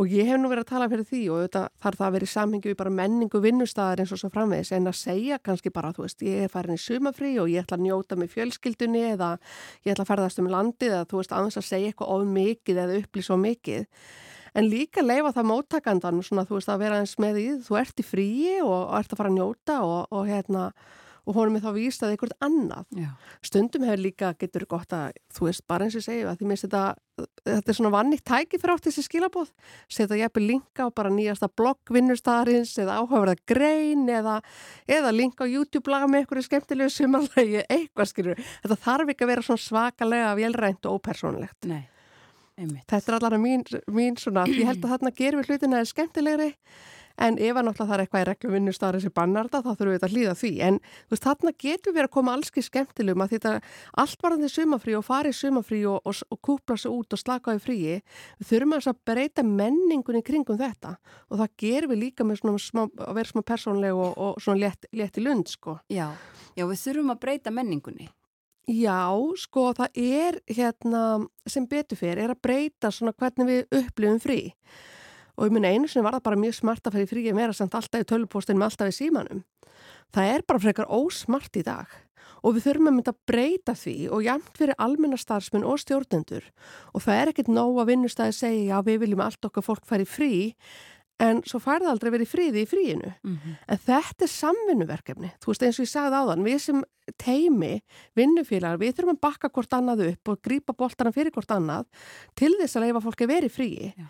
og 0.00 0.08
ég 0.08 0.30
hef 0.30 0.38
nú 0.40 0.48
verið 0.48 0.64
að 0.64 0.70
tala 0.70 0.88
fyrir 0.88 1.06
því 1.10 1.20
og 1.34 1.42
þetta 1.44 1.62
þarf 1.82 1.98
það 1.98 2.06
að 2.06 2.14
vera 2.14 2.26
í 2.26 2.32
samhengi 2.32 2.70
við 2.70 2.78
bara 2.78 2.92
menningu 2.96 3.42
vinnustæðar 3.44 4.00
eins 4.00 4.14
og 4.14 4.20
svo 4.22 4.30
framvegis 4.32 4.72
en 4.72 4.88
að 4.88 4.96
segja 4.96 5.38
kannski 5.44 5.72
bara, 5.74 5.92
þú 5.92 6.06
veist, 6.06 6.24
ég 6.24 6.46
er 6.46 6.52
farin 6.52 6.78
í 6.78 6.80
sumafrí 6.80 7.34
og 7.42 7.50
ég 7.52 7.66
ætla 7.66 7.76
að 7.76 7.84
njóta 7.84 8.16
með 8.16 8.32
fjölskyldunni 8.36 9.02
eða 9.10 9.34
ég 9.84 9.92
ætla 9.92 10.06
að 10.06 10.12
ferðast 10.14 10.40
um 10.40 10.48
landið 10.54 10.94
eða 10.94 11.10
þú 11.10 11.20
veist, 11.20 11.36
aðeins 11.36 11.60
að 11.60 11.68
segja 11.68 11.92
eitthvað 11.92 12.14
of 12.16 12.32
mikið 12.38 12.82
eða 12.86 12.98
upplýsa 13.02 13.36
of 13.36 13.42
mikið 13.44 13.84
en 14.56 14.70
líka 14.70 15.04
leifa 15.04 15.34
það 15.36 15.50
móttakandan 15.50 16.24
svona, 16.24 16.46
þú 16.48 16.56
veist, 16.58 16.72
að 16.72 16.82
vera 16.86 17.02
eins 17.02 17.14
með 17.20 17.36
því, 17.36 17.46
þú 17.68 17.78
ert 17.84 18.00
í 18.00 18.06
fríi 18.06 18.56
og, 18.64 18.80
ert 18.98 19.12
að 19.12 19.20
fara 19.20 19.30
að 19.30 19.36
njóta 19.36 19.78
og, 19.84 20.00
og 20.16 20.26
hérna 20.30 20.70
og 21.28 21.36
honum 21.36 21.58
er 21.58 21.64
þá 21.64 21.70
víst 21.76 22.02
að 22.02 22.14
einhvert 22.14 22.36
annað. 22.42 22.86
Já. 22.96 23.10
Stundum 23.46 23.84
hefur 23.86 24.02
líka, 24.02 24.32
getur 24.40 24.66
gott 24.70 24.94
að, 24.96 25.18
þú 25.36 25.46
veist, 25.46 25.64
bara 25.70 25.86
eins 25.86 25.98
og 26.00 26.04
segja, 26.04 26.30
að 26.30 26.40
því 26.40 26.48
minnst 26.50 26.66
þetta, 26.66 27.26
þetta 27.46 27.72
er 27.72 27.76
svona 27.76 27.92
vannitt 27.94 28.24
tæki 28.26 28.58
fyrir 28.60 28.74
átt 28.74 28.88
þessi 28.88 29.04
skilabóð, 29.06 29.50
setja 29.90 30.18
jæfnir 30.18 30.46
linka 30.48 30.86
á 30.86 30.88
bara 30.94 31.12
nýjasta 31.14 31.48
blogg 31.56 31.92
vinnustarins 31.94 32.72
eða 32.82 32.98
áhugaverða 33.00 33.36
grein 33.48 34.04
eða, 34.10 34.40
eða 34.90 35.14
linka 35.14 35.46
á 35.46 35.52
YouTube 35.52 35.92
laga 35.92 36.10
með 36.10 36.24
einhverju 36.24 36.46
skemmtilegu 36.48 36.94
sumarlegi, 36.94 37.64
eitthvað 37.66 38.12
skilur. 38.12 38.44
Þetta 38.64 38.80
þarf 38.84 39.14
ekki 39.14 39.26
að 39.26 39.32
vera 39.34 39.46
svona 39.46 39.64
svakalega 39.66 40.30
velrænt 40.38 40.86
og 40.86 41.00
ópersónlegt. 41.00 41.58
Nei, 41.70 41.82
einmitt. 42.58 42.86
Þetta 42.90 43.14
er 43.14 43.18
allar 43.18 43.40
mín, 43.42 43.66
mín 43.90 44.20
svona, 44.20 44.46
ég 44.50 44.68
held 44.68 44.84
að 44.84 44.96
þarna 44.96 45.14
gerum 45.16 45.44
við 45.44 45.54
hlutina 45.54 45.84
skemmtilegri 45.88 46.54
En 47.20 47.36
ef 47.36 47.58
að 47.58 47.66
náttúrulega 47.66 47.88
það 47.90 47.94
er 47.94 48.02
eitthvað 48.04 48.22
í 48.22 48.26
reglum 48.28 48.54
vinnustari 48.56 49.00
sem 49.02 49.12
bannar 49.12 49.48
þetta, 49.48 49.60
þá 49.60 49.80
þurfum 49.80 49.94
við 49.94 50.04
að 50.06 50.14
hlýða 50.14 50.34
því. 50.40 50.50
En 50.66 50.76
veist, 51.10 51.24
þarna 51.26 51.52
getur 51.64 51.94
við 51.96 52.04
að 52.06 52.12
koma 52.14 52.36
allski 52.36 52.62
skemmtilegum 52.64 53.24
að 53.24 53.34
þetta 53.34 53.52
allt 54.02 54.22
varðandi 54.24 54.48
sumafrí 54.52 54.94
og 54.96 55.04
fari 55.04 55.32
í 55.32 55.36
sumafrí 55.36 55.80
og, 55.90 55.98
og, 56.08 56.22
og 56.32 56.40
kúpla 56.48 56.76
sig 56.80 56.94
út 56.94 57.16
og 57.16 57.20
slaka 57.20 57.52
á 57.52 57.58
í 57.58 57.60
fríi. 57.60 57.98
Við 58.40 58.52
þurfum 58.52 58.76
að 58.78 59.02
breyta 59.10 59.44
menningunni 59.44 60.22
kringum 60.24 60.60
þetta 60.60 60.94
og 61.28 61.42
það 61.42 61.52
gerum 61.64 61.92
við 61.92 62.02
líka 62.06 62.24
með 62.24 62.40
svona 62.40 62.62
smá, 62.64 62.86
að 62.88 63.18
vera 63.18 63.32
svona 63.32 63.48
persónleg 63.50 64.00
og, 64.06 64.14
og 64.16 64.40
svona 64.40 64.64
létt, 64.64 64.88
létt 64.96 65.20
í 65.20 65.26
lund, 65.26 65.52
sko. 65.52 65.76
Já, 65.92 66.08
já, 66.56 66.64
við 66.64 66.80
þurfum 66.86 67.12
að 67.12 67.20
breyta 67.26 67.52
menningunni. 67.52 68.08
Já, 68.70 69.10
sko, 69.40 69.70
það 69.74 69.98
er 69.98 70.40
hérna 70.46 71.02
sem 71.48 71.66
betur 71.68 71.98
fyrir, 71.98 72.22
er 72.22 72.34
að 72.36 72.42
breyta 72.44 72.92
svona 72.94 73.12
hvernig 73.18 73.48
við 73.48 73.78
upplifum 73.80 74.20
frí 74.22 74.40
og 75.40 75.48
ég 75.48 75.56
minna 75.56 75.72
einu 75.72 75.88
sem 75.88 76.04
var 76.04 76.18
það 76.18 76.26
bara 76.28 76.40
mjög 76.42 76.58
smart 76.58 76.90
að 76.90 77.00
í 77.00 77.08
fríi 77.08 77.32
meira 77.36 77.56
samt 77.56 77.74
alltaf 77.78 78.04
í 78.04 78.08
tölupóstinu 78.08 78.60
með 78.60 78.68
alltaf 78.68 78.92
í 78.92 78.96
símanum. 78.98 79.42
Það 80.12 80.32
er 80.34 80.46
bara 80.46 80.60
frekar 80.60 80.92
ósmart 80.92 81.56
í 81.56 81.64
dag 81.64 81.88
og 82.44 82.56
við 82.56 82.66
þurfum 82.66 82.90
að 82.90 82.96
mynda 82.98 83.14
að 83.14 83.20
breyta 83.30 83.74
því 83.76 83.96
og 84.12 84.24
jæmt 84.26 84.54
fyrir 84.58 84.78
almennastarfsmenn 84.80 85.66
og 85.68 85.80
stjórnendur 85.80 86.46
og 86.92 87.04
það 87.04 87.20
er 87.20 87.32
ekkit 87.32 87.50
nóg 87.52 87.80
að 87.80 87.92
vinnustæði 87.94 88.36
segja 88.36 88.78
að 88.78 88.88
við 88.90 89.04
viljum 89.04 89.24
allt 89.24 89.48
okkar 89.48 89.66
fólk 89.66 89.92
í 89.96 90.08
frí 90.08 90.32
en 91.20 91.42
svo 91.44 91.60
fær 91.60 91.82
það 91.82 91.90
aldrei 91.92 92.10
verið 92.14 92.30
fríði 92.30 92.62
í 92.64 92.68
fríinu. 92.68 93.10
Mm 93.20 93.34
-hmm. 93.36 93.56
En 93.68 93.78
þetta 93.78 94.24
er 94.24 94.32
samvinnuverkefni. 94.32 95.30
Þú 95.40 95.50
veist 95.50 95.62
eins 95.62 95.78
og 95.78 95.84
ég 95.84 95.90
sagði 95.90 96.16
áðan, 96.16 96.44
við 96.44 96.58
sem 96.58 96.84
teimi, 97.18 97.82
vinnufélagar, 98.16 98.80
við 98.80 98.94
þurfum 98.94 99.16
að 99.16 99.20
bakka 99.20 99.50
hvort 99.50 99.72
annað 99.72 100.06
upp 100.08 100.28
og 100.28 100.40
grípa 100.40 100.72
boltana 100.72 101.12
fyrir 101.12 101.32
hvort 101.32 101.50
annað 101.50 101.84
til 102.34 102.56
þess 102.56 102.76
að 102.76 102.84
leifa 102.84 103.00
fólki 103.00 103.26
verið 103.26 103.52
fríi. 103.52 103.92
Já 103.98 104.04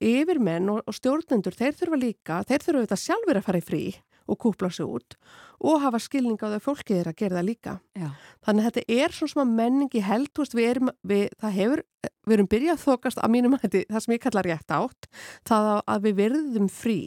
yfirmenn 0.00 0.70
og, 0.72 0.82
og 0.86 0.96
stjórnendur, 0.96 1.56
þeir 1.58 1.76
þurfa 1.78 2.00
líka, 2.00 2.40
þeir 2.48 2.64
þurfa 2.64 2.82
auðvitað 2.82 3.04
sjálfur 3.04 3.40
að 3.40 3.46
fara 3.48 3.60
í 3.60 3.66
frí 3.66 3.84
og 4.30 4.38
kúpla 4.38 4.70
sig 4.70 4.86
út 4.86 5.16
og 5.62 5.78
hafa 5.82 6.00
skilning 6.02 6.40
á 6.42 6.50
þau 6.56 6.62
fólkið 6.64 6.98
er 6.98 7.08
að 7.10 7.18
gera 7.20 7.38
það 7.38 7.46
líka. 7.46 7.72
Já. 7.94 8.08
Þannig 8.42 8.64
að 8.64 8.68
þetta 8.68 8.96
er 9.04 9.14
svona 9.14 9.44
menningi 9.46 10.02
held, 10.02 10.30
veist, 10.38 10.56
við 10.58 10.68
erum, 10.72 10.90
við, 11.06 11.24
hefur, 11.54 11.82
við 12.26 12.36
erum 12.36 12.48
byrjað 12.50 12.74
að 12.74 12.84
þokast 12.86 13.22
að 13.22 13.34
mínum 13.36 13.54
að 13.54 13.66
þetta, 13.66 13.82
það 13.92 14.04
sem 14.04 14.14
ég 14.16 14.24
kallar 14.24 14.48
rétt 14.50 14.74
átt, 14.74 15.08
það 15.46 15.70
að 15.78 16.08
við 16.08 16.16
verðum 16.18 16.66
frí 16.72 16.98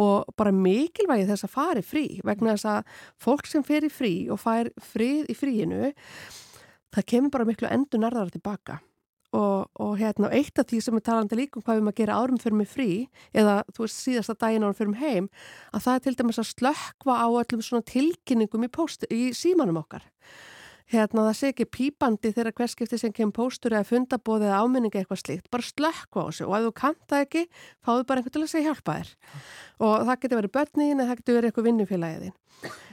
og 0.00 0.28
bara 0.38 0.52
mikilvægi 0.54 1.26
þess 1.30 1.48
að 1.48 1.54
fari 1.54 1.82
frí 1.82 2.04
vegna 2.26 2.54
þess 2.54 2.68
að 2.70 3.00
fólk 3.24 3.48
sem 3.48 3.64
fer 3.66 3.88
í 3.88 3.90
frí 3.90 4.12
og 4.30 4.38
fær 4.42 4.70
frið 4.92 5.32
í 5.32 5.38
fríinu, 5.38 5.90
það 6.94 7.08
kemur 7.14 7.34
bara 7.34 7.48
miklu 7.48 7.72
endur 7.72 8.04
nærðara 8.04 8.36
tilbaka. 8.36 8.78
Og, 9.30 9.68
og 9.78 9.92
hérna, 10.00 10.26
eitt 10.34 10.58
af 10.58 10.66
því 10.66 10.80
sem 10.82 10.96
er 10.98 11.04
talandi 11.06 11.36
líka 11.38 11.60
um 11.60 11.62
hvað 11.62 11.78
við 11.78 11.84
maður 11.86 11.98
gera 12.00 12.16
árum 12.18 12.38
fyrir 12.42 12.56
mig 12.58 12.66
frí 12.66 12.88
eða 13.30 13.60
þú 13.70 13.84
veist 13.84 14.00
síðasta 14.02 14.34
daginn 14.34 14.64
árum 14.66 14.74
fyrir 14.74 14.90
mig 14.90 15.04
heim 15.04 15.28
að 15.70 15.84
það 15.84 15.98
er 15.98 16.02
til 16.06 16.14
dæmis 16.18 16.40
að 16.42 16.48
slökkva 16.48 17.14
á 17.22 17.28
öllum 17.30 17.62
svona 17.62 17.86
tilkynningum 17.86 18.66
í, 18.66 18.70
post, 18.74 19.06
í 19.06 19.30
símanum 19.38 19.78
okkar. 19.84 20.08
Hérna 20.90 21.28
það 21.28 21.36
sé 21.38 21.52
ekki 21.52 21.68
pípandi 21.70 22.32
þegar 22.34 22.56
hverskipti 22.58 22.98
sem 22.98 23.14
kemur 23.14 23.36
póstur 23.36 23.76
eða 23.76 23.86
fundabóð 23.86 24.48
eða 24.48 24.64
áminningi 24.64 24.98
eitthvað 24.98 25.22
slíkt, 25.22 25.46
bara 25.54 25.68
slökkva 25.68 26.26
á 26.26 26.28
þessu. 26.32 26.48
Og 26.50 26.56
ef 26.56 26.66
þú 26.66 26.72
kanta 26.82 27.20
ekki, 27.22 27.44
fáðu 27.86 28.08
bara 28.08 28.18
einhvern 28.18 28.34
til 28.34 28.42
að 28.42 28.50
segja 28.50 28.72
hjálpa 28.72 28.96
þér. 28.98 29.12
Og 29.86 29.94
það 30.08 30.22
getur 30.24 30.40
verið 30.40 30.56
börniðin 30.58 31.04
eða 31.04 31.12
það 31.12 31.20
getur 31.20 31.38
verið 31.38 31.52
eitthvað 31.52 31.68
vinnufélagiðin 31.70 32.34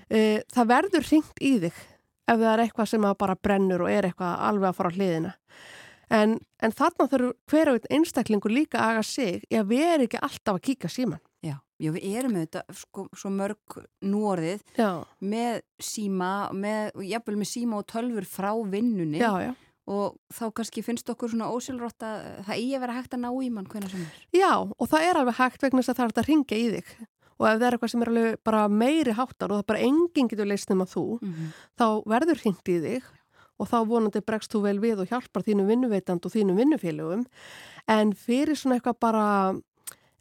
e, 0.10 0.44
það 0.54 0.72
verður 0.72 1.08
ringt 1.12 1.42
í 1.42 1.54
þig 1.66 1.82
ef 2.28 2.40
það 2.40 2.50
er 2.52 2.64
eitthvað 2.66 2.92
sem 2.92 3.10
bara 3.20 3.38
brennur 3.40 3.86
og 3.86 3.92
er 3.92 4.10
eitthvað 4.10 4.46
alveg 4.50 4.70
að 4.70 4.80
fara 4.80 4.92
á 4.92 4.96
hliðina 4.98 5.34
En, 6.14 6.38
en 6.64 6.74
þarna 6.76 7.08
þurfur 7.12 7.34
hver 7.52 7.72
og 7.72 7.80
einn 7.80 8.00
einstaklingur 8.00 8.54
líka 8.54 8.80
að 8.80 8.92
aga 8.94 9.06
sig 9.08 9.48
í 9.52 9.60
að 9.60 9.74
erum 9.76 10.06
ekki 10.08 10.22
alltaf 10.24 10.56
að 10.56 10.66
kíka 10.70 10.92
síman. 10.92 11.22
Já, 11.44 11.58
já 11.84 11.92
við 11.94 12.08
erum 12.14 12.38
auðvitað 12.40 12.78
sko, 12.80 13.08
svo 13.18 13.32
mörg 13.34 13.80
núorðið 14.08 14.64
já. 14.80 14.90
með 15.20 15.62
síma, 15.84 16.32
með, 16.56 17.04
jafnvel 17.10 17.40
með 17.42 17.52
síma 17.52 17.82
og 17.82 17.90
tölfur 17.92 18.30
frá 18.30 18.54
vinnunni 18.72 19.20
já, 19.20 19.30
já. 19.44 19.52
og 19.92 20.16
þá 20.34 20.46
kannski 20.62 20.86
finnst 20.86 21.12
okkur 21.12 21.34
svona 21.34 21.52
ósylrótt 21.52 22.08
að 22.08 22.24
það 22.48 22.56
eigi 22.56 22.72
að 22.80 22.86
vera 22.86 22.98
hægt 23.02 23.20
að 23.20 23.24
ná 23.26 23.30
í 23.36 23.52
mann 23.52 23.68
hvernig 23.68 23.92
sem 23.92 24.08
er. 24.08 24.24
Já, 24.40 24.54
og 24.64 24.88
það 24.88 25.10
er 25.10 25.22
alveg 25.22 25.40
hægt 25.42 25.68
vegna 25.68 25.84
þess 25.84 25.94
að 25.94 26.00
það 26.00 26.08
er 26.08 26.18
að 26.24 26.32
ringja 26.32 26.64
í 26.64 26.74
þig 26.78 26.98
og 27.38 27.46
ef 27.46 27.60
það 27.60 27.68
er 27.68 27.76
eitthvað 27.76 27.92
sem 27.94 28.04
er 28.04 28.12
alveg 28.12 28.40
bara 28.48 28.64
meiri 28.72 29.14
háttar 29.14 29.52
og 29.52 29.60
það 29.60 29.70
bara 29.70 29.86
enginn 29.86 30.30
getur 30.32 30.50
leist 30.50 30.72
nema 30.72 30.88
þú, 30.90 31.06
mm 31.20 31.34
-hmm. 31.34 31.52
þá 31.78 31.88
verður 32.10 32.42
ringt 32.44 32.72
í 32.74 32.78
þig 32.82 33.12
og 33.58 33.70
þá 33.70 33.78
vonandi 33.90 34.22
bregst 34.26 34.54
þú 34.54 34.64
vel 34.68 34.78
við 34.84 35.04
og 35.04 35.12
hjálpar 35.12 35.46
þínum 35.46 35.70
vinnuveitant 35.72 36.26
og 36.26 36.34
þínum 36.34 36.60
vinnufélögum. 36.62 37.26
En 37.90 38.14
fyrir 38.14 38.58
svona 38.58 38.78
eitthvað 38.78 39.00
bara 39.02 39.28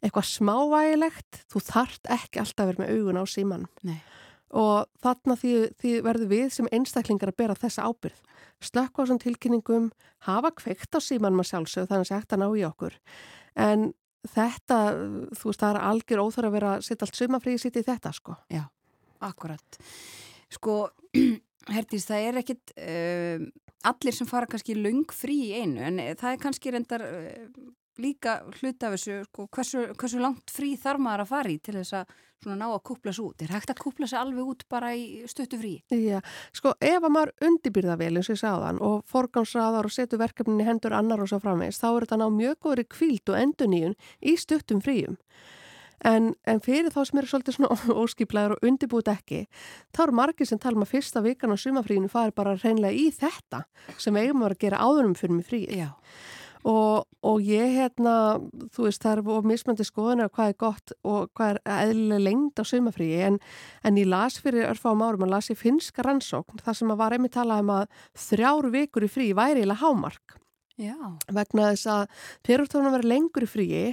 eitthvað 0.01 0.29
smávægilegt 0.29 1.43
þú 1.51 1.63
þart 1.71 2.13
ekki 2.17 2.41
alltaf 2.41 2.69
vera 2.69 2.83
með 2.83 2.93
augun 2.93 3.21
á 3.21 3.25
síman 3.25 3.65
Nei. 3.87 3.97
og 4.53 4.85
þarna 5.01 5.35
því, 5.41 5.53
því 5.81 5.93
verður 6.05 6.29
við 6.31 6.49
sem 6.53 6.69
einstaklingar 6.71 7.31
að 7.33 7.39
bera 7.41 7.57
þessa 7.57 7.87
ábyrð 7.89 8.19
slökk 8.63 8.97
á 8.97 8.99
þessum 9.03 9.21
tilkynningum 9.21 9.89
hafa 10.25 10.51
kveikt 10.57 10.97
á 10.97 10.99
símanum 11.03 11.43
að 11.43 11.51
sjálfsög 11.51 11.89
þannig 11.89 12.05
að 12.05 12.11
það 12.11 12.21
hægt 12.21 12.35
að 12.35 12.41
ná 12.41 12.47
í 12.49 12.63
okkur. 12.67 12.95
En 13.57 13.83
þetta, 14.27 14.77
þú 15.37 15.49
veist, 15.51 15.61
það 15.61 15.69
er 15.69 15.81
algjör 15.89 16.23
óþar 16.23 16.47
að 16.49 16.55
vera 16.57 16.71
að 16.75 16.85
setja 16.87 17.07
allt 17.07 17.19
sumafríði 17.19 17.63
sitt 17.63 17.79
í 17.79 17.85
þetta 17.85 18.13
sko. 18.15 18.37
Já, 18.53 18.63
akkurat. 19.27 19.79
Sko 20.53 20.77
Hertís, 21.73 22.05
það 22.07 22.27
er 22.27 22.39
ekkit 22.43 22.75
uh, 22.77 23.47
allir 23.87 24.15
sem 24.15 24.29
fara 24.29 24.49
kannski 24.49 24.77
lung 24.77 25.07
frí 25.13 25.39
í 25.49 25.57
einu 25.61 25.83
en 25.83 25.99
það 26.19 26.31
er 26.33 26.39
kannski 26.43 26.73
reyndar 26.73 27.03
uh, 27.03 27.73
líka 28.01 28.39
hluta 28.59 28.89
af 28.89 28.95
þessu 28.95 29.19
sko, 29.25 29.47
hversu, 29.53 29.83
hversu 29.97 30.21
langt 30.21 30.53
frí 30.53 30.75
þarf 30.79 31.01
maður 31.01 31.25
að 31.25 31.31
fara 31.31 31.53
í 31.53 31.59
til 31.63 31.77
þess 31.79 31.97
að 31.97 32.15
ná 32.45 32.67
að 32.69 32.83
kúpla 32.85 33.11
svo 33.15 33.31
út. 33.31 33.41
Er 33.41 33.51
hægt 33.51 33.71
að 33.73 33.81
kúpla 33.81 34.07
sig 34.07 34.19
alveg 34.19 34.51
út 34.53 34.63
bara 34.69 34.93
í 34.95 35.23
stöttu 35.29 35.57
frí? 35.59 35.73
Já, 35.89 36.19
sko 36.55 36.75
ef 36.77 37.01
að 37.01 37.13
maður 37.13 37.33
undirbyrða 37.49 37.97
vel 37.99 38.13
eins 38.13 38.29
og 38.29 38.37
ég 38.37 38.41
sagðan 38.43 38.81
og 38.85 39.01
forgámsraðar 39.09 39.89
og 39.89 39.95
setur 39.95 40.21
verkefnin 40.21 40.61
í 40.61 40.67
hendur 40.67 40.95
annar 40.95 41.23
og 41.23 41.31
svo 41.31 41.41
framvegs 41.43 41.81
þá 41.81 41.87
er 41.89 42.05
þetta 42.05 42.19
ná 42.21 42.27
mjög 42.37 42.59
góðri 42.67 42.85
kvíld 42.93 43.33
og 43.33 43.39
enduníun 43.41 43.97
í 44.21 44.37
stöttum 44.37 44.83
fríum. 44.85 45.17
En, 46.05 46.33
en 46.45 46.59
fyrir 46.61 46.91
þá 46.93 46.99
sem 47.09 47.19
eru 47.21 47.29
svolítið 47.31 47.55
svona 47.57 47.77
óskiplæður 48.03 48.57
og 48.57 48.65
undirbúið 48.69 49.13
ekki, 49.15 49.43
þá 49.95 50.03
eru 50.05 50.17
margir 50.19 50.49
sem 50.49 50.59
tala 50.61 50.77
um 50.77 50.85
að 50.85 50.93
fyrsta 50.93 51.23
vikan 51.25 51.53
á 51.53 51.57
sumafríinu 51.57 52.11
fari 52.11 52.35
bara 52.37 52.57
reynlega 52.59 52.93
í 52.93 53.07
þetta 53.13 53.63
sem 53.97 54.19
eigum 54.19 54.45
að 54.45 54.59
gera 54.61 54.83
áðurum 54.83 55.17
fyrir 55.17 55.39
mig 55.39 55.49
fríið. 55.49 55.73
Já. 55.77 55.89
og, 56.67 57.07
og 57.25 57.41
ég 57.41 57.73
hérna, 57.79 58.13
þú 58.75 58.87
veist, 58.87 59.01
það 59.01 59.21
er 59.23 59.49
mismöndi 59.49 59.85
skoðunar 59.87 60.31
hvað 60.33 60.53
er 60.53 60.57
gott 60.61 60.95
og 61.07 61.29
hvað 61.37 61.55
er 61.55 61.61
eðlilega 61.87 62.25
lengd 62.27 62.61
á 62.61 62.63
sumafríi 62.67 63.21
en, 63.31 63.39
en 63.81 63.97
ég 63.97 64.09
las 64.09 64.37
fyrir 64.43 64.69
örfáum 64.69 65.01
árum 65.05 65.25
að 65.25 65.33
las 65.33 65.49
ég 65.49 65.57
finska 65.57 66.05
rannsókn 66.05 66.61
þar 66.61 66.77
sem 66.77 66.93
að 66.93 67.01
var 67.01 67.17
einmitt 67.17 67.37
talað 67.37 67.63
um 67.65 67.73
að 67.77 68.03
þrjár 68.27 68.69
vikur 68.73 69.07
í 69.07 69.11
frí 69.11 69.31
væri 69.37 69.65
eða 69.65 69.81
hámark 69.81 70.37
Já. 70.77 70.93
vegna 71.33 71.71
þess 71.71 71.89
að 71.89 72.03
fyrir 72.45 72.69
tónum 72.69 72.91
að 72.91 72.99
vera 72.99 73.09
lengur 73.15 73.45
í 73.45 73.49
fríi 73.49 73.85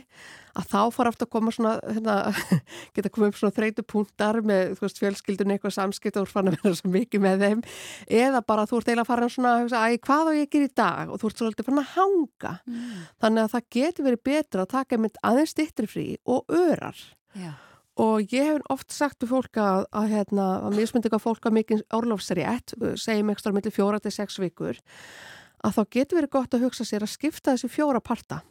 að 0.54 0.66
þá 0.70 0.80
fara 0.94 1.10
aftur 1.10 1.26
að 1.26 1.32
koma 1.32 1.52
svona 1.54 1.72
hérna, 1.82 2.14
geta 2.94 3.10
komið 3.12 3.30
upp 3.30 3.38
svona 3.40 3.56
þreytu 3.56 3.84
punktar 3.88 4.38
með 4.46 4.74
veist 4.82 5.00
fjölskyldun 5.02 5.54
eitthvað 5.54 5.74
samskipt 5.78 6.18
og 6.18 6.22
þú 6.22 6.28
ert 6.28 6.34
fann 6.34 6.50
að 6.52 6.58
vera 6.60 6.78
svo 6.78 6.92
mikið 6.94 7.24
með 7.24 7.44
þeim 7.44 7.64
eða 8.20 8.44
bara 8.46 8.66
þú 8.70 8.80
ert 8.80 8.90
eiginlega 8.90 9.08
fara 9.10 9.30
svona 9.32 9.56
að 9.64 9.98
hvað 10.04 10.30
á 10.30 10.32
ég 10.36 10.46
að 10.46 10.54
gera 10.54 10.68
í 10.68 10.74
dag 10.82 11.10
og 11.10 11.20
þú 11.22 11.30
ert 11.30 11.42
svolítið 11.42 11.68
fann 11.70 11.82
að 11.82 11.92
hanga 11.96 12.54
mm. 12.62 13.04
þannig 13.24 13.44
að 13.44 13.52
það 13.56 13.68
getur 13.78 14.08
verið 14.10 14.24
betra 14.30 14.64
að 14.64 14.72
taka 14.76 15.00
mynd 15.00 15.22
aðeins 15.30 15.54
stittri 15.56 15.90
frí 15.90 16.08
og 16.28 16.54
örar 16.54 17.04
Já. 17.34 17.52
og 18.04 18.34
ég 18.34 18.50
hef 18.52 18.72
oft 18.76 18.94
sagt 18.94 19.24
við 19.24 19.32
fólk 19.34 19.58
að, 19.58 19.86
að, 19.90 20.10
hérna, 20.12 20.50
að 20.68 20.82
mismyndi 20.82 21.16
fólk 21.16 21.48
að 21.48 21.62
mikið 21.62 21.86
orlofsrétt 21.96 22.76
segjum 23.00 23.32
ekstra 23.34 23.56
millir 23.56 23.74
fjóra 23.74 24.04
til 24.04 24.14
sex 24.14 24.38
vikur 24.42 24.78
að 25.64 25.78
þá 25.78 25.82
getur 25.96 26.20
verið 26.20 26.34
gott 26.36 26.56
að 26.56 26.66
hugsa 26.66 26.86
sér 26.86 27.06
að 27.06 27.14
skipta 27.14 27.54
þessu 27.54 27.70
fjóra 27.72 28.02
parta 28.04 28.42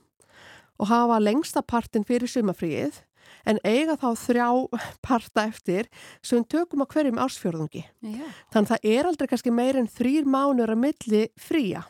og 0.81 0.89
hafa 0.89 1.19
lengsta 1.21 1.61
partin 1.61 2.05
fyrir 2.07 2.29
sumafríið 2.29 3.01
en 3.49 3.59
eiga 3.63 3.95
þá 3.99 4.09
þrjá 4.19 4.47
parta 5.07 5.47
eftir 5.49 5.89
sem 6.25 6.43
tökum 6.43 6.83
á 6.83 6.87
hverjum 6.89 7.21
ársfjörðungi. 7.23 7.83
Já. 8.01 8.27
Þannig 8.53 8.71
það 8.73 8.87
er 8.93 9.09
aldrei 9.09 9.31
kannski 9.31 9.53
meir 9.53 9.79
en 9.79 9.89
þrýr 9.91 10.29
mánur 10.29 10.73
að 10.73 10.83
milli 10.87 11.25
fría 11.39 11.85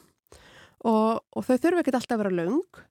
og, 0.83 1.23
og 1.23 1.45
þau 1.47 1.55
þurfu 1.55 1.83
ekki 1.83 1.95
alltaf 1.95 2.17
að 2.17 2.23
vera 2.25 2.37
laung 2.41 2.83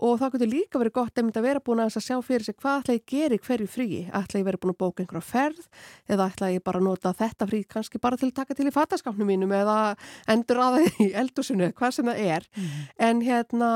og 0.00 0.20
það 0.20 0.34
getur 0.34 0.50
líka 0.50 0.80
verið 0.80 0.94
gott 0.96 1.20
að 1.20 1.42
vera 1.44 1.62
búin 1.64 1.82
að 1.84 1.96
sjá 1.98 2.16
fyrir 2.24 2.44
sig 2.46 2.56
hvað 2.56 2.80
ætla 2.80 2.96
ég 2.96 3.02
að 3.02 3.12
gera 3.12 3.36
í 3.36 3.42
hverju 3.46 3.68
fríi. 3.70 4.02
Ætla 4.08 4.40
ég 4.40 4.46
verið 4.48 4.62
búin 4.62 4.74
að 4.74 4.80
bóka 4.80 5.04
einhverja 5.04 5.26
ferð 5.28 5.66
eða 6.08 6.28
ætla 6.30 6.52
ég 6.54 6.64
bara 6.64 6.80
að 6.80 6.86
nota 6.88 7.14
þetta 7.18 7.48
frí 7.50 7.62
kannski 7.68 8.00
bara 8.00 8.20
til 8.20 8.30
að 8.30 8.38
taka 8.40 8.56
til 8.56 8.68
í 8.70 8.74
fattaskapnum 8.74 9.28
mínum 9.28 9.52
eða 9.56 9.78
endur 10.30 10.62
aðeins 10.64 11.02
í 11.04 11.10
eldusinu, 11.20 11.72
hvað 11.76 11.98
sem 11.98 12.10
það 12.10 12.22
er. 12.36 12.48
Mm. 12.56 12.78
En 13.10 13.24
hérna 13.26 13.70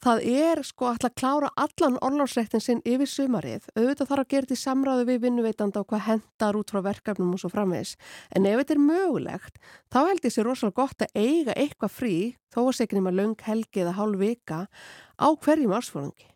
Það 0.00 0.22
er 0.32 0.62
sko 0.64 0.86
alltaf 0.88 1.10
að 1.10 1.16
klára 1.20 1.48
allan 1.60 1.98
orlánsrættin 2.00 2.62
sinn 2.64 2.78
yfir 2.88 3.08
sumarið. 3.10 3.66
Auðvitað 3.74 4.08
þarf 4.08 4.22
að 4.22 4.30
gera 4.32 4.46
þetta 4.46 4.56
í 4.56 4.60
samráðu 4.62 5.04
við 5.10 5.18
vinnuveitanda 5.26 5.82
og 5.82 5.90
hvað 5.90 6.06
hendar 6.06 6.56
út 6.56 6.72
frá 6.72 6.80
verkefnum 6.86 7.34
og 7.36 7.42
svo 7.42 7.50
framvegs. 7.52 7.92
En 8.32 8.48
ef 8.48 8.62
þetta 8.62 8.76
er 8.78 8.80
mögulegt, 8.86 9.60
þá 9.92 10.00
held 10.08 10.24
ég 10.24 10.34
sér 10.34 10.48
rosalega 10.48 10.78
gott 10.80 11.04
að 11.04 11.20
eiga 11.20 11.52
eitthvað 11.52 11.94
frí, 11.98 12.14
þó 12.48 12.60
að 12.62 12.72
segja 12.80 12.96
nema 12.96 13.12
löng 13.12 13.36
helgi 13.44 13.84
eða 13.84 13.94
hálf 14.00 14.24
vika, 14.24 14.62
á 15.20 15.28
hverjum 15.36 15.76
ársfórangi. 15.76 16.28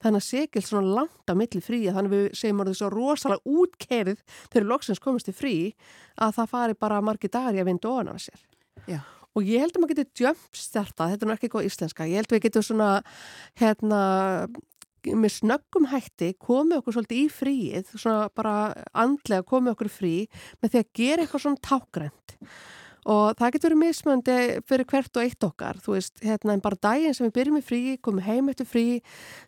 Þannig 0.00 0.18
að 0.18 0.26
segil 0.26 0.64
svona 0.66 0.96
langt 0.96 1.30
á 1.30 1.34
milli 1.36 1.60
frí 1.62 1.84
að 1.84 2.00
þannig 2.00 2.16
við 2.16 2.26
segjum 2.40 2.64
orðið 2.64 2.80
svo 2.80 2.88
rosalega 2.90 3.54
útkerið 3.60 4.24
þegar 4.48 4.70
loksins 4.72 5.04
komist 5.04 5.30
í 5.30 5.36
frí 5.36 5.54
að 6.16 6.40
það 6.40 6.52
fari 6.56 6.82
bara 6.88 7.04
margi 7.04 7.30
dagar 7.30 7.54
í 7.54 7.62
að 7.62 7.70
vinda 7.70 7.92
ofan 7.92 8.14
af 8.16 8.24
sér. 8.24 8.46
Já 8.88 9.04
og 9.36 9.46
ég 9.46 9.62
held 9.62 9.76
að 9.76 9.84
maður 9.84 10.00
getur 10.00 10.26
jumpstarta, 10.26 11.06
þetta 11.12 11.24
er 11.24 11.30
náttúrulega 11.30 11.38
ekki 11.38 11.52
góð 11.54 11.68
íslenska, 11.68 12.08
ég 12.10 12.20
held 12.20 12.30
að 12.30 12.36
við 12.36 12.44
getum 12.48 12.66
svona 12.66 12.90
hérna 13.60 14.00
með 15.06 15.32
snöggum 15.38 15.86
hætti 15.90 16.34
komið 16.40 16.80
okkur 16.80 16.96
svolítið 16.98 17.22
í 17.22 17.28
fríið, 17.32 17.94
svona 17.94 18.28
bara 18.36 18.54
andlega 18.92 19.46
komið 19.48 19.74
okkur 19.76 19.92
frí 19.92 20.14
með 20.60 20.74
því 20.74 20.82
að 20.82 20.92
gera 21.00 21.24
eitthvað 21.24 21.44
svona 21.46 21.64
tákgrænt 21.64 22.36
og 23.08 23.36
það 23.38 23.52
getur 23.54 23.70
verið 23.70 23.80
mismöndi 23.80 24.36
fyrir 24.68 24.86
hvert 24.90 25.16
og 25.16 25.24
eitt 25.24 25.44
okkar. 25.46 25.78
Þú 25.80 25.94
veist, 25.94 26.14
hérna 26.24 26.54
en 26.56 26.62
bara 26.64 26.78
daginn 26.82 27.14
sem 27.16 27.26
við 27.26 27.34
byrjum 27.38 27.58
í 27.60 27.64
frí 27.64 27.80
komum 28.02 28.24
heim 28.24 28.50
eftir 28.52 28.68
frí 28.68 28.84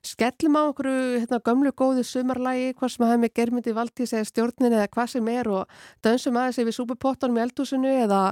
skellum 0.06 0.56
á 0.56 0.62
okkur, 0.70 0.88
hérna, 1.22 1.40
gömlu 1.44 1.72
góðu 1.76 2.04
sumarlægi 2.06 2.72
hvað 2.78 2.94
sem 2.94 3.06
hafa 3.06 3.20
með 3.22 3.34
germyndi 3.36 3.74
valdís 3.76 4.14
eða 4.14 4.28
stjórnin 4.30 4.76
eða 4.76 4.88
hvað 4.92 5.10
sem 5.14 5.28
er 5.32 5.50
og 5.52 5.76
dönsum 6.04 6.38
aðeins 6.40 6.62
við 6.62 6.76
súpupottanum 6.78 7.40
í 7.40 7.44
eldúsinu 7.44 7.92
eða 8.06 8.22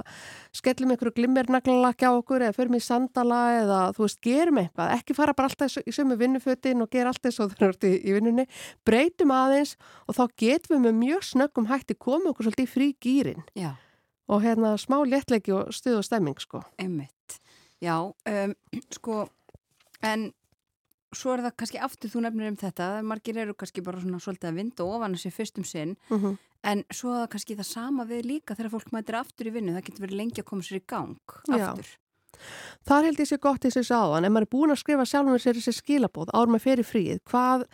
skellum 0.55 0.95
einhverju 0.95 1.15
glimmernaglalakki 1.19 2.09
á 2.09 2.13
okkur 2.15 2.47
eða 2.47 2.57
förum 2.57 2.79
í 2.79 2.83
sandala 2.83 3.41
eða 3.59 3.81
þú 3.97 4.07
veist, 4.07 4.21
gerum 4.25 4.61
eitthvað, 4.63 4.95
ekki 4.97 5.17
fara 5.17 5.37
bara 5.37 5.51
alltaf 5.51 5.77
í 5.85 5.95
sömu 5.95 6.17
vinnufötin 6.19 6.81
og 6.83 6.91
gera 6.91 7.13
alltaf 7.13 7.35
svo 7.35 7.47
þurfti 7.51 7.93
í 8.01 8.17
vinnunni, 8.17 8.47
breytum 8.87 9.35
aðeins 9.35 9.77
og 10.07 10.17
þá 10.17 10.25
getum 10.43 10.75
við 10.75 10.83
með 10.87 10.99
mjög 11.05 11.29
snöggum 11.29 11.71
hætti 11.71 11.97
komið 11.99 12.33
okkur 12.33 12.49
svolítið 12.49 12.67
í 12.67 12.73
frí 12.75 12.91
gýrin 13.01 13.47
Já 13.55 13.71
og 14.31 14.43
hérna 14.45 14.75
smá 14.79 15.01
léttleiki 15.03 15.53
og 15.55 15.73
stuð 15.75 15.99
og 15.99 16.05
stemming 16.07 16.39
sko. 16.39 16.61
Einmitt, 16.79 17.39
já, 17.83 17.97
um, 18.07 18.53
sko, 18.97 19.25
en 20.01 20.29
svo 21.11 21.33
er 21.35 21.43
það 21.45 21.57
kannski 21.59 21.81
aftur 21.83 22.13
þú 22.13 22.23
nefnir 22.25 22.53
um 22.53 22.59
þetta, 22.59 22.91
margir 23.03 23.41
eru 23.43 23.55
kannski 23.57 23.83
bara 23.83 23.99
svona 23.99 24.21
svolítið 24.23 24.51
að 24.51 24.61
vinda 24.61 24.87
ofan 24.87 25.17
þessi 25.17 25.33
fyrstum 25.35 25.67
sinn, 25.67 25.97
mm 26.09 26.17
-hmm. 26.17 26.37
en 26.63 26.83
svo 26.89 27.11
er 27.13 27.25
það 27.25 27.31
kannski 27.33 27.57
það 27.59 27.67
sama 27.71 28.05
við 28.05 28.21
líka 28.25 28.55
þegar 28.55 28.71
fólk 28.71 28.91
mætir 28.91 29.19
aftur 29.19 29.47
í 29.47 29.53
vinnu, 29.57 29.73
það 29.75 29.85
getur 29.85 30.05
verið 30.05 30.21
lengi 30.21 30.41
að 30.41 30.49
koma 30.51 30.61
sér 30.63 30.79
í 30.79 30.83
gang 30.87 31.19
aftur. 31.49 31.89
Já. 31.91 32.00
Þar 32.87 33.07
held 33.07 33.21
ég 33.21 33.29
sér 33.29 33.41
gott 33.41 33.65
í 33.67 33.71
þessu 33.73 33.93
áðan, 33.93 34.25
ef 34.25 34.33
maður 34.33 34.47
er 34.47 34.51
búin 34.55 34.73
að 34.73 34.79
skrifa 34.81 35.05
sjálfum 35.05 35.41
sér 35.41 35.57
þessi 35.59 35.73
skilabóð, 35.77 36.31
árum 36.33 36.55
með 36.55 36.63
fyrir 36.65 36.87
fríð, 36.87 37.19
hvað, 37.29 37.65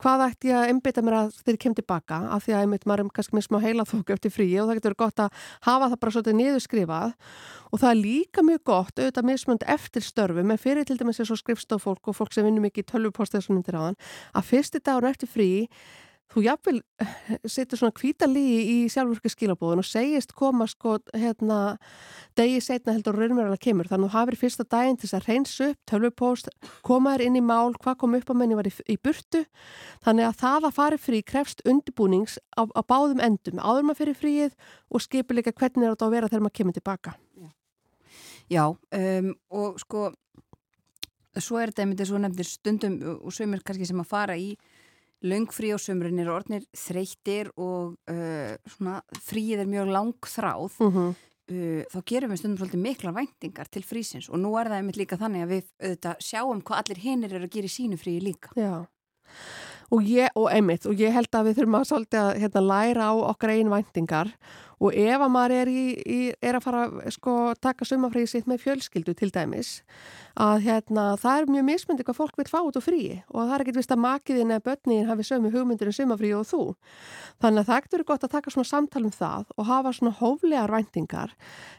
hvað 0.00 0.24
ætti 0.26 0.50
ég 0.50 0.60
að 0.60 0.70
einbita 0.72 1.04
mér 1.04 1.18
að 1.18 1.36
þeir 1.44 1.58
kem 1.64 1.76
tilbaka, 1.76 2.20
af 2.32 2.46
því 2.46 2.54
að 2.56 2.64
einmitt 2.64 2.86
maður 2.88 3.04
er 3.04 3.12
kannski 3.18 3.36
með 3.36 3.46
smá 3.48 3.58
heila 3.66 3.86
þóku 3.90 4.16
eftir 4.16 4.32
fríð 4.32 4.62
og 4.62 4.70
það 4.70 4.80
getur 4.80 4.96
gott 5.04 5.22
að 5.26 5.44
hafa 5.68 5.90
það 5.90 6.00
bara 6.04 6.14
svolítið 6.16 6.38
niðurskrifað. 6.40 7.14
Og 7.66 7.82
það 7.82 7.90
er 7.90 8.00
líka 8.00 8.46
mjög 8.46 8.64
gott, 8.70 8.96
auðvitað 8.96 9.28
mismönd 9.28 9.68
eftir 9.76 10.04
störfu, 10.06 10.46
með 10.46 10.62
fyrir 10.62 10.88
til 10.88 10.96
dæmis 10.96 11.20
eins 11.20 11.34
og 11.34 11.40
skrifstofólk 11.42 12.08
og 12.08 12.16
fólk 12.16 12.32
sem 12.32 12.46
vinnum 12.46 12.64
ekki 12.70 12.86
í 12.86 12.88
tölvupostið 12.88 13.52
að 14.36 14.46
fyrsti 14.46 14.80
dagur 14.80 15.10
eftir 15.10 15.28
fríð 15.28 15.66
þú 16.32 16.42
jafnvel 16.44 16.80
eh, 17.02 17.14
setur 17.48 17.80
svona 17.80 17.94
kvítalíi 17.96 18.58
í 18.72 18.76
sjálfurki 18.92 19.30
skilabóðun 19.32 19.82
og 19.82 19.86
segist 19.86 20.34
koma 20.36 20.66
sko 20.70 20.96
hérna 21.14 21.76
degi 22.38 22.58
setna 22.64 22.94
heldur 22.96 23.16
raunverulega 23.16 23.60
kemur. 23.62 23.88
Þannig 23.90 24.08
að 24.08 24.14
þú 24.14 24.20
hafið 24.20 24.40
fyrsta 24.42 24.66
daginn 24.74 24.98
til 24.98 25.08
þess 25.08 25.18
að 25.20 25.28
reyns 25.30 25.54
upp 25.68 25.78
tölvupóst, 25.92 26.50
koma 26.86 27.14
þér 27.14 27.26
inn 27.28 27.40
í 27.40 27.44
mál 27.46 27.76
hvað 27.78 27.98
kom 28.02 28.18
upp 28.18 28.32
á 28.32 28.34
menni 28.36 28.58
var 28.58 28.68
í, 28.68 28.74
í 28.90 28.98
burtu. 28.98 29.44
Þannig 30.04 30.28
að 30.30 30.40
það 30.42 30.68
að 30.70 30.76
fari 30.80 31.00
frí 31.00 31.22
krefst 31.26 31.64
undibúnings 31.68 32.40
á, 32.58 32.66
á 32.66 32.80
báðum 32.82 33.22
endum. 33.22 33.62
Áður 33.62 33.88
maður 33.88 34.02
fyrir 34.02 34.20
fríið 34.20 34.58
og 34.90 35.06
skipur 35.06 35.38
líka 35.38 35.54
hvernig 35.54 35.86
er 35.86 35.96
þetta 35.96 36.10
að 36.10 36.18
vera 36.18 36.32
þegar 36.32 36.46
maður 36.46 36.58
kemur 36.60 36.78
tilbaka. 36.80 37.16
Já. 38.46 38.62
Um, 38.94 39.32
og 39.50 39.80
sko 39.82 40.10
svo 41.42 41.58
er 41.60 41.70
þetta 41.70 41.84
einmitt 41.84 42.00
eins 42.00 42.12
og 42.14 42.22
nefndir 42.22 42.48
stundum 42.48 42.96
og 43.18 43.34
sömur 43.34 43.62
kannski 43.66 43.88
sem 43.88 44.00
að 44.00 44.10
fara 44.10 44.36
í 44.38 44.54
Laungfrí 45.24 45.72
á 45.72 45.78
sömurinn 45.80 46.20
er 46.20 46.28
orðnir 46.32 46.66
þreytir 46.76 47.48
og 47.56 47.94
uh, 48.10 48.52
svona, 48.76 48.98
fríið 49.24 49.62
er 49.64 49.70
mjög 49.70 49.92
langþráð 49.94 50.76
uh 50.84 50.96
-huh. 50.96 51.14
uh, 51.52 51.82
þá 51.92 51.98
gerum 52.04 52.30
við 52.30 52.40
stundum 52.42 52.58
svolítið 52.60 52.82
mikla 52.84 53.12
væntingar 53.16 53.70
til 53.70 53.82
frísins 53.82 54.28
og 54.28 54.38
nú 54.38 54.52
er 54.60 54.68
það 54.68 54.76
einmitt 54.76 55.00
líka 55.00 55.16
þannig 55.16 55.42
að 55.42 55.52
við 55.54 55.64
auðvitað, 55.80 56.16
sjáum 56.20 56.60
hvað 56.62 56.78
allir 56.82 57.00
hinnir 57.00 57.34
eru 57.34 57.44
að 57.44 57.54
gera 57.54 57.66
í 57.66 57.76
sínu 57.76 57.96
fríi 57.96 58.20
líka. 58.20 58.52
Já, 58.56 58.86
og, 59.90 60.02
ég, 60.02 60.30
og 60.34 60.50
einmitt 60.52 60.86
og 60.86 60.94
ég 60.98 61.12
held 61.14 61.32
að 61.32 61.48
við 61.48 61.56
þurfum 61.60 61.78
að, 61.80 61.88
svolítið 61.90 62.20
að 62.20 62.38
hérna, 62.42 62.60
læra 62.60 63.10
á 63.10 63.14
okkar 63.32 63.50
einn 63.54 63.72
væntingar 63.72 64.32
og 64.82 64.92
ef 64.92 65.24
að 65.24 65.32
maður 65.32 65.56
er, 65.56 65.72
í, 65.72 65.84
í, 65.96 66.20
er 66.44 66.58
að 66.58 66.66
fara 66.66 67.10
sko, 67.14 67.36
taka 67.60 67.88
sumafríði 67.88 68.32
sitt 68.34 68.50
með 68.50 68.64
fjölskyldu 68.66 69.16
til 69.16 69.32
dæmis 69.32 69.78
að 70.36 70.66
hérna, 70.66 71.04
það 71.16 71.38
er 71.40 71.46
mjög 71.54 71.64
mismyndi 71.70 72.04
hvað 72.04 72.18
fólk 72.18 72.36
vil 72.36 72.48
fá 72.50 72.58
út 72.60 72.76
á 72.76 72.82
fríi 72.84 73.14
og 73.32 73.38
það 73.46 73.54
er 73.54 73.62
ekkert 73.64 73.78
vist 73.80 73.92
að 73.94 74.02
makiðin 74.02 74.52
eða 74.52 74.64
börnin 74.66 75.08
hafi 75.08 75.24
sömu 75.24 75.52
hugmyndir 75.54 75.88
um 75.88 75.96
sumafríi 75.96 76.34
og 76.36 76.44
þú. 76.44 76.60
Þannig 77.40 77.62
að 77.62 77.70
það 77.70 77.80
ekkert 77.80 77.96
eru 77.96 78.06
gott 78.10 78.26
að 78.26 78.34
taka 78.34 78.52
svona 78.52 78.68
samtal 78.68 79.02
um 79.06 79.14
það 79.16 79.46
og 79.56 79.68
hafa 79.70 79.92
svona 79.96 80.12
hóflegar 80.18 80.74
væntingar. 80.74 81.32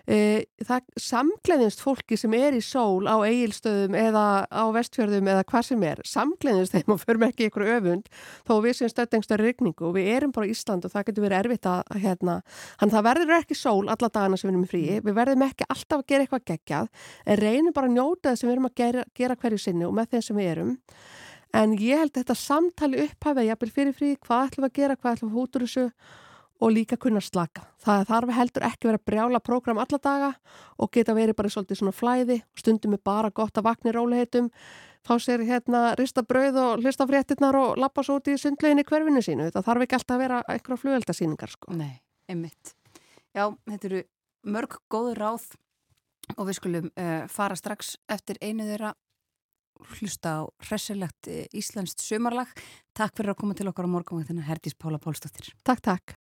E, 0.09 0.17
það 0.65 0.89
samgleðinst 1.05 1.83
fólki 1.85 2.17
sem 2.17 2.33
er 2.37 2.57
í 2.57 2.63
sól 2.65 3.05
á 3.05 3.21
eigilstöðum 3.21 3.97
eða 3.99 4.25
á 4.49 4.63
vestfjörðum 4.73 5.29
eða 5.35 5.45
hvað 5.51 5.69
sem 5.69 5.85
er, 5.85 6.01
samgleðinst 6.07 6.73
þeim 6.73 6.95
og 6.95 7.01
förum 7.03 7.27
ekki 7.29 7.51
ykkur 7.51 7.67
öfund 7.77 8.09
þó 8.47 8.55
við 8.65 8.79
sem 8.79 8.91
stöðdengstur 8.93 9.43
regningu 9.43 9.89
og 9.89 9.97
við 9.99 10.09
erum 10.15 10.33
bara 10.33 10.49
Ísland 10.49 10.87
og 10.87 10.95
það 10.95 11.11
getur 11.11 11.27
verið 11.27 11.43
erfitt 11.43 11.69
að 11.69 12.01
hérna, 12.01 12.39
hann 12.87 12.95
það 12.95 13.07
verður 13.09 13.37
ekki 13.37 13.57
sól 13.57 13.85
alla 13.85 14.09
dagana 14.09 14.39
sem 14.39 14.47
við 14.47 14.53
erum 14.55 14.65
í 14.65 14.71
fríi, 14.71 14.99
við 15.03 15.17
verðum 15.17 15.45
ekki 15.47 15.67
alltaf 15.67 16.01
að 16.01 16.07
gera 16.11 16.25
eitthvað 16.25 16.45
geggjað 16.51 16.91
en 17.25 17.41
reynum 17.41 17.75
bara 17.75 17.89
að 17.89 17.97
njóta 17.97 18.31
þess 18.31 18.43
sem 18.43 18.49
við 18.49 18.55
erum 18.55 18.69
að 18.69 18.77
gera, 18.81 19.07
gera 19.17 19.39
hverju 19.41 19.63
sinni 19.63 19.87
og 19.87 19.97
með 19.97 20.13
þeim 20.13 20.25
sem 20.27 20.39
við 20.39 20.51
erum 20.53 20.71
en 21.57 21.75
ég 21.81 22.01
held 22.01 22.13
að 22.13 22.21
þetta 22.21 22.37
samtali 22.41 23.03
upphæfið 23.05 23.43
að 23.43 23.51
jafnvel 23.51 23.73
fyrir 23.75 23.97
frí 23.97 24.13
hvað 24.23 24.47
ætlum 24.47 24.65
við 24.65 24.71
að 24.71 24.79
gera, 24.79 24.97
hvað 24.97 25.17
ætlum 25.17 25.29
við 25.29 25.35
að 25.35 25.41
hútur 25.41 25.67
þessu 25.67 25.85
og 26.57 26.73
líka 26.73 26.97
kunna 26.97 27.21
slaka. 27.21 27.67
Það 27.85 28.07
þarf 28.09 28.33
heldur 28.33 28.65
ekki 28.65 28.89
verið 28.89 28.99
að 28.99 29.09
brjála 29.11 29.41
prógram 29.45 29.81
alla 29.81 29.99
daga 30.01 30.31
og 30.81 30.89
geta 30.93 31.13
verið 31.13 31.37
bara 31.37 31.51
svolítið 31.53 31.81
svona 31.81 31.93
flæði 31.93 32.39
stundum 32.57 32.97
er 32.97 33.03
bara 33.05 33.29
gott 33.29 33.59
að 33.59 33.67
vakna 33.69 33.91
í 33.91 33.95
róliheitum 33.97 34.49
fá 35.07 35.15
sér 35.21 35.45
hérna 35.47 35.93
rista 35.99 36.23
brauð 36.25 36.57
og 36.63 36.83
hlusta 36.83 37.07
fréttinnar 37.07 37.55
og 37.55 37.77
lappa 37.79 38.03
svo 38.03 38.17
út 38.19 38.31
í 38.31 38.39
sundlegin 38.41 38.81
í 38.81 38.87
hverfinu 38.87 39.23
sínu. 39.23 39.51
Það 39.53 39.69
þarf 39.69 39.85
ekki 39.85 39.99
alltaf 39.99 40.17
að 40.17 40.25
vera 40.25 40.41
eitthvað 40.49 40.83
flugveldasýningar 40.83 41.53
sko. 41.53 41.77
Nei, 41.77 41.93
einmitt. 42.27 42.76
Já, 43.37 43.51
þetta 43.69 43.89
eru 43.91 43.99
mörg 44.49 44.77
góð 44.89 45.11
ráð 45.19 45.51
og 46.35 46.47
við 46.49 46.57
skulum 46.57 46.87
uh, 46.89 47.27
fara 47.29 47.57
strax 47.59 47.95
eftir 48.09 48.39
einu 48.41 48.65
þeirra 48.65 48.95
hlusta 49.93 50.39
á 50.41 50.49
hressilegt 50.65 51.29
eh, 51.29 51.45
Íslandst 51.53 52.01
sömarlag. 52.01 52.49
Takk 52.97 53.13
fyrir 53.13 53.35
að 53.35 53.41
koma 53.43 53.53
til 53.53 53.69
okkar 53.69 53.85
á 53.85 53.93
morgunvæðina 53.93 54.47
Herdís 54.47 54.73
Pála 54.73 54.97
Pálsdóttir. 54.97 55.53
Takk, 55.61 55.85
takk. 55.85 56.17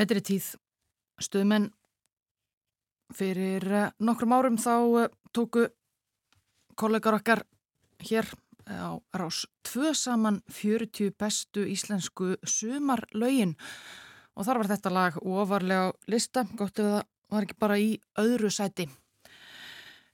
betri 0.00 0.22
tíð. 0.24 0.54
Stöðmenn 1.20 1.68
fyrir 3.12 3.66
eh, 3.68 3.90
nokkrum 4.00 4.32
árum 4.32 4.56
þá 4.60 4.74
eh, 5.02 5.10
tóku 5.36 5.66
kollegar 6.80 7.18
okkar 7.18 7.42
hér 8.06 8.28
eh, 8.64 8.80
á 8.80 8.96
rás 9.12 9.44
tvö 9.66 9.92
saman 9.96 10.40
40 10.48 11.12
bestu 11.20 11.66
íslensku 11.68 12.36
sumarlögin. 12.46 13.56
Og 14.38 14.46
þar 14.46 14.62
var 14.62 14.70
þetta 14.70 14.94
lag 14.94 15.20
ofarlega 15.20 15.92
lista, 16.08 16.46
gott 16.56 16.80
ef 16.80 16.86
það 16.86 17.06
var 17.30 17.46
ekki 17.46 17.60
bara 17.60 17.78
í 17.78 17.92
öðru 18.18 18.50
sæti. 18.54 18.88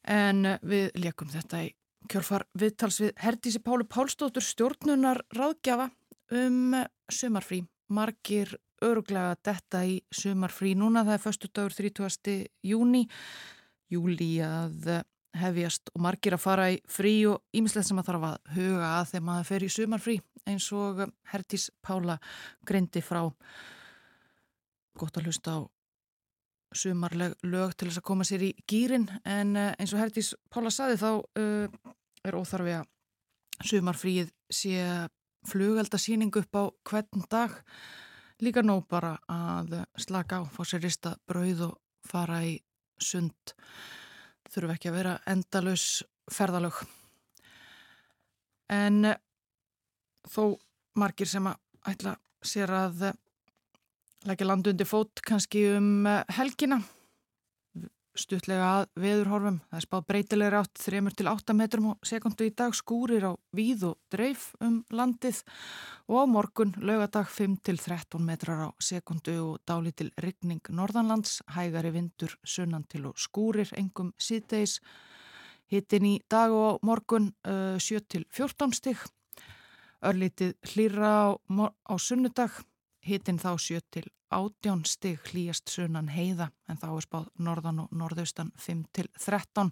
En 0.06 0.42
við 0.66 0.90
leikum 0.98 1.30
þetta 1.30 1.62
í 1.66 1.72
kjörfar 2.10 2.46
viðtals 2.58 3.00
við 3.02 3.14
Herdísi 3.22 3.62
Pálu 3.62 3.86
Pálstóttur 3.86 4.42
stjórnunar 4.42 5.22
ráðgjafa 5.34 5.90
um 6.34 6.74
sumarfrí. 7.12 7.62
Margir 7.86 8.56
öruglega 8.84 9.36
detta 9.44 9.84
í 9.86 10.00
sumarfrí 10.12 10.74
núna. 10.78 11.04
Það 11.06 11.18
er 11.18 11.24
förstu 11.24 11.52
dagur 11.52 11.76
30. 11.76 12.48
júni. 12.66 13.06
Júli 13.92 14.32
að 14.42 15.04
hefjast 15.36 15.90
og 15.94 16.02
margir 16.04 16.36
að 16.36 16.42
fara 16.42 16.66
í 16.72 16.80
frí 16.90 17.14
og 17.30 17.44
ímislegt 17.56 17.88
sem 17.88 18.00
að 18.00 18.10
þarf 18.10 18.26
að 18.30 18.52
huga 18.56 18.90
að 18.96 19.08
þegar 19.12 19.24
maður 19.28 19.48
fer 19.50 19.64
í 19.66 19.70
sumarfrí 19.72 20.16
eins 20.46 20.66
og 20.76 21.02
Hertís 21.32 21.70
Pála 21.84 22.18
greindi 22.66 23.02
frá 23.04 23.22
gott 24.96 25.18
að 25.18 25.28
hlusta 25.28 25.58
á 25.58 25.60
sumarleg 26.76 27.36
lög 27.46 27.74
til 27.76 27.88
þess 27.88 28.00
að 28.00 28.08
koma 28.08 28.26
sér 28.26 28.46
í 28.48 28.52
gýrin 28.68 29.06
en 29.24 29.56
eh, 29.56 29.74
eins 29.78 29.94
og 29.94 30.02
Hertís 30.02 30.32
Pála 30.52 30.72
saði 30.74 30.98
þá 31.00 31.10
uh, 31.16 31.92
er 32.26 32.36
óþarfi 32.36 32.78
að 32.80 32.88
sumarfríið 33.66 34.32
sé 34.52 34.80
flugeldasýning 35.46 36.34
upp 36.36 36.58
á 36.58 36.64
hvern 36.90 37.28
dag 37.30 37.54
líka 38.42 38.62
nóg 38.62 38.86
bara 38.90 39.16
að 39.30 39.78
slaka 40.00 40.40
á, 40.40 40.42
fá 40.48 40.62
sér 40.64 40.84
rista 40.84 41.16
brauð 41.28 41.62
og 41.70 41.78
fara 42.06 42.42
í 42.44 42.56
sund. 43.00 43.54
Þurfu 44.50 44.74
ekki 44.74 44.90
að 44.90 44.98
vera 44.98 45.14
endalus 45.28 46.04
ferðalög. 46.32 46.80
En 48.72 49.04
eh, 49.04 49.18
þó 50.26 50.56
margir 50.98 51.30
sem 51.30 51.46
að 51.46 51.92
ætla 51.92 52.16
sér 52.42 52.72
að 52.74 53.08
eh, 53.10 53.18
leggja 54.26 54.48
landu 54.48 54.72
undir 54.72 54.88
fót 54.88 55.22
kannski 55.26 55.68
um 55.76 56.06
eh, 56.10 56.24
helgina 56.38 56.80
stuttlega 58.20 58.66
að 58.66 58.86
veðurhorfum. 59.02 59.58
Það 59.70 59.78
er 59.78 59.84
spáð 59.84 60.04
breytilegur 60.10 60.56
átt 60.60 60.82
3-8 60.82 61.56
metrum 61.56 61.88
á 61.90 61.92
sekundu 62.06 62.46
í 62.48 62.52
dag. 62.56 62.74
Skúrir 62.76 63.26
á 63.28 63.32
víð 63.56 63.84
og 63.90 63.96
dreif 64.12 64.48
um 64.64 64.78
landið. 64.90 65.42
Og 66.10 66.20
á 66.20 66.24
morgun 66.28 66.74
lögadag 66.78 67.30
5-13 67.32 68.22
metrar 68.24 68.66
á 68.66 68.70
sekundu 68.82 69.36
og 69.44 69.58
dálítil 69.68 70.12
rigning 70.22 70.62
norðanlands, 70.68 71.40
hægari 71.54 71.94
vindur 71.94 72.36
sunnan 72.44 72.86
til 72.90 73.06
og 73.10 73.20
skúrir 73.20 73.72
engum 73.78 74.12
síðdeis 74.18 74.80
hittin 75.72 76.06
í 76.06 76.14
dag 76.30 76.54
og 76.54 76.80
morgun 76.86 77.32
uh, 77.46 77.76
7-14 77.78 78.76
stig. 78.76 79.02
Örlítið 80.06 80.54
hlýra 80.72 81.12
á, 81.32 81.34
á 81.34 81.94
sunnudag 81.98 82.62
hittin 83.06 83.38
þá 83.38 83.54
7 83.62 84.02
átján 84.34 84.82
stig 84.84 85.20
hlýjast 85.30 85.70
sunnan 85.70 86.08
heiða 86.10 86.48
en 86.68 86.78
þá 86.80 86.86
er 86.88 87.04
spáð 87.04 87.28
norðan 87.38 87.84
og 87.84 87.92
norðaustan 87.94 88.50
5 88.58 88.82
til 88.96 89.06
13 89.22 89.70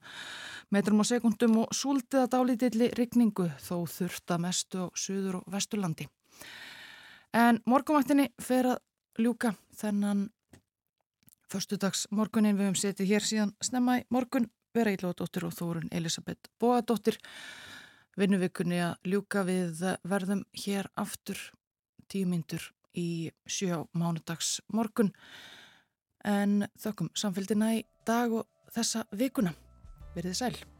metrum 0.70 1.02
á 1.02 1.04
sekundum 1.08 1.58
og 1.64 1.74
súltiða 1.74 2.28
dálítilli 2.30 2.92
rigningu 2.94 3.48
þó 3.58 3.82
þurfta 3.90 4.38
mestu 4.38 4.86
á 4.86 4.88
suður 4.94 5.40
og 5.40 5.50
vesturlandi. 5.50 6.06
En 7.34 7.58
morgumvættinni 7.66 8.30
fer 8.38 8.70
að 8.76 8.78
ljúka 9.18 9.54
þennan 9.74 10.28
förstudags 11.50 12.06
morgunin 12.10 12.56
við 12.56 12.68
höfum 12.68 12.78
setið 12.78 13.10
hér 13.10 13.26
síðan 13.26 13.56
snemma 13.62 14.00
í 14.00 14.06
morgun. 14.10 14.50
Vera 14.74 14.90
Ílóðadóttir 14.90 15.44
og 15.46 15.52
Þórun 15.54 15.90
Elisabeth 15.94 16.50
Bóadóttir 16.58 17.20
vinnuvikunni 18.18 18.80
að 18.82 19.10
ljúka 19.12 19.44
við 19.46 19.84
verðum 20.02 20.42
hér 20.64 20.88
aftur 20.98 21.38
tíu 22.10 22.26
myndur 22.26 22.72
í 22.94 23.30
sjö 23.46 23.84
mánudags 23.92 24.60
morgun 24.72 25.12
en 26.24 26.64
þökkum 26.80 27.10
samfélgina 27.18 27.74
í 27.78 27.82
dag 28.06 28.32
og 28.32 28.48
þessa 28.74 29.04
vikuna. 29.12 29.52
Verðið 30.14 30.40
sæl. 30.40 30.73